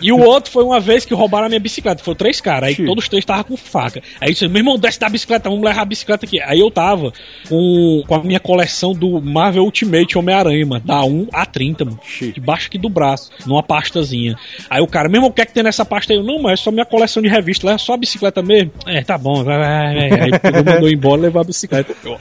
E 0.00 0.10
o 0.10 0.18
outro 0.18 0.50
foi 0.50 0.64
uma 0.64 0.80
vez 0.80 1.04
que 1.04 1.14
roubaram 1.14 1.46
a 1.46 1.48
minha 1.48 1.60
bicicleta. 1.60 2.02
Foram 2.02 2.16
três 2.16 2.40
caras. 2.40 2.70
Aí 2.70 2.74
todos 2.74 3.04
os 3.04 3.08
três 3.08 3.22
estavam 3.22 3.44
com 3.44 3.56
faca. 3.56 4.02
Aí 4.20 4.30
eu 4.30 4.32
disse, 4.32 4.48
meu 4.48 4.58
irmão, 4.58 4.76
desce 4.76 4.98
da 4.98 5.08
bicicleta, 5.08 5.48
vamos 5.48 5.64
levar 5.64 5.82
a 5.82 5.84
bicicleta 5.84 6.26
aqui. 6.26 6.40
Aí 6.40 6.58
eu 6.58 6.70
tava 6.70 7.11
com, 7.48 8.02
com 8.06 8.14
a 8.14 8.22
minha 8.22 8.40
coleção 8.40 8.92
do 8.92 9.20
Marvel 9.20 9.64
Ultimate 9.64 10.16
Homem-Aranha, 10.16 10.66
mano. 10.66 10.82
Da 10.84 11.04
1 11.04 11.28
a 11.32 11.46
30, 11.46 11.84
mano. 11.84 12.00
Debaixo 12.34 12.68
aqui 12.68 12.78
do 12.78 12.88
braço, 12.88 13.30
numa 13.46 13.62
pastazinha. 13.62 14.36
Aí 14.68 14.82
o 14.82 14.86
cara, 14.86 15.08
meu 15.08 15.18
irmão, 15.18 15.30
o 15.30 15.32
que 15.32 15.42
é 15.42 15.46
que 15.46 15.52
tem 15.52 15.62
nessa 15.62 15.84
pasta 15.84 16.12
aí? 16.12 16.18
Eu, 16.18 16.24
não, 16.24 16.40
mas 16.40 16.60
é 16.60 16.62
só 16.62 16.70
minha 16.70 16.84
coleção 16.84 17.22
de 17.22 17.28
revista. 17.28 17.66
Leva 17.66 17.78
só 17.78 17.94
a 17.94 17.96
bicicleta 17.96 18.42
mesmo. 18.42 18.72
É, 18.86 19.02
tá 19.02 19.16
bom, 19.18 19.42
vai, 19.44 19.58
vai, 19.58 19.94
vai. 19.94 20.20
Aí 20.20 20.38
pegou, 20.38 20.64
mandou 20.72 20.88
embora 20.90 21.22
levou 21.22 21.40
a 21.40 21.44
bicicleta. 21.44 21.94
Eu, 22.04 22.18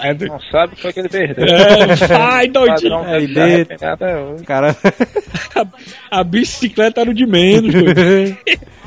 é 0.00 0.14
doido. 0.14 0.32
Não 0.32 0.40
sabe 0.40 0.72
o 0.72 0.76
que 0.76 0.82
foi 0.82 0.92
que 0.92 1.00
ele 1.00 1.08
perdeu. 1.08 1.44
É, 1.44 1.96
vai, 2.06 2.48
doidinho. 2.48 2.98
Hoje. 2.98 4.44
Cara. 4.44 4.76
A, 6.10 6.20
a 6.20 6.24
bicicleta 6.24 7.00
era 7.00 7.10
o 7.10 7.14
de 7.14 7.26
menos, 7.26 7.72
doido. 7.72 8.38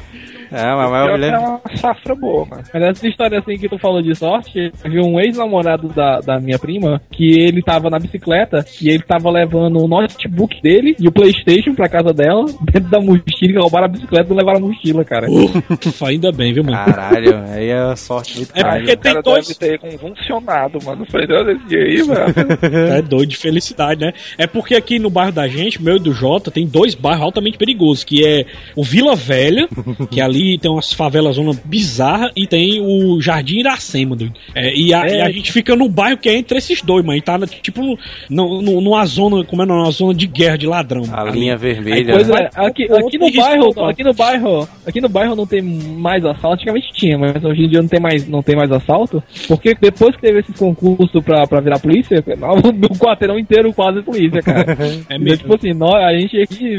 É, 0.51 0.75
mas, 0.75 0.91
mas 0.91 1.01
eu 1.01 1.05
que 1.07 1.13
é 1.13 1.17
lembro. 1.31 1.39
uma 1.41 1.61
safra 1.77 2.15
boa, 2.15 2.45
mano. 2.45 2.63
Mas 2.73 2.83
essa 2.83 3.07
história 3.07 3.39
assim 3.39 3.57
que 3.57 3.69
tu 3.69 3.77
falou 3.77 4.01
de 4.01 4.15
sorte, 4.15 4.71
vi 4.85 4.99
um 4.99 5.19
ex-namorado 5.19 5.87
da, 5.89 6.19
da 6.19 6.39
minha 6.39 6.57
prima 6.59 7.01
que 7.11 7.39
ele 7.39 7.61
tava 7.61 7.89
na 7.89 7.99
bicicleta 7.99 8.65
e 8.81 8.89
ele 8.89 9.03
tava 9.03 9.29
levando 9.29 9.83
o 9.83 9.87
notebook 9.87 10.61
dele 10.61 10.95
e 10.99 11.07
o 11.07 11.11
Playstation 11.11 11.73
pra 11.73 11.89
casa 11.89 12.13
dela, 12.13 12.45
dentro 12.71 12.89
da 12.89 12.99
mochila, 12.99 13.23
que 13.53 13.57
roubaram 13.59 13.85
a 13.85 13.89
bicicleta 13.89 14.33
e 14.33 14.35
levaram 14.35 14.57
a 14.59 14.61
mochila, 14.61 15.03
cara. 15.05 15.27
Ufa, 15.29 16.07
ainda 16.07 16.31
bem, 16.31 16.53
viu, 16.53 16.63
mano? 16.63 16.77
Caralho, 16.85 17.35
aí 17.49 17.69
é 17.69 17.95
sorte 17.95 18.37
muito 18.37 18.51
É 18.55 18.61
cara. 18.61 18.77
porque 18.77 18.95
tem 18.97 19.21
dois. 19.21 19.47
deve 19.57 19.77
ter 19.77 19.79
convulsionado, 19.79 20.79
mano. 20.85 21.05
Foi 21.09 21.25
desse 21.27 21.65
dia 21.67 21.79
aí, 21.83 22.03
mano. 22.03 22.25
É 22.95 23.01
doido 23.01 23.29
de 23.29 23.37
felicidade, 23.37 24.01
né? 24.01 24.13
É 24.37 24.47
porque 24.47 24.75
aqui 24.75 24.99
no 24.99 25.09
bairro 25.09 25.31
da 25.31 25.47
gente, 25.47 25.81
meu 25.81 25.97
e 25.97 25.99
do 25.99 26.13
Jota, 26.13 26.51
tem 26.51 26.65
dois 26.67 26.93
bairros 26.95 27.23
altamente 27.23 27.57
perigosos, 27.57 28.03
que 28.03 28.25
é 28.25 28.45
o 28.75 28.83
Vila 28.83 29.15
Velha, 29.15 29.67
que 30.09 30.21
ali 30.21 30.44
tem 30.61 30.71
umas 30.71 30.93
favelas 30.93 31.35
zona 31.35 31.51
bizarra, 31.65 32.31
e 32.35 32.47
tem 32.47 32.79
o 32.81 33.19
Jardim 33.21 33.59
Iracema, 33.59 34.15
doido. 34.15 34.33
É, 34.53 34.73
e, 34.75 34.93
a, 34.93 35.07
e 35.07 35.21
a 35.21 35.29
gente 35.29 35.51
fica 35.51 35.75
no 35.75 35.89
bairro 35.89 36.17
que 36.17 36.29
é 36.29 36.35
entre 36.35 36.57
esses 36.57 36.81
dois, 36.81 37.03
mano. 37.05 37.17
E 37.17 37.21
tá 37.21 37.37
tipo 37.61 37.81
no, 38.29 38.61
no- 38.61 38.81
numa 38.81 39.05
zona, 39.05 39.43
como 39.43 39.61
é, 39.61 39.65
numa 39.65 39.91
zona 39.91 40.13
de 40.13 40.27
guerra 40.27 40.57
de 40.57 40.67
ladrão. 40.67 41.03
A 41.11 41.21
Ali. 41.21 41.39
linha 41.39 41.57
vermelha. 41.57 42.13
Pois 42.13 42.27
né? 42.27 42.49
é, 42.55 42.65
aqui, 42.65 42.83
aqui 42.91 43.17
no 43.17 43.31
bairro, 43.31 43.65
total. 43.73 43.89
aqui 43.89 44.03
no 44.03 44.13
bairro, 44.13 44.69
aqui 44.85 45.01
no 45.01 45.09
bairro 45.09 45.35
não 45.35 45.45
tem 45.47 45.61
mais 45.61 46.23
assalto, 46.25 46.55
antigamente 46.55 46.87
tinha, 46.93 47.17
mas 47.17 47.43
hoje 47.43 47.63
em 47.63 47.69
dia 47.69 47.81
não 47.81 47.87
tem 47.89 47.99
mais, 47.99 48.27
não 48.27 48.41
tem 48.43 48.55
mais 48.55 48.71
assalto, 48.71 49.21
porque 49.47 49.75
depois 49.79 50.15
que 50.15 50.21
teve 50.21 50.39
esse 50.39 50.53
concurso 50.53 51.21
pra, 51.21 51.45
pra 51.47 51.59
virar 51.61 51.79
polícia, 51.79 52.23
o 52.89 52.97
quarteirão 52.97 53.37
inteiro 53.39 53.73
quase 53.73 53.99
é 53.99 54.01
polícia, 54.01 54.41
cara. 54.41 54.65
É 55.09 55.15
Então, 55.15 55.19
mesmo. 55.19 55.37
tipo 55.37 55.55
assim, 55.55 55.73
nós, 55.73 55.93
a 55.95 56.13
gente 56.17 56.39
aqui 56.41 56.77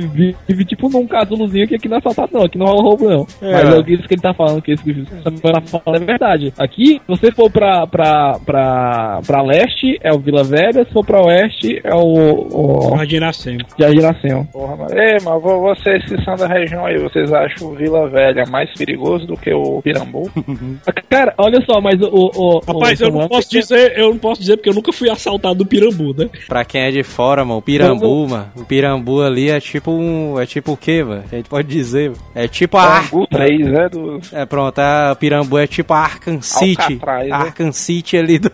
vive 0.49 0.64
tipo 0.64 0.89
num 0.89 1.07
casulozinho 1.07 1.67
que 1.69 1.75
aqui 1.75 1.89
não 1.89 1.97
é 1.97 1.99
assaltado 1.99 2.31
não, 2.33 2.43
aqui 2.43 2.59
não 2.59 2.67
rola 2.67 2.83
roubo 2.83 3.09
não. 3.09 3.27
Mas 3.53 3.74
é 3.74 3.78
o 3.78 3.84
que 3.84 3.92
ele 3.92 4.22
tá 4.22 4.34
falando, 4.34 4.62
que 4.62 4.72
isso 4.72 4.82
que 4.84 4.90
o 4.92 5.07
Samuel 5.22 5.40
tá 5.55 5.61
falando 5.80 6.03
é 6.03 6.07
verdade. 6.07 6.53
Aqui, 6.59 6.94
se 6.94 7.01
você 7.07 7.32
for 7.32 7.51
pra, 7.51 7.86
pra, 7.86 8.38
pra, 8.44 9.20
pra 9.26 9.42
leste, 9.42 9.99
é 10.03 10.12
o 10.12 10.18
Vila 10.18 10.42
Velha, 10.44 10.84
se 10.84 10.92
for 10.92 11.05
pra 11.05 11.22
oeste, 11.22 11.80
é 11.84 11.94
o, 11.94 12.90
o 12.92 12.97
Jardim 12.97 13.16
Iracema. 13.16 13.59
Jardim 13.78 13.99
Iracema. 13.99 14.44
Porra, 14.53 14.76
mas, 14.76 14.92
Ei, 14.92 15.16
mas 15.24 15.42
vo- 15.42 15.61
vocês 15.61 16.05
que 16.05 16.22
são 16.24 16.36
da 16.36 16.47
região 16.47 16.84
aí, 16.86 16.99
vocês 16.99 17.32
acham 17.32 17.68
o 17.68 17.74
Vila 17.74 18.09
Velha 18.09 18.44
mais 18.51 18.72
perigoso 18.74 19.26
do 19.26 19.36
que 19.36 19.53
o 19.53 19.80
Pirambu? 19.82 20.30
Cara, 21.09 21.34
olha 21.38 21.61
só, 21.64 21.80
mas 21.80 22.01
o. 22.01 22.07
o, 22.09 22.57
o 22.57 22.61
Rapaz, 22.66 23.01
eu 23.01 23.11
não 23.11 23.28
posso 23.28 23.51
dizer, 23.51 23.97
eu 23.99 24.11
não 24.11 24.18
posso 24.18 24.40
dizer 24.40 24.57
porque 24.57 24.70
eu 24.70 24.74
nunca 24.74 24.92
fui 24.92 25.09
assaltado 25.11 25.57
do 25.57 25.66
Pirambu, 25.66 26.14
né? 26.16 26.28
Pra 26.49 26.64
quem 26.64 26.82
é 26.82 26.90
de 26.90 27.03
fora, 27.03 27.44
mano, 27.44 27.59
o 27.59 27.62
Pirambu, 27.62 28.28
mano. 28.28 28.47
O 28.57 28.64
Pirambu 28.64 29.22
ali 29.22 29.51
é 29.51 29.61
tipo 29.61 29.90
um. 29.90 30.38
É 30.40 30.47
tipo 30.47 30.72
o 30.72 30.76
quê, 30.76 31.03
mano? 31.05 31.24
A 31.30 31.36
gente 31.36 31.49
pode 31.49 31.68
dizer. 31.68 32.11
mano. 32.11 32.22
É 32.34 32.49
tipo 32.49 32.76
a. 32.76 33.01
Pirambu 33.01 33.26
3, 33.37 33.72
é 33.72 33.89
do. 33.89 34.20
É 34.32 34.47
pronto, 34.47 34.78
a 34.78 35.16
Pirambu 35.18 35.59
é 35.59 35.66
tipo 35.66 35.93
a 35.93 35.99
Arkham 35.99 36.41
City. 36.41 36.80
Alcatraz, 36.80 37.28
né? 37.28 37.34
Arkham 37.34 37.72
City 37.72 38.16
ali 38.16 38.39
do. 38.39 38.51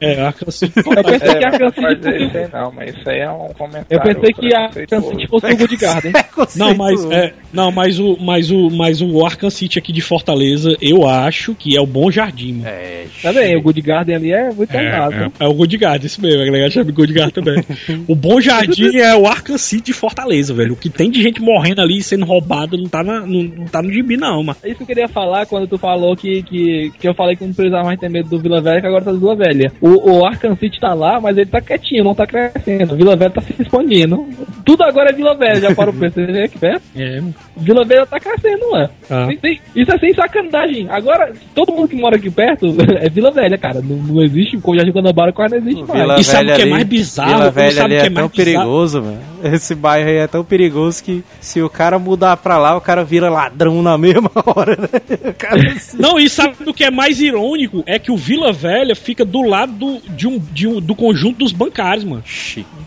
É, 0.00 0.20
Arkham 0.22 0.50
City. 0.50 0.72
Eu 0.78 1.04
pensei 1.04 1.34
que 1.34 1.44
a 1.44 1.48
Arkham 1.48 1.70
City 1.70 2.38
aí 2.38 2.48
não, 2.52 2.72
mas 2.72 2.96
isso 2.96 3.10
aí 3.10 3.18
é 3.18 3.30
um 3.30 3.48
comentário. 3.48 3.86
Eu 3.90 4.00
pensei 4.00 4.32
que 4.32 4.54
a 4.54 4.60
Arkham. 4.64 5.02
City 5.02 5.26
fosse 5.28 5.46
o 5.46 5.56
Good 5.56 5.76
Garden. 5.76 6.12
Não, 6.56 6.74
mas 6.74 7.10
é, 7.10 7.32
não, 7.52 7.72
mas 7.72 7.98
o, 7.98 8.16
mas 8.20 8.50
o, 8.50 8.70
mas 8.70 9.00
o 9.00 9.24
Arkham 9.24 9.50
City 9.50 9.78
aqui 9.78 9.92
de 9.92 10.00
Fortaleza, 10.00 10.76
eu 10.80 11.06
acho 11.08 11.54
que 11.54 11.76
é 11.76 11.80
o 11.80 11.86
Bom 11.86 12.10
Jardim. 12.10 12.54
mano. 12.54 12.68
É, 12.68 13.04
Tá 13.22 13.32
bem, 13.32 13.56
o 13.56 13.62
Good 13.62 13.80
Garden 13.82 14.16
ali 14.16 14.32
é 14.32 14.50
muito 14.50 14.74
É, 14.74 14.86
é, 14.86 15.30
é 15.40 15.46
o 15.46 15.54
Good 15.54 15.76
Guard, 15.76 16.04
isso 16.04 16.22
mesmo, 16.22 16.42
a 16.42 16.46
galera 16.46 16.70
chama 16.70 16.86
de 16.86 16.92
Good 16.92 17.12
Guard 17.12 17.32
também. 17.32 17.62
o 18.08 18.14
Bom 18.14 18.40
Jardim 18.40 18.96
é 18.96 19.14
o 19.14 19.26
Arkham 19.26 19.58
City 19.58 19.90
de 19.90 19.92
Fortaleza, 19.92 20.54
velho. 20.54 20.74
O 20.74 20.76
que 20.76 20.88
tem 20.88 21.10
de 21.10 21.22
gente 21.22 21.40
morrendo 21.40 21.80
ali, 21.80 22.02
sendo 22.02 22.24
roubado, 22.24 22.76
não 22.76 22.88
tá, 22.88 23.02
na, 23.02 23.20
não 23.20 23.66
tá 23.70 23.82
no 23.82 23.90
gibi, 23.92 24.16
não, 24.16 24.42
mano. 24.42 24.56
É 24.62 24.68
isso 24.68 24.76
que 24.78 24.82
eu 24.82 24.86
queria 24.86 25.08
falar 25.08 25.46
quando 25.46 25.66
tu 25.66 25.78
falou 25.78 26.16
que, 26.16 26.42
que, 26.42 26.92
que 26.98 27.08
eu 27.08 27.14
falei 27.14 27.36
que 27.36 27.44
não 27.44 27.52
precisava 27.52 27.84
mais 27.84 27.98
ter 27.98 28.08
medo 28.10 28.28
do 28.28 28.38
Vila 28.38 28.60
Velha, 28.60 28.80
que 28.80 28.86
agora 28.86 29.04
tá 29.04 29.12
do 29.12 29.18
Vila 29.20 29.36
Velha. 29.36 29.72
O, 29.80 30.10
o 30.18 30.24
Arkham 30.26 30.56
City 30.56 30.80
tá 30.80 30.92
lá, 30.94 31.20
mas 31.20 31.36
ele 31.36 31.48
tá 31.50 31.60
quietinho, 31.60 32.04
não 32.04 32.14
tá 32.14 32.26
crescendo. 32.26 32.94
O 32.94 32.96
Vila 32.96 33.16
Velha 33.16 33.30
tá 33.30 33.40
se 33.40 33.54
expandindo. 33.60 34.26
Tudo 34.64 34.82
agora 34.82 35.10
é 35.10 35.12
Vila 35.12 35.34
Velha, 35.34 35.60
já 35.60 35.74
parou 35.74 35.92
pra 35.94 36.08
você 36.10 36.26
ver 36.26 36.44
aqui 36.44 36.58
perto? 36.58 36.82
É, 36.96 37.20
Vila 37.56 37.84
Velha 37.84 38.06
tá 38.06 38.18
crescendo, 38.20 38.70
lá. 38.70 38.90
Ah. 39.10 39.28
Isso 39.74 39.92
é 39.92 39.98
sem 39.98 40.14
sacanagem. 40.14 40.86
Agora, 40.90 41.32
todo 41.54 41.72
mundo 41.72 41.88
que 41.88 41.96
mora 41.96 42.16
aqui 42.16 42.30
perto 42.30 42.66
é 43.00 43.08
Vila 43.08 43.30
Velha, 43.30 43.56
cara. 43.58 43.80
Não, 43.80 43.96
não 43.96 44.22
existe, 44.22 44.58
o 44.62 44.74
Jardim 44.74 44.92
Guanabara 44.92 45.32
quase 45.32 45.54
não 45.58 45.62
existe 45.62 45.84
mais. 45.86 46.00
Vila 46.00 46.20
E 46.20 46.24
sabe 46.24 46.44
Velha 46.46 46.52
o 46.52 46.56
que 46.56 46.60
é 46.60 46.64
ali- 46.64 46.70
mais 46.72 46.84
bizarro? 46.86 47.30
Vila 47.38 47.50
Velha 47.50 47.84
ali 47.84 47.94
o 47.94 47.98
que 48.00 48.02
é, 48.02 48.06
é 48.06 48.10
tão 48.10 48.22
mais 48.22 48.30
bizarro? 48.30 48.60
perigoso, 48.60 49.02
mano. 49.02 49.18
Esse 49.42 49.74
bairro 49.74 50.08
aí 50.08 50.16
é 50.16 50.26
tão 50.26 50.44
perigoso 50.44 51.02
que 51.02 51.24
se 51.40 51.62
o 51.62 51.70
cara 51.70 51.98
mudar 51.98 52.36
pra 52.36 52.58
lá, 52.58 52.76
o 52.76 52.80
cara 52.80 53.02
vira 53.02 53.30
ladrão 53.30 53.59
na 53.82 53.98
mesma 53.98 54.30
hora, 54.46 54.76
né? 54.76 55.32
Cara 55.38 55.72
assim. 55.72 55.96
Não, 55.98 56.18
e 56.18 56.28
sabe 56.28 56.54
o 56.66 56.72
que 56.74 56.84
é 56.84 56.90
mais 56.90 57.20
irônico? 57.20 57.82
É 57.86 57.98
que 57.98 58.10
o 58.10 58.16
Vila 58.16 58.52
Velha 58.52 58.94
fica 58.96 59.24
do 59.24 59.42
lado 59.42 59.72
do, 59.72 60.00
de 60.10 60.26
um, 60.26 60.38
de 60.38 60.66
um- 60.66 60.80
do 60.80 60.94
conjunto 60.94 61.38
dos 61.38 61.52
bancários, 61.52 62.04
mano. 62.04 62.22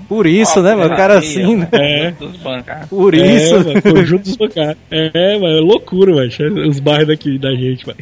Por 0.08 0.26
isso, 0.28 0.62
né, 0.62 0.76
mano? 0.76 0.94
O 0.94 0.98
cara 0.98 1.18
assim, 1.20 1.56
né? 1.58 1.68
É. 1.72 2.12
Dos 2.12 2.38
bancários. 2.38 2.90
Por 2.90 3.14
isso. 3.14 3.56
É, 3.56 3.60
mano, 3.64 3.82
conjunto 3.82 4.24
dos 4.24 4.36
bancários. 4.36 4.78
É, 4.92 5.40
mano, 5.40 5.58
é 5.58 5.62
loucura, 5.62 6.14
mano. 6.14 6.30
Os 6.70 6.80
bairros 6.80 7.08
daqui 7.08 7.38
da 7.38 7.52
gente, 7.56 7.86
mano. 7.88 8.00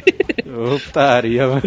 Optaria, 0.74 1.46
mano. 1.46 1.62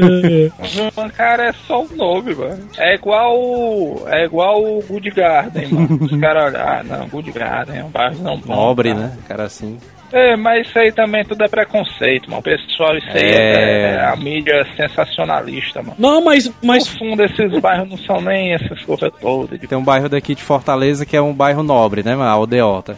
Os 0.60 0.93
bancários 0.95 1.47
é 1.47 1.53
só 1.68 1.84
o 1.84 1.95
nome, 1.95 2.36
mano. 2.36 2.60
É 2.78 2.95
igual. 2.95 4.03
É 4.08 4.26
igual 4.26 4.64
o 4.64 4.84
Good 4.88 5.10
Garden, 5.12 5.68
mano. 5.70 5.99
Os 6.01 6.20
caras 6.20 6.53
olham, 6.53 6.68
ah, 6.68 6.84
não, 6.84 7.08
Good 7.08 7.32
Garden 7.32 7.78
é 7.80 7.84
um 7.84 7.89
bairro 7.89 8.22
não 8.22 8.38
bom. 8.38 8.53
Nobre, 8.56 8.89
tá? 8.93 8.99
né? 8.99 9.18
Cara 9.28 9.43
assim. 9.43 9.78
É, 10.12 10.36
mas 10.36 10.68
isso 10.68 10.78
aí 10.80 10.91
também 10.91 11.24
tudo 11.26 11.43
é 11.43 11.47
preconceito, 11.47 12.30
mano. 12.30 12.41
Pessoal, 12.41 12.97
isso 12.97 13.08
aí 13.10 13.24
É. 13.24 13.36
é, 13.36 13.95
é 13.95 14.06
a 14.06 14.16
mídia 14.16 14.66
sensacionalista, 14.78 15.82
mano. 15.82 15.95
Não, 15.97 16.24
mas, 16.24 16.51
mas 16.64 16.88
No 16.93 16.99
fundo, 16.99 17.24
esses 17.24 17.60
bairros 17.60 17.89
não 17.89 17.97
são 17.97 18.22
nem 18.22 18.53
essas 18.53 18.82
coisas 18.84 19.12
todas. 19.20 19.60
Tem 19.60 19.78
um 19.78 19.84
bairro 19.84 20.08
daqui 20.10 20.36
de 20.36 20.43
Fortaleza 20.43 21.06
que 21.06 21.16
é 21.16 21.22
um 21.22 21.34
bairro 21.34 21.64
nobre, 21.64 22.03
né, 22.03 22.16
mano? 22.16 22.30
A 22.30 22.34
Aldeota. 22.34 22.97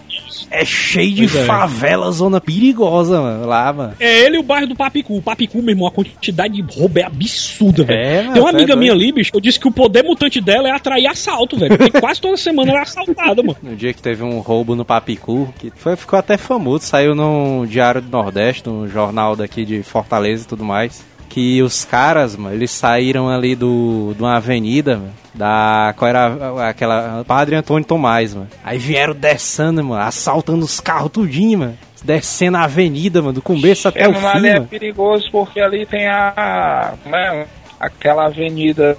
É 0.52 0.64
cheio 0.66 1.14
de 1.16 1.28
Pois 1.28 1.36
é. 1.36 1.46
favela, 1.46 2.12
zona 2.12 2.40
perigosa, 2.42 3.22
mano. 3.22 3.46
Lá, 3.48 3.72
mano. 3.74 3.94
É 4.00 4.26
ele 4.26 4.38
e 4.38 4.40
o 4.40 4.44
bairro 4.44 4.68
do 4.68 4.76
Papicu. 4.76 5.18
O 5.18 5.22
Papicu, 5.22 5.60
meu 5.62 5.70
irmão, 5.74 5.88
a 5.88 5.92
quantidade 5.92 6.62
de 6.62 6.80
roubo 6.80 7.00
é 7.00 7.04
absurda, 7.04 7.84
velho. 7.84 8.00
É, 8.00 8.32
Tem 8.34 8.42
uma 8.42 8.50
amiga 8.50 8.68
doido. 8.68 8.80
minha 8.80 8.92
ali, 8.92 9.12
bicho, 9.12 9.32
eu 9.34 9.40
disse 9.42 9.60
que 9.60 9.68
o 9.68 9.72
poder 9.72 10.04
mutante 10.04 10.40
dela 10.42 10.68
é 10.68 10.72
atrair 10.72 11.08
assalto, 11.08 11.58
velho. 11.58 11.78
Porque 11.78 12.00
quase 12.00 12.20
toda 12.22 12.38
semana 12.38 12.72
ela 12.72 12.80
é 12.80 12.84
assaltada, 12.84 13.42
mano. 13.42 13.58
No 13.64 13.76
dia 13.76 13.94
que 13.94 14.02
teve 14.02 14.24
um 14.24 14.40
roubo 14.40 14.76
no 14.76 14.86
Papicu, 14.86 15.54
que 15.60 15.72
foi, 15.76 15.96
ficou 15.96 16.18
até 16.20 16.38
famoso, 16.38 16.86
saiu 16.86 17.16
no 17.16 17.66
Diário 17.68 18.02
do 18.02 18.10
Nordeste, 18.10 18.68
no 18.68 18.88
jornal 18.88 19.36
daqui 19.36 19.66
de 19.66 19.84
Fortaleza 19.84 20.44
e 20.44 20.48
tudo 20.48 20.64
mais. 20.64 21.04
Que 21.30 21.62
os 21.62 21.84
caras, 21.86 22.36
mano, 22.36 22.56
eles 22.56 22.72
saíram 22.72 23.30
ali 23.30 23.56
do, 23.56 24.14
de 24.16 24.22
uma 24.24 24.38
avenida, 24.38 24.96
mano, 24.98 25.12
da. 25.34 25.94
Qual 25.98 26.08
era 26.10 26.28
a- 26.28 26.70
aquela. 26.70 27.24
Padre 27.28 27.56
Antônio 27.56 27.86
Tomás, 27.86 28.34
mano. 28.34 28.48
Aí 28.64 28.78
vieram 28.78 29.14
descendo, 29.14 29.84
mano, 29.84 30.02
assaltando 30.02 30.64
os 30.66 30.80
carros 30.80 31.12
tudinho, 31.12 31.60
mano. 31.60 31.78
Descendo 32.04 32.58
a 32.58 32.64
avenida, 32.64 33.22
mano, 33.22 33.34
do 33.34 33.42
começo 33.42 33.88
até 33.88 34.08
o 34.08 34.14
fim, 34.14 34.26
ali 34.26 34.48
é 34.50 34.60
perigoso 34.62 35.28
porque 35.32 35.60
ali 35.60 35.86
tem 35.86 36.08
a. 36.08 36.94
Como 37.04 37.16
é? 37.16 37.46
Aquela 37.80 38.26
avenida 38.26 38.96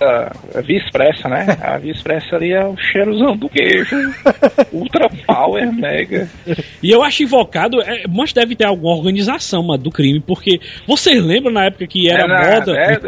Via 0.65 0.79
Expressa, 0.79 1.29
né? 1.29 1.47
A 1.61 1.79
Via 1.79 1.93
Expressa 1.93 2.37
ali 2.37 2.53
é 2.53 2.65
o 2.65 2.77
cheirozão 2.77 3.37
do 3.37 3.49
queijo. 3.49 3.97
Ultra 4.73 5.09
Power 5.27 5.73
Mega. 5.73 6.29
E 6.83 6.91
eu 6.91 7.03
acho 7.03 7.23
invocado, 7.23 7.81
é, 7.83 8.05
mas 8.09 8.33
deve 8.33 8.55
ter 8.55 8.65
alguma 8.65 8.95
organização, 8.95 9.63
mano, 9.63 9.83
do 9.83 9.91
crime, 9.91 10.21
porque 10.21 10.61
vocês 10.87 11.23
lembram 11.23 11.53
na 11.53 11.65
época 11.65 11.87
que 11.87 12.09
era 12.11 12.23
É 12.23 12.27
nada, 12.29 12.61
moda. 12.61 12.79
é- 12.79 12.93
é- 12.93 12.99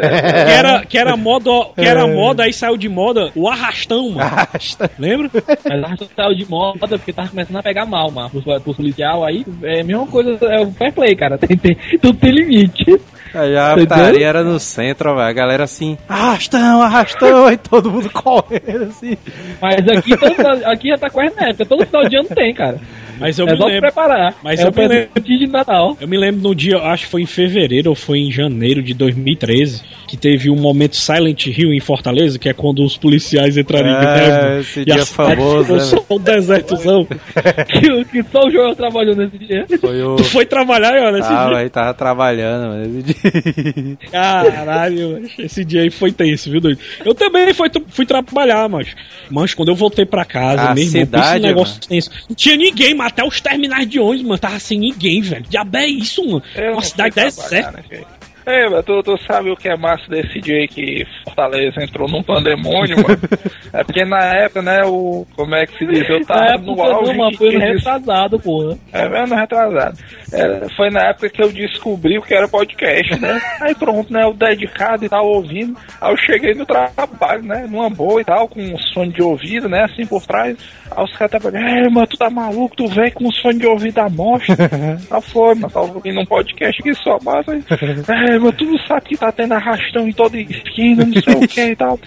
Que 0.45 0.53
era, 0.53 0.87
que 0.87 0.99
era 0.99 1.17
moda, 1.17 1.51
que 1.75 1.81
era 1.87 2.07
moda, 2.07 2.43
aí 2.45 2.53
saiu 2.53 2.77
de 2.77 2.89
moda 2.89 3.31
o 3.35 3.49
arrastão, 3.49 4.11
mano. 4.11 4.21
Arrasta. 4.23 4.91
Lembra? 4.99 5.31
Mas 5.69 5.85
arrastou 5.85 6.09
saiu 6.17 6.35
de 6.35 6.45
moda 6.51 6.89
porque 6.99 7.13
tava 7.13 7.29
começando 7.29 7.57
a 7.57 7.63
pegar 7.63 7.87
mal, 7.87 8.11
mano. 8.11 8.29
Pro, 8.31 8.61
pro 8.61 8.75
policial 8.75 9.25
aí, 9.25 9.45
é 9.63 9.81
a 9.81 9.85
mesma 9.85 10.07
coisa, 10.07 10.37
é 10.47 10.61
o 10.61 10.73
fair 10.73 10.93
play, 10.93 11.15
cara. 11.15 11.39
Tem, 11.39 11.57
tem, 11.57 11.77
tudo 12.03 12.19
tem 12.19 12.31
limite. 12.33 13.01
Aí 13.35 13.57
a 13.57 13.75
putaria 13.75 14.27
era 14.27 14.43
no 14.43 14.59
centro, 14.59 15.15
velho. 15.15 15.29
A 15.29 15.33
galera 15.33 15.65
assim, 15.65 15.97
arrastão, 16.09 16.83
arrastão, 16.83 17.51
e 17.53 17.57
todo 17.57 17.91
mundo 17.91 18.11
correndo 18.11 18.85
assim. 18.85 19.17
Mas 19.61 19.87
aqui, 19.89 20.17
todo, 20.17 20.67
aqui 20.67 20.89
já 20.89 20.99
tá 20.99 21.11
quase 21.11 21.35
na 21.37 21.49
época. 21.49 21.67
Todo 21.67 21.87
final 21.87 22.09
de 22.09 22.17
ano 22.17 22.29
tem, 22.29 22.55
cara. 22.55 22.79
Mas 23.21 23.39
eu 23.39 23.47
é 23.47 23.53
me 23.53 23.59
só 23.59 23.67
lembro. 23.67 23.81
preparar. 23.83 24.35
Mas 24.43 24.59
é 24.61 24.65
eu 24.65 24.71
o 24.71 24.75
me 24.75 24.89
lembro. 24.89 25.21
de 25.23 25.47
Natal. 25.47 25.97
Eu 26.01 26.09
me 26.09 26.17
lembro 26.17 26.41
no 26.43 26.55
dia, 26.55 26.79
acho 26.79 27.05
que 27.05 27.11
foi 27.11 27.23
em 27.23 27.27
fevereiro 27.27 27.91
ou 27.91 27.95
foi 27.95 28.19
em 28.21 28.33
janeiro 28.33 28.83
de 28.83 28.95
2013, 28.95 29.83
que 30.09 30.17
teve 30.17 30.51
um 30.51 30.57
momento 30.57 30.97
Silent 30.97 31.47
Hill 31.47 31.73
em 31.73 31.81
Fortaleza, 31.81 32.39
que 32.39 32.49
é 32.49 32.53
quando 32.53 32.85
os 32.85 32.97
policiais 32.97 33.57
entraram 33.57 33.89
em 33.89 33.95
É, 33.95 34.01
greve. 34.01 34.61
esse 34.61 34.81
e 34.81 34.85
dia 34.85 35.07
famoso, 35.07 35.75
né, 35.75 35.81
só 35.81 36.05
um 36.11 36.19
desertozão. 36.19 37.05
que, 37.69 38.05
que 38.07 38.23
só 38.31 38.41
o 38.47 38.51
Joel 38.51 38.75
trabalhou 38.75 39.15
nesse 39.15 39.39
dia. 39.39 39.67
Foi 39.81 40.03
o. 40.03 40.17
tu 40.17 40.25
foi 40.31 40.47
trabalhar, 40.47 40.93
olha, 40.95 41.19
esse 41.19 41.29
Tava 41.29 41.49
dia. 41.51 41.59
aí, 41.59 41.71
tava 41.71 41.95
trabalhando, 41.95 42.69
mano. 42.71 42.99
esse 42.99 43.03
dia. 43.03 43.99
Caralho, 44.11 45.23
esse 45.39 45.65
dia 45.65 45.83
aí 45.83 45.91
foi 45.91 46.13
tenso, 46.13 46.51
viu, 46.51 46.61
doido? 46.61 46.79
Eu 47.05 47.15
também 47.15 47.53
fui, 47.55 47.69
fui 47.89 48.07
trabalhar, 48.07 48.69
mas. 48.69 48.89
Mas 49.31 49.55
quando 49.55 49.69
eu 49.69 49.75
voltei 49.75 50.05
pra 50.05 50.25
casa, 50.25 50.63
A 50.71 50.75
meu 50.75 50.85
irmão, 50.85 51.01
cidade, 51.01 51.39
em 51.39 51.43
negócio 51.43 51.81
tenso. 51.89 52.11
Não 52.29 52.35
tinha 52.37 52.57
ninguém, 52.57 52.95
mas 52.95 53.10
até 53.11 53.25
os 53.25 53.41
terminais 53.41 53.89
de 53.89 53.99
ônibus, 54.01 54.27
mano, 54.27 54.39
tava 54.39 54.59
sem 54.59 54.79
ninguém, 54.79 55.21
velho. 55.21 55.45
Diabo 55.49 55.77
é 55.77 55.87
isso, 55.87 56.25
mano. 56.25 56.43
Eu 56.55 56.73
Uma 56.73 56.83
cidade 56.83 57.15
deserta. 57.15 57.73
né, 57.91 58.05
Ei, 58.47 58.69
mas 58.69 58.85
tu, 58.85 59.03
tu 59.03 59.19
sabe 59.27 59.51
o 59.51 59.57
que 59.57 59.69
é 59.69 59.77
massa 59.77 60.09
desse 60.09 60.41
dia 60.41 60.67
que 60.67 61.07
Fortaleza 61.25 61.83
entrou 61.83 62.09
num 62.09 62.23
pandemônio, 62.23 62.97
mano? 62.97 63.21
É 63.73 63.85
porque 63.85 64.05
na 64.05 64.19
época, 64.35 64.63
né, 64.63 64.83
o. 64.85 65.25
Como 65.37 65.55
é 65.55 65.65
que 65.65 65.79
se 65.79 65.87
diz? 65.87 66.09
Eu 66.09 66.25
tava 66.27 66.59
no 66.59 66.83
auge. 66.83 67.13
não, 67.13 67.25
mas 67.25 67.37
foi 67.37 67.53
no 67.53 67.61
retrasado, 67.61 68.41
porra. 68.41 68.77
É 68.93 69.09
mesmo, 69.09 69.37
retrasado. 69.37 69.97
É, 70.33 70.69
foi 70.77 70.91
na 70.91 71.11
época 71.11 71.31
que 71.31 71.41
eu 71.41 71.53
descobri 71.53 72.19
o 72.19 72.23
que 72.23 72.35
era 72.35 72.49
podcast, 72.49 73.21
né? 73.21 73.41
Aí 73.63 73.75
pronto, 73.77 74.13
né? 74.13 74.25
Eu 74.25 74.35
dedicado 74.35 75.05
e 75.05 75.09
tal, 75.09 75.25
ouvindo. 75.25 75.77
Aí 76.01 76.13
eu 76.13 76.17
cheguei 76.17 76.53
no 76.55 76.67
trabalho, 76.67 77.45
né? 77.45 77.67
Numa 77.71 77.89
boa 77.89 78.21
e 78.21 78.25
tal, 78.25 78.49
com 78.49 78.61
um 78.61 78.77
fone 78.93 79.13
de 79.13 79.23
ouvido, 79.23 79.69
né? 79.69 79.85
Assim 79.85 80.05
por 80.05 80.23
trás. 80.27 80.57
Aí 80.91 81.05
os 81.05 81.17
caras 81.17 81.35
estavam 81.35 81.61
é, 81.61 81.89
mano, 81.89 82.07
tu 82.07 82.17
tá 82.17 82.29
maluco, 82.29 82.77
tu 82.77 82.89
vem 82.89 83.11
com 83.13 83.29
os 83.29 83.39
fones 83.41 83.61
de 83.61 83.67
ouvido 83.67 83.99
à 83.99 84.09
mostra. 84.09 84.57
Aí 85.11 85.23
foi, 85.23 85.55
mano, 85.55 85.71
tava 85.71 85.93
ouvindo 85.93 86.21
um 86.21 86.27
podcast 86.27 86.83
que 86.83 86.95
só 86.95 87.19
massa. 87.23 87.53
aí, 87.53 88.30
É, 88.31 88.39
mano, 88.39 88.53
tu 88.53 88.65
não 88.65 88.79
sabe 88.87 89.07
que 89.07 89.17
tá 89.17 89.33
tendo 89.33 89.53
arrastão 89.53 90.07
em 90.09 90.13
toda 90.13 90.39
esquina, 90.39 91.05
não 91.05 91.21
sei 91.21 91.35
o 91.35 91.41
que 91.49 91.61
e 91.61 91.77
tal. 91.77 91.99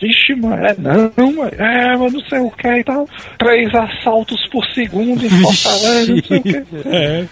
Vixe, 0.00 0.34
mano, 0.36 0.64
é 0.64 0.74
não, 0.78 1.32
mano, 1.32 1.50
é, 1.58 1.96
mano, 1.96 2.10
não 2.12 2.20
sei 2.28 2.38
o 2.38 2.50
que 2.50 2.68
e 2.68 2.84
tal. 2.84 3.08
Três 3.38 3.74
assaltos 3.74 4.46
por 4.48 4.64
segundo 4.66 5.24
em 5.24 5.30
Fortaleza, 5.30 6.14
não 6.14 6.22
sei 6.22 6.38
o 6.38 6.42
que. 6.42 6.64
É. 6.86 7.24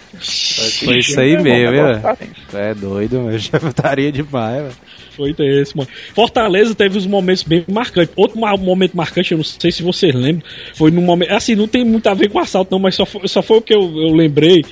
Foi 0.85 0.99
isso 0.99 1.21
aí 1.21 1.35
É, 1.35 1.41
mesmo, 1.41 1.73
nisso. 1.73 2.57
É 2.57 2.75
doido, 2.75 3.23
mas 3.27 3.43
já 3.53 3.59
estaria 3.59 4.11
demais, 4.11 4.63
velho. 4.63 4.75
Foi 5.17 5.35
esse, 5.39 5.77
mano. 5.77 5.89
Fortaleza 6.15 6.75
teve 6.75 6.97
uns 6.97 7.07
momentos 7.07 7.43
bem 7.43 7.65
marcantes. 7.69 8.13
Outro 8.17 8.39
momento 8.39 8.97
marcante, 8.97 9.33
eu 9.33 9.39
não 9.39 9.45
sei 9.45 9.71
se 9.71 9.83
vocês 9.83 10.15
lembram, 10.15 10.43
foi 10.75 10.91
no 10.91 11.03
momento. 11.03 11.33
Assim, 11.33 11.55
não 11.55 11.69
tem 11.69 11.85
muito 11.85 12.09
a 12.09 12.15
ver 12.15 12.31
com 12.31 12.39
assalto, 12.39 12.73
não, 12.73 12.79
mas 12.79 12.95
só 12.95 13.05
foi, 13.05 13.29
só 13.29 13.43
foi 13.43 13.59
o 13.59 13.63
que 13.63 13.75
eu, 13.75 13.83
eu 13.83 14.15
lembrei. 14.15 14.65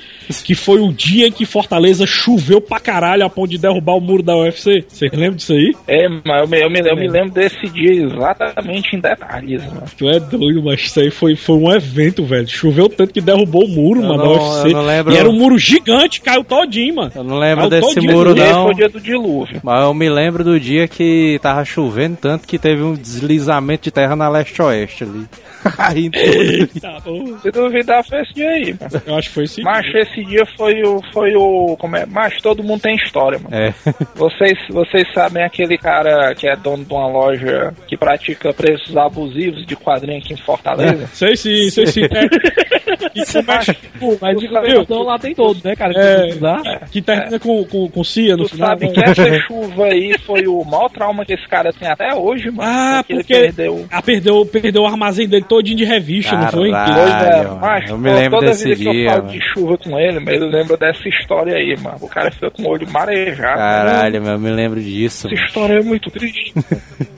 Que 0.43 0.53
foi 0.55 0.79
o 0.79 0.93
dia 0.93 1.27
em 1.27 1.31
que 1.31 1.45
Fortaleza 1.45 2.05
choveu 2.05 2.61
pra 2.61 2.79
caralho 2.79 3.25
a 3.25 3.29
ponto 3.29 3.49
de 3.49 3.57
derrubar 3.57 3.95
o 3.95 4.01
muro 4.01 4.21
da 4.23 4.35
UFC. 4.37 4.85
Vocês 4.87 5.11
lembram 5.11 5.35
disso 5.35 5.53
aí? 5.53 5.73
É, 5.87 6.07
mas 6.25 6.41
eu 6.43 6.47
me, 6.47 6.61
eu, 6.61 6.69
me, 6.69 6.79
eu 6.91 6.95
me 6.95 7.07
lembro 7.07 7.31
desse 7.31 7.67
dia 7.69 7.91
exatamente 8.03 8.95
em 8.95 8.99
detalhes, 8.99 9.63
mano. 9.65 9.83
Tu 9.97 10.07
é 10.09 10.19
doido, 10.19 10.61
mas 10.63 10.81
isso 10.81 10.99
aí 10.99 11.09
foi, 11.09 11.35
foi 11.35 11.55
um 11.55 11.71
evento, 11.71 12.23
velho. 12.23 12.47
Choveu 12.47 12.87
tanto 12.89 13.13
que 13.13 13.21
derrubou 13.21 13.65
o 13.65 13.67
muro, 13.67 14.01
Eu 14.01 14.07
mano, 14.09 14.23
não- 14.23 14.33
da 14.37 14.39
UFC. 14.43 14.67
eu 14.67 14.73
não 14.73 14.85
lembro. 14.85 15.13
E 15.13 15.17
era 15.17 15.29
um 15.29 15.33
muro 15.33 15.57
gigante, 15.57 16.21
caiu 16.21 16.43
todinho, 16.43 16.95
mano. 16.95 17.11
Eu 17.15 17.23
não 17.23 17.37
lembro 17.39 17.69
Caiu 17.69 17.81
desse 17.81 17.95
todinho. 17.95 18.13
muro, 18.13 18.31
Esse 18.37 18.51
não. 18.53 18.63
foi 18.63 18.71
o 18.71 18.75
dia 18.75 18.89
do 18.89 18.99
dilúvio. 18.99 19.59
Mas 19.63 19.83
eu 19.83 19.93
me 19.93 20.09
lembro 20.09 20.43
do 20.43 20.59
dia 20.59 20.87
que 20.87 21.39
tava 21.41 21.65
chovendo 21.65 22.17
tanto 22.21 22.47
que 22.47 22.57
teve 22.59 22.81
um 22.83 22.93
deslizamento 22.93 23.83
de 23.83 23.91
terra 23.91 24.15
na 24.15 24.29
leste-oeste 24.29 25.03
ali. 25.03 25.25
Eita. 26.23 27.01
Se 27.41 27.51
duvidar, 27.51 28.03
foi 28.05 28.21
esse 28.21 28.33
dia 28.33 28.49
aí, 28.49 28.75
mano. 28.79 29.01
Eu 29.05 29.15
acho 29.15 29.29
que 29.29 29.35
foi 29.35 29.43
esse 29.43 29.61
Mas 29.61 29.85
esse 29.95 30.23
dia 30.25 30.45
foi 30.57 30.81
o. 30.83 31.01
Foi 31.13 31.35
o 31.35 31.75
como 31.77 31.95
é? 31.95 32.05
Mas 32.05 32.41
todo 32.41 32.63
mundo 32.63 32.81
tem 32.81 32.95
história, 32.95 33.39
mano. 33.39 33.55
É. 33.55 33.73
Vocês, 34.15 34.57
vocês 34.69 35.07
sabem 35.13 35.43
aquele 35.43 35.77
cara 35.77 36.33
que 36.35 36.47
é 36.47 36.55
dono 36.55 36.83
de 36.85 36.93
uma 36.93 37.07
loja 37.07 37.73
que 37.87 37.97
pratica 37.97 38.53
preços 38.53 38.95
abusivos 38.95 39.65
de 39.65 39.75
quadrinho 39.75 40.19
aqui 40.19 40.33
em 40.33 40.37
Fortaleza? 40.37 41.07
Sei 41.13 41.35
sim, 41.35 41.69
sei 41.69 41.87
sim. 41.87 42.03
É, 42.03 42.09
que, 43.09 43.25
começa, 43.33 43.75
Mas 44.21 44.43
informação 44.43 45.03
lá 45.03 45.17
tem 45.19 45.33
todos, 45.35 45.61
né, 45.63 45.75
cara? 45.75 45.93
Se 45.93 45.99
É. 45.99 46.17
precisar. 46.23 46.87
que 46.91 47.01
termina 47.01 47.39
com, 47.39 47.63
com, 47.65 47.89
com 47.89 48.03
Cia 48.03 48.35
no 48.35 48.43
Tu 48.45 48.51
final. 48.51 48.69
sabe 48.69 48.89
que 48.91 48.99
essa 49.03 49.39
chuva 49.41 49.85
aí 49.85 50.15
foi 50.25 50.47
o 50.47 50.63
maior 50.63 50.89
trauma 50.89 51.25
que 51.25 51.33
esse 51.33 51.47
cara 51.47 51.71
tem 51.73 51.87
até 51.87 52.13
hoje, 52.13 52.49
mano. 52.51 52.69
Ah, 52.69 53.03
ele 53.07 53.19
porque 53.19 53.33
perdeu. 53.33 53.85
ah, 53.91 54.01
perdeu, 54.01 54.45
perdeu 54.45 54.83
o 54.83 54.87
armazém 54.87 55.27
dele 55.27 55.45
todinho 55.49 55.77
de 55.77 55.83
revista, 55.85 56.35
não 56.37 56.47
foi? 56.49 56.71
Caralho. 56.71 56.95
Pois 56.95 57.11
é, 57.11 57.47
mas 57.59 57.89
Eu 57.89 57.97
me 57.97 58.13
lembro 58.13 58.39
toda 58.39 58.51
desse 58.51 58.63
vida 58.69 58.75
que 58.81 58.87
eu 58.87 58.91
dia, 58.93 59.09
falo 59.09 59.23
mano. 59.23 59.33
de 59.33 59.41
chuva 59.53 59.77
com 59.77 59.99
ele, 59.99 60.19
mas 60.19 60.35
ele 60.35 60.45
lembra 60.45 60.77
dessa 60.77 61.09
história 61.09 61.55
aí, 61.55 61.75
mano. 61.77 61.97
O 61.99 62.07
cara 62.07 62.31
fica 62.31 62.49
com 62.51 62.63
o 62.63 62.69
olho 62.69 62.87
marejado. 62.89 63.57
Caralho, 63.57 64.21
meu, 64.21 64.31
eu 64.33 64.39
me 64.39 64.51
lembro 64.51 64.79
disso. 64.81 65.27
Essa 65.27 65.35
mano. 65.35 65.47
história 65.47 65.73
é 65.73 65.81
muito 65.81 66.09
triste. 66.09 66.53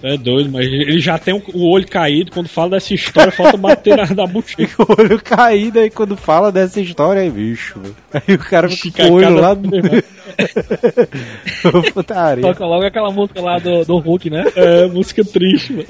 É 0.03 0.17
doido, 0.17 0.49
mas 0.51 0.65
ele 0.65 0.99
já 0.99 1.19
tem 1.19 1.31
o- 1.35 1.43
olho 1.69 1.87
caído. 1.87 2.31
Quando 2.31 2.49
fala 2.49 2.71
dessa 2.71 2.91
história, 2.91 3.31
falta 3.31 3.55
bater 3.55 3.95
na, 3.95 4.07
na 4.07 4.25
bochecha. 4.25 4.71
O 4.81 4.95
olho 4.99 5.21
caído 5.21 5.79
aí 5.79 5.91
quando 5.91 6.17
fala 6.17 6.51
dessa 6.51 6.81
história 6.81 7.21
aí, 7.21 7.29
bicho. 7.29 7.79
Aí 8.11 8.33
o 8.33 8.39
cara 8.39 8.67
fica 8.67 9.03
com 9.05 9.11
o 9.11 9.13
olho 9.17 9.35
lá 9.39 9.53
do. 9.53 9.69
Putaria. 11.93 12.41
Toca 12.41 12.65
logo 12.65 12.83
aquela 12.83 13.11
música 13.11 13.39
lá 13.41 13.59
do, 13.59 13.85
do 13.85 13.99
Hulk, 13.99 14.31
né? 14.31 14.43
É, 14.55 14.87
música 14.87 15.23
triste, 15.23 15.71
mano. 15.73 15.85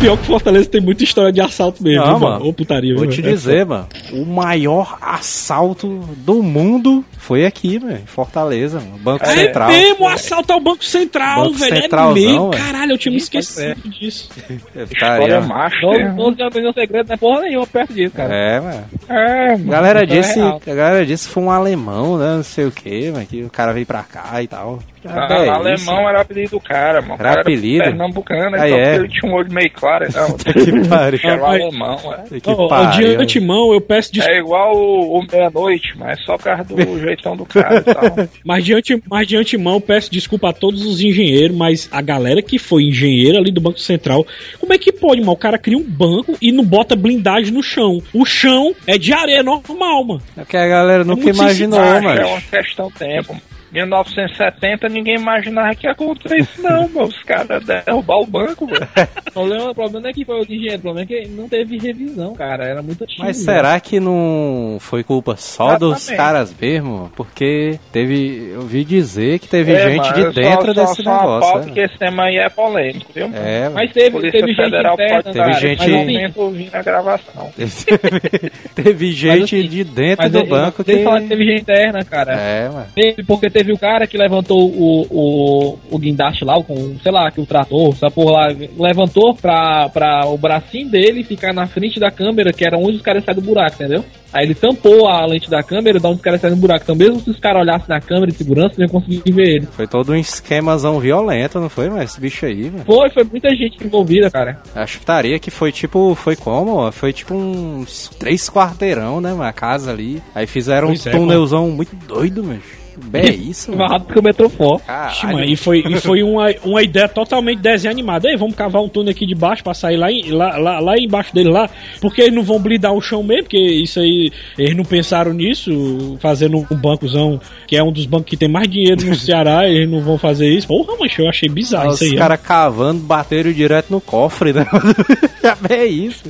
Pior 0.00 0.16
que 0.16 0.26
Fortaleza 0.26 0.68
tem 0.68 0.80
muita 0.80 1.02
história 1.02 1.32
de 1.32 1.40
assalto 1.40 1.82
mesmo, 1.82 2.04
Não, 2.06 2.20
mano. 2.20 2.34
mano. 2.38 2.48
Ô 2.48 2.52
putaria, 2.52 2.94
Vou 2.94 3.02
viu, 3.02 3.10
te 3.10 3.20
mano? 3.20 3.34
dizer, 3.34 3.66
mano. 3.66 3.88
O 4.12 4.24
maior 4.24 4.96
assalto 5.00 5.88
do 6.18 6.40
mundo 6.40 7.04
foi 7.16 7.44
aqui, 7.44 7.80
mano. 7.80 7.94
em 7.96 8.06
Fortaleza, 8.06 8.78
mano. 8.78 8.96
Banco 8.98 9.24
É 9.24 9.28
Central. 9.34 9.68
mesmo, 9.70 10.06
assalto 10.08 10.52
ao 10.52 10.60
Banco 10.60 10.84
Central, 10.84 11.44
Banco 11.46 11.58
velho. 11.58 11.82
Centralzão, 11.82 12.16
é 12.16 12.24
mesmo. 12.26 12.50
velho. 12.50 12.64
Caralho, 12.64 12.92
eu 12.92 12.98
tinha 12.98 13.10
me 13.12 13.18
esquecido 13.18 13.88
disso. 13.88 14.30
História 14.90 15.40
master. 15.40 15.80
Todos, 15.80 16.16
todos 16.16 16.38
já 16.38 16.46
aprenderam 16.46 16.72
segredo, 16.74 17.06
não 17.08 17.14
é 17.14 17.16
porra 17.16 17.40
nenhuma 17.42 17.66
perto 17.66 17.92
disso, 17.92 18.14
cara. 18.14 18.34
É, 18.34 18.60
mano. 18.60 18.84
É, 19.08 19.50
mano. 19.52 19.64
galera 19.64 20.04
Então 20.04 20.16
é 20.16 20.20
disse, 20.20 20.40
a 20.40 20.74
galera 20.74 21.04
disse 21.06 21.26
que 21.26 21.34
foi 21.34 21.42
um 21.42 21.50
alemão, 21.50 22.16
né? 22.18 22.36
Não 22.36 22.42
sei 22.44 22.66
o 22.66 22.70
que, 22.70 23.10
mas 23.12 23.28
que 23.28 23.42
o 23.42 23.50
cara 23.50 23.72
veio 23.72 23.84
pra 23.86 24.04
cá 24.04 24.40
e 24.42 24.46
tal. 24.46 24.78
Ah, 25.06 25.26
É 25.30 25.42
isso, 25.42 25.50
alemão 25.90 26.08
era 26.08 26.20
apelido 26.20 26.50
do 26.52 26.60
cara, 26.60 27.00
mano. 27.00 27.14
Era 27.14 27.28
cara 27.30 27.40
apelido? 27.42 27.84
Pernambucano, 27.84 28.56
Ah, 28.56 28.68
então 28.68 28.78
é? 28.78 28.94
ele 28.96 29.08
tinha 29.08 29.30
um 29.30 29.34
olho 29.34 29.52
meio 29.52 29.70
claro, 29.72 30.06
então. 30.08 30.36
Que 30.36 30.88
pariu. 30.88 31.20
Era 31.22 31.46
alemão, 31.46 31.98
é. 32.30 32.40
Que 32.40 32.50
ó, 32.50 32.68
pariu. 32.68 33.16
de 33.16 33.22
antemão, 33.22 33.72
eu 33.72 33.80
peço 33.80 34.12
desculpa. 34.12 34.36
É 34.36 34.40
igual 34.40 34.76
o, 34.76 35.18
o 35.18 35.26
meia-noite, 35.30 35.94
mas 35.96 36.22
só 36.24 36.36
por 36.36 36.44
causa 36.44 36.64
do 36.64 36.98
jeitão 37.00 37.36
do 37.36 37.44
cara 37.46 37.76
e 37.78 37.82
tal. 37.94 38.28
Mas 38.44 38.64
de, 38.64 38.74
ante, 38.74 39.02
mas 39.10 39.26
de 39.26 39.36
antemão, 39.36 39.74
eu 39.74 39.80
peço 39.80 40.10
desculpa 40.10 40.48
a 40.50 40.52
todos 40.52 40.84
os 40.86 41.00
engenheiros, 41.00 41.56
mas 41.56 41.88
a 41.92 42.00
galera 42.00 42.40
que 42.42 42.58
foi 42.58 42.84
engenheiro 42.84 43.36
ali 43.38 43.50
do 43.52 43.60
Banco 43.60 43.78
Central, 43.78 44.26
como 44.58 44.72
é 44.72 44.78
que 44.78 44.90
pode, 44.92 45.20
mano? 45.20 45.32
O 45.32 45.36
cara 45.36 45.58
cria 45.58 45.76
um 45.76 45.82
banco 45.84 46.36
e 46.40 46.50
não 46.50 46.64
bota 46.64 46.96
blindagem 46.96 47.52
no 47.52 47.62
chão. 47.62 48.00
O 48.12 48.24
chão 48.24 48.74
é 48.86 48.96
de 48.98 49.12
areia 49.12 49.42
normal, 49.42 50.04
mano. 50.04 50.22
É 50.36 50.44
que 50.44 50.56
a 50.56 50.66
galera 50.66 51.04
nunca 51.04 51.22
muito 51.24 51.36
imaginou, 51.36 51.78
Acho, 51.80 52.02
mano. 52.04 52.20
é 52.20 52.24
uma 52.26 52.40
questão 52.40 52.88
de 52.88 52.94
tempo. 52.94 53.36
1970 53.72 54.88
ninguém 54.88 55.16
imaginava 55.16 55.74
que 55.74 55.86
ia 55.86 55.92
acontecer 55.92 56.38
isso, 56.38 56.62
não, 56.62 56.88
mano. 56.88 57.08
Os 57.08 57.22
caras 57.22 57.64
derrubar 57.64 58.16
o 58.18 58.26
banco, 58.26 58.66
velho. 58.66 58.88
O 59.28 59.32
problema, 59.74 60.00
não 60.00 60.10
é 60.10 60.12
que 60.12 60.24
foi 60.24 60.40
o 60.40 60.42
engenheiro, 60.42 60.76
o 60.78 60.80
problema 60.80 61.04
é 61.04 61.06
que 61.22 61.28
não 61.28 61.48
teve 61.48 61.78
revisão, 61.78 62.34
cara. 62.34 62.64
Era 62.64 62.82
muito 62.82 63.04
antigo. 63.04 63.22
Mas 63.22 63.36
será 63.38 63.78
que 63.80 64.00
não 64.00 64.78
foi 64.80 65.02
culpa 65.02 65.36
só 65.36 65.76
dos 65.78 65.96
Exatamente. 65.98 66.16
caras 66.16 66.54
mesmo? 66.58 67.12
Porque 67.16 67.78
teve. 67.92 68.50
Eu 68.54 68.62
vi 68.62 68.84
dizer 68.84 69.38
que 69.38 69.48
teve 69.48 69.72
É, 69.72 69.90
gente 69.90 69.98
mano, 69.98 70.14
de 70.14 70.42
só- 70.74 70.84
desse 70.86 71.02
só, 71.02 71.20
negócio. 71.20 71.48
Só 71.50 71.58
né? 71.66 71.72
que 71.72 71.80
esse 71.80 71.98
tema 71.98 72.24
aí 72.24 72.36
é 72.36 72.48
polêmico, 72.48 73.10
viu? 73.14 73.30
É, 73.34 73.62
mano. 73.64 73.74
Mas 73.74 73.92
teve, 73.92 74.10
Polícia 74.10 74.40
teve 74.40 74.52
gente 74.52 74.62
Federal 74.64 74.94
interna, 74.94 75.22
pode 75.22 75.32
Teve 75.34 75.38
dar 75.50 75.60
gente- 75.60 75.78
mas 75.78 75.90
momento 75.92 76.40
ouvindo 76.40 76.74
a 76.74 76.82
gravação. 76.82 77.50
teve 78.74 79.12
gente 79.12 79.56
assim, 79.56 79.68
de 79.68 79.84
dentro 79.84 80.24
Mas 80.24 80.32
do 80.32 80.38
eu- 80.38 80.46
banco 80.46 80.84
tem 80.84 80.98
que. 80.98 81.04
falar 81.04 81.20
que 81.22 81.28
teve 81.28 81.44
gente 81.44 81.60
interna, 81.62 82.04
cara. 82.04 82.32
É, 82.34 82.68
mano. 82.68 82.86
Teve, 82.94 83.22
porque 83.24 83.50
teve 83.58 83.72
o 83.72 83.78
cara 83.78 84.06
que 84.06 84.16
levantou 84.16 84.70
o, 84.70 85.06
o, 85.10 85.78
o 85.90 85.98
guindaste 85.98 86.44
lá, 86.44 86.62
com, 86.62 86.96
sei 87.02 87.10
lá, 87.10 87.28
que 87.28 87.40
o 87.40 87.46
trator, 87.46 87.90
essa 87.92 88.08
porra 88.08 88.32
lá, 88.32 88.56
levantou 88.78 89.34
pra, 89.34 89.88
pra 89.88 90.26
o 90.26 90.38
bracinho 90.38 90.88
dele 90.88 91.24
ficar 91.24 91.52
na 91.52 91.66
frente 91.66 91.98
da 91.98 92.08
câmera, 92.08 92.52
que 92.52 92.64
era 92.64 92.78
onde 92.78 92.98
os 92.98 93.02
caras 93.02 93.24
saem 93.24 93.34
do 93.34 93.44
buraco, 93.44 93.74
entendeu? 93.74 94.04
Aí 94.32 94.44
ele 94.44 94.54
tampou 94.54 95.08
a 95.08 95.26
lente 95.26 95.50
da 95.50 95.62
câmera, 95.62 95.98
da 95.98 96.08
onde 96.08 96.18
os 96.18 96.22
caras 96.22 96.40
saem 96.40 96.54
do 96.54 96.60
buraco. 96.60 96.84
Então, 96.84 96.94
mesmo 96.94 97.18
se 97.18 97.30
os 97.30 97.40
caras 97.40 97.62
olhassem 97.62 97.88
na 97.88 98.00
câmera 98.00 98.30
de 98.30 98.38
segurança, 98.38 98.74
não 98.78 98.84
iam 98.86 98.92
conseguir 98.92 99.32
ver 99.32 99.48
ele. 99.56 99.66
Foi 99.72 99.88
todo 99.88 100.12
um 100.12 100.16
esquemazão 100.16 101.00
violento, 101.00 101.58
não 101.58 101.68
foi? 101.68 101.88
Mas 101.88 102.10
esse 102.10 102.20
bicho 102.20 102.46
aí, 102.46 102.70
mano. 102.70 102.84
Foi, 102.84 103.10
foi 103.10 103.24
muita 103.24 103.48
gente 103.56 103.84
envolvida, 103.84 104.30
cara. 104.30 104.60
A 104.74 104.86
chutaria 104.86 105.38
que 105.38 105.50
foi 105.50 105.72
tipo. 105.72 106.14
Foi 106.14 106.36
como? 106.36 106.92
Foi 106.92 107.12
tipo 107.12 107.34
uns 107.34 108.08
três 108.18 108.48
quarteirão, 108.50 109.20
né, 109.20 109.30
mano? 109.30 109.44
A 109.44 109.52
casa 109.52 109.90
ali. 109.90 110.22
Aí 110.34 110.46
fizeram 110.46 110.88
Pois 110.88 111.06
um 111.06 111.08
é, 111.08 111.12
túnelzão 111.12 111.70
muito 111.70 111.96
doido, 112.06 112.44
mano. 112.44 112.60
Bem, 113.06 113.22
é 113.26 113.30
isso, 113.30 113.70
Mais 113.70 113.78
mano. 113.80 113.92
rápido 113.92 114.32
que 114.34 114.42
o 114.42 114.48
for. 114.48 114.80
Ixi, 115.10 115.22
Caralho. 115.22 115.44
e 115.44 115.56
foi, 115.56 115.84
e 115.86 115.96
foi 116.00 116.22
uma, 116.22 116.46
uma 116.64 116.82
ideia 116.82 117.08
totalmente 117.08 117.60
desenho 117.60 117.92
animado. 117.92 118.26
Ei, 118.26 118.36
vamos 118.36 118.54
cavar 118.54 118.82
um 118.82 118.88
túnel 118.88 119.10
aqui 119.12 119.26
de 119.26 119.34
baixo 119.34 119.62
pra 119.64 119.72
sair 119.74 119.96
lá, 119.96 120.10
em- 120.12 120.30
lá, 120.30 120.56
lá, 120.58 120.80
lá 120.80 120.98
embaixo 120.98 121.34
dele 121.34 121.48
lá. 121.50 121.68
Porque 122.00 122.20
eles 122.22 122.34
não 122.34 122.42
vão 122.42 122.58
blindar 122.60 122.92
o 122.92 123.00
chão 123.00 123.22
mesmo, 123.22 123.44
porque 123.44 123.58
isso 123.58 124.00
aí, 124.00 124.30
eles 124.58 124.76
não 124.76 124.84
pensaram 124.84 125.32
nisso, 125.32 126.16
fazendo 126.20 126.58
um 126.58 126.76
bancozão, 126.76 127.40
que 127.66 127.76
é 127.76 127.82
um 127.82 127.92
dos 127.92 128.06
bancos 128.06 128.28
que 128.30 128.36
tem 128.36 128.48
mais 128.48 128.68
dinheiro 128.68 129.04
no 129.06 129.14
Ceará, 129.14 129.66
eles 129.70 129.88
não 129.88 130.00
vão 130.00 130.18
fazer 130.18 130.48
isso. 130.50 130.66
Porra, 130.66 130.94
mas 131.00 131.16
eu 131.18 131.28
achei 131.28 131.48
bizarro 131.48 131.90
Os 131.90 132.00
isso 132.00 132.04
aí. 132.12 132.16
ó. 132.16 132.18
caras 132.20 132.40
cavando, 132.40 133.00
bateram 133.02 133.52
direto 133.52 133.90
no 133.90 134.00
cofre, 134.00 134.52
né? 134.52 134.66
é 135.70 135.84
isso. 135.86 136.24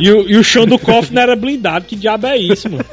E, 0.00 0.10
o, 0.10 0.28
e 0.28 0.36
o 0.36 0.44
chão 0.44 0.64
do 0.66 0.78
cofre 0.78 1.14
não 1.14 1.22
era 1.22 1.36
blindado, 1.36 1.84
que 1.84 1.96
diabo 1.96 2.26
é 2.26 2.36
isso, 2.38 2.70
mano? 2.70 2.84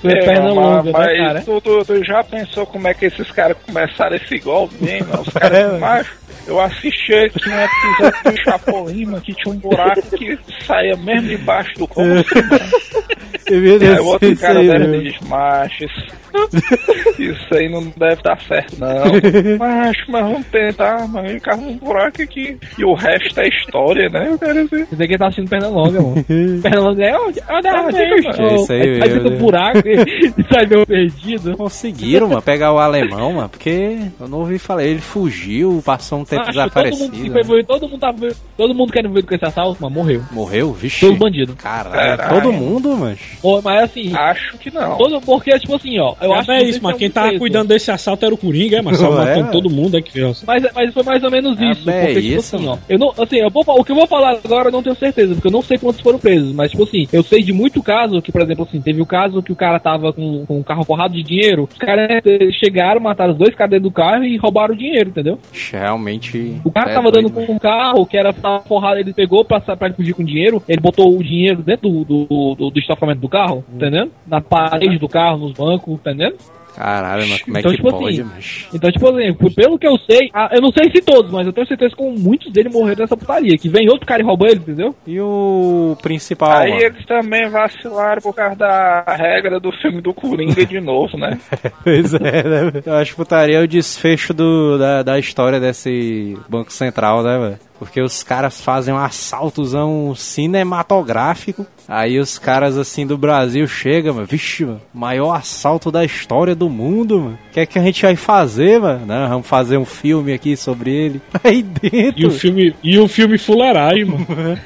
Foi 0.00 0.12
É, 0.12 0.24
perna 0.24 0.54
mas, 0.54 0.54
longa, 0.54 0.82
né, 0.98 1.16
cara? 1.16 1.42
tu, 1.42 1.60
tu- 1.60 1.84
tu 1.84 2.04
já 2.04 2.22
pensou 2.24 2.66
como 2.66 2.86
é 2.88 2.94
que 2.94 3.06
esses 3.06 3.30
caras 3.32 3.56
começaram 3.66 4.16
esse 4.16 4.38
golpe, 4.38 4.74
hein, 4.88 5.02
mano? 5.08 5.22
Os 5.22 5.32
caras 5.34 5.58
É, 5.58 5.78
macho. 5.78 6.20
Eu 6.46 6.58
assisti 6.60 7.12
aqui 7.14 7.48
um 7.48 7.60
episódio 7.60 8.32
do 8.32 8.42
Chapolin, 8.42 9.04
mano, 9.06 9.20
que 9.20 9.34
tinha 9.34 9.54
um 9.54 9.58
buraco 9.58 10.02
que 10.16 10.38
saía 10.66 10.96
mesmo 10.96 11.28
debaixo 11.28 11.72
do 11.78 11.86
corpo. 11.86 12.24
Eu 13.96 14.06
outro 14.06 14.28
isso 14.28 14.40
cara 14.40 14.58
aí, 14.60 14.68
deve 14.68 14.98
dizer, 14.98 15.18
macho, 15.28 15.84
isso, 15.84 16.06
isso 17.18 17.54
aí 17.54 17.68
não 17.68 17.82
deve 17.96 18.22
dar 18.22 18.40
certo, 18.42 18.76
não. 18.78 18.90
Macho, 19.58 20.04
mas 20.08 20.22
vamos 20.22 20.46
tentar, 20.46 21.08
mas 21.08 21.42
cava 21.42 21.60
um 21.62 21.76
buraco 21.76 22.22
aqui. 22.22 22.56
E 22.78 22.84
o 22.84 22.94
resto 22.94 23.40
é 23.40 23.48
história, 23.48 24.08
né? 24.08 24.28
Eu 24.30 24.38
quero 24.38 24.64
dizer. 24.68 24.86
Esse 24.92 25.02
aqui 25.02 25.18
tá 25.18 25.26
assistindo 25.26 25.48
Pernalonga, 25.50 26.00
mano. 26.00 26.24
Pernalonga 26.62 27.04
é 27.04 27.18
onde? 27.18 27.40
Onde 27.50 27.66
é 27.66 27.70
Ah, 27.70 27.82
onde 27.86 27.96
é, 27.96 28.04
é 28.04 28.22
mano. 28.22 28.54
Isso 28.56 28.72
aí 28.72 29.02
Aí 29.02 29.18
do 29.18 29.30
né? 29.30 29.36
buraco 29.36 29.82
e 29.88 30.44
sai 30.52 30.66
meio 30.66 30.86
perdido. 30.86 31.56
Conseguiram, 31.56 32.28
mano, 32.28 32.42
pegar 32.42 32.72
o 32.72 32.78
alemão, 32.78 33.32
mano, 33.34 33.48
porque 33.48 33.98
eu 34.20 34.28
não 34.28 34.38
ouvi 34.38 34.58
falar. 34.58 34.84
Ele 34.84 35.00
fugiu, 35.00 35.82
passou 35.84 36.20
um 36.20 36.24
tempo 36.24 36.42
Acho 36.42 36.50
que 36.52 36.56
todo 36.56 36.64
desaparecido. 36.64 37.04
mundo 37.12 37.22
que 37.22 37.30
né? 37.30 37.44
foi 37.44 37.64
todo 37.64 37.88
mundo 37.88 38.00
tava 38.00 38.28
todo 38.56 38.74
mundo 38.74 38.92
que 38.92 38.98
era 38.98 39.06
envolvido 39.08 39.28
com 39.28 39.34
esse 39.34 39.44
assalto, 39.44 39.78
mas 39.80 39.92
morreu. 39.92 40.22
Morreu? 40.30 40.72
Vixe. 40.72 41.00
Todo 41.06 41.18
bandido. 41.18 41.54
Caralho, 41.56 42.16
Caralho. 42.18 42.40
todo 42.40 42.52
mundo, 42.52 42.96
mas. 42.96 43.18
Ô, 43.42 43.60
mas 43.62 43.84
assim, 43.84 44.14
Acho 44.14 44.58
que 44.58 44.70
não. 44.70 44.96
todo, 44.96 45.20
porque, 45.20 45.50
tipo 45.58 45.74
assim, 45.76 45.98
ó, 45.98 46.14
eu 46.20 46.34
é, 46.34 46.38
acho 46.38 46.52
é 46.52 46.62
isso, 46.62 46.80
mas 46.82 46.96
é 46.96 46.98
quem 46.98 47.10
tava 47.10 47.38
cuidando 47.38 47.68
desse 47.68 47.90
assalto 47.90 48.24
era 48.24 48.34
o 48.34 48.38
Coringa, 48.38 48.78
é, 48.78 48.82
mas 48.82 48.98
só 48.98 49.10
Ué, 49.10 49.16
matando 49.16 49.50
todo 49.52 49.70
mundo 49.70 49.96
é 49.96 50.02
que 50.02 50.12
fez. 50.12 50.44
Mas, 50.46 50.64
mas 50.74 50.92
foi 50.92 51.02
mais 51.02 51.22
ou 51.22 51.30
menos 51.30 51.58
Ah, 51.58 51.70
isso. 51.70 51.84
bem, 51.84 52.06
porque, 52.06 52.22
tipo 52.22 52.38
isso, 52.40 52.56
assim, 52.56 52.68
ó. 52.68 52.76
Eu 52.88 52.98
não, 52.98 53.08
assim, 53.18 53.36
eu 53.36 53.50
vou, 53.50 53.64
o 53.66 53.84
que 53.84 53.92
eu 53.92 53.96
vou 53.96 54.06
falar 54.06 54.38
agora 54.44 54.68
eu 54.68 54.72
não 54.72 54.82
tenho 54.82 54.96
certeza, 54.96 55.34
porque 55.34 55.48
eu 55.48 55.52
não 55.52 55.62
sei 55.62 55.78
quantos 55.78 56.00
foram 56.00 56.18
presos. 56.18 56.52
Mas, 56.52 56.70
tipo 56.70 56.82
assim, 56.82 57.06
eu 57.12 57.22
sei 57.22 57.42
de 57.42 57.52
muito 57.52 57.82
caso 57.82 58.20
que, 58.22 58.32
por 58.32 58.42
exemplo, 58.42 58.66
assim, 58.68 58.80
teve 58.80 59.00
o 59.00 59.06
caso 59.06 59.42
que 59.42 59.52
o 59.52 59.56
cara 59.56 59.78
tava 59.78 60.12
com, 60.12 60.44
com 60.46 60.58
um 60.58 60.62
carro 60.62 60.84
forrado 60.84 61.14
de 61.14 61.22
dinheiro. 61.22 61.68
Os 61.70 61.78
caras 61.78 62.22
chegaram, 62.62 63.00
mataram 63.00 63.32
os 63.32 63.38
dois 63.38 63.54
caras 63.54 63.70
dentro 63.70 63.88
do 63.88 63.92
carro 63.92 64.24
e 64.24 64.36
roubaram 64.36 64.74
o 64.74 64.78
dinheiro, 64.78 65.10
entendeu? 65.10 65.38
Realmente. 65.70 66.60
O 66.64 66.70
cara 66.70 66.90
é 66.90 66.94
tava 66.94 67.10
doido, 67.10 67.28
dando 67.30 67.46
com 67.46 67.52
um 67.52 67.58
carro 67.58 68.06
que 68.06 68.16
era 68.16 68.32
tava 68.32 68.60
forrado, 68.60 68.98
ele 68.98 69.12
pegou 69.12 69.44
pra, 69.44 69.60
pra 69.60 69.92
fugir 69.92 70.12
com 70.14 70.24
dinheiro, 70.24 70.62
ele 70.68 70.80
botou 70.80 71.16
o 71.16 71.22
dinheiro 71.22 71.62
dentro 71.62 71.88
do, 71.88 72.04
do, 72.04 72.54
do, 72.54 72.70
do 72.70 72.78
estofamento 72.78 73.20
do 73.20 73.28
carro, 73.30 73.64
Hum. 73.70 73.76
entendendo? 73.76 74.10
Na 74.26 74.40
parede 74.40 74.98
do 74.98 75.08
carro, 75.08 75.38
nos 75.38 75.52
bancos, 75.52 75.94
entendendo? 75.94 76.36
Caralho, 76.76 77.28
mas 77.28 77.42
como 77.42 77.56
é 77.56 77.60
Então, 77.60 77.70
que 77.72 77.76
tipo 77.78 77.90
pode, 77.90 78.20
assim, 78.20 78.30
mas... 78.32 78.68
Então, 78.72 78.92
tipo 78.92 79.08
assim, 79.08 79.34
pelo 79.54 79.76
que 79.78 79.86
eu 79.88 79.98
sei, 80.08 80.30
ah, 80.32 80.48
eu 80.52 80.62
não 80.62 80.70
sei 80.70 80.88
se 80.90 81.02
todos, 81.02 81.30
mas 81.30 81.44
eu 81.46 81.52
tenho 81.52 81.66
certeza 81.66 81.94
que 81.96 82.02
muitos 82.02 82.50
deles 82.52 82.72
morreram 82.72 83.00
nessa 83.00 83.16
putaria. 83.16 83.58
Que 83.58 83.68
vem 83.68 83.88
outro 83.90 84.06
cara 84.06 84.22
e 84.22 84.24
rouba 84.24 84.46
ele, 84.46 84.60
entendeu? 84.60 84.94
E 85.04 85.20
o 85.20 85.96
principal, 86.00 86.52
Aí 86.52 86.70
mano? 86.70 86.82
eles 86.82 87.04
também 87.04 87.50
vacilaram 87.50 88.22
por 88.22 88.32
causa 88.34 88.54
da 88.56 89.02
regra 89.08 89.58
do 89.58 89.72
filme 89.72 90.00
do 90.00 90.14
Coringa 90.14 90.64
de 90.64 90.80
novo, 90.80 91.18
né? 91.18 91.38
Pois 91.82 92.14
é, 92.14 92.20
né? 92.20 92.82
Eu 92.86 92.94
acho 92.94 93.10
que 93.10 93.16
putaria 93.16 93.58
é 93.58 93.62
o 93.62 93.68
desfecho 93.68 94.32
do, 94.32 94.78
da, 94.78 95.02
da 95.02 95.18
história 95.18 95.58
desse 95.58 96.38
Banco 96.48 96.72
Central, 96.72 97.22
né, 97.24 97.36
velho? 97.38 97.58
Porque 97.80 97.98
os 97.98 98.22
caras 98.22 98.60
fazem 98.60 98.92
um 98.92 98.98
assaltozão 98.98 100.14
cinematográfico. 100.14 101.66
Aí 101.88 102.18
os 102.18 102.38
caras 102.38 102.76
assim 102.76 103.06
do 103.06 103.16
Brasil 103.16 103.66
chegam, 103.66 104.12
mano. 104.16 104.26
Vixe, 104.26 104.66
mano. 104.66 104.82
Maior 104.92 105.32
assalto 105.32 105.90
da 105.90 106.04
história 106.04 106.54
do 106.54 106.68
mundo, 106.68 107.18
mano. 107.18 107.38
O 107.48 107.52
que 107.54 107.60
é 107.60 107.64
que 107.64 107.78
a 107.78 107.82
gente 107.82 108.02
vai 108.02 108.16
fazer, 108.16 108.78
mano? 108.78 109.06
Não, 109.06 109.28
vamos 109.30 109.46
fazer 109.46 109.78
um 109.78 109.86
filme 109.86 110.34
aqui 110.34 110.58
sobre 110.58 110.90
ele. 110.90 111.22
Aí 111.42 111.62
dentro. 111.62 112.20
E 112.20 112.26
o 112.26 112.30
filme, 112.30 112.74
e 112.82 112.98
o 112.98 113.08
filme 113.08 113.38
fuleiragem, 113.38 114.04
mano. 114.04 114.26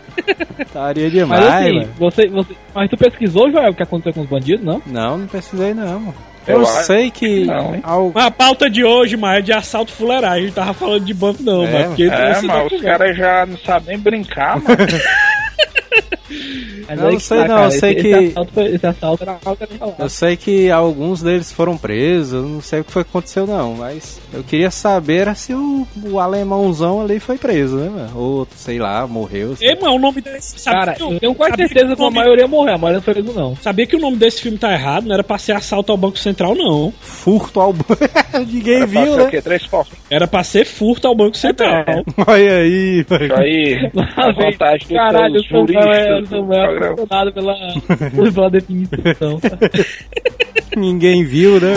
Putaria 0.57 1.05
Mas 1.05 1.13
demais, 1.13 1.45
assim, 1.45 1.73
mano. 1.73 1.89
você, 1.97 2.27
você. 2.27 2.57
Mas 2.75 2.91
tu 2.91 2.97
pesquisou, 2.97 3.49
Joel, 3.49 3.71
o 3.71 3.75
que 3.75 3.83
aconteceu 3.85 4.13
com 4.13 4.23
os 4.23 4.29
bandidos, 4.29 4.67
não? 4.67 4.83
Não, 4.85 5.19
não 5.19 5.27
precisei 5.29 5.73
não, 5.73 6.01
mano. 6.01 6.15
Eu 6.47 6.61
Eu, 6.61 6.67
sei 6.67 7.11
que. 7.11 7.45
não, 7.45 7.75
hein? 7.75 7.81
al- 7.83 8.13
A 8.15 8.31
pauta 8.31 8.69
de 8.69 8.85
hoje, 8.85 9.17
mas 9.17 9.39
é 9.39 9.43
de 9.43 9.53
assalto 9.53 9.93
fuleiragem. 9.93 10.39
A 10.39 10.47
gente 10.47 10.55
tava 10.55 10.75
falando 10.75 11.05
de 11.05 11.15
banco, 11.15 11.43
não, 11.43 11.65
É, 11.65 11.71
mas 11.73 11.87
porque 11.89 12.03
É, 12.05 12.09
mas 12.09 12.39
os 12.39 12.43
não. 12.45 12.81
caras 12.81 13.17
já 13.17 13.47
não 13.47 13.57
sabem 13.59 13.99
brincar, 13.99 14.61
mano. 14.61 14.77
Mas 16.89 16.99
Não, 16.99 17.11
não 17.11 17.17
que 17.17 17.23
sei 17.23 17.39
tá, 17.39 17.49
não, 17.49 17.55
cara, 17.57 17.67
eu 17.67 17.71
sei 17.71 17.93
esse, 17.93 18.03
que- 18.03 18.09
Esse 18.09 18.25
assalto, 18.31 18.53
foi- 18.53 18.65
esse 18.75 18.87
assalto 18.87 19.23
era 19.23 19.39
algo 19.45 19.67
que 19.67 19.83
eu. 19.83 19.95
Eu 19.99 20.09
sei 20.09 20.37
que 20.37 20.71
alguns 20.71 21.23
deles 21.23 21.53
foram 21.53 21.77
presos, 21.77 22.33
eu 22.35 22.49
não 22.49 22.61
sei 22.61 22.81
o 22.81 22.85
que 22.85 22.93
foi 22.93 23.05
que 23.05 23.11
aconteceu 23.11 23.47
não, 23.47 23.75
mas 23.75 24.21
eu 24.33 24.43
queria 24.43 24.71
saber 24.71 25.35
se 25.37 25.55
o, 25.55 25.87
o 26.05 26.19
alemãozão 26.21 27.01
ali 27.03 27.19
foi 27.21 27.39
preso, 27.39 27.77
né, 27.77 27.89
mano? 27.89 28.11
Ou, 28.15 28.49
sei 28.55 28.79
lá, 28.79 29.07
morreu. 29.07 29.57
sei 29.57 29.69
Ei, 29.71 29.75
mano, 29.81 29.95
o 29.95 29.99
nome 29.99 30.21
desse. 30.21 30.59
Sabe 30.59 30.77
Cara, 30.79 30.93
que 30.95 31.03
eu 31.03 31.19
tenho 31.21 31.35
quase 31.35 31.57
certeza 31.57 31.97
que 31.97 32.03
a 32.03 32.11
maioria 32.11 32.47
morreu, 32.47 32.75
a 32.75 32.79
maioria 32.79 32.97
não 32.99 33.03
foi 33.03 33.15
preso, 33.15 33.33
não. 33.33 33.57
Sabia 33.57 33.87
que 33.87 33.97
o 33.97 34.01
nome 34.01 34.17
desse 34.17 34.43
filme 34.43 34.59
tá 34.59 34.73
errado, 34.73 35.07
não 35.07 35.15
era 35.15 35.25
pra 35.25 35.39
ser 35.39 35.53
assalto 35.53 35.91
ao 35.93 35.99
Banco 35.99 36.19
Central, 36.19 36.55
não. 36.55 36.93
Furto 37.01 37.61
ao 37.61 37.73
banco. 37.73 37.97
Ninguém 38.47 38.77
Era 38.77 38.89
pra 38.89 39.03
viu, 39.05 39.15
ser 39.15 39.21
o 39.21 39.25
né? 39.25 39.31
quê? 39.31 39.43
Três 39.43 39.67
pau. 39.67 39.87
Era 40.11 40.27
pra 40.27 40.43
ser 40.45 40.65
furto 40.67 41.07
ao 41.09 41.15
Banco 41.15 41.37
Central. 41.37 41.85
Olha 42.27 42.57
aí, 42.59 43.05
mano. 43.09 43.25
Isso 43.25 43.35
aí, 43.35 43.91
a 44.17 44.33
vantagem 44.33 44.89
dos 44.89 44.97
Caralho, 44.97 45.41
o 45.41 45.45
Samuel 45.45 45.93
é, 45.93 46.19
o 46.19 46.23
do 46.23 46.29
Samuel 46.29 46.63
é 46.63 46.74
programa. 46.79 47.03
apaixonado 47.03 47.33
pela, 47.33 47.55
pela 48.33 48.51
definição. 48.51 49.41
Ninguém 50.77 51.25
viu, 51.25 51.61
né? 51.61 51.75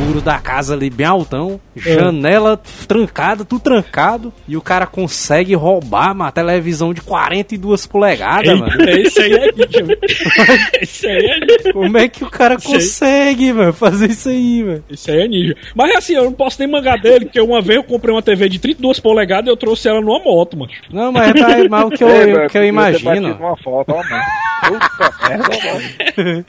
Muro 0.00 0.20
da 0.20 0.38
casa 0.38 0.74
ali 0.74 0.88
bem 0.90 1.06
altão, 1.06 1.60
janela 1.76 2.60
trancada, 2.88 3.44
tudo 3.44 3.60
trancado, 3.60 4.32
e 4.48 4.56
o 4.56 4.60
cara 4.62 4.86
consegue 4.86 5.54
roubar 5.54 6.12
uma 6.12 6.32
televisão 6.32 6.94
de 6.94 7.00
42 7.02 7.86
polegadas, 7.86 8.58
mano. 8.58 8.72
Eita, 8.80 8.90
esse 9.00 9.20
aí 9.20 9.32
é 9.32 9.52
ninja, 9.52 9.84
velho. 9.84 9.98
Esse 10.80 11.06
aí 11.06 11.26
é 11.26 11.40
ninja. 11.40 11.72
Como 11.72 11.98
é 11.98 12.08
que 12.08 12.24
o 12.24 12.30
cara 12.30 12.54
Isso 12.54 12.68
aí. 12.68 12.74
consegue, 12.74 13.52
mano, 13.52 13.72
fazer 13.72 14.10
isso 14.10 14.28
aí, 14.28 14.64
mano? 14.64 14.84
Esse 14.90 15.10
aí 15.10 15.20
é 15.20 15.28
ninja. 15.28 15.56
Mas 15.74 15.96
assim, 15.96 16.14
eu 16.14 16.24
não 16.24 16.32
posso 16.32 16.58
nem 16.58 16.68
mangar 16.68 16.98
dele, 17.00 17.26
porque 17.26 17.40
uma 17.40 17.60
vez 17.60 17.76
eu 17.76 17.84
comprei 17.84 18.14
uma 18.14 18.22
TV 18.22 18.48
de 18.48 18.58
32 18.58 19.00
polegadas 19.00 19.46
e 19.46 19.50
eu 19.50 19.56
trouxe 19.56 19.88
ela 19.88 20.00
numa 20.00 20.18
moto, 20.18 20.56
mano. 20.56 20.70
Não, 20.90 21.12
mas, 21.12 21.32
mas, 21.34 21.68
mas 21.68 21.84
o 21.84 21.90
que 21.90 22.02
eu, 22.04 22.08
Ei, 22.10 22.32
velho, 22.32 22.48
que 22.48 22.58
eu 22.58 22.64
imagino. 22.64 23.34
Uma 23.34 23.56
foto, 23.56 23.90
ó, 23.92 24.02
mano. 24.02 24.24
Puta 24.60 25.28
merda, 25.28 26.24
mano. 26.24 26.44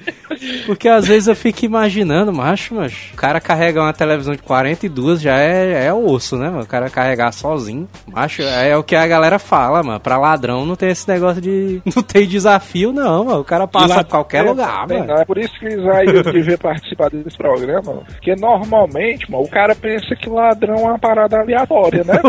Porque 0.66 0.88
às 0.88 1.08
vezes 1.08 1.28
eu 1.28 1.36
fico 1.36 1.66
imaginando, 1.66 2.32
macho, 2.34 2.76
mas 2.76 2.94
o 3.14 3.16
cara 3.18 3.40
carregar 3.42 3.82
uma 3.84 3.94
televisão 3.94 4.36
de 4.36 4.42
42 4.42 5.22
já 5.22 5.38
é, 5.40 5.86
é 5.88 5.94
osso, 5.94 6.38
né, 6.38 6.50
mano? 6.50 6.64
O 6.64 6.68
cara 6.68 6.90
carregar 6.90 7.32
sozinho. 7.32 7.88
Macho, 8.08 8.42
é 8.42 8.76
o 8.78 8.84
que 8.84 8.96
a 8.96 9.08
galera 9.08 9.38
fala, 9.40 9.84
mano. 9.84 10.00
Pra 10.00 10.18
ladrão 10.18 10.66
não 10.66 10.76
tem 10.76 10.90
esse 10.90 11.08
negócio 11.08 11.42
de. 11.42 11.82
Não 11.96 12.04
tem 12.04 12.28
desafio, 12.28 12.94
não, 12.94 13.26
mano. 13.26 13.40
O 13.42 13.44
cara 13.44 13.68
passa 13.68 13.88
lá- 13.88 13.96
pra 13.96 14.04
qualquer 14.04 14.44
lugar, 14.44 14.88
Tem, 14.88 15.00
mano. 15.00 15.14
É 15.14 15.26
por 15.26 15.38
isso 15.38 15.54
que 15.60 15.68
Isaías 15.68 16.24
devia 16.32 16.58
participar 16.58 17.10
desse 17.10 17.38
programa, 17.38 17.82
mano. 17.86 18.04
Porque 18.08 18.36
normalmente, 18.36 19.30
mano, 19.30 19.44
o 19.44 19.50
cara 19.50 19.76
pensa 19.76 20.16
que 20.16 20.30
ladrão 20.30 20.76
é 20.76 20.84
uma 20.84 21.00
parada 21.00 21.40
aleatória, 21.40 22.04
né? 22.04 22.20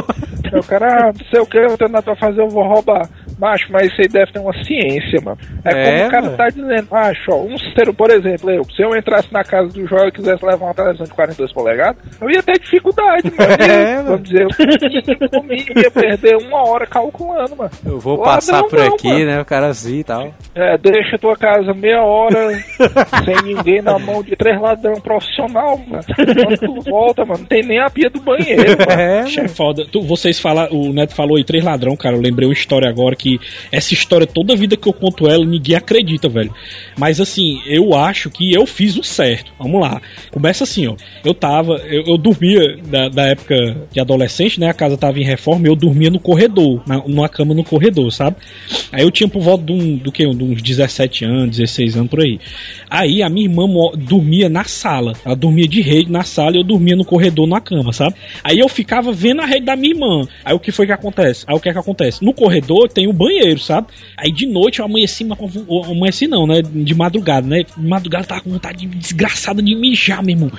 Aí 0.53 0.59
o 0.59 0.65
cara, 0.65 1.09
ah, 1.09 1.13
não 1.13 1.27
sei 1.31 1.41
o 1.41 1.47
que, 1.47 1.59
eu 1.59 1.77
nada 1.89 2.03
pra 2.03 2.17
fazer, 2.17 2.41
eu 2.41 2.49
vou 2.49 2.67
roubar. 2.67 3.09
Macho, 3.43 3.67
mas 3.73 3.91
isso 3.91 4.01
aí 4.01 4.07
deve 4.09 4.31
ter 4.33 4.39
uma 4.39 4.53
ciência, 4.65 5.21
mano. 5.21 5.37
É, 5.65 5.71
É, 5.73 5.93
como 5.97 6.07
o 6.07 6.11
cara 6.11 6.23
mano. 6.23 6.37
tá 6.37 6.49
dizendo, 6.49 6.87
macho, 6.91 7.33
ó, 7.33 7.43
um 7.43 7.59
ser, 7.59 7.93
por 7.93 8.09
exemplo, 8.11 8.49
eu, 8.51 8.63
se 8.65 8.83
eu 8.83 8.97
entrasse 8.97 9.33
na 9.33 9.43
casa 9.43 9.69
do 9.69 9.85
Joel 9.87 10.09
e 10.09 10.13
quisesse 10.13 10.45
levar 10.47 10.67
uma 10.67 10.75
televisão 10.75 11.07
de 11.07 11.13
42 11.13 11.53
polegadas, 11.53 11.97
eu 12.21 12.31
ia 12.31 12.41
ter 12.43 12.59
dificuldade, 12.61 13.25
mano. 13.37 13.53
É, 13.63 13.97
mano. 13.97 14.05
Vamos 14.11 14.23
dizer, 14.29 14.43
eu 14.43 15.41
no 15.43 15.49
mínimo 15.49 15.81
ia 15.81 15.91
perder 15.91 16.37
uma 16.37 16.69
hora 16.69 16.87
calculando, 16.87 17.57
mano. 17.57 17.71
Eu 17.85 17.99
vou 17.99 18.17
Ladrão 18.19 18.35
passar 18.35 18.63
por 18.65 18.79
não, 18.79 18.95
aqui, 18.95 19.09
mano. 19.09 19.27
né? 19.27 19.41
O 19.41 19.45
cara 19.45 19.67
assim 19.69 19.99
e 19.99 20.05
tal. 20.05 20.33
É, 20.55 20.79
deixa 20.79 21.19
tua 21.19 21.37
casa 21.37 21.75
meia 21.75 22.03
hora 22.03 22.51
sem 23.25 23.43
ninguém 23.55 23.83
na 23.83 23.99
mão 23.99 24.23
de 24.23 24.37
três 24.37 24.61
ladrão 24.61 24.95
profissional, 25.01 25.79
mano. 25.87 26.05
Quando 26.15 26.59
tu 26.59 26.91
volta, 26.91 27.25
mano, 27.25 27.41
não 27.41 27.47
tem 27.47 27.63
nem 27.63 27.81
a 27.81 27.91
pia 27.91 28.09
do 28.09 28.21
banheiro, 28.21 28.63
mano. 28.89 29.01
É, 29.01 29.25
É 29.37 29.49
foda. 29.49 29.85
Tu- 29.91 30.03
vocês 30.03 30.39
falaram, 30.39 30.73
o 30.77 30.93
Neto 30.93 31.15
falou 31.15 31.37
aí, 31.37 31.45
três 31.45 31.65
ladrão, 31.65 31.97
cara. 31.97 32.15
Eu 32.17 32.21
lembrei 32.21 32.47
uma 32.47 32.53
história 32.55 32.89
agora 32.89 33.17
que 33.17 33.32
essa 33.71 33.95
história, 33.95 34.27
toda 34.27 34.57
vida 34.57 34.77
que 34.77 34.89
eu 34.89 34.93
conto 34.93 35.29
ela, 35.29 35.45
ninguém 35.45 35.77
acredita, 35.77 36.29
velho. 36.29 36.55
Mas 36.97 37.21
assim, 37.21 37.61
eu 37.67 37.95
acho 37.95 38.31
que 38.31 38.53
eu 38.53 38.67
fiz 38.67 38.97
o 38.97 39.03
certo. 39.03 39.53
Vamos 39.59 39.81
lá. 39.81 40.01
Começa 40.31 40.65
assim, 40.65 40.87
ó. 40.87 40.97
Eu 41.25 41.35
tava, 41.35 41.77
eu, 41.87 42.05
eu 42.07 42.19
dormia 42.19 42.77
da, 42.85 43.09
da 43.09 43.23
época 43.29 43.55
de 43.91 44.01
adolescente, 44.01 44.61
né? 44.61 44.69
A 44.69 44.75
casa 44.75 44.97
tava 44.97 45.19
em 45.19 45.25
reforma 45.25 45.63
eu 45.67 45.77
dormia 45.77 46.11
no 46.11 46.21
corredor, 46.21 46.83
na, 46.87 46.99
numa 46.99 47.29
cama 47.29 47.55
no 47.55 47.65
corredor, 47.65 48.13
sabe? 48.13 48.37
Aí 48.91 49.03
eu 49.03 49.11
tinha 49.11 49.29
por 49.29 49.41
volta 49.41 49.65
de, 49.65 49.73
um, 49.73 49.97
do 49.97 50.13
que? 50.13 50.27
De 50.27 50.45
uns 50.45 50.63
17 50.63 51.25
anos, 51.25 51.57
16 51.57 51.97
anos 51.97 52.11
por 52.11 52.21
aí. 52.21 52.39
Aí 52.89 53.23
a 53.23 53.29
minha 53.29 53.47
irmã 53.47 53.67
dormia 53.97 54.49
na 54.49 54.65
sala. 54.65 55.15
Ela 55.25 55.35
dormia 55.35 55.67
de 55.67 55.81
rede 55.81 56.11
na 56.11 56.23
sala 56.23 56.57
e 56.57 56.61
eu 56.61 56.65
dormia 56.65 56.97
no 56.97 57.05
corredor 57.05 57.47
na 57.47 57.61
cama, 57.61 57.93
sabe? 57.93 58.15
Aí 58.43 58.59
eu 58.59 58.69
ficava 58.69 59.13
vendo 59.13 59.41
a 59.41 59.47
rede 59.47 59.67
da 59.67 59.77
minha 59.77 59.95
irmã. 59.95 60.27
Aí 60.45 60.55
o 60.55 60.61
que 60.61 60.73
foi 60.73 60.87
que 60.87 60.93
acontece? 60.93 61.45
Aí 61.47 61.55
o 61.55 61.61
que 61.61 61.69
é 61.69 61.73
que 61.73 61.79
acontece? 61.79 62.25
No 62.25 62.35
corredor 62.35 62.89
tem 62.89 63.07
o 63.07 63.13
banheiro, 63.25 63.59
sabe? 63.59 63.89
Aí 64.17 64.33
de 64.33 64.47
noite 64.47 64.79
eu 64.81 64.85
amanheci, 64.85 65.25
mas 65.25 65.39
amanheci 65.89 66.27
não, 66.27 66.47
né? 66.47 66.63
De 66.63 66.95
madrugada, 66.95 67.47
né? 67.47 67.63
De 67.77 67.87
madrugada 67.89 68.25
eu 68.25 68.29
tava 68.29 68.41
com 68.41 68.51
vontade 68.51 68.87
de, 68.87 68.97
desgraçada 68.97 69.63
de 69.63 69.75
mijar, 69.75 70.23
meu 70.23 70.35
irmão. 70.35 70.51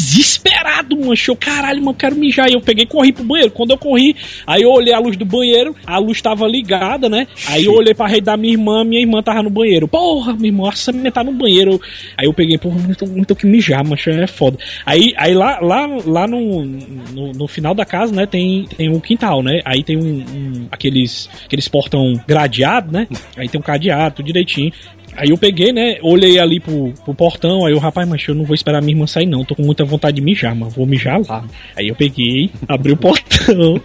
Desesperado, 0.00 0.96
mancho. 0.96 1.30
Eu, 1.32 1.36
caralho, 1.36 1.78
mano, 1.80 1.90
eu 1.90 1.94
quero 1.94 2.16
mijar. 2.16 2.46
Aí 2.46 2.52
eu 2.54 2.60
peguei 2.60 2.84
e 2.84 2.86
corri 2.86 3.12
pro 3.12 3.24
banheiro. 3.24 3.50
Quando 3.52 3.70
eu 3.70 3.78
corri, 3.78 4.16
aí 4.46 4.62
eu 4.62 4.70
olhei 4.70 4.92
a 4.94 4.98
luz 4.98 5.16
do 5.16 5.24
banheiro, 5.24 5.74
a 5.86 5.98
luz 5.98 6.20
tava 6.22 6.46
ligada, 6.46 7.08
né? 7.08 7.26
Aí 7.48 7.64
eu 7.64 7.72
olhei 7.74 7.94
pra 7.94 8.06
rede 8.06 8.22
da 8.22 8.36
minha 8.36 8.52
irmã, 8.52 8.84
minha 8.84 9.00
irmã 9.00 9.22
tava 9.22 9.42
no 9.42 9.50
banheiro. 9.50 9.86
Porra, 9.88 10.32
minha 10.34 10.48
irmã, 10.48 10.68
essa 10.68 10.92
menina 10.92 11.10
tá 11.10 11.22
no 11.24 11.32
banheiro. 11.32 11.80
Aí 12.16 12.26
eu 12.26 12.32
peguei, 12.34 12.56
porra, 12.58 12.78
muito, 12.78 13.06
muito 13.06 13.34
que 13.36 13.46
mijar, 13.46 13.84
mancho, 13.84 14.10
é 14.10 14.26
foda. 14.26 14.56
Aí, 14.86 15.12
aí 15.16 15.34
lá, 15.34 15.58
lá, 15.60 15.86
lá 16.06 16.26
no, 16.26 16.64
no, 16.64 17.32
no 17.32 17.46
final 17.48 17.74
da 17.74 17.84
casa, 17.84 18.14
né, 18.14 18.26
tem, 18.26 18.64
tem 18.76 18.88
um 18.88 19.00
quintal, 19.00 19.42
né? 19.42 19.60
Aí 19.64 19.82
tem 19.82 19.96
um, 19.96 20.20
um- 20.20 20.66
aqueles, 20.70 21.28
aqueles 21.44 21.68
portão 21.80 22.20
gradeado, 22.26 22.92
né? 22.92 23.08
Aí 23.36 23.48
tem 23.48 23.58
um 23.58 23.64
cadeado, 23.64 24.16
tudo 24.16 24.26
direitinho. 24.26 24.72
Aí 25.16 25.30
eu 25.30 25.38
peguei, 25.38 25.72
né? 25.72 25.98
Olhei 26.02 26.38
ali 26.38 26.60
pro, 26.60 26.92
pro 27.04 27.14
portão, 27.14 27.66
aí 27.66 27.74
o 27.74 27.78
rapaz, 27.78 28.08
mas 28.08 28.26
eu 28.26 28.34
não 28.34 28.44
vou 28.44 28.54
esperar 28.54 28.80
minha 28.80 28.94
irmã 28.94 29.06
sair, 29.06 29.26
não. 29.26 29.44
Tô 29.44 29.54
com 29.54 29.62
muita 29.62 29.84
vontade 29.84 30.16
de 30.16 30.22
mijar, 30.22 30.54
mas 30.54 30.74
vou 30.74 30.86
mijar 30.86 31.20
lá. 31.28 31.44
Aí 31.76 31.88
eu 31.88 31.94
peguei, 31.94 32.50
abri 32.68 32.92
o 32.92 32.96
portão. 32.96 33.80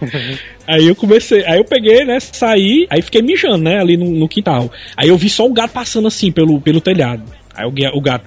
Aí 0.68 0.88
eu 0.88 0.96
comecei, 0.96 1.46
aí 1.46 1.58
eu 1.58 1.64
peguei, 1.64 2.04
né? 2.04 2.18
Saí, 2.18 2.88
aí 2.90 3.00
fiquei 3.00 3.22
mijando, 3.22 3.58
né? 3.58 3.78
Ali 3.78 3.96
no, 3.96 4.10
no 4.10 4.28
quintal. 4.28 4.68
Aí 4.96 5.10
eu 5.10 5.16
vi 5.16 5.28
só 5.28 5.46
o 5.46 5.52
gato 5.52 5.70
passando 5.70 6.08
assim 6.08 6.32
pelo, 6.32 6.60
pelo 6.60 6.80
telhado. 6.80 7.22
Aí 7.54 7.64
o, 7.64 7.96
o 7.96 8.00
gato. 8.00 8.24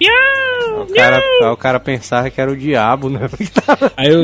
O 0.81 0.93
cara, 0.93 1.17
aí 1.17 1.47
o 1.51 1.57
cara 1.57 1.79
pensava 1.81 2.29
que 2.29 2.39
era 2.39 2.49
o 2.49 2.55
diabo, 2.55 3.09
né? 3.09 3.19
Aí 3.97 4.07
eu, 4.07 4.21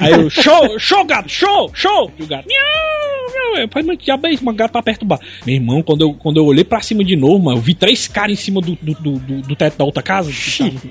aí 0.00 0.12
eu, 0.12 0.30
show, 0.30 0.78
show, 0.78 1.04
gato, 1.04 1.28
show, 1.28 1.68
show! 1.74 2.12
E 2.16 2.22
o 2.22 2.26
gato, 2.28 2.46
miau, 2.46 3.07
ué, 3.54 3.66
pai, 3.66 3.82
mas 3.82 3.98
diabo 3.98 4.26
é 4.26 4.32
isso, 4.32 4.44
mano, 4.44 4.56
gato 4.56 4.72
pra 4.72 4.82
perturbar. 4.82 5.18
Meu 5.46 5.54
irmão, 5.54 5.82
quando 5.82 6.02
eu, 6.02 6.14
quando 6.14 6.36
eu 6.38 6.44
olhei 6.44 6.64
pra 6.64 6.80
cima 6.80 7.04
de 7.04 7.16
novo, 7.16 7.44
mano, 7.44 7.58
eu 7.58 7.62
vi 7.62 7.74
três 7.74 8.06
caras 8.08 8.32
em 8.32 8.36
cima 8.42 8.60
do, 8.60 8.76
do, 8.80 8.94
do, 8.94 9.12
do- 9.18 9.42
do 9.42 9.56
teto 9.56 9.76
da 9.78 9.84
outra 9.84 10.02
casa. 10.02 10.30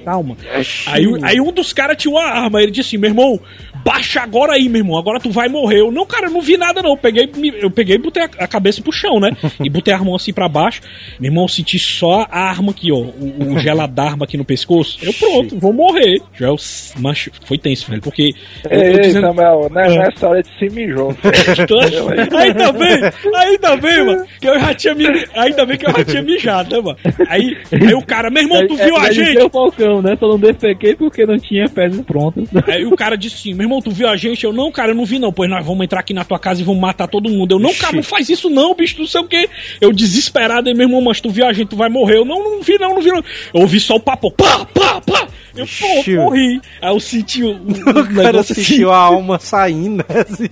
Calma. 0.04 0.38
Aí, 0.88 1.06
aí 1.24 1.42
um 1.42 1.52
dos 1.52 1.74
caras 1.74 1.98
tinha 1.98 2.12
uma 2.14 2.24
arma, 2.24 2.62
ele 2.62 2.72
disse 2.72 2.90
assim, 2.90 2.98
meu 2.98 3.10
irmão, 3.10 3.40
baixa 3.84 4.22
agora 4.22 4.54
aí, 4.54 4.68
meu 4.70 4.82
irmão, 4.82 4.98
agora 4.98 5.20
tu 5.20 5.30
vai 5.32 5.48
morrer. 5.48 5.80
Eu, 5.82 5.92
não, 5.92 6.06
cara, 6.06 6.28
eu 6.28 6.32
não 6.32 6.42
vi 6.42 6.58
nada 6.58 6.82
não, 6.82 6.92
eu 6.92 6.98
peguei, 6.98 7.30
eu 7.62 7.70
peguei 7.72 7.96
e 7.96 8.00
botei 8.00 8.24
a, 8.24 8.30
a 8.40 8.48
cabeça 8.48 8.82
pro 8.82 8.92
chão, 8.92 9.20
né? 9.20 9.32
E 9.64 9.70
botei 9.70 9.94
a 9.94 9.98
arma 9.98 10.16
assim 10.16 10.32
pra 10.34 10.48
baixo. 10.48 10.82
Meu 11.20 11.30
irmão, 11.32 11.44
eu 11.46 11.48
senti 11.50 11.78
só 11.80 12.26
a 12.30 12.40
arma 12.50 12.72
aqui, 12.72 12.92
ó, 12.92 12.98
o, 12.98 13.54
o 13.54 13.60
geladarma 13.60 14.26
aqui 14.26 14.38
no 14.38 14.46
pescoço. 14.46 14.98
Eu 15.02 15.14
pronto, 15.14 15.58
vou 15.60 15.74
morrer. 15.74 16.22
Já 16.40 16.48
eu, 16.48 16.56
macho, 17.00 17.32
foi 17.46 17.58
tenso, 17.58 17.90
velho, 17.90 18.02
porque... 18.02 18.32
eu- 18.70 18.80
eu 18.80 18.94
Ei, 18.94 19.00
dizendo- 19.02 19.28
Samuel, 19.28 19.70
né, 19.72 19.94
É. 19.94 19.98
nessa 20.00 20.28
hora 20.30 20.42
de 20.44 20.50
se 20.58 20.74
mijou. 20.74 21.16
Ainda 22.38 22.72
bem, 22.72 23.00
ainda 23.36 23.76
bem, 23.78 24.06
mano, 24.06 24.26
que 24.40 24.48
eu 24.48 24.60
já 24.60 24.74
tinha 24.74 24.96
me, 24.96 25.06
ainda 25.36 25.66
bem 25.66 25.78
que 25.78 25.86
eu 25.88 25.92
já 25.92 26.06
tinha 26.06 26.22
mijado, 26.22 26.76
né, 26.76 26.82
mano? 26.82 26.98
Aí, 27.30 27.58
aí 27.72 27.94
o 27.94 28.02
cara, 28.06 28.30
meu 28.30 28.44
irmão, 28.44 28.66
tu 28.68 28.76
viu 28.76 28.96
a 28.98 29.08
É, 29.08 29.14
gente? 29.14 29.36
deu 29.36 29.48
o 29.48 29.50
Falcão, 29.50 30.02
né? 30.02 30.16
Só 30.20 30.28
não 30.28 30.40
defequei 30.40 30.96
porque 30.96 31.26
não 31.26 31.38
tinha 31.38 31.68
fezes 31.68 32.02
prontas. 32.02 32.48
Aí 32.68 32.86
o 32.86 32.96
cara 32.96 33.18
disse 33.18 33.36
assim, 33.36 33.54
meu 33.54 33.64
irmão, 33.68 33.82
tu 33.82 33.92
viu 33.92 34.08
a 34.08 34.16
gente? 34.16 34.44
Eu, 34.44 34.54
não, 34.54 34.72
cara, 34.72 34.92
eu 34.92 34.96
não 34.96 35.06
vi 35.06 35.20
não. 35.20 35.32
Pois 35.32 35.50
nós 35.50 35.66
vamos 35.66 35.84
entrar 35.84 36.00
aqui 36.00 36.14
na 36.14 36.24
tua 36.24 36.40
casa 36.40 36.62
e 36.62 36.64
vamos 36.64 36.82
matar 36.82 37.08
todo 37.08 37.30
mundo. 37.30 37.56
Eu, 37.56 37.60
não, 37.60 37.74
cara, 37.74 37.96
não 37.96 38.04
faz 38.04 38.30
isso 38.30 38.50
não, 38.50 38.74
bicho, 38.74 38.96
não 39.00 39.08
sei 39.08 39.22
o 39.22 39.28
quê. 39.28 39.50
Eu 39.80 39.92
desesperado, 39.94 40.70
aí, 40.70 40.76
meu 40.76 40.88
irmão, 40.88 41.02
mas 41.02 41.22
tu 41.22 41.30
viu 41.30 41.46
a 41.46 41.54
gente, 41.54 41.70
tu 41.70 41.76
vai 41.76 41.90
morrer. 41.90 42.18
Eu, 42.18 42.26
não, 42.26 42.44
não 42.44 42.62
vi 42.62 42.78
não, 42.80 42.96
não 42.96 43.02
vi 43.02 43.10
não. 43.10 43.24
Eu 43.54 43.62
ouvi 43.62 43.80
só 43.80 43.96
o 43.96 44.00
papo, 44.00 44.32
pá, 44.32 44.66
pá, 44.66 45.02
pá. 45.02 45.28
Eu, 45.56 45.66
pô, 45.66 46.12
morri. 46.24 46.62
Aí 46.82 46.94
eu 46.94 47.00
senti 47.00 47.44
o, 47.44 47.50
o 47.58 47.72
O 47.72 47.94
cara 47.94 48.32
negócio 48.32 48.40
assim. 48.40 48.54
sentiu 48.54 48.92
a 48.92 48.98
alma 48.98 49.40
saindo, 49.40 50.06
né? 50.08 50.26
Assim. 50.30 50.48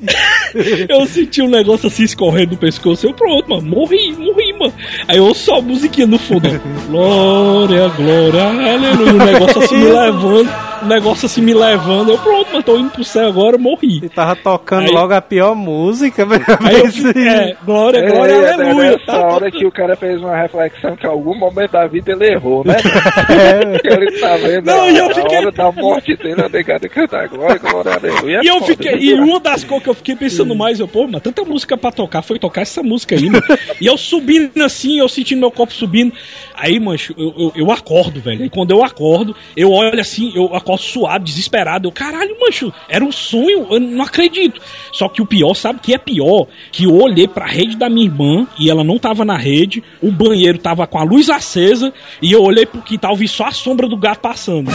Eu 0.90 1.06
senti 1.06 1.42
um 1.42 1.50
negócio 1.50 1.88
assim 1.88 2.04
escorrendo 2.04 2.52
do 2.52 2.58
pescoço. 2.58 3.06
Eu, 3.06 3.14
pronto, 3.14 3.50
mano, 3.50 3.68
morri, 3.70 4.14
morri, 4.14 4.54
mano. 4.54 4.74
Aí 5.08 5.18
eu 5.18 5.34
só 5.34 5.58
a 5.58 5.62
musiquinha 5.62 6.08
no 6.08 6.18
fundo. 6.18 6.48
Glória, 6.90 7.88
glória, 7.90 8.44
aleluia. 8.44 9.14
O 9.14 9.18
negócio 9.18 9.62
assim 9.62 9.78
me 9.78 9.86
levando. 9.86 10.65
O 10.82 10.86
negócio 10.86 11.26
assim 11.26 11.42
me 11.42 11.54
levando. 11.54 12.12
Eu, 12.12 12.18
pronto, 12.18 12.52
mano, 12.52 12.64
tô 12.64 12.78
indo 12.78 12.90
pro 12.92 13.04
céu 13.04 13.28
agora, 13.28 13.58
morri. 13.58 14.00
E 14.04 14.10
tava 14.10 14.36
tocando 14.36 14.88
Aí- 14.88 14.94
logo 14.94 15.14
a 15.14 15.22
pior 15.22 15.56
música, 15.56 16.26
velho. 16.26 16.44
Eu 16.72 16.92
fiquei, 16.92 17.28
é, 17.28 17.56
glória, 17.66 18.02
glória, 18.10 18.34
É, 18.34 18.54
aleluia. 18.54 18.92
Nessa 18.92 19.06
Tá, 19.06 19.28
hora 19.28 19.50
que 19.52 19.66
o 19.66 19.72
cara 19.72 19.96
fez 19.96 20.20
uma 20.22 20.36
reflexão 20.36 20.96
que 20.96 21.06
em 21.06 21.10
algum 21.10 21.36
momento 21.38 21.72
da 21.72 21.88
vida 21.88 22.12
ele 22.12 22.34
errou, 22.34 22.64
né? 22.66 22.76
É, 22.76 23.80
Que 23.80 23.88
ele 23.88 24.20
tá 24.20 24.36
vendo 24.38 24.66
Não, 24.66 24.82
a, 24.84 24.90
e 24.92 24.98
eu 24.98 25.06
a 25.10 25.14
fiquei- 25.14 25.38
hora 25.38 25.52
da 25.52 25.72
morte 25.72 26.16
dele, 26.18 26.42
a 26.42 26.50
negada 26.50 26.88
cantar 26.90 27.28
glória, 27.28 27.58
glória, 27.58 27.94
aleluia. 27.94 28.42
E 28.44 28.48
eu 28.48 28.56
Foda, 28.56 28.66
fiquei, 28.68 28.92
né? 28.92 28.98
e 29.02 29.14
uma 29.14 29.40
das 29.40 29.64
coisas 29.64 29.84
que 29.84 29.90
eu 29.90 29.94
fiquei 29.96 30.16
pensando 30.16 30.56
mais, 30.56 30.80
eu, 30.80 30.88
pô, 30.88 31.08
mas 31.08 31.22
tanta 31.22 31.44
música 31.44 31.78
pra 31.78 31.92
tocar, 31.92 32.22
foi 32.22 32.38
tocar 32.38 32.62
essa 32.62 32.84
música 32.84 33.16
aí, 33.16 33.30
mano. 33.30 33.44
E 33.82 33.86
eu 33.86 33.98
subindo 33.98 34.62
assim, 34.64 35.00
eu 35.00 35.08
sentindo 35.10 35.40
meu 35.40 35.52
corpo 35.52 35.74
subindo. 35.74 36.14
Aí, 36.58 36.80
mancho, 36.80 37.14
eu, 37.18 37.34
eu, 37.38 37.52
eu 37.56 37.72
acordo, 37.72 38.20
velho. 38.20 38.46
E 38.46 38.50
quando 38.50 38.72
eu 38.72 38.84
acordo, 38.84 39.36
eu 39.56 39.72
olho 39.72 40.00
assim, 40.00 40.32
eu 40.36 40.56
acordo 40.56 40.82
suado, 40.82 41.24
desesperado. 41.24 41.88
Eu, 41.88 41.92
caralho, 41.92 42.36
mancho, 42.40 42.74
era 42.88 43.04
um 43.04 43.12
sonho, 43.12 43.68
eu 43.70 43.80
não 43.80 44.04
acredito. 44.04 44.62
Só 44.92 45.10
que 45.10 45.22
o 45.22 45.26
pior, 45.26 45.54
sabe 45.54 45.80
que 45.82 45.94
é 45.94 45.98
pior? 45.98 46.48
Que 46.72 46.86
eu 46.86 46.96
olhei 46.96 47.28
pra 47.28 47.46
rede 47.46 47.76
da 47.76 47.90
minha 47.90 48.06
irmã 48.06 48.48
e 48.60 48.70
ela 48.70 48.84
não 48.84 48.98
tava 48.98 49.26
na 49.26 49.38
rede, 49.38 49.84
o 50.02 50.12
banheiro 50.12 50.58
tava 50.58 50.88
com 50.88 50.98
a 50.98 51.04
luz 51.04 51.30
acesa 51.30 51.94
e 52.22 52.32
eu 52.32 52.42
olhei 52.42 52.66
pro 52.66 52.82
quintal 52.82 53.14
e 53.16 53.18
vi 53.18 53.28
só 53.28 53.46
a 53.46 53.52
sombra 53.52 53.88
do 53.88 53.98
gato 53.98 54.20
passando. 54.20 54.72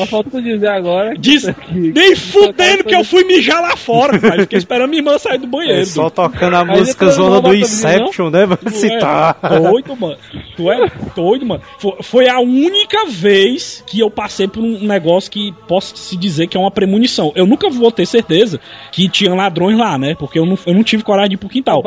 Só 0.00 0.06
falta 0.06 0.30
tu 0.30 0.42
dizer 0.42 0.68
agora. 0.68 1.14
Diz, 1.16 1.46
nem 1.70 2.16
fudendo 2.16 2.84
que 2.84 2.94
eu 2.94 3.04
fui 3.04 3.24
mijar 3.24 3.60
lá 3.60 3.76
fora, 3.76 4.16
pai. 4.20 4.40
Fiquei 4.40 4.58
esperando 4.58 4.88
minha 4.88 5.00
irmã 5.00 5.18
sair 5.18 5.38
do 5.38 5.46
banheiro. 5.46 5.80
É 5.80 5.84
só 5.84 6.08
tocando 6.08 6.56
a 6.56 6.64
música 6.64 7.08
zona 7.10 7.40
do 7.40 7.54
Inception, 7.54 8.30
né? 8.30 8.46
mano? 8.46 8.58
Tu 8.64 8.70
Se 8.70 8.92
é 8.92 8.98
tá. 8.98 9.36
doido, 9.42 9.96
mano. 9.96 10.16
Tu 10.56 10.70
é 10.70 10.90
doido, 11.14 11.46
mano. 11.46 11.62
Foi, 12.02 12.28
a 12.28 12.38
única 12.40 13.06
vez 13.06 13.84
que 13.86 14.00
eu 14.00 14.10
passei 14.10 14.48
por 14.48 14.62
um 14.62 14.86
negócio 14.86 15.30
que 15.30 15.52
posso 15.68 15.96
se 15.96 16.16
dizer 16.16 16.46
que 16.46 16.56
é 16.56 16.60
uma 16.60 16.70
premonição. 16.70 17.32
Eu 17.34 17.46
nunca 17.46 17.68
vou 17.68 17.90
ter 17.90 18.06
certeza 18.06 18.60
que 18.92 19.08
tinha 19.08 19.34
ladrões 19.34 19.76
lá, 19.76 19.98
né? 19.98 20.14
Porque 20.14 20.38
eu 20.38 20.46
não, 20.46 20.58
eu 20.66 20.74
não 20.74 20.82
tive 20.82 21.02
coragem 21.02 21.30
de 21.30 21.34
ir 21.34 21.38
pro 21.38 21.48
quintal. 21.48 21.82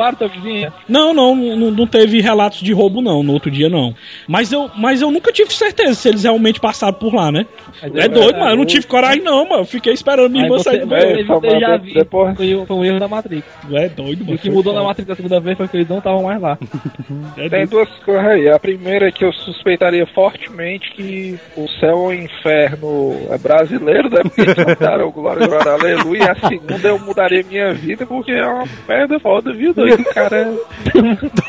Não, 0.88 1.12
não, 1.12 1.34
não, 1.34 1.70
não 1.70 1.86
teve 1.86 2.20
relatos 2.20 2.60
de 2.60 2.72
roubo, 2.72 3.00
não, 3.00 3.22
no 3.22 3.32
outro 3.32 3.50
dia, 3.50 3.68
não. 3.68 3.94
Mas 4.28 4.52
eu, 4.52 4.70
mas 4.76 5.00
eu 5.00 5.10
nunca 5.10 5.32
tive 5.32 5.52
certeza 5.52 5.94
se 5.94 6.08
eles 6.08 6.22
realmente 6.22 6.60
passaram 6.60 6.94
por 6.94 7.14
lá, 7.14 7.32
né? 7.32 7.46
Mas 7.82 8.03
É 8.04 8.08
doido, 8.08 8.38
mano. 8.38 8.50
Eu 8.50 8.56
não 8.56 8.66
tive 8.66 8.86
coragem, 8.86 9.22
não, 9.22 9.48
mano. 9.48 9.62
Eu 9.62 9.66
fiquei 9.66 9.92
esperando 9.92 10.30
minha 10.30 10.44
irmã 10.44 10.58
sair 10.58 10.80
do 10.80 10.86
banheiro. 10.86 11.26
já 11.60 11.76
depois. 11.76 12.36
Foi, 12.36 12.66
foi 12.66 12.76
um 12.76 12.84
erro 12.84 13.00
da 13.00 13.08
Matrix. 13.08 13.46
É 13.72 13.88
doido, 13.88 14.24
mano. 14.24 14.36
o 14.36 14.38
que 14.38 14.50
mudou 14.50 14.72
na. 14.72 14.84
Matrix 14.84 15.08
da 15.08 15.16
segunda 15.16 15.40
vez 15.40 15.56
foi 15.56 15.66
que 15.66 15.76
eles 15.78 15.88
não 15.88 15.98
estavam 15.98 16.22
mais 16.24 16.40
lá. 16.40 16.58
É 17.36 17.48
Tem 17.48 17.66
duas 17.66 17.88
coisas 18.04 18.24
aí. 18.24 18.48
A 18.48 18.58
primeira 18.58 19.08
é 19.08 19.12
que 19.12 19.24
eu 19.24 19.32
suspeitaria 19.32 20.06
fortemente 20.06 20.90
que 20.92 21.38
o 21.56 21.68
céu 21.80 21.98
ou 21.98 22.08
o 22.08 22.14
inferno 22.14 23.16
é 23.30 23.38
brasileiro, 23.38 24.08
né? 24.10 24.22
Porque 24.22 24.42
eles 24.42 24.54
cantaram 24.54 25.10
glória, 25.10 25.46
glória, 25.46 25.72
aleluia. 25.72 26.24
E 26.24 26.28
a 26.28 26.48
segunda 26.48 26.88
eu 26.88 26.98
mudaria 26.98 27.44
minha 27.48 27.72
vida 27.72 28.06
porque 28.06 28.32
é 28.32 28.46
uma 28.46 28.64
merda 28.86 29.18
foda, 29.18 29.52
viu? 29.52 29.72
Doido, 29.74 30.04
cara 30.04 30.36
é. 30.36 30.54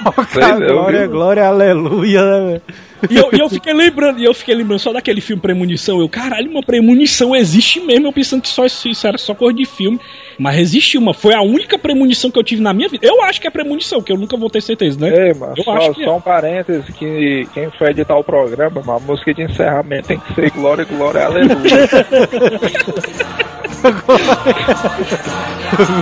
Toca 0.03 0.59
glória, 0.59 1.01
viu? 1.01 1.11
glória, 1.11 1.45
aleluia, 1.45 2.23
né, 2.23 2.47
velho? 2.47 2.61
E 3.09 3.17
eu, 3.17 3.29
e 3.31 3.39
eu 3.39 3.49
fiquei 3.49 3.73
lembrando, 3.73 4.19
e 4.19 4.25
eu 4.25 4.33
fiquei 4.33 4.55
lembrando 4.55 4.79
só 4.79 4.91
daquele 4.91 5.21
filme 5.21 5.41
Premonição. 5.41 5.99
Eu, 5.99 6.09
caralho, 6.35 6.51
uma 6.51 6.61
premonição 6.61 7.33
existe 7.35 7.79
mesmo. 7.79 8.07
Eu 8.07 8.13
pensando 8.13 8.41
que 8.41 8.49
só 8.49 8.65
isso, 8.65 8.89
isso 8.89 9.07
era 9.07 9.17
só 9.17 9.33
coisa 9.33 9.57
de 9.57 9.65
filme. 9.65 9.99
Mas 10.37 10.59
existe 10.59 10.97
uma. 10.97 11.13
Foi 11.13 11.33
a 11.33 11.41
única 11.41 11.77
premonição 11.77 12.29
que 12.29 12.37
eu 12.37 12.43
tive 12.43 12.61
na 12.61 12.73
minha 12.73 12.89
vida. 12.89 13.07
Eu 13.07 13.23
acho 13.23 13.39
que 13.39 13.47
é 13.47 13.49
premonição, 13.49 14.01
que 14.01 14.11
eu 14.11 14.17
nunca 14.17 14.35
vou 14.35 14.49
ter 14.49 14.61
certeza, 14.61 14.99
né? 14.99 15.27
Ei, 15.27 15.33
mano, 15.33 15.53
Eu 15.55 15.63
só, 15.63 15.77
acho 15.77 15.93
que 15.93 16.03
é. 16.03 16.05
só 16.05 16.17
um 16.17 16.21
parêntese 16.21 16.91
que 16.91 17.47
quem 17.53 17.71
foi 17.71 17.91
editar 17.91 18.17
o 18.17 18.23
programa, 18.23 18.81
mano, 18.81 18.97
a 18.97 18.99
música 18.99 19.33
de 19.33 19.43
encerramento 19.43 20.09
tem 20.09 20.19
que 20.19 20.33
ser 20.33 20.51
glória, 20.51 20.83
glória, 20.83 21.25
aleluia. 21.25 21.55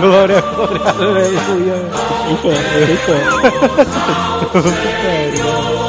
glória, 0.00 0.38
aleluia. 0.88 1.74
Ufa, 2.30 2.48
ufa. 4.58 5.83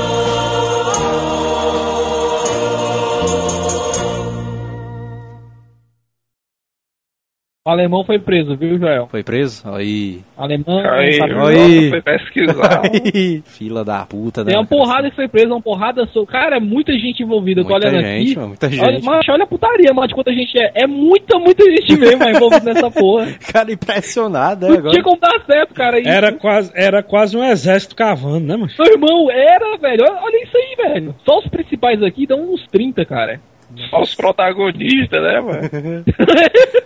O 7.68 7.72
alemão 7.72 8.04
foi 8.06 8.20
preso, 8.20 8.56
viu, 8.56 8.78
Joel? 8.78 9.08
Foi 9.10 9.24
preso? 9.24 9.68
Aí. 9.74 10.22
Alemão. 10.38 10.88
Aí, 10.88 11.14
sabe- 11.14 11.34
o 11.34 11.46
Aí. 11.48 11.90
Foi 11.90 12.00
pesquisar. 12.00 12.82
Aí. 12.86 13.42
Fila 13.44 13.84
da 13.84 14.06
puta, 14.06 14.44
né? 14.44 14.52
Tem 14.52 14.60
uma 14.60 14.68
porrada 14.68 15.10
que 15.10 15.16
foi 15.16 15.28
presa, 15.28 15.48
uma 15.48 15.60
porrada. 15.64 16.06
So... 16.14 16.28
Cara, 16.28 16.58
é 16.58 16.60
muita 16.60 16.94
gente 16.94 17.24
envolvida. 17.24 17.62
Eu 17.62 17.66
tô 17.66 17.72
Muita 17.72 17.88
olhando 17.88 18.04
gente, 18.06 18.22
aqui. 18.28 18.36
mano, 18.36 18.48
muita 18.50 18.68
Olha, 18.68 18.76
gente. 18.76 19.04
macho, 19.04 19.32
olha 19.32 19.44
a 19.46 19.48
putaria, 19.48 19.92
mano, 19.96 20.08
de 20.08 20.14
quanta 20.14 20.32
gente 20.32 20.56
é. 20.60 20.72
É 20.76 20.86
muita, 20.86 21.40
muita 21.40 21.64
gente 21.66 21.98
mesmo 21.98 22.24
envolvida 22.30 22.72
nessa 22.72 22.92
porra. 22.92 23.34
Cara 23.52 23.72
impressionado, 23.72 24.68
né? 24.68 24.72
Não 24.74 24.78
Agora. 24.78 24.92
tinha 24.92 25.04
como 25.04 25.20
dar 25.20 25.44
certo, 25.48 25.74
cara. 25.74 26.00
Isso. 26.00 26.08
Era 26.08 26.34
quase, 26.34 26.72
era 26.76 27.02
quase 27.02 27.36
um 27.36 27.44
exército 27.44 27.96
cavando, 27.96 28.46
né, 28.46 28.56
mano? 28.58 28.72
Meu 28.78 28.94
irmão, 28.94 29.32
era, 29.32 29.76
velho. 29.80 30.04
Olha, 30.08 30.20
olha 30.22 30.44
isso 30.44 30.56
aí, 30.56 30.76
velho. 30.94 31.16
Só 31.28 31.40
os 31.40 31.48
principais 31.48 32.04
aqui 32.04 32.28
dão 32.28 32.54
uns 32.54 32.64
30, 32.68 33.04
cara. 33.06 33.42
Só 33.90 34.02
os 34.02 34.16
protagonistas, 34.16 35.22
né, 35.22 35.42
mano? 35.42 35.62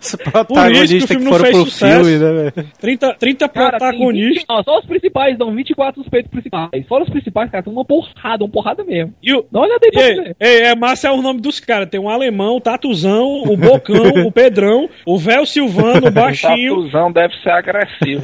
Os 0.01 0.15
Por 0.15 0.15
isso 0.15 0.17
que 0.17 0.23
o 0.23 0.31
protagonistas 0.31 1.01
que, 1.01 1.07
filme 1.07 1.25
não 1.25 1.31
foram 1.31 1.45
fez 1.45 1.55
pro 1.57 1.65
sucesso. 1.65 2.05
filme, 2.05 2.17
né, 2.23 2.51
velho? 2.53 2.67
30, 2.79 3.13
30 3.15 3.49
Cara, 3.49 3.69
tem 3.71 3.79
protagonistas. 3.79 4.37
20 4.39 4.45
não, 4.49 4.63
só 4.63 4.79
os 4.79 4.85
principais 4.85 5.37
dão 5.37 5.53
24 5.55 6.01
suspeitos 6.01 6.31
principais. 6.31 6.87
Fora 6.87 7.03
os 7.03 7.09
principais, 7.09 7.51
cara, 7.51 7.63
tem 7.63 7.73
uma 7.73 7.83
porrada, 7.85 8.43
uma 8.43 8.49
porrada 8.49 8.83
mesmo. 8.83 9.13
E 9.21 9.33
o, 9.33 9.45
Dá 9.51 9.59
uma 9.59 9.65
olhada 9.67 9.85
aí 9.85 9.91
pra 9.91 10.01
Ei, 10.01 10.15
você. 10.15 10.35
ei, 10.39 10.61
é 10.63 10.75
massa 10.75 11.07
é 11.09 11.11
o 11.11 11.21
nome 11.21 11.41
dos 11.41 11.59
caras. 11.59 11.89
Tem 11.89 11.99
um 11.99 12.09
alemão, 12.09 12.55
o 12.57 12.61
Tatuzão, 12.61 13.43
o 13.45 13.57
Bocão, 13.57 14.03
o 14.25 14.31
Pedrão, 14.31 14.89
o 15.05 15.17
Véu 15.17 15.45
Silvano, 15.45 16.05
o 16.05 16.09
O 16.09 16.11
Baixinho, 16.11 16.75
tatuzão 16.75 17.11
deve 17.11 17.33
ser 17.43 17.49
agressivo. 17.51 18.21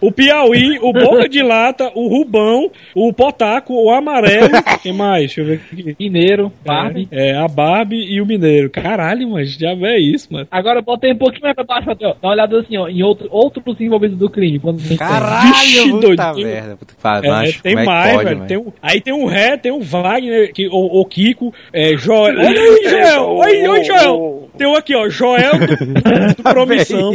o 0.00 0.10
Piauí, 0.12 0.78
o 0.80 0.92
Boca 0.92 1.28
de 1.28 1.42
Lata, 1.42 1.90
o 1.94 2.08
Rubão, 2.08 2.70
o 2.94 3.12
Potaco, 3.12 3.74
o 3.74 3.90
Amarelo. 3.90 4.50
Quem 4.82 4.92
mais? 4.92 5.20
Deixa 5.34 5.40
eu 5.40 5.44
ver 5.46 5.60
aqui. 5.72 5.96
Mineiro, 5.98 6.52
Barbie. 6.64 7.08
É, 7.12 7.36
a 7.36 7.46
Barbie 7.46 7.69
e 7.94 8.20
o 8.20 8.26
Mineiro. 8.26 8.70
Caralho, 8.70 9.28
mas 9.30 9.54
já 9.54 9.70
é 9.72 9.98
isso, 9.98 10.32
mano. 10.32 10.46
Agora 10.50 10.80
botei 10.82 11.12
um 11.12 11.18
pouquinho 11.18 11.42
mais 11.42 11.54
pra 11.54 11.64
baixo, 11.64 11.86
Matheus. 11.86 12.14
Dá 12.20 12.28
uma 12.28 12.34
olhada 12.34 12.60
assim, 12.60 12.76
ó, 12.76 12.88
em 12.88 13.02
outro, 13.02 13.28
outros 13.30 13.80
envolvidos 13.80 14.18
do 14.18 14.28
crime. 14.30 14.58
Quando. 14.58 14.80
Caralho, 14.98 15.48
Vixe, 15.54 15.90
puta 15.90 16.06
doido. 16.32 16.46
merda. 16.48 16.76
Puta 16.76 16.94
É, 17.26 17.28
macho, 17.30 17.62
tem 17.62 17.72
é 17.78 17.84
mais, 17.84 18.12
pode, 18.14 18.24
velho. 18.28 18.46
Tem 18.46 18.56
o- 18.56 18.72
aí 18.82 19.00
tem 19.00 19.12
o 19.14 19.26
Ré, 19.26 19.56
tem 19.56 19.72
o 19.72 19.80
Wagner, 19.80 20.52
que, 20.52 20.66
o, 20.68 21.00
o 21.00 21.04
Kiko, 21.04 21.52
é, 21.72 21.96
Joel. 21.96 22.36
Olha 22.38 22.48
aí, 22.60 22.82
Joel! 22.90 23.28
Oi, 23.28 23.68
oi, 23.68 23.84
Joel! 23.84 24.50
Tem 24.58 24.66
um 24.66 24.74
aqui, 24.76 24.94
ó, 24.94 25.08
Joel 25.08 25.52
do, 25.58 26.34
do 26.36 26.42
Promissão. 26.50 27.12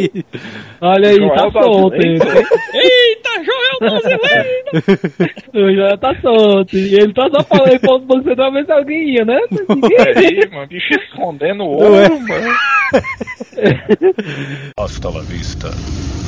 Olha 0.81 1.09
aí, 1.09 1.15
Joel 1.17 1.29
tá 1.35 1.51
tá 1.51 1.61
solto. 1.61 1.95
Eita, 1.95 3.29
Joel 3.43 3.79
brasileiro! 3.79 4.55
O 5.55 5.73
Joel 5.73 5.97
tá 5.97 6.13
solto. 6.21 6.75
E 6.77 6.95
ele 6.95 7.13
tá 7.13 7.29
só 7.29 7.43
falando 7.43 7.73
em 7.73 7.79
ponto 7.79 8.05
você 8.07 8.35
se 8.65 8.71
alguém 8.71 9.13
ia, 9.15 9.23
né? 9.25 9.39
Ninguém 9.69 9.97
quê, 10.47 10.55
mano? 10.55 10.67
Bicho 10.67 10.93
escondendo 10.93 11.63
o 11.63 11.71
ouro, 11.71 11.95
é. 11.95 12.09
mano. 12.09 12.55
Hasta 14.77 15.09
la 15.09 15.21
vista, 15.21 15.69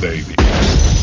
baby. 0.00 0.97